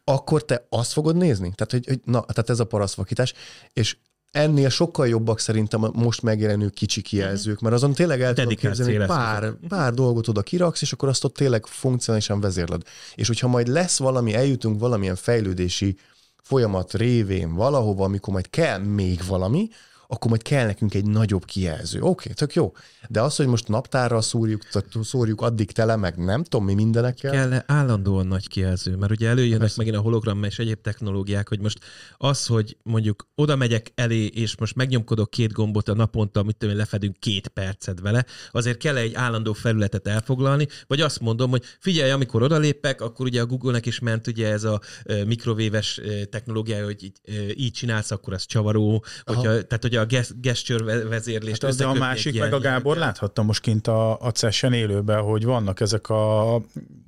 akkor 0.04 0.46
te 0.46 0.66
azt 0.70 0.92
fogod 0.92 1.16
nézni? 1.16 1.54
Tehát, 1.56 1.72
hogy, 1.72 1.86
hogy 1.88 2.00
na, 2.04 2.26
tehát 2.26 2.50
ez 2.50 2.60
a 2.60 2.66
parasztvakítás, 2.66 3.34
és 3.74 3.98
ennél 4.38 4.70
sokkal 4.70 5.08
jobbak 5.08 5.40
szerintem 5.40 5.84
a 5.84 5.92
most 5.94 6.22
megjelenő 6.22 6.70
kicsi 6.70 7.02
kijelzők, 7.02 7.60
mert 7.60 7.76
azon 7.76 7.94
tényleg 7.94 8.22
el 8.22 8.34
tudod 8.34 8.56
képzelni, 8.56 8.96
hogy 8.96 9.06
pár, 9.06 9.54
pár 9.68 9.94
dolgot 9.94 10.28
oda 10.28 10.42
kiraksz, 10.42 10.82
és 10.82 10.94
akkor 10.94 11.10
azt 11.10 11.24
ott 11.24 11.34
tényleg 11.34 11.66
funkcionálisan 11.66 12.40
vezérled. 12.40 12.82
És 13.16 13.28
hogyha 13.28 13.48
majd 13.48 13.68
lesz 13.68 14.00
valami, 14.00 14.34
eljutunk 14.34 14.80
valamilyen 14.80 15.16
fejlődési 15.16 15.98
folyamat 16.42 16.94
révén 16.94 17.54
valahova, 17.54 18.04
amikor 18.04 18.34
majd 18.34 18.50
kell 18.50 18.78
még 18.78 19.22
valami, 19.28 19.70
akkor 20.08 20.30
majd 20.30 20.42
kell 20.42 20.66
nekünk 20.66 20.94
egy 20.94 21.06
nagyobb 21.06 21.46
kijelző. 21.46 22.00
Oké, 22.00 22.10
okay, 22.10 22.34
tök 22.34 22.54
jó. 22.54 22.72
De 23.10 23.22
az, 23.22 23.36
hogy 23.36 23.48
most 23.48 23.68
naptárral 23.68 24.22
szúrjuk, 24.22 24.62
szúrjuk 25.02 25.42
addig 25.42 25.72
tele, 25.72 25.96
meg 25.96 26.18
nem 26.18 26.44
tudom 26.44 26.66
mi 26.66 26.74
mindenekkel. 26.74 27.32
Kell 27.32 27.64
állandóan 27.66 28.28
nagy 28.28 28.48
kijelző, 28.48 28.96
mert 28.96 29.12
ugye 29.12 29.28
előjönnek 29.28 29.60
Persze. 29.60 29.76
megint 29.78 29.96
a 29.96 30.02
hologram 30.02 30.44
és 30.44 30.60
egyéb 30.60 30.82
technológiák, 30.82 31.50
hogy 31.50 31.60
most 31.60 31.80
az, 32.18 32.46
hogy 32.46 32.78
mondjuk 32.84 33.28
oda 33.36 33.56
megyek 33.56 33.92
elé, 33.96 34.26
és 34.26 34.58
most 34.58 34.76
megnyomkodok 34.76 35.30
két 35.30 35.52
gombot 35.52 35.90
a 35.90 35.94
naponta, 35.94 36.44
mit 36.44 36.56
tudom, 36.56 36.78
lefedünk 36.78 37.20
két 37.20 37.48
percet 37.48 38.00
vele, 38.00 38.26
azért 38.52 38.78
kell 38.78 38.96
egy 38.96 39.14
állandó 39.14 39.54
felületet 39.54 40.08
elfoglalni, 40.08 40.68
vagy 40.88 41.02
azt 41.02 41.20
mondom, 41.20 41.50
hogy 41.50 41.64
figyelj, 41.80 42.12
amikor 42.12 42.44
odalépek, 42.44 43.02
akkor 43.02 43.26
ugye 43.26 43.42
a 43.42 43.46
Google-nek 43.46 43.86
is 43.86 44.00
ment 44.00 44.28
ugye 44.28 44.52
ez 44.52 44.64
a 44.64 44.82
mikrovéves 45.26 46.02
technológia, 46.30 46.84
hogy 46.84 47.04
így, 47.04 47.20
így 47.56 47.72
csinálsz, 47.72 48.12
akkor 48.12 48.34
az 48.34 48.46
csavaró, 48.46 49.04
hogyha, 49.24 49.42
tehát 49.42 49.80
hogy 49.82 49.96
a 49.98 50.06
gesture 50.42 51.04
vezérlést. 51.04 51.64
Hát 51.64 51.76
de 51.76 51.86
a 51.86 51.94
másik, 51.94 52.40
meg 52.40 52.54
a 52.54 52.60
Gábor 52.60 52.98
láthatta 52.98 53.44
most 53.44 53.62
kint 53.62 53.88
a, 53.88 54.20
a 54.20 54.32
CES-en 54.32 54.74
élőben, 54.74 55.22
hogy 55.22 55.46
vannak 55.46 55.80
ezek 55.80 56.10
a 56.10 56.62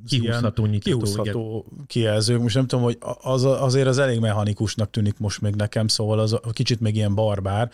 kihúzható, 0.08 0.66
nyitható, 0.66 0.98
kihúzható 0.98 1.66
kijelzők. 1.88 2.42
Most 2.42 2.56
nem 2.56 2.68
tudom, 2.68 2.84
hogy 2.84 2.98
az, 3.22 3.44
azért 3.44 3.88
az 3.88 3.98
elég 3.98 4.20
mechanikusnak 4.20 4.90
tűnik 4.90 5.18
most 5.18 5.42
még 5.42 5.56
nekem, 5.56 5.88
szóval 5.88 6.20
az 6.20 6.40
kicsit 6.52 6.80
még 6.80 6.96
ilyen 6.96 7.16
barbár, 7.16 7.72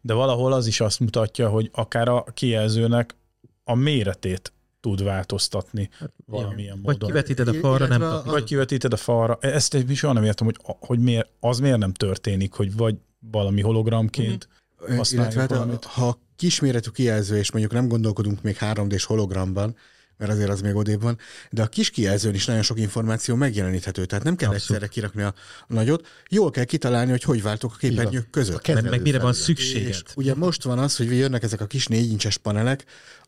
de 0.00 0.12
valahol 0.12 0.52
az 0.52 0.66
is 0.66 0.80
azt 0.80 1.00
mutatja, 1.00 1.48
hogy 1.48 1.70
akár 1.72 2.08
a 2.08 2.24
kijelzőnek 2.34 3.16
a 3.64 3.74
méretét 3.74 4.52
tud 4.80 5.04
változtatni 5.04 5.90
hát, 5.98 6.12
valamilyen 6.26 6.78
módon. 6.82 6.98
Vagy 6.98 7.06
kivetíted 7.06 7.48
a 7.48 7.52
falra, 7.52 7.86
nem 7.86 8.00
tudom. 8.00 8.22
Vagy 8.24 8.44
kivetíted 8.44 8.92
a 8.92 8.96
falra. 8.96 9.38
Ezt 9.40 9.74
is 9.74 9.98
soha 9.98 10.12
nem 10.12 10.24
értem, 10.24 10.46
hogy, 10.46 10.56
hogy 10.80 10.98
miért, 10.98 11.28
az 11.40 11.58
miért 11.58 11.78
nem 11.78 11.92
történik, 11.92 12.52
hogy 12.52 12.76
vagy 12.76 12.96
valami 13.30 13.60
hologramként 13.60 14.28
mm-hmm 14.28 14.53
illetve 15.10 15.40
hát, 15.40 15.84
ha 15.84 16.18
kisméretű 16.36 16.90
kijelző, 16.90 17.36
és 17.36 17.52
mondjuk 17.52 17.72
nem 17.72 17.88
gondolkodunk 17.88 18.42
még 18.42 18.56
3D-s 18.60 19.04
hologramban, 19.04 19.76
mert 20.16 20.32
azért 20.32 20.50
az 20.50 20.60
még 20.60 20.74
odébb 20.74 21.02
van, 21.02 21.18
de 21.50 21.62
a 21.62 21.66
kis 21.66 21.90
kijelzőn 21.90 22.34
is 22.34 22.44
nagyon 22.44 22.62
sok 22.62 22.78
információ 22.78 23.34
megjeleníthető, 23.34 24.04
tehát 24.04 24.24
nem 24.24 24.36
kell 24.36 24.48
Abszolút. 24.48 24.70
egyszerre 24.70 24.92
kirakni 24.92 25.22
a 25.22 25.34
nagyot, 25.66 26.06
jól 26.28 26.50
kell 26.50 26.64
kitalálni, 26.64 27.10
hogy 27.10 27.22
hogy 27.22 27.42
váltok 27.42 27.72
a 27.72 27.76
képernyők 27.76 28.30
között. 28.30 28.66
Meg, 28.66 28.90
meg 28.90 29.02
mire 29.02 29.18
van 29.18 29.32
szükséged. 29.32 29.88
És 29.88 30.02
ugye 30.16 30.34
most 30.34 30.62
van 30.62 30.78
az, 30.78 30.96
hogy 30.96 31.16
jönnek 31.16 31.42
ezek 31.42 31.60
a 31.60 31.66
kis 31.66 31.86
négy 31.86 32.10
incses 32.10 32.36
panelek, 32.36 32.84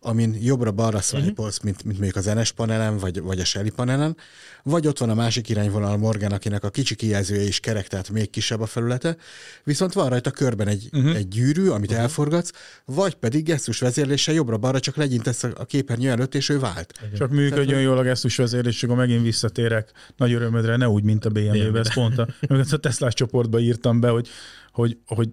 amin 0.06 0.36
jobbra-balra 0.40 1.00
szvajpolsz, 1.00 1.56
uh-huh. 1.56 1.64
mint, 1.64 1.84
mint 1.84 1.98
mondjuk 1.98 2.16
az 2.16 2.34
NS 2.34 2.52
panelen, 2.52 2.98
vagy, 2.98 3.20
vagy 3.20 3.40
a 3.40 3.44
Shelly 3.44 3.70
panelen, 3.70 4.16
vagy 4.62 4.86
ott 4.86 4.98
van 4.98 5.10
a 5.10 5.14
másik 5.14 5.48
irányvonal 5.48 5.96
Morgan, 5.96 6.32
akinek 6.32 6.64
a 6.64 6.70
kicsi 6.70 6.94
kijelzője 6.94 7.42
is 7.42 7.60
kerek, 7.60 7.88
tehát 7.88 8.10
még 8.10 8.30
kisebb 8.30 8.60
a 8.60 8.66
felülete, 8.66 9.16
viszont 9.64 9.92
van 9.92 10.08
rajta 10.08 10.30
körben 10.30 10.68
egy, 10.68 10.88
uh-huh. 10.92 11.16
egy 11.16 11.28
gyűrű, 11.28 11.68
amit 11.68 11.90
uh-huh. 11.90 12.04
elforgatsz, 12.04 12.50
vagy 12.84 13.14
pedig 13.14 13.44
gesztus 13.44 13.78
vezérléssel 13.78 14.34
jobbra-balra 14.34 14.80
csak 14.80 14.96
legyintesz 14.96 15.42
a 15.42 15.64
képernyő 15.64 16.10
előtt, 16.10 16.34
és 16.34 16.48
ő 16.48 16.58
vált. 16.58 16.92
Csak 17.16 17.30
működjön 17.30 17.66
tehát, 17.66 17.82
jól 17.82 17.98
a 17.98 18.02
gesztus 18.02 18.36
vezérlés, 18.36 18.82
akkor 18.82 18.96
megint 18.96 19.22
visszatérek 19.22 19.90
nagy 20.16 20.32
örömödre, 20.32 20.76
ne 20.76 20.88
úgy, 20.88 21.02
mint 21.02 21.24
a 21.24 21.30
BMW-be, 21.30 21.78
ez 21.78 21.94
pont 21.94 22.18
a, 22.18 22.28
a 22.70 22.76
Tesla 22.76 23.12
csoportba 23.12 23.58
írtam 23.58 24.00
be, 24.00 24.08
hogy, 24.08 24.28
hogy, 24.72 24.98
hogy 25.06 25.28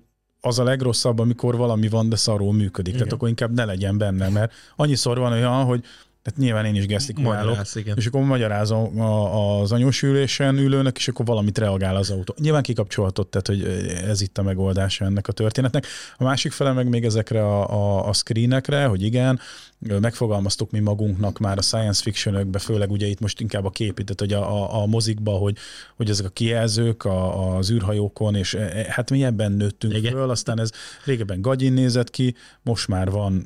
az 0.46 0.60
a 0.60 0.64
legrosszabb, 0.64 1.20
amikor 1.20 1.58
valami 1.58 1.90
van, 1.90 2.10
de 2.10 2.16
szarul 2.16 2.54
működik. 2.54 2.94
Igen. 2.94 2.98
Tehát 2.98 3.14
akkor 3.14 3.30
inkább 3.30 3.54
ne 3.54 3.66
legyen 3.66 3.98
benne, 3.98 4.30
mert 4.30 4.54
annyiszor 4.76 5.18
van 5.18 5.32
olyan, 5.32 5.64
hogy 5.64 5.84
tehát 6.24 6.40
nyilván 6.40 6.66
én 6.66 6.76
is 6.76 6.86
gesztikulálok, 6.86 7.58
és 7.96 8.06
akkor 8.06 8.22
magyarázom 8.22 9.02
az 9.02 9.72
anyósülésen 9.72 10.58
ülőnek, 10.58 10.98
és 10.98 11.08
akkor 11.08 11.26
valamit 11.26 11.58
reagál 11.58 11.96
az 11.96 12.10
autó. 12.10 12.36
Nyilván 12.40 12.62
kikapcsolhatott, 12.62 13.32
tehát 13.32 13.48
hogy 13.48 13.64
ez 14.08 14.22
itt 14.22 14.38
a 14.38 14.44
megoldása 14.44 15.06
ennek 15.06 15.28
a 15.28 15.32
történetnek. 15.32 15.86
A 16.18 16.24
másik 16.24 16.52
fele 16.52 16.72
meg 16.72 16.90
még 16.90 17.06
ezekre 17.06 17.46
a, 17.46 17.70
a, 17.70 18.08
a 18.08 18.14
screenekre, 18.14 18.86
hogy 18.86 19.02
igen, 19.02 19.40
megfogalmaztuk 19.80 20.72
mi 20.72 20.80
magunknak 20.80 21.40
már 21.40 21.58
a 21.58 21.62
science 21.62 22.02
fictionökbe, 22.02 22.60
főleg 22.60 22.92
ugye 22.92 23.08
itt 23.08 23.20
most 23.20 23.40
inkább 23.40 23.66
a 23.66 23.70
kép, 23.70 23.94
tehát 23.94 24.20
hogy 24.20 24.34
a, 24.34 24.64
a, 24.64 24.82
a 24.82 24.86
mozikba, 24.86 25.32
hogy, 25.32 25.58
hogy 25.96 26.10
ezek 26.10 26.26
a 26.26 26.30
kijelzők 26.30 27.06
a, 27.06 27.56
az 27.56 27.72
űrhajókon, 27.72 28.36
és 28.36 28.54
e, 28.54 28.60
e, 28.60 28.86
hát 28.90 29.10
mi 29.10 29.24
ebben 29.24 29.52
nőttünk 29.52 29.94
igen. 29.94 30.12
föl, 30.12 30.30
aztán 30.30 30.60
ez 30.60 30.72
régebben 31.06 31.42
gagyin 31.42 31.74
nézett 31.74 32.10
ki, 32.10 32.36
most 32.62 32.88
már 32.88 33.10
van 33.10 33.46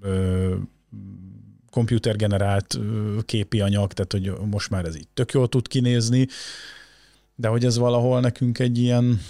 ö, 0.00 0.54
komputergenerált 1.70 2.78
képi 3.24 3.60
anyag, 3.60 3.92
tehát 3.92 4.12
hogy 4.12 4.46
most 4.50 4.70
már 4.70 4.84
ez 4.84 4.96
így 4.96 5.08
tök 5.14 5.32
jól 5.32 5.48
tud 5.48 5.68
kinézni, 5.68 6.26
de 7.34 7.48
hogy 7.48 7.64
ez 7.64 7.78
valahol 7.78 8.20
nekünk 8.20 8.58
egy 8.58 8.78
ilyen 8.78 9.20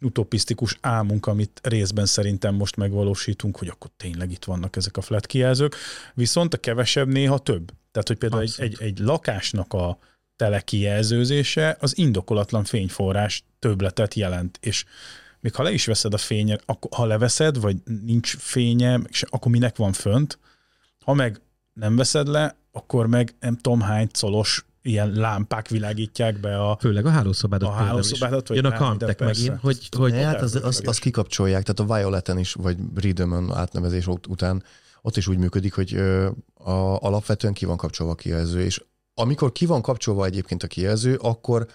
utopisztikus 0.00 0.78
álmunk, 0.80 1.26
amit 1.26 1.60
részben 1.62 2.06
szerintem 2.06 2.54
most 2.54 2.76
megvalósítunk, 2.76 3.56
hogy 3.56 3.68
akkor 3.68 3.90
tényleg 3.96 4.30
itt 4.30 4.44
vannak 4.44 4.76
ezek 4.76 4.96
a 4.96 5.00
flat 5.00 5.26
kijelzők, 5.26 5.76
viszont 6.14 6.54
a 6.54 6.58
kevesebb 6.58 7.08
néha 7.08 7.38
több. 7.38 7.72
Tehát, 7.90 8.08
hogy 8.08 8.16
például 8.18 8.42
egy, 8.42 8.54
egy, 8.56 8.76
egy 8.78 8.98
lakásnak 8.98 9.72
a 9.72 9.98
telekijelzőzése 10.36 11.76
az 11.80 11.98
indokolatlan 11.98 12.64
fényforrás 12.64 13.44
többletet 13.58 14.14
jelent, 14.14 14.58
és 14.60 14.84
még 15.40 15.54
ha 15.54 15.62
le 15.62 15.72
is 15.72 15.86
veszed 15.86 16.14
a 16.14 16.18
fényet, 16.18 16.62
akkor 16.66 16.90
ha 16.94 17.04
leveszed, 17.04 17.60
vagy 17.60 17.76
nincs 18.04 18.36
fénye, 18.36 19.00
akkor 19.20 19.50
minek 19.50 19.76
van 19.76 19.92
fönt, 19.92 20.38
ha 21.04 21.14
meg 21.14 21.40
nem 21.72 21.96
veszed 21.96 22.28
le, 22.28 22.56
akkor 22.72 23.06
meg 23.06 23.34
nem 23.40 23.56
tudom 23.56 23.80
hány 23.80 24.08
colos 24.20 24.64
ilyen 24.82 25.12
lámpák 25.12 25.68
világítják 25.68 26.40
be 26.40 26.62
a... 26.68 26.76
Főleg 26.80 27.06
a 27.06 27.10
hálószobádat. 27.10 27.68
A 27.68 27.72
hálószobádat, 27.72 28.48
vagy 28.48 28.56
Jön 28.56 28.72
a 28.72 28.76
Camtek 28.76 29.20
megint, 29.20 29.58
hogy... 29.60 29.88
hogy 29.96 30.12
hát 30.12 30.42
az, 30.42 30.54
az, 30.54 30.82
az, 30.84 30.98
kikapcsolják, 30.98 31.62
tehát 31.62 31.90
a 31.90 31.94
Violeten 31.94 32.38
is, 32.38 32.52
vagy 32.52 32.76
Rhythm 32.94 33.52
átnevezés 33.52 34.06
után 34.06 34.62
ott 35.02 35.16
is 35.16 35.26
úgy 35.26 35.38
működik, 35.38 35.74
hogy 35.74 35.94
a, 36.54 36.98
alapvetően 37.00 37.52
ki 37.52 37.64
van 37.64 37.76
kapcsolva 37.76 38.12
a 38.12 38.16
kijelző, 38.16 38.60
és 38.60 38.84
amikor 39.14 39.52
ki 39.52 39.66
van 39.66 39.82
kapcsolva 39.82 40.24
egyébként 40.24 40.62
a 40.62 40.66
kijelző, 40.66 41.14
akkor 41.14 41.66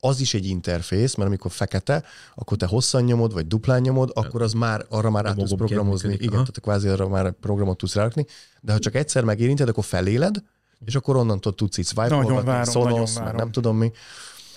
az 0.00 0.20
is 0.20 0.34
egy 0.34 0.46
interfész, 0.46 1.14
mert 1.14 1.28
amikor 1.28 1.50
fekete, 1.50 2.04
akkor 2.34 2.56
te 2.56 2.66
hosszan 2.66 3.02
nyomod, 3.02 3.32
vagy 3.32 3.46
duplán 3.46 3.80
nyomod, 3.80 4.10
akkor 4.14 4.42
az 4.42 4.52
már 4.52 4.84
arra 4.88 5.10
már 5.10 5.26
át 5.26 5.36
tudsz 5.36 5.54
programozni. 5.54 6.12
Igen, 6.12 6.28
Aha. 6.28 6.36
tehát 6.36 6.60
kvázi 6.60 6.88
arra 6.88 7.08
már 7.08 7.32
programot 7.32 7.76
tudsz 7.76 7.94
rárakni, 7.94 8.26
de 8.60 8.72
ha 8.72 8.78
csak 8.78 8.94
egyszer 8.94 9.24
megérinted, 9.24 9.68
akkor 9.68 9.84
feléled, 9.84 10.42
és 10.84 10.94
akkor 10.94 11.16
onnantól 11.16 11.54
tudsz 11.54 11.78
itt 11.78 11.86
swipe 11.86 12.64
szonosz, 12.64 13.18
már 13.18 13.34
nem 13.34 13.50
tudom 13.50 13.76
mi. 13.76 13.92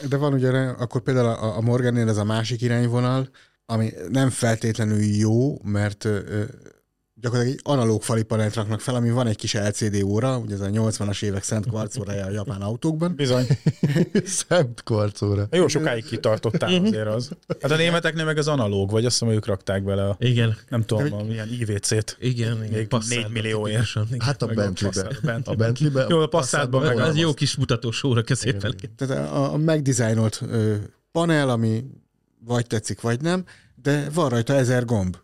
De 0.10 0.18
van 0.18 0.34
ugye, 0.34 0.52
akkor 0.52 1.02
például 1.02 1.28
a, 1.28 1.58
a 1.58 1.62
Morgannél 1.62 2.10
ez 2.10 2.18
a 2.18 2.24
másik 2.24 2.62
irányvonal, 2.62 3.30
ami 3.66 3.94
nem 4.10 4.30
feltétlenül 4.30 5.04
jó, 5.04 5.62
mert 5.64 6.08
gyakorlatilag 7.22 7.58
egy 7.58 7.74
analóg 7.74 8.04
fali 8.04 8.24
panelt 8.24 8.54
raknak 8.54 8.80
fel, 8.80 8.96
ami 8.96 9.12
van 9.12 9.28
egy 9.28 9.36
kis 9.36 9.54
LCD 9.54 10.04
óra, 10.04 10.38
ugye 10.38 10.54
ez 10.54 10.62
a 10.62 10.68
80-as 10.68 11.24
évek 11.24 11.44
szent 11.44 11.66
kvarc 11.68 11.98
órája 11.98 12.26
a 12.26 12.30
japán 12.30 12.62
autókban. 12.62 13.16
Bizony. 13.16 13.48
Szent 14.48 14.84
kvarcóra. 14.84 15.48
Jó 15.52 15.68
sokáig 15.68 16.06
kitartottál 16.06 16.74
azért 16.86 17.08
az. 17.08 17.30
Hát 17.62 17.72
a 17.72 17.76
németeknél 17.76 18.26
meg 18.26 18.38
az 18.38 18.48
analóg, 18.48 18.90
vagy 18.92 19.06
azt 19.06 19.20
hiszem, 19.20 19.34
ők 19.36 19.46
rakták 19.46 19.84
bele 19.84 20.08
a, 20.08 20.16
Igen. 20.20 20.58
nem 20.70 20.86
tudom, 20.86 21.14
a, 21.14 21.24
milyen 21.24 21.48
IVC-t. 21.60 22.18
Igen, 22.20 22.64
igen. 22.64 22.78
Még 22.78 22.88
Passatban 22.88 23.32
4 23.32 23.32
millióért. 23.32 23.88
Hát 24.20 24.42
a 24.42 24.48
Bentley-be. 24.48 25.40
A 25.46 25.56
Bentley-be. 25.56 26.06
Jó, 26.10 26.20
a 26.20 26.28
Passatban 26.28 26.84
meg 26.84 26.98
Az 27.00 27.08
az. 27.08 27.16
jó 27.16 27.34
kis 27.34 27.56
mutatós 27.56 28.04
óra 28.04 28.22
középen. 28.22 28.76
Tehát 28.96 29.32
a, 29.32 29.54
a 29.54 29.58
megdizájnolt 29.58 30.42
panel, 31.12 31.50
ami 31.50 31.84
vagy 32.46 32.68
tetszik, 32.68 33.02
vagy 33.02 33.22
nem, 33.22 33.44
de 33.82 34.10
van 34.14 34.30
rajta 34.30 34.54
ezer 34.54 34.86
gomb. 34.86 35.18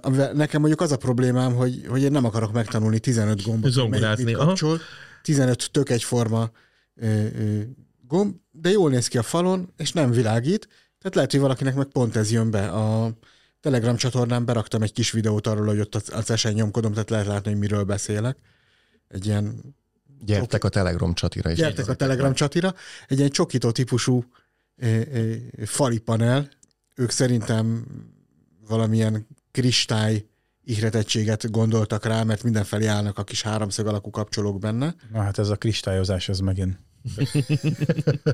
Amivel 0.00 0.32
Nekem 0.32 0.60
mondjuk 0.60 0.80
az 0.80 0.92
a 0.92 0.96
problémám, 0.96 1.54
hogy, 1.54 1.86
hogy 1.88 2.02
én 2.02 2.10
nem 2.10 2.24
akarok 2.24 2.52
megtanulni 2.52 2.98
15 2.98 3.42
gombot, 3.42 3.70
Zongorázni, 3.70 4.32
kapcsol. 4.32 4.80
15 5.22 5.70
tök 5.70 5.90
egyforma 5.90 6.50
ö, 6.94 7.06
ö, 7.06 7.60
gomb, 8.06 8.36
de 8.50 8.70
jól 8.70 8.90
néz 8.90 9.08
ki 9.08 9.18
a 9.18 9.22
falon, 9.22 9.72
és 9.76 9.92
nem 9.92 10.10
világít. 10.10 10.68
Tehát 10.98 11.14
lehet, 11.14 11.30
hogy 11.30 11.40
valakinek 11.40 11.74
meg 11.74 11.86
pont 11.86 12.16
ez 12.16 12.30
jön 12.30 12.50
be. 12.50 12.68
A 12.68 13.12
Telegram 13.60 13.96
csatornán 13.96 14.44
beraktam 14.44 14.82
egy 14.82 14.92
kis 14.92 15.10
videót 15.10 15.46
arról, 15.46 15.66
hogy 15.66 15.80
ott 15.80 15.94
az 15.94 16.30
esen 16.30 16.52
nyomkodom, 16.52 16.92
tehát 16.92 17.10
lehet 17.10 17.26
látni, 17.26 17.50
hogy 17.50 17.60
miről 17.60 17.84
beszélek. 17.84 18.38
Egy 19.08 19.26
ilyen 19.26 19.74
Gyertek 20.24 20.64
a 20.64 20.68
Telegram 20.68 21.14
csatira 21.14 21.50
is. 21.50 21.56
Gyertek 21.58 21.88
a 21.88 21.94
Telegram 21.94 22.34
csatira. 22.34 22.74
Egy 23.08 23.18
ilyen 23.18 23.30
csokító 23.30 23.70
típusú 23.70 24.24
ö, 24.76 25.00
ö, 25.12 25.34
fali 25.64 25.98
panel. 25.98 26.48
Ők 26.94 27.10
szerintem 27.10 27.86
valamilyen 28.68 29.26
kristály 29.52 30.24
ihretettséget 30.64 31.50
gondoltak 31.50 32.04
rá, 32.04 32.22
mert 32.22 32.42
mindenfelé 32.42 32.86
állnak 32.86 33.18
a 33.18 33.24
kis 33.24 33.42
háromszög 33.42 33.86
alakú 33.86 34.10
kapcsolók 34.10 34.58
benne. 34.58 34.94
Na 35.12 35.20
hát 35.20 35.38
ez 35.38 35.48
a 35.48 35.56
kristályozás, 35.56 36.28
ez 36.28 36.38
megint. 36.38 36.78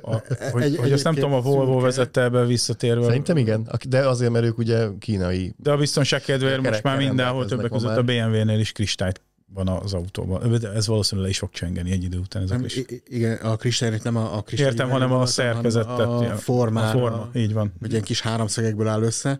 A, 0.02 0.22
hogy, 0.50 0.62
Egy- 0.62 0.76
hogy 0.76 0.92
azt 0.92 1.04
nem 1.04 1.14
tudom, 1.14 1.32
a 1.32 1.40
Volvo 1.40 1.80
vezette 1.80 2.22
ebbe 2.22 2.44
visszatérve. 2.44 3.04
Szerintem 3.04 3.36
igen, 3.36 3.68
de 3.88 4.08
azért, 4.08 4.30
mert 4.32 4.44
ők 4.44 4.58
ugye 4.58 4.86
kínai. 4.98 5.54
De 5.56 5.70
a 5.72 5.76
biztonság 5.76 6.20
kedvéért 6.20 6.60
most 6.62 6.82
már 6.82 6.96
mindenhol 6.98 7.46
többek 7.46 7.70
között 7.70 7.96
a 7.96 8.02
már. 8.02 8.04
BMW-nél 8.04 8.58
is 8.58 8.72
kristályt 8.72 9.20
van 9.54 9.68
az 9.68 9.94
autóban. 9.94 10.58
De 10.60 10.72
Ez 10.72 10.86
valószínűleg 10.86 11.24
le 11.24 11.30
is 11.34 11.38
fog 11.38 11.50
csengeni 11.50 11.90
egy 11.90 12.02
idő 12.02 12.18
után. 12.18 12.42
Ez 12.42 12.50
a 12.50 12.54
Nem, 12.54 12.64
i- 12.76 13.02
igen, 13.06 13.36
a 13.36 13.56
kristályt 13.56 14.02
nem 14.02 14.16
a, 14.16 14.36
a 14.36 14.42
kristály. 14.42 14.68
Értem, 14.70 14.90
hanem 14.90 15.12
a 15.12 15.26
szerkezetet. 15.26 15.98
ja. 15.98 16.32
A 16.32 16.36
formára, 16.36 16.88
A 16.88 17.00
forma, 17.00 17.28
így 17.34 17.52
van. 17.52 17.72
hogy 17.80 17.90
ilyen 17.90 18.02
kis 18.02 18.20
háromszögekből 18.20 18.86
áll 18.88 19.02
össze. 19.02 19.38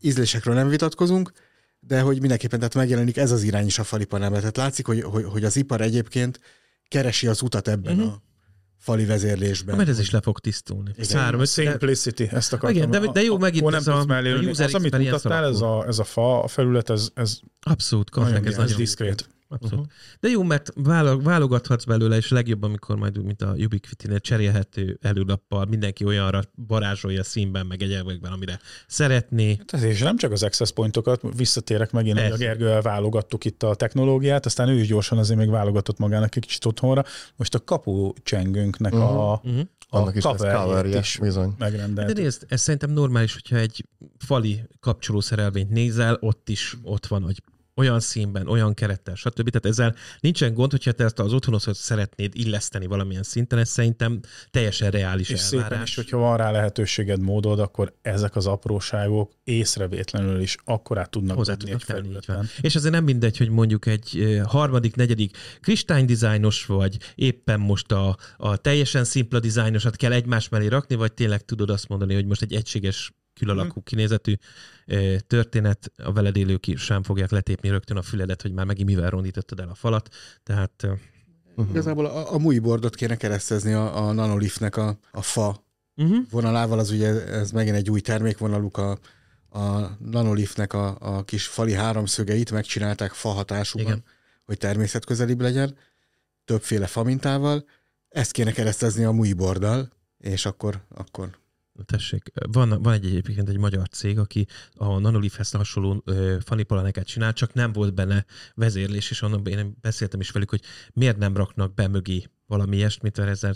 Ízlésekről 0.00 0.54
nem 0.54 0.68
vitatkozunk, 0.68 1.32
de 1.80 2.00
hogy 2.00 2.20
mindenképpen 2.20 2.58
tehát 2.58 2.74
megjelenik 2.74 3.16
ez 3.16 3.30
az 3.30 3.42
irány 3.42 3.66
is 3.66 3.78
a 3.78 3.84
fali 3.84 4.04
panelben. 4.04 4.38
Tehát 4.38 4.56
látszik, 4.56 4.86
hogy, 4.86 5.02
hogy, 5.02 5.24
hogy 5.24 5.44
az 5.44 5.56
ipar 5.56 5.80
egyébként 5.80 6.40
keresi 6.88 7.26
az 7.26 7.42
utat 7.42 7.68
ebben 7.68 7.96
Mhm. 7.96 8.06
a 8.06 8.22
fali 8.78 9.04
vezérlésben. 9.04 9.76
Mert 9.76 9.88
ez 9.88 9.98
is 9.98 10.10
le 10.10 10.20
fog 10.20 10.38
tisztulni. 10.40 10.90
Igen, 10.96 11.18
Három, 11.18 11.40
öt- 11.40 11.48
Simplicity, 11.48 12.20
ezt 12.30 12.52
akartam. 12.52 12.76
Igen, 12.78 12.90
de- 12.90 13.10
de 13.12 13.22
jó, 13.22 13.34
A- 13.34 13.38
megint 13.38 13.64
nem 13.64 13.74
ez 13.74 13.86
a- 13.86 13.98
a 13.98 14.38
user 14.48 14.66
Az, 14.66 14.74
amit 14.74 14.98
mutattál, 14.98 15.44
ez 15.44 15.60
a, 15.60 15.84
ez 15.86 15.98
a 15.98 16.04
fa, 16.04 16.42
a 16.42 16.48
felület, 16.48 16.90
ez, 16.90 17.08
ez 17.14 17.38
Abszolút, 17.60 18.14
nagyon, 18.14 18.30
Kafnek 18.32 18.46
ez 18.46 18.52
ez, 18.52 18.58
ez 18.58 18.64
nagyon 18.64 18.76
diszkrét. 18.80 19.28
Abszolút. 19.48 19.84
Uh-huh. 19.84 19.94
De 20.20 20.28
jó, 20.28 20.42
mert 20.42 20.72
válo- 20.74 21.22
válogathatsz 21.22 21.84
belőle, 21.84 22.16
és 22.16 22.30
legjobb, 22.30 22.62
amikor 22.62 22.96
majd, 22.96 23.18
úgy, 23.18 23.24
mint 23.24 23.42
a 23.42 23.54
Ubiquiti-nél 23.58 24.20
cserélhető 24.20 24.98
előlappal, 25.02 25.64
mindenki 25.64 26.04
olyanra 26.04 26.42
varázsolja 26.54 27.22
színben, 27.24 27.66
meg 27.66 27.82
egyebekben, 27.82 28.32
amire 28.32 28.58
szeretné. 28.86 29.58
Hát 29.72 29.82
és 29.82 30.00
nem 30.00 30.16
csak 30.16 30.32
az 30.32 30.42
access 30.42 30.70
pointokat, 30.72 31.20
visszatérek 31.36 31.92
megint, 31.92 32.20
hogy 32.20 32.30
a. 32.30 32.36
Gergővel 32.36 32.82
válogattuk 32.82 33.44
itt 33.44 33.62
a 33.62 33.74
technológiát, 33.74 34.46
aztán 34.46 34.68
ő 34.68 34.78
is 34.80 34.86
gyorsan 34.86 35.18
azért 35.18 35.38
még 35.38 35.50
válogatott 35.50 35.98
magának 35.98 36.36
egy 36.36 36.42
kicsit 36.46 36.64
otthonra. 36.64 37.04
Most 37.36 37.54
a 37.54 37.64
kapu 37.64 38.12
csengőnknek 38.22 38.92
a, 38.94 39.40
Uh-huh. 39.44 39.60
a 39.88 39.98
Annak 39.98 40.16
is 40.16 40.22
coverjét 40.22 40.62
coverje, 40.64 40.98
is 40.98 41.18
bizony. 41.20 41.48
De 41.48 41.54
megrendelt. 41.58 42.16
nézd, 42.16 42.44
ez 42.48 42.60
szerintem 42.60 42.90
normális, 42.90 43.32
hogyha 43.32 43.56
egy 43.56 43.86
fali 44.18 44.62
kapcsolószerelvényt 44.80 45.70
nézel, 45.70 46.16
ott 46.20 46.48
is 46.48 46.76
ott 46.82 47.06
van, 47.06 47.22
hogy 47.22 47.42
olyan 47.76 48.00
színben, 48.00 48.48
olyan 48.48 48.74
kerettel, 48.74 49.14
stb. 49.14 49.48
Tehát 49.48 49.66
ezzel 49.66 49.94
nincsen 50.20 50.54
gond, 50.54 50.70
hogyha 50.70 50.92
te 50.92 51.04
ezt 51.04 51.18
az 51.18 51.32
otthonhoz 51.32 51.68
szeretnéd 51.72 52.32
illeszteni 52.34 52.86
valamilyen 52.86 53.22
szinten, 53.22 53.58
ez 53.58 53.68
szerintem 53.68 54.20
teljesen 54.50 54.90
reális 54.90 55.28
És 55.28 55.40
szépen 55.40 55.64
elvárás. 55.64 55.88
is, 55.88 55.96
hogyha 55.96 56.16
van 56.16 56.36
rá 56.36 56.50
lehetőséged, 56.50 57.20
módod, 57.20 57.60
akkor 57.60 57.94
ezek 58.02 58.36
az 58.36 58.46
apróságok 58.46 59.32
észrevétlenül 59.44 60.40
is 60.40 60.56
akkorát 60.64 61.10
tudnak 61.10 61.36
hozzá 61.36 61.54
tudnak 61.54 61.80
egy 61.80 61.86
tenni, 61.86 62.08
így 62.08 62.26
van. 62.26 62.48
És 62.60 62.76
azért 62.76 62.92
nem 62.92 63.04
mindegy, 63.04 63.36
hogy 63.36 63.50
mondjuk 63.50 63.86
egy 63.86 64.40
harmadik, 64.44 64.94
negyedik 64.94 65.36
kristálydizájnos 65.60 66.66
vagy, 66.66 66.96
éppen 67.14 67.60
most 67.60 67.92
a, 67.92 68.16
a 68.36 68.56
teljesen 68.56 69.04
szimpla 69.04 69.40
dizájnosat 69.40 69.96
kell 69.96 70.12
egymás 70.12 70.48
mellé 70.48 70.66
rakni, 70.66 70.94
vagy 70.94 71.12
tényleg 71.12 71.44
tudod 71.44 71.70
azt 71.70 71.88
mondani, 71.88 72.14
hogy 72.14 72.26
most 72.26 72.42
egy 72.42 72.54
egységes 72.54 73.12
külalakú 73.38 73.82
kinézetű 73.82 74.34
ö, 74.86 75.16
történet, 75.26 75.92
a 75.96 76.12
veled 76.12 76.36
élők 76.36 76.66
is 76.66 76.80
sem 76.80 77.02
fogják 77.02 77.30
letépni 77.30 77.68
rögtön 77.68 77.96
a 77.96 78.02
füledet, 78.02 78.42
hogy 78.42 78.52
már 78.52 78.66
megint 78.66 78.88
mivel 78.88 79.10
rondítottad 79.10 79.60
el 79.60 79.68
a 79.68 79.74
falat. 79.74 80.08
Tehát 80.42 80.86
Uh-huh. 81.56 81.74
Igazából 81.74 82.06
a, 82.06 82.32
a 82.32 82.38
MUI 82.38 82.58
boardot 82.58 82.94
kéne 82.94 83.16
keresztezni 83.16 83.72
a, 83.72 84.06
a 84.06 84.12
Nanolifnek 84.12 84.76
a, 84.76 84.98
a 85.10 85.22
fa 85.22 85.64
uh-huh. 85.96 86.16
vonalával, 86.30 86.78
az 86.78 86.90
ugye 86.90 87.26
ez 87.26 87.50
megint 87.50 87.76
egy 87.76 87.90
új 87.90 88.00
termékvonaluk, 88.00 88.76
a, 88.76 88.98
a 89.48 89.96
Nanolifnek 89.98 90.72
a, 90.72 90.96
a 91.00 91.24
kis 91.24 91.46
fali 91.46 91.72
háromszögeit 91.72 92.50
megcsinálták 92.50 93.12
fa 93.12 93.28
hatásúban, 93.28 93.86
Igen. 93.86 94.04
hogy 94.44 94.58
természetközelibb 94.58 95.40
legyen, 95.40 95.76
többféle 96.44 96.86
fa 96.86 97.02
mintával. 97.02 97.64
Ezt 98.08 98.32
kéne 98.32 98.52
keresztezni 98.52 99.04
a 99.04 99.12
MUI 99.12 99.32
boarddal, 99.32 99.92
és 100.18 100.46
akkor, 100.46 100.80
akkor 100.94 101.38
Tessék, 101.84 102.32
van, 102.52 102.82
van 102.82 102.92
egy 102.92 103.06
egyébként 103.06 103.48
egy 103.48 103.58
magyar 103.58 103.88
cég, 103.88 104.18
aki 104.18 104.46
a 104.74 104.98
Nanolifhez 104.98 105.50
hasonló 105.50 106.04
fanipalaneket 106.44 107.06
csinál, 107.06 107.32
csak 107.32 107.52
nem 107.52 107.72
volt 107.72 107.94
benne 107.94 108.24
vezérlés, 108.54 109.10
és 109.10 109.22
onnan 109.22 109.46
én 109.46 109.76
beszéltem 109.80 110.20
is 110.20 110.30
velük, 110.30 110.50
hogy 110.50 110.60
miért 110.92 111.16
nem 111.16 111.36
raknak 111.36 111.74
be 111.74 111.88
mögé 111.88 112.24
valami 112.46 112.76
ilyesmit, 112.76 113.16
mert 113.16 113.30
ezzel 113.30 113.54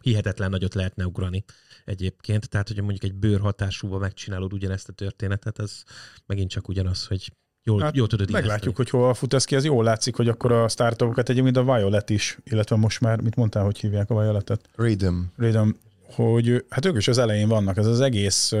hihetetlen 0.00 0.50
nagyot 0.50 0.74
lehetne 0.74 1.06
ugrani 1.06 1.44
egyébként. 1.84 2.48
Tehát, 2.48 2.68
hogyha 2.68 2.82
mondjuk 2.82 3.12
egy 3.12 3.18
bőrhatásúval 3.18 3.98
megcsinálod 3.98 4.52
ugyanezt 4.52 4.88
a 4.88 4.92
történetet, 4.92 5.58
ez 5.58 5.82
megint 6.26 6.50
csak 6.50 6.68
ugyanaz, 6.68 7.06
hogy 7.06 7.32
jól, 7.68 7.80
Hát 7.80 7.96
jól 7.96 8.06
tudod 8.06 8.30
Meglátjuk, 8.30 8.76
hogy 8.76 8.90
hol 8.90 9.14
fut 9.14 9.34
ez 9.34 9.44
ki. 9.44 9.54
Ez 9.54 9.64
jól 9.64 9.84
látszik, 9.84 10.16
hogy 10.16 10.28
akkor 10.28 10.52
a 10.52 10.68
startupokat 10.68 11.28
egyébként 11.28 11.56
a 11.56 11.64
Violet 11.64 12.10
is, 12.10 12.38
illetve 12.44 12.76
most 12.76 13.00
már, 13.00 13.20
mit 13.20 13.36
mondtál, 13.36 13.64
hogy 13.64 13.78
hívják 13.78 14.10
a 14.10 14.20
Violetet? 14.20 14.68
Rhythm. 14.76 15.18
Rhythm, 15.36 15.68
hogy 16.14 16.64
hát 16.68 16.84
ők 16.86 16.96
is 16.96 17.08
az 17.08 17.18
elején 17.18 17.48
vannak. 17.48 17.76
Ez 17.76 17.86
az 17.86 18.00
egész 18.00 18.52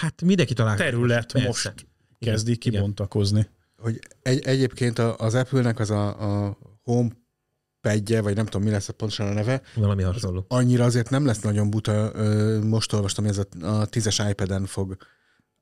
Hát 0.00 0.22
mindenki 0.22 0.54
találkozik. 0.54 0.90
terület 0.90 1.32
Persze. 1.32 1.46
most 1.48 1.72
Igen, 2.18 2.34
kezdi 2.34 2.50
igen. 2.52 2.72
kibontakozni. 2.72 3.48
hogy 3.78 3.98
egy, 4.22 4.44
egyébként 4.46 4.98
az 4.98 5.34
Apple-nek 5.34 5.78
az 5.78 5.90
a, 5.90 6.06
a 6.46 6.58
home 6.82 7.10
padje, 7.80 8.20
vagy 8.20 8.34
nem 8.36 8.44
tudom 8.44 8.62
mi 8.62 8.70
lesz 8.70 8.88
a 8.88 8.92
pontosan 8.92 9.26
a 9.26 9.32
neve, 9.32 9.62
Valami 9.74 10.02
hasonló. 10.02 10.44
annyira 10.48 10.84
azért 10.84 11.10
nem 11.10 11.26
lesz 11.26 11.40
nagyon 11.40 11.70
buta. 11.70 12.10
Ö, 12.14 12.58
Most 12.62 12.92
olvastam, 12.92 13.24
hogy 13.24 13.38
ez 13.38 13.46
a, 13.62 13.66
a 13.80 13.88
10-es 13.88 14.26
iPad-en 14.30 14.66
fog, 14.66 14.96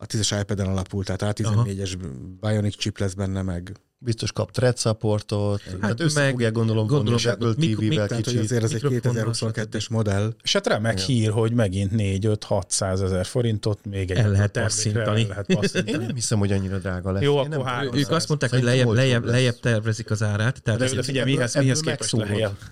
a 0.03 0.07
10-es 0.07 0.39
iPad-en 0.41 0.67
alapul, 0.67 1.05
tehát 1.05 1.39
A14-es 1.39 1.97
Bionic 2.41 2.77
chip 2.77 2.99
lesz 2.99 3.15
benne, 3.15 3.43
meg 3.43 3.73
Biztos 4.05 4.33
kap 4.33 4.51
thread 4.51 4.79
supportot, 4.79 5.63
hát 5.63 5.81
tehát 5.81 6.01
össze 6.01 6.21
meg 6.21 6.31
fogják 6.31 6.53
gondolom, 6.53 6.87
gondolom, 6.87 7.21
Apple 7.25 7.53
TV-vel 7.55 8.07
tehát, 8.07 8.25
kicsit. 8.25 8.41
azért 8.41 8.63
ez 8.63 8.73
egy 8.73 8.83
mikrofonnal, 8.83 9.33
2022-es 9.33 9.91
modell. 9.91 10.35
És 10.43 10.53
hát 10.53 10.67
remek 10.67 10.93
Igen. 10.93 11.05
hír, 11.07 11.31
hogy 11.31 11.53
megint 11.53 11.91
4-5-600 11.97 13.03
ezer 13.03 13.27
forintot 13.27 13.85
még 13.85 14.11
egy 14.11 14.17
El 14.17 14.31
lehet 14.31 14.51
passzintani. 14.51 15.21
El 15.21 15.45
lehet 15.47 15.89
Én 15.89 15.99
nem 15.99 16.15
hiszem, 16.15 16.39
hogy 16.39 16.53
annyira 16.53 16.79
drága 16.79 17.13
lesz. 17.13 17.23
Jó, 17.23 17.41
Én 17.41 17.53
akkor 17.53 17.65
nem, 17.65 17.95
Ők 17.95 18.11
azt 18.11 18.29
mondták, 18.29 18.51
hogy 18.51 18.63
lejjebb, 18.63 18.89
lejjebb, 18.89 19.25
lejjebb 19.25 19.61
tervezik 19.61 20.11
az 20.11 20.23
árát. 20.23 20.63
Tehát 20.63 20.81
De, 20.81 20.87
ez- 20.87 20.95
de 20.95 21.03
figyelj, 21.03 21.33
mihez, 21.33 21.55
mihez 21.55 21.81
képest? 21.81 22.17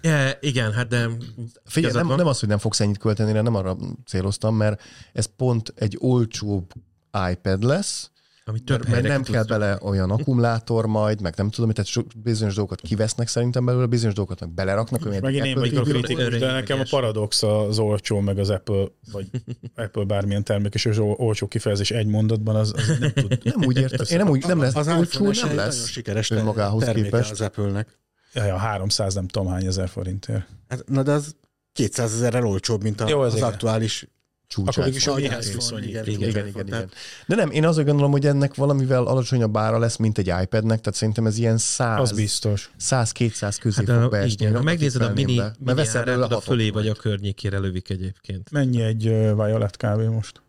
Ja, 0.02 0.39
igen, 0.40 0.73
hát 0.73 0.89
de 0.89 1.09
Figyelj, 1.65 1.93
nem, 1.93 2.07
nem 2.07 2.27
az, 2.27 2.40
hogy 2.40 2.48
nem 2.48 2.59
fogsz 2.59 2.81
ennyit 2.81 2.98
költeni, 2.98 3.32
nem 3.32 3.55
arra 3.55 3.77
céloztam, 4.07 4.57
mert 4.57 4.82
ez 5.12 5.27
pont 5.36 5.73
egy 5.77 5.97
olcsóbb 6.01 6.73
iPad 7.31 7.62
lesz, 7.62 8.11
ami 8.51 8.61
több 8.61 8.89
mert, 8.89 8.91
mert 8.91 9.07
nem 9.07 9.23
kell 9.23 9.45
bele 9.45 9.78
olyan 9.82 10.11
akkumulátor 10.11 10.87
majd, 10.87 11.20
meg 11.20 11.35
nem 11.37 11.51
tudom, 11.51 11.70
tehát 11.70 11.91
so- 11.91 12.19
bizonyos 12.23 12.55
dolgokat 12.55 12.81
kivesznek 12.81 13.28
szerintem 13.28 13.65
belőle, 13.65 13.87
bizonyos 13.87 14.15
dolgokat 14.15 14.41
meg 14.41 14.51
beleraknak. 14.51 15.07
olyan 15.07 15.20
Megint 15.23 15.45
én 15.45 15.55
vagyok 15.55 15.87
a 15.87 15.91
kritikus, 15.91 16.39
de 16.39 16.53
nekem 16.53 16.81
a 16.81 16.85
paradox 16.91 17.43
az 17.43 17.78
olcsó, 17.78 18.20
meg 18.20 18.39
az 18.39 18.51
Apple, 18.51 18.85
vagy 19.12 19.27
Apple 19.74 20.05
bármilyen 20.05 20.45
termék, 20.45 20.74
és 20.74 20.87
az 20.87 20.99
olcsó 20.99 21.47
kifejezés 21.47 21.91
egy 21.91 22.07
mondatban, 22.07 22.57
az, 22.57 22.73
az 22.77 22.99
nem 23.01 23.12
tud. 23.12 23.39
Nem 23.55 23.65
úgy 23.65 23.78
értem, 23.78 24.07
én 24.11 24.16
nem 24.19 24.28
úgy, 24.28 24.47
nem 24.47 24.61
lesz, 24.61 24.74
az 24.74 24.89
olcsó 24.89 25.24
nem 25.24 25.57
lesz. 25.57 25.77
nagyon 25.77 25.87
sikeres 25.87 26.31
önmagához 26.31 26.85
terméke 26.85 27.09
képest. 27.09 27.31
az 27.31 27.41
Apple-nek. 27.41 27.99
Ja, 28.35 28.45
ja, 28.45 28.57
300 28.57 29.15
nem 29.15 29.28
tudom 29.28 29.49
hány 29.49 29.66
ezer 29.66 29.89
forintért. 29.89 30.47
Hát, 30.69 30.85
na 30.89 31.03
de 31.03 31.12
az 31.12 31.37
200 31.73 32.12
ezerrel 32.12 32.47
olcsóbb, 32.47 32.82
mint 32.82 33.01
a, 33.01 33.09
Jó, 33.09 33.20
az 33.20 33.35
az 33.35 33.43
aktuális 33.43 34.09
csúcsát. 34.51 34.74
Akkor 34.74 34.85
mégis 34.85 35.05
van. 35.06 35.20
mihez 35.20 35.52
viszonyít? 35.52 35.89
igen, 35.89 36.05
igen, 36.06 36.28
igen, 36.28 36.47
igen, 36.47 36.66
igen. 36.66 36.90
De 37.27 37.35
nem, 37.35 37.51
én 37.51 37.66
azt 37.66 37.85
gondolom, 37.85 38.10
hogy 38.10 38.27
ennek 38.27 38.55
valamivel 38.55 39.05
alacsonyabb 39.06 39.56
ára 39.56 39.78
lesz, 39.78 39.97
mint 39.97 40.18
egy 40.18 40.27
iPadnek, 40.27 40.81
tehát 40.81 40.94
szerintem 40.94 41.27
ez 41.27 41.39
ilyen 41.39 41.59
100, 41.59 42.01
Az 42.01 42.12
biztos. 42.12 42.70
100-200 42.81 43.56
közé 43.60 43.85
Hát 43.86 43.94
fog 43.94 44.02
a, 44.05 44.09
beesni. 44.09 44.36
igen, 44.44 44.56
ha 44.56 44.62
megnézed 44.62 45.02
a 45.02 45.12
mini, 45.12 45.36
be. 45.36 45.55
mini 45.59 45.82
árát, 45.94 46.32
a 46.32 46.40
fölé 46.40 46.70
vagy 46.70 46.89
a 46.89 46.94
környékére 46.94 47.59
lövik 47.59 47.90
egyébként. 47.90 48.51
Mennyi 48.51 48.82
egy 48.82 49.06
ö, 49.06 49.35
Violet 49.35 49.77
kávé 49.77 50.06
most? 50.06 50.43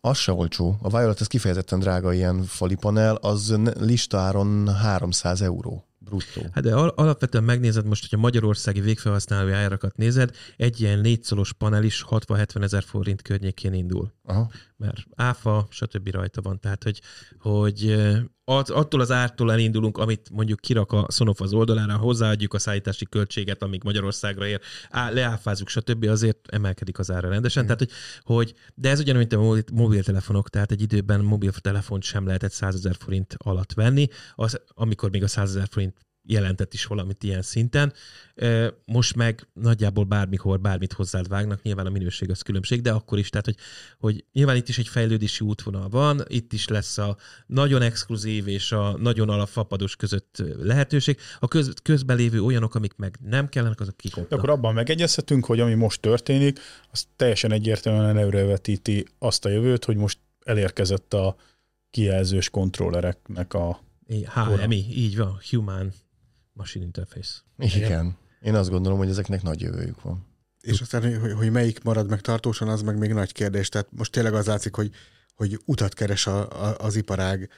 Az 0.00 0.16
se 0.18 0.32
olcsó. 0.32 0.78
A 0.82 0.88
Violet, 0.88 1.20
ez 1.20 1.26
kifejezetten 1.26 1.78
drága 1.78 2.12
ilyen 2.12 2.42
fali 2.44 2.74
panel, 2.74 3.14
az 3.14 3.54
listáron 3.80 4.74
300 4.74 5.40
euró 5.42 5.84
bruttó. 6.04 6.48
Hát 6.52 6.64
de 6.64 6.74
al- 6.74 6.98
alapvetően 6.98 7.44
megnézed 7.44 7.86
most, 7.86 8.08
hogy 8.08 8.18
a 8.18 8.22
magyarországi 8.22 8.80
végfelhasználói 8.80 9.52
árakat 9.52 9.96
nézed, 9.96 10.30
egy 10.56 10.80
ilyen 10.80 10.98
négyszolos 10.98 11.52
panel 11.52 11.84
is 11.84 12.04
60-70 12.08 12.62
ezer 12.62 12.82
forint 12.82 13.22
környékén 13.22 13.72
indul. 13.72 14.12
Aha. 14.26 14.50
mert 14.76 15.06
áfa, 15.14 15.66
stb. 15.70 16.08
rajta 16.08 16.42
van. 16.42 16.60
Tehát, 16.60 16.82
hogy, 16.82 17.00
hogy 17.38 17.96
at- 18.44 18.70
attól 18.70 19.00
az 19.00 19.10
ártól 19.10 19.52
elindulunk, 19.52 19.98
amit 19.98 20.30
mondjuk 20.30 20.60
kirak 20.60 20.92
a 20.92 21.06
Sonoff 21.10 21.40
az 21.40 21.52
oldalára, 21.52 21.96
hozzáadjuk 21.96 22.54
a 22.54 22.58
szállítási 22.58 23.04
költséget, 23.04 23.62
amíg 23.62 23.82
Magyarországra 23.84 24.46
ér, 24.46 24.60
á, 24.90 25.10
leáfázunk, 25.10 25.68
stb. 25.68 26.04
azért 26.04 26.48
emelkedik 26.48 26.98
az 26.98 27.10
ára 27.10 27.28
rendesen. 27.28 27.62
Mm. 27.62 27.66
Tehát, 27.66 27.80
hogy, 27.80 27.90
hogy, 28.22 28.54
de 28.74 28.90
ez 28.90 29.00
ugyanúgy, 29.00 29.20
mint 29.20 29.32
a 29.32 29.38
mobil- 29.38 29.70
mobiltelefonok, 29.70 30.48
tehát 30.48 30.70
egy 30.70 30.82
időben 30.82 31.20
mobiltelefont 31.20 32.02
sem 32.02 32.26
lehetett 32.26 32.52
100 32.52 32.74
ezer 32.74 32.96
forint 32.98 33.34
alatt 33.38 33.72
venni, 33.72 34.08
az, 34.34 34.60
amikor 34.68 35.10
még 35.10 35.22
a 35.22 35.28
100 35.28 35.48
ezer 35.48 35.68
forint 35.70 35.96
jelentett 36.26 36.74
is 36.74 36.84
valamit 36.84 37.22
ilyen 37.22 37.42
szinten. 37.42 37.92
Most 38.84 39.14
meg 39.14 39.48
nagyjából 39.52 40.04
bármikor 40.04 40.60
bármit 40.60 40.92
hozzád 40.92 41.28
vágnak, 41.28 41.62
nyilván 41.62 41.86
a 41.86 41.90
minőség 41.90 42.30
az 42.30 42.42
különbség, 42.42 42.80
de 42.80 42.92
akkor 42.92 43.18
is, 43.18 43.28
tehát 43.28 43.46
hogy, 43.46 43.56
hogy 43.98 44.24
nyilván 44.32 44.56
itt 44.56 44.68
is 44.68 44.78
egy 44.78 44.88
fejlődési 44.88 45.44
útvonal 45.44 45.88
van, 45.88 46.22
itt 46.26 46.52
is 46.52 46.68
lesz 46.68 46.98
a 46.98 47.16
nagyon 47.46 47.82
exkluzív 47.82 48.48
és 48.48 48.72
a 48.72 48.96
nagyon 48.98 49.28
alapfapados 49.28 49.96
között 49.96 50.42
lehetőség. 50.58 51.18
A 51.38 51.48
köz, 51.48 51.72
közben 51.82 52.16
lévő 52.16 52.42
olyanok, 52.42 52.74
amik 52.74 52.96
meg 52.96 53.18
nem 53.22 53.48
kellenek, 53.48 53.80
azok 53.80 53.96
kikopnak. 53.96 54.38
akkor 54.38 54.50
abban 54.50 54.74
megegyezhetünk, 54.74 55.44
hogy 55.44 55.60
ami 55.60 55.74
most 55.74 56.00
történik, 56.00 56.58
az 56.90 57.06
teljesen 57.16 57.52
egyértelműen 57.52 58.16
előrevetíti 58.16 59.06
azt 59.18 59.44
a 59.44 59.48
jövőt, 59.48 59.84
hogy 59.84 59.96
most 59.96 60.18
elérkezett 60.44 61.14
a 61.14 61.36
kijelzős 61.90 62.50
kontrollereknek 62.50 63.54
a... 63.54 63.82
HMI, 64.34 64.84
így 64.90 65.16
van, 65.16 65.38
Human 65.50 65.92
Machine 66.54 66.84
Interface. 66.84 67.32
Igen. 67.58 68.16
Én 68.40 68.54
azt 68.54 68.70
gondolom, 68.70 68.98
hogy 68.98 69.08
ezeknek 69.08 69.42
nagy 69.42 69.60
jövőjük 69.60 70.02
van. 70.02 70.26
És 70.60 70.80
aztán, 70.80 71.20
hogy, 71.20 71.32
hogy 71.32 71.50
melyik 71.50 71.82
marad 71.82 72.08
meg 72.08 72.20
tartósan, 72.20 72.68
az 72.68 72.82
meg 72.82 72.98
még 72.98 73.12
nagy 73.12 73.32
kérdés. 73.32 73.68
Tehát 73.68 73.88
most 73.90 74.12
tényleg 74.12 74.34
az 74.34 74.46
látszik, 74.46 74.74
hogy, 74.74 74.90
hogy 75.34 75.60
utat 75.64 75.94
keres 75.94 76.26
a, 76.26 76.66
a, 76.66 76.76
az 76.78 76.96
iparág, 76.96 77.48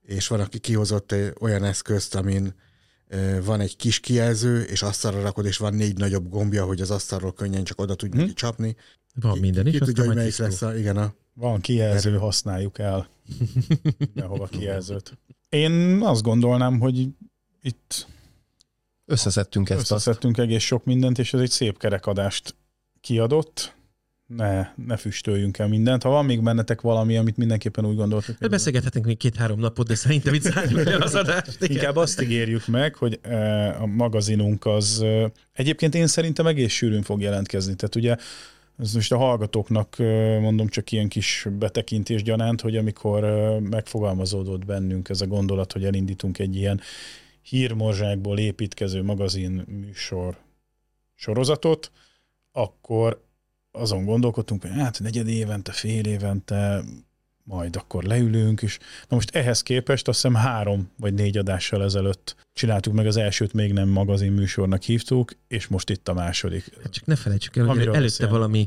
és 0.00 0.26
van, 0.28 0.40
aki 0.40 0.58
kihozott 0.58 1.12
egy 1.12 1.34
olyan 1.40 1.64
eszközt, 1.64 2.14
amin 2.14 2.54
ö, 3.08 3.44
van 3.44 3.60
egy 3.60 3.76
kis 3.76 4.00
kijelző, 4.00 4.62
és 4.62 4.82
asztalra 4.82 5.22
rakod, 5.22 5.46
és 5.46 5.56
van 5.56 5.74
négy 5.74 5.96
nagyobb 5.98 6.28
gombja, 6.28 6.64
hogy 6.64 6.80
az 6.80 6.90
asztalról 6.90 7.32
könnyen 7.32 7.64
csak 7.64 7.80
oda 7.80 7.94
tudj 7.94 8.16
Hm? 8.18 8.24
hm? 8.24 8.30
csapni. 8.30 8.76
Van 9.14 9.38
minden 9.38 9.66
is, 9.66 9.72
Ki 9.72 9.78
tudja, 9.78 9.92
aztán 9.92 10.06
hogy 10.06 10.16
melyik 10.16 10.34
tisztul. 10.34 10.46
lesz 10.46 10.62
a, 10.62 10.78
igen, 10.78 10.96
a, 10.96 11.14
Van 11.34 11.60
kijelző, 11.60 12.16
használjuk 12.16 12.78
el. 12.78 13.08
Mindenhova 13.98 14.46
kijelzőt. 14.46 15.18
Én 15.48 16.00
azt 16.02 16.22
gondolnám, 16.22 16.78
hogy 16.78 17.08
itt 17.62 18.06
Összeszedtünk 19.10 19.70
ezt 19.70 19.80
azt. 19.80 19.90
összeszedtünk 19.90 20.38
egész 20.38 20.62
sok 20.62 20.84
mindent, 20.84 21.18
és 21.18 21.32
ez 21.32 21.40
egy 21.40 21.50
szép 21.50 21.78
kerekadást 21.78 22.54
kiadott. 23.00 23.74
Ne, 24.26 24.68
ne 24.86 24.96
füstöljünk 24.96 25.58
el 25.58 25.68
mindent. 25.68 26.02
Ha 26.02 26.08
van 26.08 26.24
még 26.24 26.42
bennetek 26.42 26.80
valami, 26.80 27.16
amit 27.16 27.36
mindenképpen 27.36 27.86
úgy 27.86 27.96
gondoltok, 27.96 28.36
De 28.38 28.48
beszélgethetünk 28.48 29.04
még 29.04 29.16
két-három 29.16 29.60
napot, 29.60 29.86
de 29.86 29.94
szerintem 29.94 30.34
itt 30.34 30.42
zárjuk 30.42 30.84
le 30.84 30.96
az 30.96 31.14
adást. 31.14 31.56
Igen. 31.60 31.76
Inkább 31.76 31.96
azt 31.96 32.22
ígérjük 32.22 32.66
meg, 32.66 32.94
hogy 32.94 33.18
eh, 33.22 33.82
a 33.82 33.86
magazinunk 33.86 34.66
az 34.66 35.00
eh, 35.02 35.30
egyébként 35.52 35.94
én 35.94 36.06
szerintem 36.06 36.46
egész 36.46 36.72
sűrűn 36.72 37.02
fog 37.02 37.20
jelentkezni. 37.20 37.74
Tehát 37.74 37.94
ugye 37.94 38.16
ez 38.78 38.92
most 38.92 39.12
a 39.12 39.16
hallgatóknak 39.16 39.98
eh, 39.98 40.40
mondom 40.40 40.68
csak 40.68 40.92
ilyen 40.92 41.08
kis 41.08 41.46
betekintés 41.58 42.22
gyanánt, 42.22 42.60
hogy 42.60 42.76
amikor 42.76 43.22
megfogalmazódott 43.60 44.64
bennünk 44.64 45.08
ez 45.08 45.20
a 45.20 45.26
gondolat, 45.26 45.72
hogy 45.72 45.84
elindítunk 45.84 46.38
egy 46.38 46.56
ilyen 46.56 46.80
hírmorzsákból 47.50 48.38
építkező 48.38 49.02
magazin 49.02 49.64
műsor 49.66 50.36
sorozatot, 51.14 51.90
akkor 52.52 53.24
azon 53.70 54.04
gondolkodtunk, 54.04 54.62
hogy 54.62 54.70
hát 54.70 55.00
negyed 55.00 55.28
évente, 55.28 55.72
fél 55.72 56.04
évente, 56.04 56.84
majd 57.44 57.76
akkor 57.76 58.02
leülünk, 58.02 58.62
és 58.62 58.78
na 59.08 59.16
most 59.16 59.34
ehhez 59.34 59.62
képest 59.62 60.08
azt 60.08 60.20
hiszem 60.20 60.34
három 60.34 60.90
vagy 60.96 61.14
négy 61.14 61.36
adással 61.38 61.82
ezelőtt 61.82 62.36
csináltuk 62.52 62.92
meg 62.92 63.06
az 63.06 63.16
elsőt, 63.16 63.52
még 63.52 63.72
nem 63.72 63.88
magazin 63.88 64.32
műsornak 64.32 64.82
hívtuk, 64.82 65.32
és 65.48 65.66
most 65.66 65.90
itt 65.90 66.08
a 66.08 66.12
második. 66.12 66.64
Hát 66.82 66.92
csak 66.92 67.06
ne 67.06 67.16
felejtsük 67.16 67.56
el, 67.56 67.66
hogy 67.66 67.78
előtte 67.78 68.00
beszélünk. 68.00 68.36
valami 68.36 68.66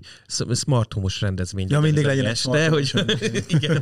smart 0.55 0.93
home-os 0.93 1.21
rendezvény. 1.21 1.67
Ja, 1.69 1.79
mindig 1.79 2.05
legyen 2.05 2.25
este, 2.25 2.35
smart 2.35 2.67
hogy 2.67 2.91
igen. 3.55 3.81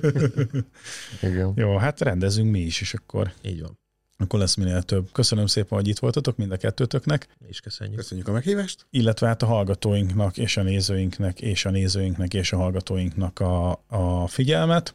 Igen. 1.21 1.53
Jó, 1.55 1.77
hát 1.77 2.01
rendezünk 2.01 2.51
mi 2.51 2.59
is, 2.59 2.81
és 2.81 2.93
akkor, 2.93 3.33
Így 3.41 3.61
van. 3.61 3.79
Akkor 4.21 4.39
lesz 4.39 4.55
minél 4.55 4.81
több. 4.81 5.11
Köszönöm 5.11 5.45
szépen, 5.45 5.77
hogy 5.77 5.87
itt 5.87 5.99
voltatok 5.99 6.37
mind 6.37 6.51
a 6.51 6.57
kettőtöknek, 6.57 7.27
Mi 7.39 7.47
is 7.49 7.59
köszönjük. 7.59 7.95
köszönjük 7.97 8.27
a 8.27 8.31
meghívást. 8.31 8.85
illetve 8.89 9.27
hát 9.27 9.41
a 9.41 9.45
hallgatóinknak, 9.45 10.37
és 10.37 10.57
a 10.57 10.63
nézőinknek, 10.63 11.41
és 11.41 11.65
a 11.65 11.69
nézőinknek, 11.69 12.33
és 12.33 12.51
a 12.51 12.57
hallgatóinknak 12.57 13.39
a, 13.39 13.83
a 13.87 14.27
figyelmet. 14.27 14.93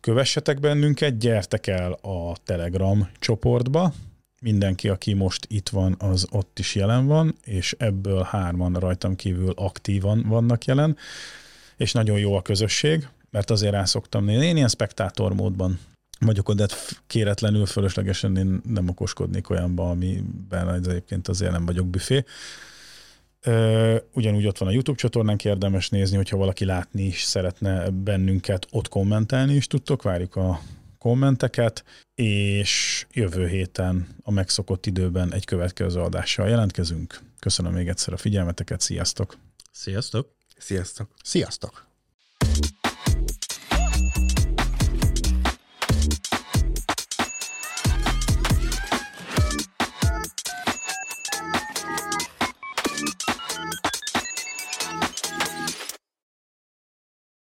Kövessetek 0.00 0.60
bennünket, 0.60 1.18
gyertek 1.18 1.66
el 1.66 1.92
a 1.92 2.36
Telegram 2.44 3.08
csoportba. 3.18 3.92
Mindenki, 4.40 4.88
aki 4.88 5.12
most 5.12 5.46
itt 5.48 5.68
van, 5.68 5.94
az 5.98 6.26
ott 6.30 6.58
is 6.58 6.74
jelen 6.74 7.06
van, 7.06 7.34
és 7.44 7.74
ebből 7.78 8.22
hárman 8.22 8.74
rajtam 8.74 9.16
kívül 9.16 9.52
aktívan 9.56 10.24
vannak 10.28 10.64
jelen, 10.64 10.96
és 11.76 11.92
nagyon 11.92 12.18
jó 12.18 12.34
a 12.34 12.42
közösség, 12.42 13.08
mert 13.30 13.50
azért 13.50 13.72
rá 13.72 13.84
szoktam 13.84 14.24
nézni. 14.24 14.46
Én 14.46 14.56
ilyen 14.56 14.68
spektátor 14.68 15.34
módban 15.34 15.78
vagyok 16.26 16.48
oda, 16.48 16.66
de 16.66 16.74
kéretlenül, 17.06 17.66
fölöslegesen 17.66 18.36
én 18.36 18.60
nem 18.64 18.88
okoskodnék 18.88 19.50
olyanba, 19.50 19.90
amiben 19.90 20.68
az 20.68 20.88
egyébként 20.88 21.28
azért 21.28 21.52
nem 21.52 21.66
vagyok 21.66 21.86
büfé. 21.86 22.24
Ugyanúgy 24.12 24.46
ott 24.46 24.58
van 24.58 24.68
a 24.68 24.72
YouTube 24.72 24.98
csatornánk, 24.98 25.44
érdemes 25.44 25.88
nézni, 25.88 26.16
hogyha 26.16 26.36
valaki 26.36 26.64
látni 26.64 27.02
is 27.02 27.22
szeretne 27.22 27.90
bennünket, 27.90 28.66
ott 28.70 28.88
kommentelni 28.88 29.54
is 29.54 29.66
tudtok, 29.66 30.02
várjuk 30.02 30.36
a 30.36 30.60
kommenteket, 30.98 31.84
és 32.14 33.06
jövő 33.12 33.46
héten 33.46 34.08
a 34.22 34.30
megszokott 34.30 34.86
időben 34.86 35.32
egy 35.32 35.44
következő 35.44 36.00
adással 36.00 36.48
jelentkezünk. 36.48 37.20
Köszönöm 37.38 37.72
még 37.72 37.88
egyszer 37.88 38.12
a 38.12 38.16
figyelmeteket, 38.16 38.80
sziasztok! 38.80 39.36
Sziasztok! 39.72 40.34
Sziasztok! 40.58 41.08
Sziasztok! 41.22 41.91